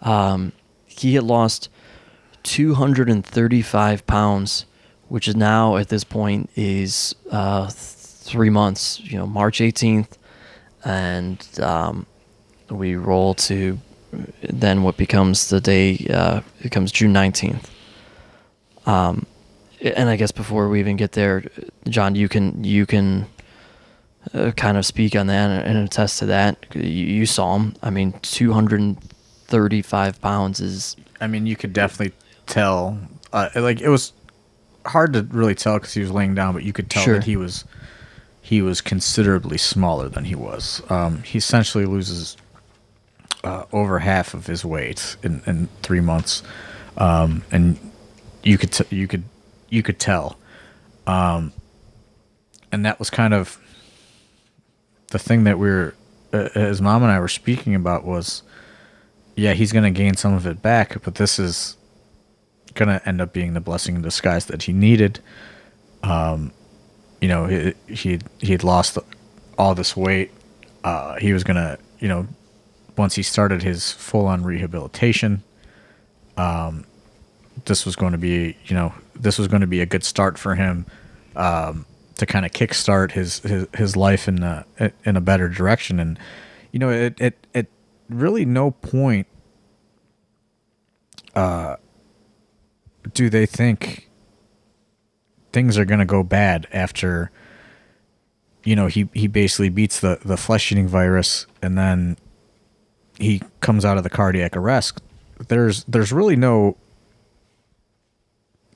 Um, 0.03 0.53
he 0.87 1.15
had 1.15 1.25
lost 1.25 1.69
235 2.45 4.07
pounds, 4.07 4.67
which 5.09 5.29
is 5.29 5.37
now 5.37 5.77
at 5.77 5.89
this 5.89 6.05
point 6.05 6.51
is 6.55 7.15
uh, 7.31 7.69
three 7.71 8.51
months. 8.51 9.01
You 9.01 9.19
know, 9.19 9.27
March 9.27 9.59
18th, 9.59 10.17
and 10.85 11.47
um, 11.61 12.07
we 12.71 12.97
roll 12.97 13.35
to 13.35 13.79
then 14.43 14.83
what 14.83 14.97
becomes 14.97 15.51
the 15.51 15.61
day 15.61 16.07
uh, 16.11 16.41
becomes 16.63 16.93
June 16.93 17.13
19th. 17.13 17.65
Um, 18.87 19.27
and 19.81 20.09
I 20.09 20.17
guess 20.17 20.33
before 20.33 20.69
we 20.69 20.81
even 20.81 20.97
get 20.97 21.13
there, 21.13 21.45
John, 21.89 22.15
you 22.15 22.29
can 22.29 22.65
you 22.65 22.87
can 22.87 23.27
uh, 24.35 24.51
kind 24.53 24.77
of 24.77 24.87
speak 24.87 25.15
on 25.17 25.27
that 25.29 25.67
and 25.67 25.79
attest 25.79 26.19
to 26.21 26.27
that. 26.27 26.65
You, 26.75 26.83
you 26.83 27.27
saw 27.27 27.57
him. 27.57 27.75
I 27.83 27.91
mean, 27.91 28.13
235 28.23 30.21
pounds 30.21 30.61
is 30.61 30.97
I 31.21 31.27
mean, 31.27 31.47
you 31.47 31.57
could 31.57 31.73
definitely 31.73 32.15
tell. 32.47 32.99
Uh, 33.33 33.49
like 33.57 33.81
it 33.81 33.89
was 33.89 34.13
hard 34.87 35.13
to 35.15 35.23
really 35.31 35.55
tell 35.55 35.75
because 35.79 35.95
he 35.95 36.01
was 36.01 36.11
laying 36.11 36.35
down, 36.35 36.55
but 36.55 36.63
you 36.63 36.73
could 36.73 36.89
tell 36.91 37.03
Sure. 37.03 37.15
that 37.15 37.25
he 37.25 37.37
was 37.37 37.65
he 38.41 38.63
was 38.63 38.81
considerably 38.81 39.59
smaller 39.59 40.09
than 40.09 40.25
he 40.25 40.35
was. 40.37 40.81
Um, 40.89 41.23
he 41.25 41.39
essentially 41.39 41.85
loses 41.85 42.37
uh, 43.43 43.65
over 43.73 43.99
half 43.99 44.35
of 44.35 44.47
his 44.47 44.65
weight 44.65 45.17
in, 45.23 45.43
in 45.47 45.69
three 45.83 46.01
months, 46.01 46.43
um, 46.97 47.43
and 47.51 47.79
you 48.45 48.57
could 48.59 48.73
t- 48.73 48.97
you 48.97 49.09
could 49.09 49.25
you 49.77 49.83
could 49.83 49.99
tell, 49.99 50.39
um, 51.07 51.53
and 52.73 52.85
that 52.85 52.99
was 52.99 53.11
kind 53.11 53.35
of 53.35 53.59
the 55.09 55.19
thing 55.19 55.45
that 55.45 55.59
we 55.59 55.69
were 55.69 55.95
uh, 56.33 56.49
his 56.51 56.81
mom 56.81 57.03
and 57.03 57.13
I 57.13 57.21
were 57.21 57.29
speaking 57.29 57.75
about 57.75 58.05
was 58.05 58.43
yeah, 59.37 59.53
he's 59.53 59.71
going 59.71 59.85
to 59.85 59.91
gain 59.91 60.15
some 60.15 60.33
of 60.33 60.47
it 60.47 60.63
back, 60.63 61.03
but 61.03 61.17
this 61.17 61.39
is 61.39 61.77
going 62.75 62.89
to 62.89 63.07
end 63.07 63.21
up 63.21 63.33
being 63.33 63.53
the 63.53 63.61
blessing 63.61 63.95
in 63.95 64.03
disguise 64.03 64.47
that 64.47 64.63
he 64.63 64.73
needed. 64.73 65.21
Um, 66.03 66.53
you 67.21 67.29
know, 67.29 67.47
he 67.47 67.75
he 67.87 68.19
he 68.39 68.53
had 68.53 68.65
lost 68.65 68.99
all 69.59 69.75
this 69.75 69.97
weight. 69.97 70.31
Uh, 70.83 71.17
he 71.17 71.33
was 71.33 71.45
going 71.45 71.57
to, 71.57 71.79
you 71.99 72.09
know, 72.09 72.27
once 72.97 73.15
he 73.15 73.23
started 73.23 73.63
his 73.63 73.93
full 73.93 74.27
on 74.27 74.43
rehabilitation, 74.43 75.43
um, 76.37 76.85
this 77.65 77.85
was 77.85 77.97
going 77.97 78.13
to 78.13 78.19
be, 78.19 78.57
you 78.67 78.75
know, 78.75 78.93
this 79.15 79.39
was 79.39 79.49
going 79.49 79.63
to 79.63 79.67
be 79.67 79.81
a 79.81 79.87
good 79.87 80.05
start 80.05 80.39
for 80.39 80.55
him 80.55 80.87
um, 81.35 81.87
to 82.17 82.27
kind 82.27 82.45
of 82.45 82.53
kickstart 82.53 83.13
his, 83.13 83.41
his 83.41 83.67
his 83.75 83.97
life 83.97 84.29
in 84.29 84.43
a 84.43 84.65
in 85.05 85.17
a 85.17 85.21
better 85.21 85.49
direction. 85.49 85.99
And 85.99 86.19
you 86.73 86.79
know, 86.79 86.91
it 86.91 87.21
it 87.21 87.37
really 88.09 88.45
no 88.45 88.71
point 88.71 89.27
uh 91.35 91.77
do 93.13 93.29
they 93.29 93.47
think 93.47 94.09
things 95.53 95.79
are 95.79 95.85
going 95.85 95.99
to 95.99 96.07
go 96.07 96.23
bad 96.23 96.67
after 96.73 97.31
you 98.65 98.77
know 98.77 98.87
he 98.87 99.09
he 99.13 99.27
basically 99.27 99.69
beats 99.69 100.01
the 100.01 100.19
the 100.25 100.37
flesh 100.37 100.73
eating 100.73 100.89
virus 100.89 101.47
and 101.63 101.77
then 101.77 102.17
he 103.19 103.41
comes 103.61 103.85
out 103.85 103.97
of 103.97 104.03
the 104.03 104.11
cardiac 104.11 104.57
arrest 104.57 105.01
there's 105.49 105.85
there's 105.85 106.13
really 106.13 106.37
no 106.37 106.77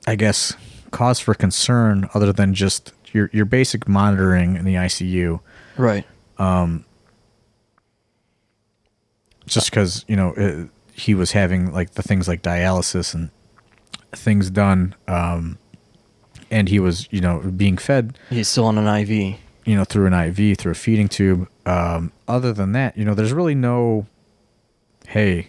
i 0.07 0.15
guess 0.15 0.53
cause 0.91 1.19
for 1.19 1.33
concern 1.33 2.09
other 2.13 2.33
than 2.33 2.53
just 2.53 2.93
your 3.13 3.29
your 3.33 3.45
basic 3.45 3.87
monitoring 3.87 4.55
in 4.55 4.63
the 4.65 4.75
ICU 4.75 5.39
right. 5.77 6.05
just 9.47 9.69
because 9.69 10.05
you 10.07 10.15
know 10.15 10.33
it, 10.37 10.69
he 10.93 11.13
was 11.13 11.31
having 11.31 11.71
like 11.73 11.91
the 11.91 12.03
things 12.03 12.27
like 12.27 12.41
dialysis 12.41 13.13
and 13.13 13.29
things 14.13 14.49
done 14.49 14.95
um 15.07 15.57
and 16.49 16.69
he 16.69 16.79
was 16.79 17.07
you 17.11 17.21
know 17.21 17.39
being 17.39 17.77
fed 17.77 18.17
He's 18.29 18.47
still 18.47 18.65
on 18.65 18.77
an 18.77 18.87
IV. 18.87 19.09
you 19.65 19.75
know 19.75 19.83
through 19.83 20.07
an 20.07 20.13
iv 20.13 20.57
through 20.57 20.71
a 20.73 20.75
feeding 20.75 21.07
tube 21.07 21.47
um 21.65 22.11
other 22.27 22.51
than 22.53 22.71
that 22.73 22.97
you 22.97 23.05
know 23.05 23.13
there's 23.13 23.33
really 23.33 23.55
no 23.55 24.05
hey 25.07 25.47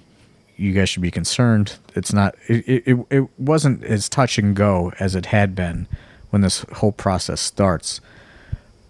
you 0.57 0.73
guys 0.73 0.89
should 0.89 1.03
be 1.03 1.11
concerned 1.11 1.77
it's 1.95 2.13
not 2.13 2.35
it 2.49 2.87
it, 2.87 3.07
it, 3.11 3.29
wasn't 3.39 3.83
as 3.85 4.09
touch 4.09 4.39
and 4.39 4.55
go 4.55 4.93
as 4.99 5.15
it 5.15 5.27
had 5.27 5.55
been 5.55 5.87
when 6.31 6.43
this 6.43 6.65
whole 6.75 6.93
process 6.93 7.41
starts 7.41 8.01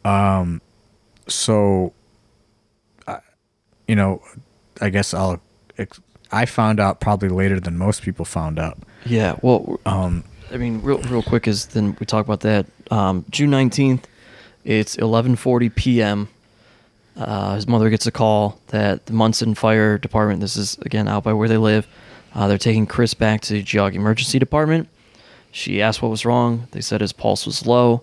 um 0.04 0.60
so 1.28 1.92
I 3.06 3.18
you 3.86 3.96
know 3.96 4.22
i 4.80 4.90
guess 4.90 5.14
i'll 5.14 5.40
i 6.32 6.44
found 6.44 6.80
out 6.80 7.00
probably 7.00 7.28
later 7.28 7.60
than 7.60 7.78
most 7.78 8.02
people 8.02 8.24
found 8.24 8.58
out 8.58 8.78
Yeah. 9.04 9.36
Well, 9.42 9.80
um, 9.86 10.24
I 10.50 10.56
mean, 10.56 10.82
real 10.82 10.98
real 11.02 11.22
quick 11.22 11.48
is 11.48 11.66
then 11.66 11.96
we 11.98 12.06
talk 12.06 12.24
about 12.24 12.40
that. 12.40 12.66
Um, 12.90 13.24
June 13.30 13.50
nineteenth, 13.50 14.06
it's 14.64 14.96
eleven 14.96 15.36
forty 15.36 15.68
p.m. 15.68 16.28
Uh, 17.16 17.54
his 17.54 17.68
mother 17.68 17.90
gets 17.90 18.06
a 18.06 18.10
call 18.10 18.58
that 18.68 19.06
the 19.06 19.12
Munson 19.12 19.54
Fire 19.54 19.98
Department. 19.98 20.40
This 20.40 20.56
is 20.56 20.78
again 20.78 21.08
out 21.08 21.24
by 21.24 21.32
where 21.32 21.48
they 21.48 21.58
live. 21.58 21.86
Uh, 22.34 22.48
they're 22.48 22.58
taking 22.58 22.86
Chris 22.86 23.12
back 23.14 23.42
to 23.42 23.54
the 23.54 23.62
Geauga 23.62 23.94
Emergency 23.94 24.38
Department. 24.38 24.88
She 25.50 25.82
asked 25.82 26.00
what 26.00 26.10
was 26.10 26.24
wrong. 26.24 26.68
They 26.70 26.80
said 26.80 27.02
his 27.02 27.12
pulse 27.12 27.44
was 27.44 27.66
low. 27.66 28.02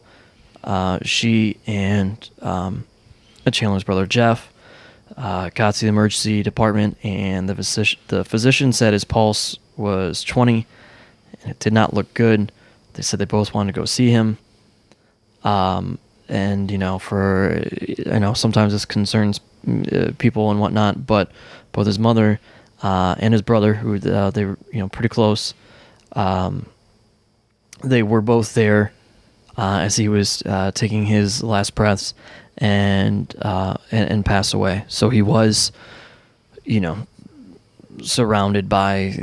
Uh, 0.63 0.99
she 1.01 1.57
and 1.65 2.29
um, 2.41 2.85
Chandler's 3.51 3.83
brother 3.83 4.05
Jeff 4.05 4.53
uh, 5.17 5.49
got 5.55 5.73
to 5.75 5.81
the 5.81 5.87
emergency 5.87 6.43
department, 6.43 6.97
and 7.03 7.49
the 7.49 7.55
physician, 7.55 7.99
the 8.07 8.23
physician 8.23 8.71
said 8.71 8.93
his 8.93 9.03
pulse 9.03 9.57
was 9.75 10.23
20, 10.23 10.67
and 11.41 11.51
it 11.51 11.59
did 11.59 11.73
not 11.73 11.93
look 11.93 12.13
good. 12.13 12.51
They 12.93 13.01
said 13.01 13.19
they 13.19 13.25
both 13.25 13.53
wanted 13.53 13.73
to 13.73 13.79
go 13.79 13.85
see 13.85 14.11
him. 14.11 14.37
Um, 15.43 15.97
and 16.29 16.71
you 16.71 16.77
know, 16.77 16.99
for 16.99 17.63
I 18.09 18.19
know 18.19 18.33
sometimes 18.33 18.73
this 18.73 18.85
concerns 18.85 19.41
uh, 19.91 20.11
people 20.17 20.51
and 20.51 20.59
whatnot, 20.59 21.05
but 21.05 21.31
both 21.71 21.87
his 21.87 21.99
mother 21.99 22.39
uh, 22.81 23.15
and 23.19 23.33
his 23.33 23.41
brother, 23.41 23.73
who 23.73 23.95
uh, 24.09 24.29
they 24.29 24.45
were 24.45 24.57
you 24.71 24.79
know 24.79 24.89
pretty 24.89 25.09
close, 25.09 25.53
um, 26.13 26.67
they 27.83 28.03
were 28.03 28.21
both 28.21 28.53
there 28.53 28.93
uh, 29.57 29.79
as 29.79 29.95
he 29.95 30.07
was 30.07 30.41
uh, 30.45 30.71
taking 30.73 31.05
his 31.05 31.43
last 31.43 31.75
breaths 31.75 32.13
and, 32.57 33.35
uh, 33.41 33.75
and 33.91 34.09
and 34.09 34.25
passed 34.25 34.53
away. 34.53 34.85
So 34.87 35.09
he 35.09 35.21
was, 35.21 35.71
you 36.63 36.79
know, 36.79 37.07
surrounded 38.01 38.69
by 38.69 39.15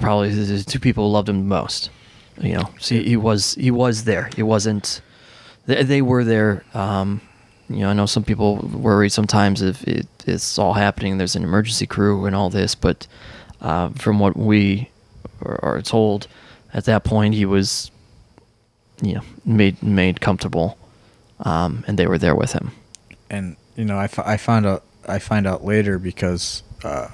probably 0.00 0.30
the 0.30 0.62
two 0.62 0.78
people 0.78 1.06
who 1.06 1.12
loved 1.12 1.28
him 1.28 1.38
the 1.38 1.44
most. 1.44 1.90
You 2.40 2.54
know, 2.54 2.70
so 2.80 2.96
he 2.96 3.16
was 3.16 3.54
he 3.54 3.70
was 3.70 4.04
there. 4.04 4.30
He 4.36 4.42
wasn't. 4.42 5.00
They, 5.66 5.82
they 5.82 6.02
were 6.02 6.24
there. 6.24 6.64
Um, 6.74 7.20
you 7.68 7.78
know, 7.80 7.90
I 7.90 7.92
know 7.94 8.06
some 8.06 8.24
people 8.24 8.56
worry 8.58 9.08
sometimes 9.08 9.62
if 9.62 9.82
it, 9.84 10.06
it's 10.26 10.58
all 10.58 10.74
happening. 10.74 11.18
There's 11.18 11.36
an 11.36 11.42
emergency 11.44 11.86
crew 11.86 12.26
and 12.26 12.36
all 12.36 12.50
this, 12.50 12.74
but 12.74 13.06
uh, 13.60 13.88
from 13.90 14.18
what 14.18 14.36
we 14.36 14.90
are, 15.40 15.80
told, 15.82 16.26
at 16.72 16.84
that 16.84 17.04
point 17.04 17.34
he 17.34 17.46
was, 17.46 17.90
you 19.02 19.14
know, 19.14 19.22
made 19.44 19.82
made 19.82 20.20
comfortable, 20.20 20.76
um, 21.40 21.84
and 21.86 21.98
they 21.98 22.06
were 22.06 22.18
there 22.18 22.34
with 22.34 22.52
him. 22.52 22.72
and 23.30 23.56
you 23.76 23.84
know 23.84 23.96
I, 23.96 24.04
f- 24.04 24.18
I 24.18 24.36
found 24.36 24.66
out 24.66 24.82
I 25.08 25.18
find 25.18 25.46
out 25.46 25.64
later 25.64 25.98
because 25.98 26.62
uh, 26.84 27.08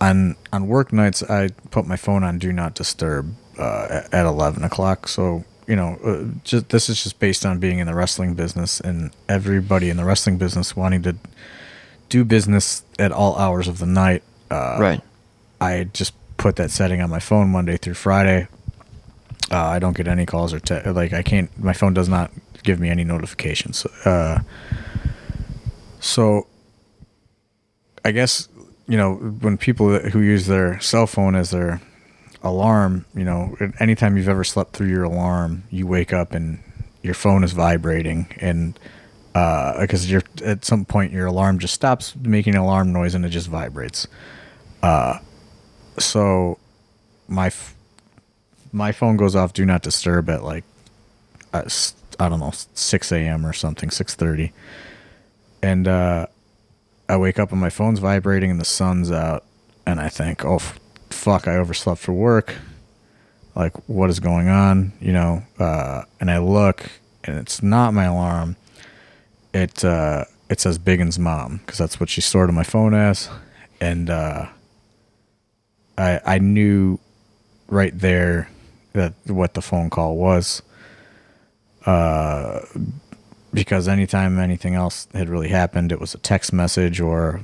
on 0.00 0.36
on 0.52 0.66
work 0.66 0.92
nights 0.92 1.22
I 1.22 1.48
put 1.70 1.86
my 1.86 1.96
phone 1.96 2.24
on 2.24 2.38
do 2.38 2.52
not 2.52 2.74
disturb 2.74 3.34
uh, 3.58 3.86
at, 3.90 4.14
at 4.14 4.26
eleven 4.26 4.64
o'clock. 4.64 5.08
So 5.08 5.44
you 5.70 5.76
know, 5.76 5.96
uh, 6.04 6.24
just 6.42 6.70
this 6.70 6.88
is 6.88 7.00
just 7.00 7.20
based 7.20 7.46
on 7.46 7.60
being 7.60 7.78
in 7.78 7.86
the 7.86 7.94
wrestling 7.94 8.34
business 8.34 8.80
and 8.80 9.12
everybody 9.28 9.88
in 9.88 9.96
the 9.96 10.04
wrestling 10.04 10.36
business 10.36 10.74
wanting 10.74 11.00
to 11.04 11.14
do 12.08 12.24
business 12.24 12.82
at 12.98 13.12
all 13.12 13.38
hours 13.38 13.68
of 13.68 13.78
the 13.78 13.86
night. 13.86 14.24
Uh, 14.50 14.78
right. 14.80 15.00
I 15.60 15.84
just 15.84 16.12
put 16.38 16.56
that 16.56 16.72
setting 16.72 17.00
on 17.00 17.08
my 17.08 17.20
phone 17.20 17.50
Monday 17.50 17.76
through 17.76 17.94
Friday. 17.94 18.48
Uh, 19.48 19.62
I 19.62 19.78
don't 19.78 19.96
get 19.96 20.08
any 20.08 20.26
calls 20.26 20.52
or 20.52 20.58
te- 20.58 20.90
like 20.90 21.12
I 21.12 21.22
can't. 21.22 21.56
My 21.56 21.72
phone 21.72 21.94
does 21.94 22.08
not 22.08 22.32
give 22.64 22.80
me 22.80 22.90
any 22.90 23.04
notifications. 23.04 23.86
Uh, 24.04 24.40
so 26.00 26.48
I 28.04 28.10
guess 28.10 28.48
you 28.88 28.96
know 28.96 29.14
when 29.14 29.56
people 29.56 30.00
who 30.00 30.20
use 30.20 30.48
their 30.48 30.80
cell 30.80 31.06
phone 31.06 31.36
as 31.36 31.50
their 31.50 31.80
alarm, 32.42 33.04
you 33.14 33.24
know, 33.24 33.56
anytime 33.78 34.16
you've 34.16 34.28
ever 34.28 34.44
slept 34.44 34.72
through 34.72 34.88
your 34.88 35.04
alarm, 35.04 35.64
you 35.70 35.86
wake 35.86 36.12
up 36.12 36.32
and 36.32 36.62
your 37.02 37.14
phone 37.14 37.44
is 37.44 37.52
vibrating 37.52 38.28
and 38.40 38.78
uh, 39.34 39.80
because 39.80 40.10
you're 40.10 40.22
at 40.44 40.64
some 40.64 40.84
point 40.84 41.12
your 41.12 41.26
alarm 41.26 41.58
just 41.58 41.74
stops 41.74 42.14
making 42.16 42.54
alarm 42.56 42.92
noise 42.92 43.14
and 43.14 43.24
it 43.24 43.28
just 43.28 43.48
vibrates. 43.48 44.08
Uh, 44.82 45.18
so 45.98 46.58
my 47.28 47.46
f- 47.46 47.74
my 48.72 48.92
phone 48.92 49.16
goes 49.16 49.36
off 49.36 49.52
do 49.52 49.64
not 49.64 49.82
disturb 49.82 50.28
at 50.28 50.42
like 50.42 50.64
uh, 51.52 51.62
I 52.18 52.28
don't 52.28 52.40
know 52.40 52.52
6 52.74 53.12
a.m. 53.12 53.46
or 53.46 53.52
something 53.52 53.88
6:30, 53.88 54.52
and 55.62 55.88
uh, 55.88 56.26
I 57.08 57.16
wake 57.16 57.38
up 57.38 57.52
and 57.52 57.60
my 57.60 57.70
phone's 57.70 57.98
vibrating 57.98 58.50
and 58.50 58.60
the 58.60 58.64
sun's 58.64 59.10
out, 59.10 59.44
and 59.86 60.00
I 60.00 60.08
think, 60.08 60.44
oh 60.44 60.60
fuck, 61.20 61.46
I 61.46 61.56
overslept 61.56 62.00
for 62.00 62.12
work. 62.12 62.54
Like 63.54 63.76
what 63.88 64.10
is 64.10 64.20
going 64.20 64.48
on? 64.48 64.92
You 65.00 65.12
know, 65.12 65.42
uh, 65.58 66.02
and 66.20 66.30
I 66.30 66.38
look 66.38 66.90
and 67.24 67.38
it's 67.38 67.62
not 67.62 67.94
my 67.94 68.04
alarm. 68.04 68.56
It 69.52 69.84
uh, 69.84 70.24
it 70.48 70.60
says 70.60 70.78
Biggin's 70.78 71.18
mom 71.18 71.58
because 71.58 71.78
that's 71.78 72.00
what 72.00 72.08
she 72.08 72.20
stored 72.20 72.48
on 72.48 72.54
my 72.54 72.62
phone 72.62 72.94
as, 72.94 73.28
and 73.80 74.08
uh, 74.08 74.46
I 75.98 76.20
I 76.24 76.38
knew 76.38 76.98
right 77.68 77.96
there 77.96 78.48
that 78.92 79.14
what 79.26 79.54
the 79.54 79.62
phone 79.62 79.90
call 79.90 80.16
was. 80.16 80.62
Uh, 81.86 82.60
because 83.52 83.88
anytime 83.88 84.38
anything 84.38 84.74
else 84.74 85.08
had 85.12 85.28
really 85.28 85.48
happened, 85.48 85.90
it 85.90 86.00
was 86.00 86.14
a 86.14 86.18
text 86.18 86.52
message 86.52 87.00
or 87.00 87.40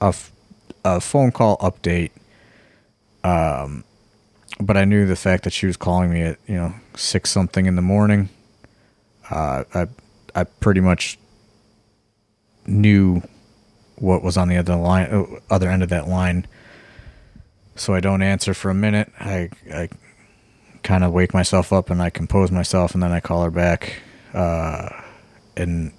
a, 0.00 0.06
f- 0.08 0.32
a 0.84 1.00
phone 1.00 1.30
call 1.32 1.56
update. 1.58 2.10
Um, 3.24 3.84
but 4.60 4.76
I 4.76 4.84
knew 4.84 5.06
the 5.06 5.16
fact 5.16 5.44
that 5.44 5.52
she 5.52 5.66
was 5.66 5.76
calling 5.76 6.10
me 6.10 6.22
at 6.22 6.38
you 6.46 6.54
know 6.54 6.74
six 6.96 7.30
something 7.30 7.66
in 7.66 7.76
the 7.76 7.82
morning. 7.82 8.28
Uh, 9.30 9.64
I 9.74 9.86
I 10.34 10.44
pretty 10.44 10.80
much 10.80 11.18
knew 12.66 13.22
what 13.96 14.22
was 14.22 14.36
on 14.36 14.48
the 14.48 14.56
other 14.56 14.76
line, 14.76 15.06
uh, 15.06 15.24
other 15.50 15.70
end 15.70 15.82
of 15.82 15.88
that 15.88 16.08
line. 16.08 16.46
So 17.76 17.94
I 17.94 18.00
don't 18.00 18.22
answer 18.22 18.54
for 18.54 18.70
a 18.70 18.74
minute. 18.74 19.12
I 19.20 19.50
I 19.72 19.88
kind 20.82 21.04
of 21.04 21.12
wake 21.12 21.34
myself 21.34 21.72
up 21.72 21.90
and 21.90 22.02
I 22.02 22.10
compose 22.10 22.50
myself, 22.50 22.94
and 22.94 23.02
then 23.02 23.12
I 23.12 23.20
call 23.20 23.42
her 23.42 23.50
back. 23.50 24.00
Uh, 24.34 24.88
and 25.56 25.92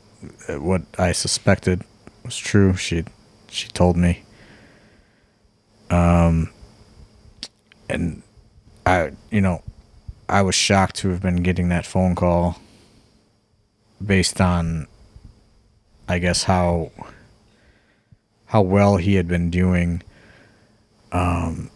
what 0.49 0.81
I 0.97 1.11
suspected 1.11 1.83
was 2.23 2.37
true. 2.37 2.75
She 2.75 3.05
she 3.47 3.67
told 3.69 3.97
me. 3.97 4.23
Um, 5.89 6.51
and 7.89 8.21
I 8.85 9.11
you 9.31 9.41
know 9.41 9.63
I 10.27 10.43
was 10.43 10.55
shocked 10.55 10.97
to 10.97 11.09
have 11.09 11.21
been 11.21 11.41
getting 11.43 11.69
that 11.69 11.85
phone 11.85 12.15
call 12.15 12.59
based 14.05 14.39
on 14.39 14.87
I 16.07 16.19
guess 16.19 16.43
how 16.43 16.91
how 18.45 18.61
well 18.61 18.97
he 18.97 19.15
had 19.15 19.27
been 19.27 19.49
doing. 19.49 20.03
Um 21.11 21.71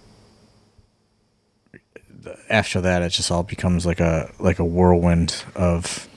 after 2.49 2.80
that 2.80 3.02
it 3.02 3.10
just 3.10 3.31
all 3.31 3.44
becomes 3.44 3.85
like 3.85 3.99
a 3.99 4.31
like 4.40 4.60
a 4.60 4.65
whirlwind 4.65 5.44
of 5.56 6.07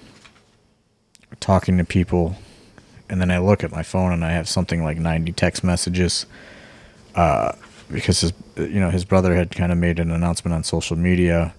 talking 1.40 1.78
to 1.78 1.84
people. 1.84 2.36
And 3.08 3.20
then 3.20 3.30
I 3.30 3.38
look 3.38 3.62
at 3.62 3.70
my 3.70 3.82
phone 3.82 4.12
and 4.12 4.24
I 4.24 4.32
have 4.32 4.48
something 4.48 4.82
like 4.82 4.98
90 4.98 5.32
text 5.32 5.64
messages. 5.64 6.26
Uh 7.14 7.52
because 7.90 8.20
his 8.20 8.32
you 8.56 8.80
know 8.80 8.90
his 8.90 9.04
brother 9.04 9.34
had 9.34 9.50
kind 9.50 9.72
of 9.72 9.78
made 9.78 9.98
an 9.98 10.10
announcement 10.10 10.54
on 10.54 10.64
social 10.64 10.96
media 10.96 11.54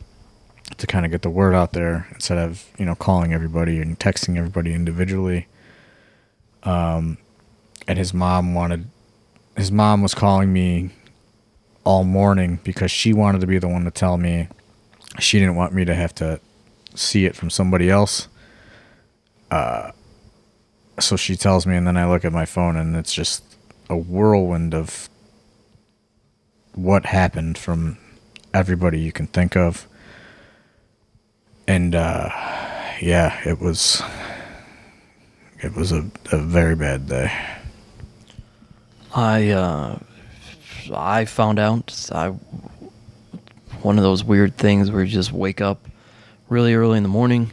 to 0.77 0.87
kind 0.87 1.05
of 1.05 1.11
get 1.11 1.21
the 1.21 1.29
word 1.29 1.53
out 1.53 1.73
there 1.73 2.07
instead 2.13 2.37
of 2.37 2.65
you 2.77 2.85
know 2.85 2.95
calling 2.95 3.33
everybody 3.33 3.79
and 3.79 3.99
texting 3.99 4.37
everybody 4.37 4.73
individually. 4.73 5.47
Um 6.63 7.17
and 7.87 7.97
his 7.97 8.13
mom 8.13 8.53
wanted 8.53 8.87
his 9.55 9.71
mom 9.71 10.01
was 10.01 10.13
calling 10.13 10.51
me 10.51 10.91
all 11.83 12.03
morning 12.03 12.59
because 12.63 12.91
she 12.91 13.13
wanted 13.13 13.41
to 13.41 13.47
be 13.47 13.57
the 13.57 13.67
one 13.67 13.85
to 13.85 13.91
tell 13.91 14.17
me 14.17 14.49
she 15.19 15.39
didn't 15.39 15.55
want 15.55 15.73
me 15.73 15.85
to 15.85 15.95
have 15.95 16.13
to 16.15 16.39
see 16.93 17.25
it 17.25 17.35
from 17.35 17.49
somebody 17.49 17.89
else. 17.89 18.27
Uh 19.49 19.91
so 20.99 21.15
she 21.15 21.35
tells 21.35 21.65
me 21.65 21.75
and 21.75 21.87
then 21.87 21.95
I 21.95 22.07
look 22.07 22.25
at 22.25 22.33
my 22.33 22.45
phone 22.45 22.75
and 22.75 22.95
it's 22.95 23.13
just 23.13 23.43
a 23.89 23.95
whirlwind 23.95 24.73
of 24.73 25.09
what 26.77 27.05
happened 27.07 27.57
from 27.57 27.97
everybody 28.53 28.99
you 28.99 29.11
can 29.11 29.27
think 29.27 29.55
of. 29.55 29.87
And 31.67 31.95
uh 31.95 32.29
yeah, 33.01 33.39
it 33.45 33.59
was 33.59 34.01
it 35.59 35.75
was 35.75 35.91
a, 35.91 36.09
a 36.31 36.37
very 36.37 36.75
bad 36.75 37.07
day. 37.07 37.31
I 39.15 39.49
uh, 39.49 39.99
I 40.93 41.25
found 41.25 41.59
out 41.59 42.09
I 42.11 42.29
one 43.81 43.97
of 43.97 44.03
those 44.03 44.23
weird 44.23 44.57
things 44.57 44.91
where 44.91 45.03
you 45.03 45.11
just 45.11 45.31
wake 45.31 45.61
up 45.61 45.87
really 46.49 46.73
early 46.73 46.97
in 46.97 47.03
the 47.03 47.09
morning. 47.09 47.51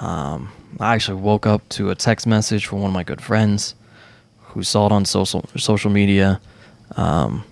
Um, 0.00 0.50
I 0.78 0.94
actually 0.94 1.20
woke 1.20 1.46
up 1.46 1.68
to 1.70 1.90
a 1.90 1.94
text 1.94 2.26
message 2.26 2.66
from 2.66 2.80
one 2.80 2.90
of 2.90 2.94
my 2.94 3.04
good 3.04 3.20
friends 3.20 3.74
who 4.48 4.62
saw 4.62 4.86
it 4.86 4.92
on 4.92 5.04
social 5.04 5.44
social 5.56 5.90
media, 5.90 6.40
um, 6.96 7.44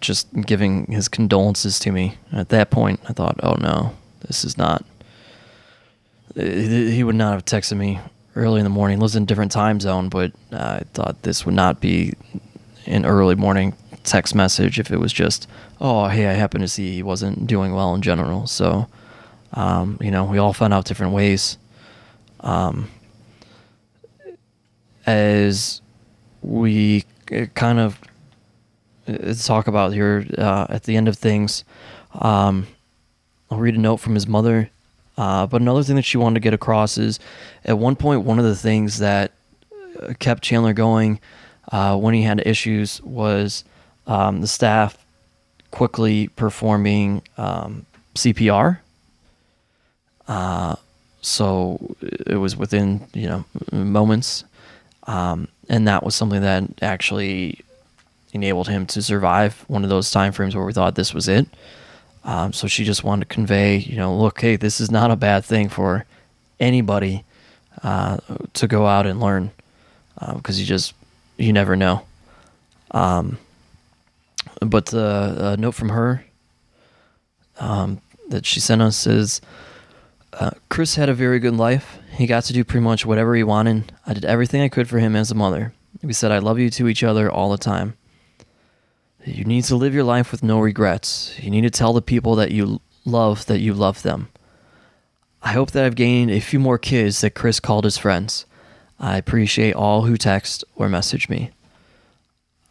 just 0.00 0.32
giving 0.42 0.86
his 0.86 1.08
condolences 1.08 1.78
to 1.80 1.92
me. 1.92 2.16
At 2.32 2.48
that 2.50 2.70
point, 2.70 3.00
I 3.08 3.12
thought, 3.12 3.38
"Oh 3.42 3.54
no, 3.54 3.94
this 4.20 4.44
is 4.44 4.56
not." 4.56 4.84
He 6.34 7.04
would 7.04 7.14
not 7.14 7.34
have 7.34 7.44
texted 7.44 7.76
me 7.76 8.00
early 8.34 8.60
in 8.60 8.64
the 8.64 8.70
morning. 8.70 8.98
He 8.98 9.02
Lives 9.02 9.16
in 9.16 9.22
a 9.22 9.26
different 9.26 9.52
time 9.52 9.78
zone, 9.80 10.08
but 10.08 10.32
I 10.52 10.82
thought 10.92 11.22
this 11.22 11.46
would 11.46 11.54
not 11.54 11.80
be 11.80 12.14
an 12.86 13.06
early 13.06 13.36
morning 13.36 13.74
text 14.02 14.34
message 14.34 14.78
if 14.78 14.90
it 14.90 14.98
was 14.98 15.12
just, 15.12 15.48
oh, 15.80 16.08
hey, 16.08 16.26
I 16.26 16.32
happen 16.32 16.60
to 16.60 16.68
see 16.68 16.94
he 16.94 17.02
wasn't 17.02 17.46
doing 17.46 17.74
well 17.74 17.94
in 17.94 18.02
general. 18.02 18.46
So, 18.46 18.88
um, 19.52 19.98
you 20.00 20.10
know, 20.10 20.24
we 20.24 20.38
all 20.38 20.52
found 20.52 20.74
out 20.74 20.84
different 20.84 21.12
ways. 21.12 21.56
Um, 22.40 22.90
as 25.06 25.80
we 26.42 27.04
kind 27.54 27.78
of 27.78 27.98
talk 29.44 29.66
about 29.66 29.92
here 29.92 30.26
uh, 30.36 30.66
at 30.68 30.84
the 30.84 30.96
end 30.96 31.08
of 31.08 31.16
things, 31.16 31.64
um, 32.14 32.66
I'll 33.50 33.58
read 33.58 33.74
a 33.74 33.80
note 33.80 33.98
from 33.98 34.14
his 34.14 34.26
mother. 34.26 34.70
Uh, 35.16 35.46
but 35.46 35.60
another 35.60 35.82
thing 35.82 35.96
that 35.96 36.04
she 36.04 36.18
wanted 36.18 36.34
to 36.34 36.40
get 36.40 36.54
across 36.54 36.98
is 36.98 37.20
at 37.64 37.78
one 37.78 37.96
point, 37.96 38.22
one 38.22 38.38
of 38.38 38.44
the 38.44 38.56
things 38.56 38.98
that 38.98 39.32
uh, 40.00 40.12
kept 40.18 40.42
Chandler 40.42 40.72
going 40.72 41.20
uh, 41.70 41.96
when 41.96 42.14
he 42.14 42.22
had 42.22 42.42
issues 42.44 43.00
was 43.02 43.64
um, 44.06 44.40
the 44.40 44.48
staff 44.48 44.98
quickly 45.70 46.28
performing 46.28 47.22
um, 47.38 47.86
CPR. 48.14 48.78
Uh, 50.26 50.76
so 51.20 51.96
it 52.00 52.36
was 52.36 52.56
within 52.56 53.06
you 53.14 53.26
know 53.26 53.44
moments, 53.72 54.44
um, 55.06 55.48
and 55.68 55.88
that 55.88 56.02
was 56.02 56.14
something 56.14 56.42
that 56.42 56.64
actually 56.82 57.60
enabled 58.34 58.68
him 58.68 58.84
to 58.86 59.00
survive 59.00 59.64
one 59.68 59.84
of 59.84 59.90
those 59.90 60.10
time 60.10 60.32
frames 60.32 60.54
where 60.54 60.64
we 60.64 60.72
thought 60.72 60.94
this 60.94 61.14
was 61.14 61.28
it. 61.28 61.46
Um, 62.24 62.52
so 62.52 62.66
she 62.66 62.84
just 62.84 63.04
wanted 63.04 63.28
to 63.28 63.34
convey, 63.34 63.76
you 63.76 63.96
know, 63.96 64.16
look, 64.16 64.40
hey, 64.40 64.56
this 64.56 64.80
is 64.80 64.90
not 64.90 65.10
a 65.10 65.16
bad 65.16 65.44
thing 65.44 65.68
for 65.68 66.04
anybody 66.58 67.24
uh, 67.82 68.18
to 68.54 68.66
go 68.66 68.86
out 68.86 69.06
and 69.06 69.20
learn 69.20 69.50
because 70.34 70.58
you 70.58 70.66
just 70.66 70.94
you 71.36 71.52
never 71.52 71.76
know. 71.76 72.02
Um, 72.90 73.38
but 74.60 74.94
uh, 74.94 75.34
a 75.38 75.56
note 75.56 75.74
from 75.74 75.90
her 75.90 76.24
um, 77.58 78.00
that 78.28 78.46
she 78.46 78.60
sent 78.60 78.82
us 78.82 79.06
is 79.06 79.40
uh, 80.32 80.50
Chris 80.68 80.94
had 80.96 81.08
a 81.08 81.14
very 81.14 81.38
good 81.38 81.54
life. 81.54 81.98
He 82.12 82.26
got 82.26 82.44
to 82.44 82.52
do 82.52 82.64
pretty 82.64 82.84
much 82.84 83.04
whatever 83.04 83.34
he 83.34 83.42
wanted. 83.42 83.92
I 84.06 84.14
did 84.14 84.24
everything 84.24 84.62
I 84.62 84.68
could 84.68 84.88
for 84.88 84.98
him 84.98 85.14
as 85.16 85.30
a 85.30 85.34
mother. 85.34 85.74
We 86.02 86.12
said 86.12 86.32
I 86.32 86.38
love 86.38 86.58
you 86.58 86.70
to 86.70 86.88
each 86.88 87.02
other 87.02 87.30
all 87.30 87.50
the 87.50 87.58
time. 87.58 87.96
You 89.24 89.44
need 89.44 89.64
to 89.64 89.76
live 89.76 89.94
your 89.94 90.04
life 90.04 90.30
with 90.30 90.42
no 90.42 90.60
regrets. 90.60 91.34
You 91.40 91.50
need 91.50 91.62
to 91.62 91.70
tell 91.70 91.92
the 91.92 92.02
people 92.02 92.34
that 92.36 92.50
you 92.50 92.80
love 93.04 93.46
that 93.46 93.60
you 93.60 93.74
love 93.74 94.02
them. 94.02 94.28
I 95.42 95.52
hope 95.52 95.70
that 95.72 95.84
I've 95.84 95.94
gained 95.94 96.30
a 96.30 96.40
few 96.40 96.58
more 96.58 96.78
kids 96.78 97.20
that 97.20 97.34
Chris 97.34 97.60
called 97.60 97.84
his 97.84 97.98
friends. 97.98 98.46
I 98.98 99.16
appreciate 99.16 99.74
all 99.74 100.02
who 100.02 100.16
text 100.16 100.64
or 100.76 100.88
message 100.88 101.28
me. 101.28 101.50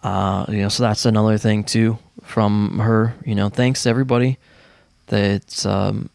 Uh, 0.02 0.46
you 0.50 0.58
know, 0.58 0.70
so 0.70 0.84
that's 0.84 1.06
another 1.06 1.38
thing 1.38 1.64
too 1.64 1.98
from 2.24 2.80
her. 2.80 3.16
You 3.26 3.36
know, 3.36 3.50
thanks 3.50 3.84
to 3.84 3.90
everybody 3.90 4.38
that 5.08 5.66
um, 5.66 6.10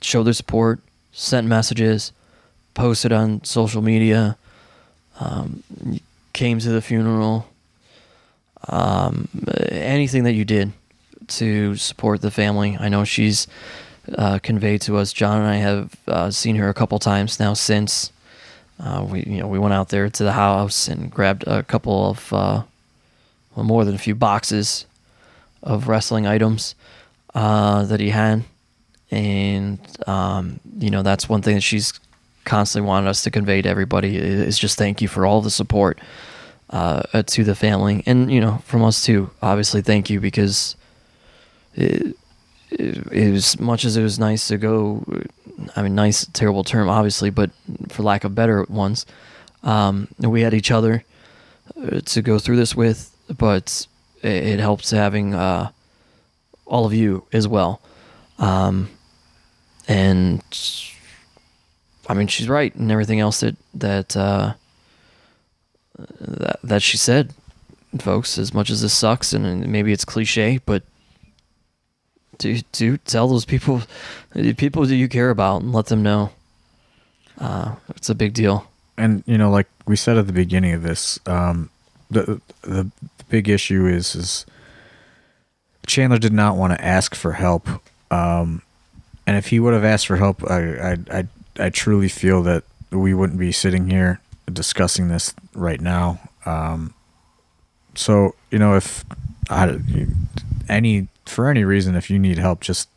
showed 0.00 0.24
their 0.24 0.32
support, 0.32 0.80
sent 1.12 1.46
messages, 1.46 2.12
posted 2.74 3.12
on 3.12 3.42
social 3.44 3.82
media, 3.82 4.36
um, 5.20 5.62
came 6.32 6.58
to 6.58 6.70
the 6.70 6.82
funeral, 6.82 7.48
um, 8.68 9.28
anything 9.70 10.24
that 10.24 10.32
you 10.32 10.44
did 10.44 10.72
to 11.26 11.76
support 11.76 12.20
the 12.20 12.30
family. 12.30 12.76
I 12.78 12.88
know 12.88 13.04
she's 13.04 13.46
uh, 14.16 14.38
conveyed 14.40 14.82
to 14.82 14.96
us. 14.96 15.12
John 15.12 15.40
and 15.40 15.48
I 15.48 15.56
have 15.56 15.96
uh, 16.06 16.30
seen 16.30 16.56
her 16.56 16.68
a 16.68 16.74
couple 16.74 16.98
times 16.98 17.40
now 17.40 17.54
since 17.54 18.12
uh, 18.80 19.06
we, 19.08 19.22
you 19.22 19.38
know, 19.38 19.46
we 19.46 19.58
went 19.58 19.74
out 19.74 19.88
there 19.88 20.08
to 20.10 20.24
the 20.24 20.32
house 20.32 20.88
and 20.88 21.10
grabbed 21.10 21.44
a 21.46 21.62
couple 21.62 22.10
of, 22.10 22.32
uh, 22.32 22.62
well, 23.54 23.64
more 23.64 23.84
than 23.84 23.94
a 23.94 23.98
few 23.98 24.14
boxes 24.14 24.86
of 25.62 25.88
wrestling 25.88 26.26
items 26.26 26.74
uh, 27.34 27.84
that 27.84 28.00
he 28.00 28.10
had, 28.10 28.44
and 29.10 29.78
um, 30.06 30.60
you 30.78 30.90
know, 30.90 31.02
that's 31.02 31.28
one 31.28 31.40
thing 31.40 31.54
that 31.54 31.62
she's 31.62 31.98
constantly 32.44 32.86
wanted 32.86 33.08
us 33.08 33.22
to 33.22 33.30
convey 33.30 33.62
to 33.62 33.68
everybody 33.68 34.16
is 34.16 34.58
just 34.58 34.76
thank 34.76 35.00
you 35.00 35.08
for 35.08 35.24
all 35.24 35.40
the 35.40 35.50
support 35.50 35.98
uh, 36.74 37.22
to 37.22 37.44
the 37.44 37.54
family, 37.54 38.02
and 38.04 38.30
you 38.32 38.40
know, 38.40 38.58
from 38.66 38.82
us 38.82 39.04
too. 39.04 39.30
Obviously, 39.40 39.80
thank 39.80 40.10
you 40.10 40.18
because 40.18 40.74
it, 41.76 42.16
it, 42.68 43.12
it 43.12 43.30
was 43.30 43.60
much 43.60 43.84
as 43.84 43.96
it 43.96 44.02
was 44.02 44.18
nice 44.18 44.48
to 44.48 44.58
go. 44.58 45.04
I 45.76 45.82
mean, 45.82 45.94
nice, 45.94 46.26
terrible 46.26 46.64
term, 46.64 46.88
obviously, 46.88 47.30
but 47.30 47.50
for 47.88 48.02
lack 48.02 48.24
of 48.24 48.34
better 48.34 48.64
ones, 48.68 49.06
um, 49.62 50.08
we 50.18 50.40
had 50.40 50.52
each 50.52 50.72
other 50.72 51.04
uh, 51.80 52.00
to 52.00 52.22
go 52.22 52.40
through 52.40 52.56
this 52.56 52.74
with, 52.74 53.16
but 53.38 53.86
it, 54.22 54.44
it 54.44 54.58
helps 54.58 54.90
having 54.90 55.32
uh, 55.32 55.70
all 56.66 56.86
of 56.86 56.92
you 56.92 57.24
as 57.32 57.46
well. 57.46 57.80
Um, 58.40 58.88
and 59.86 60.42
I 62.08 62.14
mean, 62.14 62.26
she's 62.26 62.48
right, 62.48 62.74
and 62.74 62.90
everything 62.90 63.20
else 63.20 63.40
that 63.40 63.54
that 63.74 64.16
uh, 64.16 64.54
that 65.98 66.58
that 66.62 66.82
she 66.82 66.96
said, 66.96 67.32
folks. 68.00 68.38
As 68.38 68.52
much 68.54 68.70
as 68.70 68.82
this 68.82 68.92
sucks, 68.94 69.32
and 69.32 69.66
maybe 69.68 69.92
it's 69.92 70.04
cliche, 70.04 70.60
but 70.64 70.82
do 72.38 72.58
do 72.72 72.96
tell 72.98 73.28
those 73.28 73.44
people, 73.44 73.82
people 74.56 74.84
that 74.86 74.96
you 74.96 75.08
care 75.08 75.30
about, 75.30 75.62
and 75.62 75.72
let 75.72 75.86
them 75.86 76.02
know. 76.02 76.30
Uh, 77.38 77.74
it's 77.90 78.08
a 78.10 78.14
big 78.14 78.32
deal. 78.32 78.68
and 78.96 79.24
you 79.26 79.36
know 79.36 79.50
like 79.50 79.66
we 79.86 79.96
said 79.96 80.16
at 80.16 80.26
the 80.28 80.32
beginning 80.32 80.72
of 80.72 80.82
this 80.82 81.18
um 81.26 81.68
the 82.10 82.40
the, 82.62 82.88
the 83.16 83.24
big 83.28 83.48
issue 83.48 83.86
is 83.86 84.14
is 84.14 84.46
chandler 85.84 86.18
did 86.18 86.32
not 86.32 86.56
want 86.56 86.72
to 86.72 86.84
ask 86.84 87.16
for 87.16 87.32
help 87.32 87.66
um 88.12 88.62
and 89.26 89.36
if 89.36 89.48
he 89.48 89.58
would 89.58 89.74
have 89.74 89.84
asked 89.84 90.06
for 90.06 90.16
help 90.16 90.48
i 90.48 90.92
i 90.92 90.96
i, 91.18 91.28
I 91.58 91.70
truly 91.70 92.08
feel 92.08 92.42
that 92.44 92.62
we 92.92 93.12
wouldn't 93.14 93.38
be 93.38 93.50
sitting 93.50 93.90
here 93.90 94.20
discussing 94.52 95.08
this 95.08 95.34
right 95.54 95.80
now. 95.80 96.20
Um 96.44 96.94
so 97.94 98.34
you 98.50 98.58
know 98.58 98.76
if 98.76 99.04
I, 99.50 99.78
any 100.68 101.08
for 101.26 101.48
any 101.48 101.64
reason 101.64 101.94
if 101.94 102.10
you 102.10 102.18
need 102.18 102.38
help 102.38 102.60
just 102.60 102.88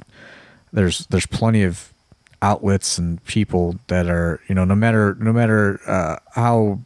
there's 0.74 1.06
there's 1.07 1.26
plenty 1.26 1.64
of 1.64 1.94
outlets 2.41 2.98
and 2.98 3.24
people 3.26 3.76
that 3.88 4.07
are 4.07 4.40
you 4.48 4.56
know 4.56 4.65
no 4.65 4.76
matter 4.76 5.15
no 5.19 5.34
matter 5.34 5.80
uh, 5.88 6.18
how 6.34 6.80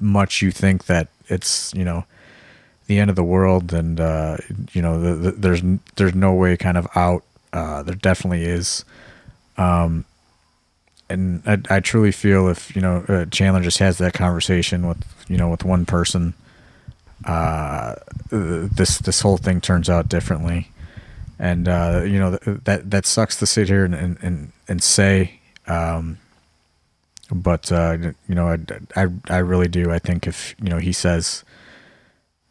much 0.00 0.42
you 0.42 0.50
think 0.50 0.86
that 0.86 1.08
it's 1.28 1.72
you 1.74 1.84
know 1.84 2.04
the 2.86 2.98
end 2.98 3.10
of 3.10 3.16
the 3.16 3.24
world 3.24 3.72
and 3.72 4.00
uh, 4.00 4.36
you 4.72 4.82
know 4.82 5.00
the, 5.00 5.14
the, 5.14 5.30
there's 5.32 5.62
there's 5.96 6.14
no 6.14 6.32
way 6.32 6.56
kind 6.56 6.76
of 6.76 6.86
out 6.94 7.24
uh, 7.52 7.82
there 7.82 7.94
definitely 7.94 8.44
is. 8.44 8.84
Um 9.56 10.04
and 11.12 11.42
I, 11.46 11.76
I 11.76 11.80
truly 11.80 12.12
feel 12.12 12.48
if 12.48 12.74
you 12.74 12.82
know 12.82 13.04
uh, 13.08 13.26
Chandler 13.26 13.62
just 13.62 13.78
has 13.78 13.98
that 13.98 14.14
conversation 14.14 14.86
with 14.86 15.04
you 15.28 15.36
know 15.36 15.48
with 15.48 15.64
one 15.64 15.86
person 15.86 16.34
uh 17.24 17.94
this 18.30 18.98
this 18.98 19.20
whole 19.20 19.36
thing 19.36 19.60
turns 19.60 19.88
out 19.88 20.08
differently 20.08 20.72
and 21.42 21.68
uh, 21.68 22.02
you 22.04 22.20
know 22.20 22.36
th- 22.36 22.60
that 22.64 22.90
that 22.90 23.04
sucks 23.04 23.36
to 23.38 23.46
sit 23.46 23.66
here 23.68 23.84
and 23.84 23.94
and 23.94 24.16
and, 24.22 24.52
and 24.68 24.82
say, 24.82 25.40
um, 25.66 26.18
but 27.32 27.70
uh, 27.72 27.98
you 28.28 28.34
know 28.34 28.48
I, 28.48 28.58
I 28.94 29.08
I 29.28 29.38
really 29.38 29.66
do. 29.66 29.90
I 29.90 29.98
think 29.98 30.28
if 30.28 30.54
you 30.62 30.70
know 30.70 30.78
he 30.78 30.92
says, 30.92 31.42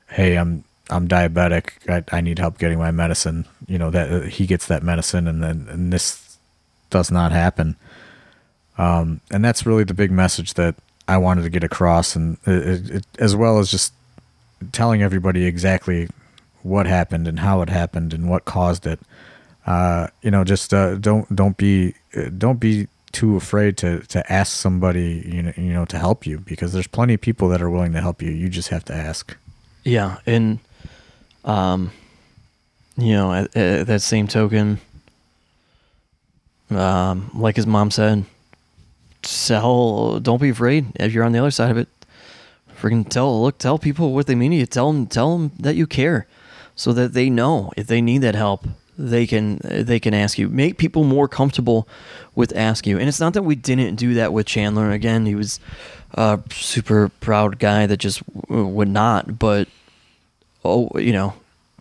"Hey, 0.09 0.35
I'm 0.35 0.65
I'm 0.89 1.07
diabetic. 1.07 1.71
I, 1.89 2.03
I 2.15 2.19
need 2.19 2.37
help 2.37 2.57
getting 2.57 2.79
my 2.79 2.91
medicine," 2.91 3.45
you 3.65 3.77
know 3.77 3.91
that 3.91 4.11
uh, 4.11 4.19
he 4.23 4.45
gets 4.45 4.67
that 4.67 4.83
medicine, 4.83 5.25
and 5.25 5.41
then 5.41 5.67
and 5.69 5.93
this 5.93 6.37
does 6.89 7.09
not 7.09 7.31
happen. 7.31 7.77
Um, 8.77 9.21
and 9.29 9.43
that's 9.43 9.65
really 9.65 9.83
the 9.83 9.93
big 9.93 10.11
message 10.11 10.55
that 10.55 10.75
I 11.07 11.17
wanted 11.17 11.43
to 11.43 11.49
get 11.49 11.63
across, 11.63 12.15
and 12.15 12.37
it, 12.45 12.89
it, 12.89 13.05
as 13.19 13.35
well 13.35 13.59
as 13.59 13.69
just 13.69 13.93
telling 14.71 15.01
everybody 15.01 15.45
exactly 15.45 16.07
what 16.63 16.85
happened 16.85 17.27
and 17.27 17.39
how 17.39 17.61
it 17.61 17.69
happened 17.69 18.13
and 18.13 18.29
what 18.29 18.45
caused 18.45 18.85
it. 18.87 18.99
Uh, 19.65 20.07
you 20.21 20.31
know, 20.31 20.43
just 20.43 20.73
uh, 20.73 20.95
don't 20.95 21.33
don't 21.35 21.57
be 21.57 21.93
uh, 22.15 22.29
don't 22.37 22.59
be 22.59 22.87
too 23.11 23.35
afraid 23.35 23.77
to 23.77 23.99
to 24.07 24.31
ask 24.31 24.55
somebody 24.55 25.21
you 25.27 25.43
know 25.43 25.53
you 25.57 25.73
know 25.73 25.85
to 25.85 25.99
help 25.99 26.25
you 26.25 26.39
because 26.39 26.71
there's 26.71 26.87
plenty 26.87 27.13
of 27.13 27.21
people 27.21 27.49
that 27.49 27.61
are 27.61 27.69
willing 27.69 27.93
to 27.93 28.01
help 28.01 28.21
you. 28.21 28.31
You 28.31 28.49
just 28.49 28.69
have 28.69 28.85
to 28.85 28.93
ask. 28.93 29.35
Yeah, 29.83 30.17
and 30.25 30.59
um, 31.43 31.91
you 32.97 33.13
know, 33.13 33.33
at, 33.33 33.55
at 33.55 33.87
that 33.87 34.01
same 34.01 34.27
token, 34.27 34.79
um, 36.69 37.31
like 37.33 37.55
his 37.55 37.67
mom 37.67 37.91
said, 37.91 38.25
tell. 39.21 40.19
Don't 40.19 40.41
be 40.41 40.49
afraid 40.49 40.87
if 40.95 41.13
you're 41.13 41.23
on 41.23 41.31
the 41.31 41.39
other 41.39 41.51
side 41.51 41.71
of 41.71 41.77
it. 41.77 41.87
Freaking 42.79 43.07
tell, 43.07 43.43
look, 43.43 43.59
tell 43.59 43.77
people 43.77 44.13
what 44.13 44.25
they 44.25 44.33
mean 44.33 44.51
to 44.51 44.57
you. 44.57 44.65
Tell 44.65 44.91
them, 44.91 45.05
tell 45.05 45.37
them 45.37 45.51
that 45.59 45.75
you 45.75 45.85
care, 45.85 46.25
so 46.75 46.91
that 46.93 47.13
they 47.13 47.29
know 47.29 47.71
if 47.77 47.85
they 47.85 48.01
need 48.01 48.19
that 48.19 48.33
help, 48.33 48.65
they 48.97 49.27
can 49.27 49.59
they 49.63 49.99
can 49.99 50.13
ask 50.13 50.37
you. 50.37 50.47
Make 50.49 50.77
people 50.77 51.03
more 51.03 51.27
comfortable 51.27 51.87
with 52.33 52.55
ask 52.55 52.87
you. 52.87 52.97
And 52.97 53.07
it's 53.07 53.19
not 53.19 53.33
that 53.33 53.43
we 53.43 53.55
didn't 53.55 53.95
do 53.95 54.15
that 54.15 54.33
with 54.33 54.47
Chandler. 54.47 54.91
Again, 54.91 55.25
he 55.25 55.35
was 55.35 55.59
a 56.13 56.39
super 56.49 57.09
proud 57.19 57.59
guy 57.59 57.85
that 57.85 57.97
just 57.97 58.23
would 58.49 58.89
not. 58.89 59.37
But 59.37 59.67
oh, 60.65 60.89
you 60.95 61.13
know, 61.13 61.33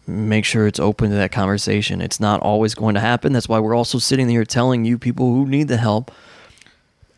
make 0.06 0.44
sure 0.44 0.66
it's 0.66 0.80
open 0.80 1.10
to 1.10 1.16
that 1.16 1.32
conversation. 1.32 2.00
It's 2.00 2.20
not 2.20 2.40
always 2.40 2.74
going 2.74 2.94
to 2.94 3.00
happen. 3.00 3.32
That's 3.32 3.48
why 3.48 3.58
we're 3.58 3.76
also 3.76 3.98
sitting 3.98 4.28
here 4.28 4.44
telling 4.44 4.84
you 4.84 4.98
people 4.98 5.32
who 5.32 5.46
need 5.46 5.68
the 5.68 5.78
help. 5.78 6.10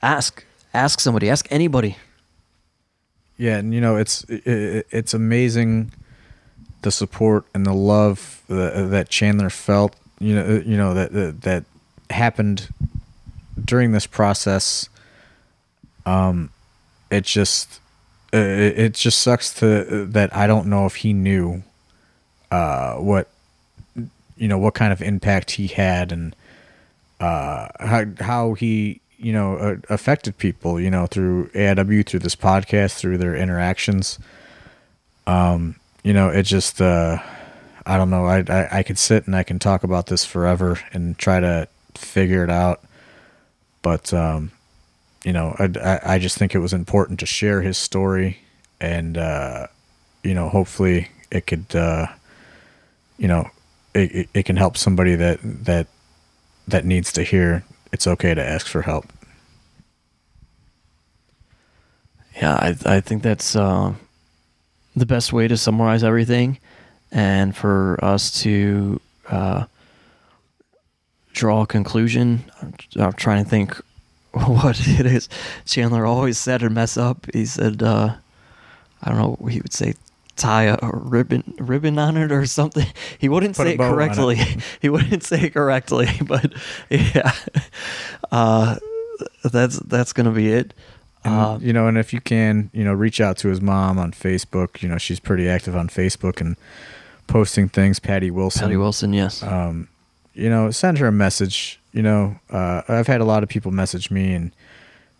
Ask, 0.02 0.44
ask 0.74 1.00
somebody, 1.00 1.30
ask 1.30 1.46
anybody. 1.50 1.96
Yeah, 3.36 3.58
and 3.58 3.74
you 3.74 3.80
know 3.80 3.96
it's 3.96 4.24
it, 4.24 4.86
it's 4.90 5.14
amazing 5.14 5.92
the 6.82 6.90
support 6.90 7.44
and 7.54 7.64
the 7.64 7.72
love 7.72 8.42
that, 8.48 8.90
that 8.90 9.08
Chandler 9.08 9.50
felt. 9.50 9.96
You 10.18 10.34
know, 10.34 10.62
you 10.64 10.76
know 10.76 10.94
that 10.94 11.12
that, 11.12 11.40
that 11.42 11.64
happened 12.10 12.68
during 13.64 13.92
this 13.92 14.06
process. 14.06 14.88
Um, 16.04 16.50
it 17.10 17.24
just 17.24 17.80
it, 18.32 18.78
it 18.78 18.94
just 18.94 19.18
sucks 19.20 19.54
to 19.54 20.06
that 20.06 20.34
I 20.34 20.46
don't 20.46 20.66
know 20.66 20.86
if 20.86 20.96
he 20.96 21.12
knew 21.12 21.62
uh 22.50 22.96
what 22.96 23.28
you 24.36 24.48
know 24.48 24.58
what 24.58 24.74
kind 24.74 24.92
of 24.92 25.00
impact 25.00 25.52
he 25.52 25.68
had 25.68 26.12
and 26.12 26.36
uh 27.20 27.68
how 27.80 28.04
how 28.20 28.54
he 28.54 29.01
you 29.22 29.32
know 29.32 29.56
uh, 29.56 29.76
affected 29.88 30.36
people 30.36 30.80
you 30.80 30.90
know 30.90 31.06
through 31.06 31.46
AIW 31.48 32.04
through 32.04 32.20
this 32.20 32.36
podcast 32.36 32.98
through 32.98 33.18
their 33.18 33.36
interactions. 33.36 34.18
Um 35.26 35.76
you 36.02 36.12
know 36.12 36.28
it 36.28 36.42
just 36.42 36.82
uh 36.82 37.18
I 37.86 37.96
don't 37.96 38.10
know. 38.10 38.26
I, 38.26 38.44
I 38.48 38.78
I 38.78 38.82
could 38.82 38.98
sit 38.98 39.26
and 39.26 39.34
I 39.34 39.44
can 39.44 39.58
talk 39.58 39.84
about 39.84 40.06
this 40.06 40.24
forever 40.24 40.78
and 40.92 41.16
try 41.16 41.40
to 41.40 41.68
figure 41.94 42.44
it 42.44 42.50
out. 42.50 42.82
But 43.80 44.12
um 44.12 44.50
you 45.24 45.32
know 45.32 45.54
I, 45.58 46.00
I, 46.14 46.18
just 46.18 46.36
think 46.36 46.52
it 46.52 46.58
was 46.58 46.72
important 46.72 47.20
to 47.20 47.26
share 47.26 47.62
his 47.62 47.78
story 47.78 48.38
and 48.80 49.16
uh 49.16 49.68
you 50.24 50.34
know 50.34 50.48
hopefully 50.48 51.10
it 51.30 51.46
could 51.46 51.76
uh 51.76 52.08
you 53.18 53.28
know 53.28 53.48
it, 53.94 54.12
it, 54.12 54.28
it 54.34 54.42
can 54.46 54.56
help 54.56 54.76
somebody 54.76 55.14
that 55.14 55.38
that 55.42 55.86
that 56.66 56.84
needs 56.84 57.12
to 57.12 57.22
hear 57.22 57.62
it's 57.92 58.06
okay 58.06 58.34
to 58.34 58.42
ask 58.42 58.66
for 58.66 58.82
help 58.82 59.06
Yeah, 62.36 62.54
I 62.54 62.96
I 62.96 63.00
think 63.00 63.22
that's 63.22 63.54
uh, 63.54 63.94
the 64.96 65.06
best 65.06 65.32
way 65.32 65.48
to 65.48 65.56
summarize 65.56 66.02
everything, 66.02 66.58
and 67.10 67.54
for 67.54 67.98
us 68.02 68.42
to 68.42 69.00
uh, 69.28 69.66
draw 71.32 71.62
a 71.62 71.66
conclusion. 71.66 72.44
I'm, 72.60 72.74
I'm 72.96 73.12
trying 73.12 73.44
to 73.44 73.50
think 73.50 73.76
what 74.32 74.80
it 74.80 75.06
is. 75.06 75.28
Chandler 75.66 76.06
always 76.06 76.38
said 76.38 76.62
or 76.62 76.70
mess 76.70 76.96
up. 76.96 77.26
He 77.32 77.44
said, 77.44 77.82
uh, 77.82 78.14
I 79.02 79.08
don't 79.10 79.18
know. 79.18 79.36
What 79.38 79.52
he 79.52 79.60
would 79.60 79.74
say 79.74 79.94
tie 80.36 80.64
a, 80.64 80.76
a 80.82 80.90
ribbon 80.94 81.54
ribbon 81.58 81.98
on 81.98 82.16
it 82.16 82.32
or 82.32 82.46
something. 82.46 82.86
He 83.18 83.28
wouldn't 83.28 83.56
Put 83.56 83.66
say 83.66 83.74
it 83.74 83.80
on 83.80 83.86
it. 83.86 83.92
correctly. 83.94 84.38
he 84.80 84.88
wouldn't 84.88 85.22
say 85.22 85.42
it 85.42 85.50
correctly, 85.54 86.08
but 86.26 86.52
yeah, 86.90 87.32
uh, 88.30 88.76
that's 89.44 89.78
that's 89.80 90.12
gonna 90.12 90.32
be 90.32 90.50
it. 90.52 90.74
and, 91.24 91.34
Uh, 91.34 91.58
you 91.60 91.72
know 91.72 91.86
and 91.86 91.96
if 91.98 92.12
you 92.12 92.20
can 92.20 92.70
you 92.72 92.84
know 92.84 92.92
reach 92.92 93.20
out 93.20 93.36
to 93.38 93.48
his 93.48 93.60
mom 93.60 93.98
on 93.98 94.10
facebook 94.12 94.82
you 94.82 94.88
know 94.88 94.98
she's 94.98 95.20
pretty 95.20 95.48
active 95.48 95.76
on 95.76 95.88
facebook 95.88 96.40
and 96.40 96.56
posting 97.28 97.68
things 97.68 98.00
patty 98.00 98.30
wilson 98.30 98.62
Patty 98.62 98.76
Wilson, 98.76 99.12
yes. 99.12 99.42
um, 99.42 99.86
you 100.34 100.48
know, 100.50 100.70
send 100.70 100.98
her 100.98 101.06
a 101.06 101.12
message. 101.12 101.78
You 101.92 102.02
know, 102.02 102.36
uh, 102.50 102.82
I've 102.88 103.06
had 103.06 103.20
a 103.20 103.24
lot 103.24 103.42
of 103.42 103.48
people 103.48 103.70
message 103.70 104.10
me 104.10 104.34
and 104.34 104.50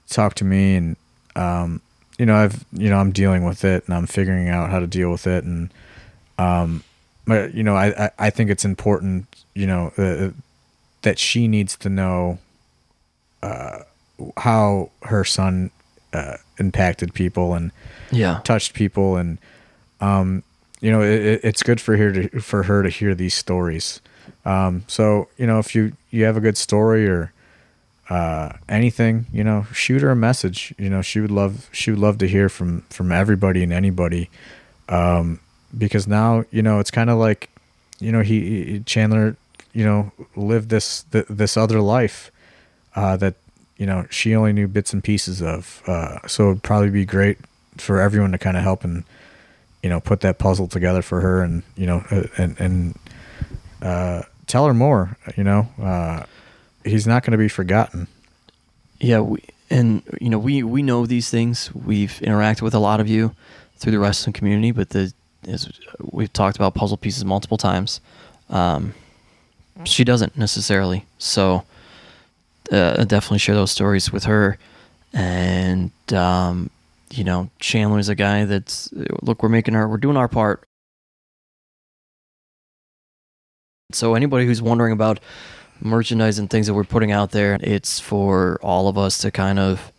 talk 0.09 0.35
to 0.37 0.45
me, 0.45 0.75
and 0.75 0.97
um, 1.37 1.81
you 2.23 2.27
know, 2.27 2.37
I've 2.37 2.65
you 2.73 2.89
know, 2.89 2.99
I'm 2.99 3.11
dealing 3.11 3.43
with 3.45 3.65
it, 3.65 3.83
and 3.87 3.95
I'm 3.97 4.07
figuring 4.07 4.49
out 4.49 4.71
how 4.71 4.79
to 4.79 4.87
deal 4.87 5.11
with 5.11 5.27
it, 5.27 5.43
and 5.43 5.71
um, 6.39 6.85
but 7.27 7.53
you 7.53 7.65
know, 7.65 7.75
I 7.75 8.05
I, 8.07 8.11
I 8.27 8.31
think 8.31 8.49
it's 8.49 8.65
important, 8.65 9.27
you 9.55 9.67
know, 9.67 9.93
uh, 9.99 10.31
that 11.03 11.19
she 11.19 11.49
needs 11.49 11.77
to 11.79 11.89
know 11.89 12.39
uh, 13.43 13.81
how 14.37 14.91
her 15.03 15.25
son 15.25 15.73
uh, 16.13 16.37
impacted 16.59 17.13
people 17.13 17.55
and 17.55 17.73
yeah. 18.13 18.41
touched 18.45 18.73
people. 18.75 19.17
And 19.17 19.39
um 20.01 20.43
you 20.81 20.91
know 20.93 21.01
it, 21.03 21.21
it- 21.27 21.41
it's 21.45 21.63
good 21.63 21.81
for 21.81 21.97
her 21.97 22.13
to 22.13 22.41
for 22.41 22.63
her 22.65 22.83
to 22.85 22.89
hear 22.89 23.15
these 23.17 23.35
stories. 23.35 24.01
Um 24.45 24.85
so 24.87 25.29
you 25.39 25.47
know 25.47 25.59
if 25.59 25.75
you 25.75 25.93
you 26.11 26.25
have 26.25 26.37
a 26.37 26.41
good 26.41 26.57
story 26.57 27.09
or 27.09 27.33
uh 28.11 28.53
anything 28.69 29.27
you 29.33 29.45
know 29.45 29.67
shoot 29.73 30.03
her 30.03 30.11
a 30.11 30.17
message. 30.17 30.75
You 30.79 30.91
know 30.91 31.03
she 31.03 31.21
would 31.21 31.31
love 31.31 31.69
she 31.73 31.91
would 31.91 32.01
love 32.01 32.19
to 32.19 32.29
hear 32.29 32.49
from 32.49 32.83
from 32.91 33.13
everybody 33.13 33.63
and 33.63 33.73
anybody. 33.73 34.31
Um 34.89 35.41
because 35.77 36.07
now 36.07 36.45
you 36.51 36.63
know 36.63 36.81
it's 36.81 36.91
kind 36.91 37.11
of 37.11 37.19
like 37.19 37.49
you 38.01 38.13
know 38.13 38.21
he, 38.21 38.65
he 38.65 38.81
Chandler 38.81 39.37
you 39.73 39.85
know 39.85 40.13
lived 40.37 40.69
this 40.69 41.05
th- 41.05 41.27
this 41.31 41.57
other 41.57 41.81
life 41.81 42.31
uh 42.95 43.17
that 43.17 43.35
you 43.79 43.87
know 43.87 44.07
she 44.11 44.35
only 44.35 44.53
knew 44.53 44.69
bits 44.69 44.93
and 44.93 45.03
pieces 45.03 45.41
of 45.41 45.83
uh 45.87 46.19
so 46.27 46.51
it'd 46.51 46.63
probably 46.63 46.91
be 46.91 47.05
great 47.05 47.39
for 47.79 48.01
everyone 48.01 48.33
to 48.33 48.39
kind 48.39 48.57
of 48.57 48.63
help 48.63 48.85
and 48.85 49.05
you 49.83 49.89
know 49.89 50.01
put 50.01 50.21
that 50.21 50.39
puzzle 50.39 50.69
together 50.69 51.01
for 51.03 51.21
her 51.21 51.43
and 51.43 51.63
you 51.77 51.87
know 51.87 52.05
uh, 52.11 52.25
and 52.37 52.61
and 52.61 52.99
uh 53.81 54.23
tell 54.47 54.67
her 54.67 54.75
more 54.75 55.17
you 55.37 55.45
know 55.45 55.69
uh 55.81 56.23
he's 56.85 57.07
not 57.07 57.23
going 57.23 57.33
to 57.33 57.39
be 57.39 57.49
forgotten 57.49 58.09
Yeah, 59.01 59.21
we, 59.21 59.43
and 59.71 60.03
you 60.21 60.29
know 60.29 60.39
we 60.39 60.63
we 60.63 60.83
know 60.83 61.07
these 61.07 61.31
things. 61.31 61.75
We've 61.75 62.13
interacted 62.23 62.63
with 62.63 62.75
a 62.75 62.79
lot 62.79 63.01
of 63.01 63.09
you 63.09 63.35
through 63.77 63.93
the 63.93 63.99
wrestling 63.99 64.35
community, 64.35 64.71
but 64.71 64.91
the 64.91 65.13
as 65.49 65.71
we've 66.01 66.33
talked 66.33 66.57
about 66.57 66.75
puzzle 66.75 66.97
pieces 66.97 67.25
multiple 67.25 67.57
times. 67.57 68.01
Um, 68.51 68.95
she 69.85 70.05
doesn't 70.05 70.37
necessarily, 70.37 71.07
so 71.19 71.65
uh, 72.71 73.05
definitely 73.05 73.39
share 73.39 73.55
those 73.55 73.71
stories 73.71 74.13
with 74.13 74.25
her. 74.25 74.59
And 75.13 75.91
um, 76.13 76.71
you 77.11 77.25
know, 77.25 77.51
Chandler's 77.59 78.09
a 78.09 78.15
guy 78.15 78.45
that's 78.45 78.91
look, 79.23 79.43
we're 79.43 79.49
making 79.49 79.75
our 79.75 79.89
we're 79.89 79.97
doing 79.97 80.17
our 80.17 80.29
part. 80.29 80.63
So 83.93 84.15
anybody 84.15 84.47
who's 84.47 84.63
wondering 84.63 84.93
about 84.93 85.21
merchandise 85.83 86.39
and 86.39 86.49
things 86.49 86.67
that 86.67 86.75
we're 86.75 86.85
putting 86.85 87.13
out 87.13 87.33
there, 87.33 87.59
it's 87.61 88.01
for 88.01 88.59
all 88.63 88.89
of 88.89 88.97
us 88.97 89.19
to 89.19 89.31
kind 89.31 89.59
of 89.59 89.93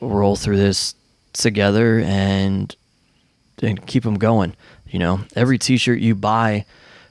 roll 0.00 0.36
through 0.36 0.56
this 0.56 0.94
together 1.32 2.00
and 2.00 2.74
and 3.62 3.86
keep 3.86 4.02
them 4.02 4.16
going. 4.16 4.54
You 4.88 4.98
know, 4.98 5.20
every 5.34 5.58
T-shirt 5.58 5.98
you 6.00 6.14
buy, 6.14 6.66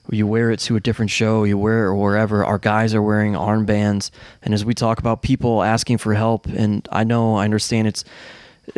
you 0.09 0.27
wear 0.27 0.51
it 0.51 0.59
to 0.61 0.75
a 0.75 0.79
different 0.79 1.11
show, 1.11 1.43
you 1.43 1.57
wear 1.57 1.87
it 1.87 1.95
wherever. 1.95 2.45
Our 2.45 2.57
guys 2.57 2.93
are 2.93 3.01
wearing 3.01 3.33
armbands, 3.33 4.11
and 4.41 4.53
as 4.53 4.63
we 4.63 4.73
talk 4.73 4.99
about 4.99 5.21
people 5.21 5.63
asking 5.63 5.97
for 5.97 6.13
help, 6.13 6.45
and 6.47 6.87
I 6.91 7.03
know 7.03 7.35
I 7.35 7.45
understand 7.45 7.87
it's 7.87 8.03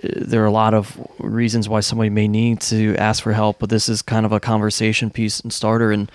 uh, 0.04 0.10
there 0.16 0.42
are 0.44 0.48
a 0.48 0.52
lot 0.52 0.74
of 0.74 0.98
reasons 1.20 1.70
why 1.70 1.80
somebody 1.82 2.10
may 2.10 2.28
need 2.28 2.62
to 2.62 2.96
ask 2.98 3.22
for 3.22 3.34
help, 3.34 3.60
but 3.60 3.70
this 3.70 3.90
is 3.90 4.02
kind 4.02 4.26
of 4.26 4.32
a 4.32 4.40
conversation 4.40 5.10
piece 5.10 5.40
and 5.40 5.54
starter 5.54 5.92
and 5.92 6.12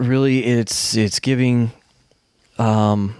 really 0.00 0.44
it's 0.44 0.96
it's 0.96 1.20
giving 1.20 1.72
um 2.58 3.14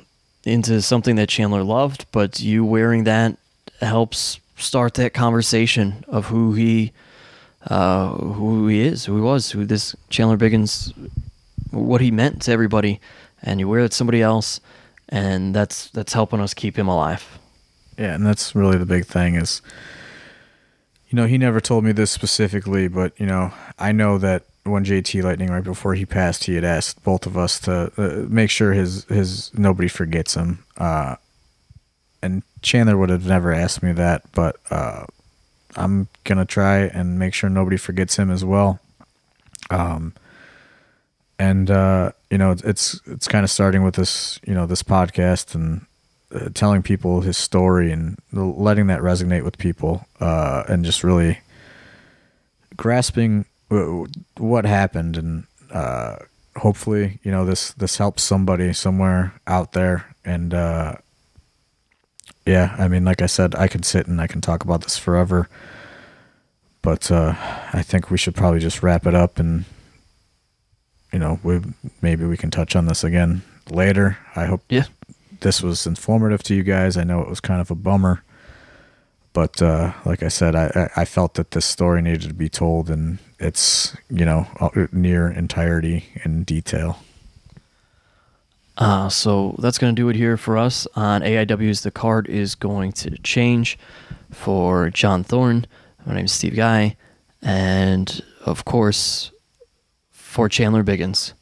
into 0.45 0.81
something 0.83 1.17
that 1.17 1.29
Chandler 1.29 1.63
loved, 1.63 2.07
but 2.13 2.41
you 2.41 2.65
wearing 2.65 3.05
that 3.05 3.37
helps 3.81 4.41
start 4.57 4.95
that 4.95 5.15
conversation 5.15 6.05
of 6.09 6.27
who 6.27 6.55
he 6.55 6.93
uh 7.69 8.09
who 8.09 8.69
he 8.69 8.81
is, 8.81 9.05
who 9.05 9.17
he 9.17 9.23
was, 9.23 9.51
who 9.51 9.65
this 9.65 9.95
Chandler 10.09 10.37
Biggins 10.37 10.93
what 11.71 12.01
he 12.01 12.11
meant 12.11 12.43
to 12.43 12.53
everybody 12.53 13.01
and 13.43 13.61
you 13.61 13.69
wear 13.69 13.81
it 13.81 13.91
to 13.91 13.97
somebody 13.97 14.23
else 14.23 14.61
and 15.09 15.55
that's 15.55 15.89
that's 15.91 16.13
helping 16.13 16.41
us 16.41 16.55
keep 16.55 16.77
him 16.77 16.89
alive. 16.89 17.39
yeah 17.99 18.15
and 18.15 18.27
that's 18.27 18.55
really 18.55 18.77
the 18.77 18.87
big 18.87 19.07
thing 19.07 19.35
is 19.35 19.63
you 21.09 21.17
know 21.17 21.27
he 21.27 21.39
never 21.39 21.61
told 21.61 21.85
me 21.85 21.93
this 21.93 22.11
specifically 22.11 22.89
but 22.89 23.19
you 23.21 23.27
know 23.27 23.53
i 23.79 23.93
know 23.93 24.19
that 24.19 24.45
when 24.65 24.85
jt 24.85 25.23
lightning 25.23 25.51
right 25.51 25.65
before 25.65 25.95
he 25.95 26.05
passed 26.05 26.45
he 26.45 26.55
had 26.55 26.65
asked 26.65 27.03
both 27.03 27.27
of 27.27 27.37
us 27.37 27.59
to 27.59 27.91
uh, 27.97 28.27
make 28.29 28.51
sure 28.51 28.73
his 28.73 29.05
his 29.05 29.51
nobody 29.57 29.89
forgets 29.89 30.35
him 30.35 30.65
uh 30.77 31.17
and 32.23 32.43
chandler 32.63 32.97
would 32.97 33.09
have 33.09 33.27
never 33.27 33.53
asked 33.53 33.83
me 33.83 33.93
that 33.93 34.23
but 34.33 34.57
uh 34.71 35.05
i'm 35.77 36.09
gonna 36.25 36.45
try 36.45 36.79
and 36.79 37.19
make 37.19 37.33
sure 37.33 37.49
nobody 37.49 37.77
forgets 37.77 38.17
him 38.17 38.31
as 38.31 38.45
well. 38.45 38.81
Um 39.71 40.13
and 41.39 41.71
uh 41.71 42.13
you 42.31 42.39
know 42.39 42.51
it's 42.51 43.01
it's, 43.07 43.27
kind 43.29 43.45
of 43.45 43.51
starting 43.51 43.83
with 43.83 43.95
this 43.95 44.39
you 44.47 44.55
know 44.55 44.67
this 44.67 44.83
podcast 44.83 45.55
and 45.55 45.87
uh, 46.35 46.49
telling 46.55 46.83
people 46.83 47.23
his 47.23 47.37
story 47.37 47.91
and 47.91 48.19
letting 48.33 48.87
that 48.87 49.01
resonate 49.01 49.43
with 49.43 49.59
people 49.59 50.07
uh, 50.21 50.63
and 50.69 50.85
just 50.85 51.03
really 51.03 51.41
grasping 52.77 53.45
what 54.37 54.65
happened 54.65 55.17
and 55.17 55.45
uh, 55.73 56.17
hopefully 56.57 57.19
you 57.23 57.31
know 57.31 57.45
this 57.45 57.73
this 57.75 57.97
helps 57.99 58.23
somebody 58.23 58.73
somewhere 58.73 59.33
out 59.47 59.73
there 59.73 60.07
and 60.25 60.53
uh, 60.53 60.95
yeah 62.47 62.75
i 62.79 62.89
mean 62.89 63.05
like 63.05 63.23
i 63.23 63.27
said 63.27 63.55
i 63.55 63.69
could 63.69 63.85
sit 63.85 64.07
and 64.07 64.21
i 64.21 64.27
can 64.27 64.41
talk 64.41 64.65
about 64.65 64.83
this 64.83 64.99
forever 64.99 65.49
but 66.83 67.11
uh, 67.13 67.35
I 67.75 67.83
think 67.83 68.11
we 68.11 68.17
should 68.17 68.35
probably 68.35 68.59
just 68.59 68.83
wrap 68.83 69.07
it 69.07 69.15
up 69.15 69.39
and 69.39 69.67
you 71.13 71.19
know 71.19 71.39
we 71.43 71.61
maybe 72.01 72.25
we 72.25 72.39
can 72.39 72.51
touch 72.51 72.75
on 72.75 72.87
this 72.87 73.05
again 73.05 73.43
later. 73.69 74.17
I 74.35 74.47
hope 74.47 74.63
Yeah. 74.71 74.85
this 75.41 75.63
was 75.63 75.87
informative 75.87 76.43
to 76.45 76.55
you 76.55 76.63
guys. 76.63 76.97
I 76.97 77.05
know 77.05 77.21
it 77.21 77.29
was 77.29 77.39
kind 77.41 77.61
of 77.61 77.71
a 77.71 77.75
bummer, 77.75 78.23
but 79.33 79.61
uh, 79.63 79.93
like 80.05 80.23
I 80.23 80.29
said, 80.29 80.55
I, 80.57 80.91
I 80.97 81.05
felt 81.05 81.35
that 81.35 81.53
this 81.53 81.67
story 81.67 82.03
needed 82.03 82.29
to 82.29 82.35
be 82.35 82.49
told 82.49 82.91
in 82.91 83.19
its 83.39 83.97
you 84.09 84.25
know 84.25 84.47
uh, 84.61 84.71
near 84.93 85.29
entirety 85.29 86.07
and 86.25 86.45
detail. 86.45 86.99
Uh, 88.79 89.11
so 89.11 89.55
that's 89.59 89.77
going 89.77 89.95
to 89.95 90.01
do 90.01 90.09
it 90.09 90.17
here 90.17 90.39
for 90.39 90.57
us 90.57 90.87
on 90.97 91.21
AIW's. 91.21 91.83
The 91.83 91.91
card 91.91 92.29
is 92.29 92.55
going 92.55 92.93
to 92.93 93.11
change 93.19 93.79
for 94.31 94.89
John 94.89 95.23
Thorne. 95.23 95.67
My 96.07 96.15
name 96.15 96.25
is 96.25 96.33
Steve 96.33 96.57
Guy. 96.57 96.97
And 97.43 98.23
of 98.45 98.65
course, 98.65 99.33
for 100.11 100.49
Chandler 100.49 100.83
Biggins. 100.83 101.35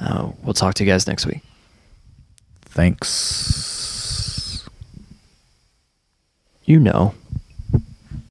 Uh, 0.00 0.32
we'll 0.42 0.54
talk 0.54 0.74
to 0.74 0.84
you 0.84 0.90
guys 0.90 1.06
next 1.06 1.26
week. 1.26 1.42
Thanks. 2.62 3.93
You 6.64 6.80
know. 6.80 7.14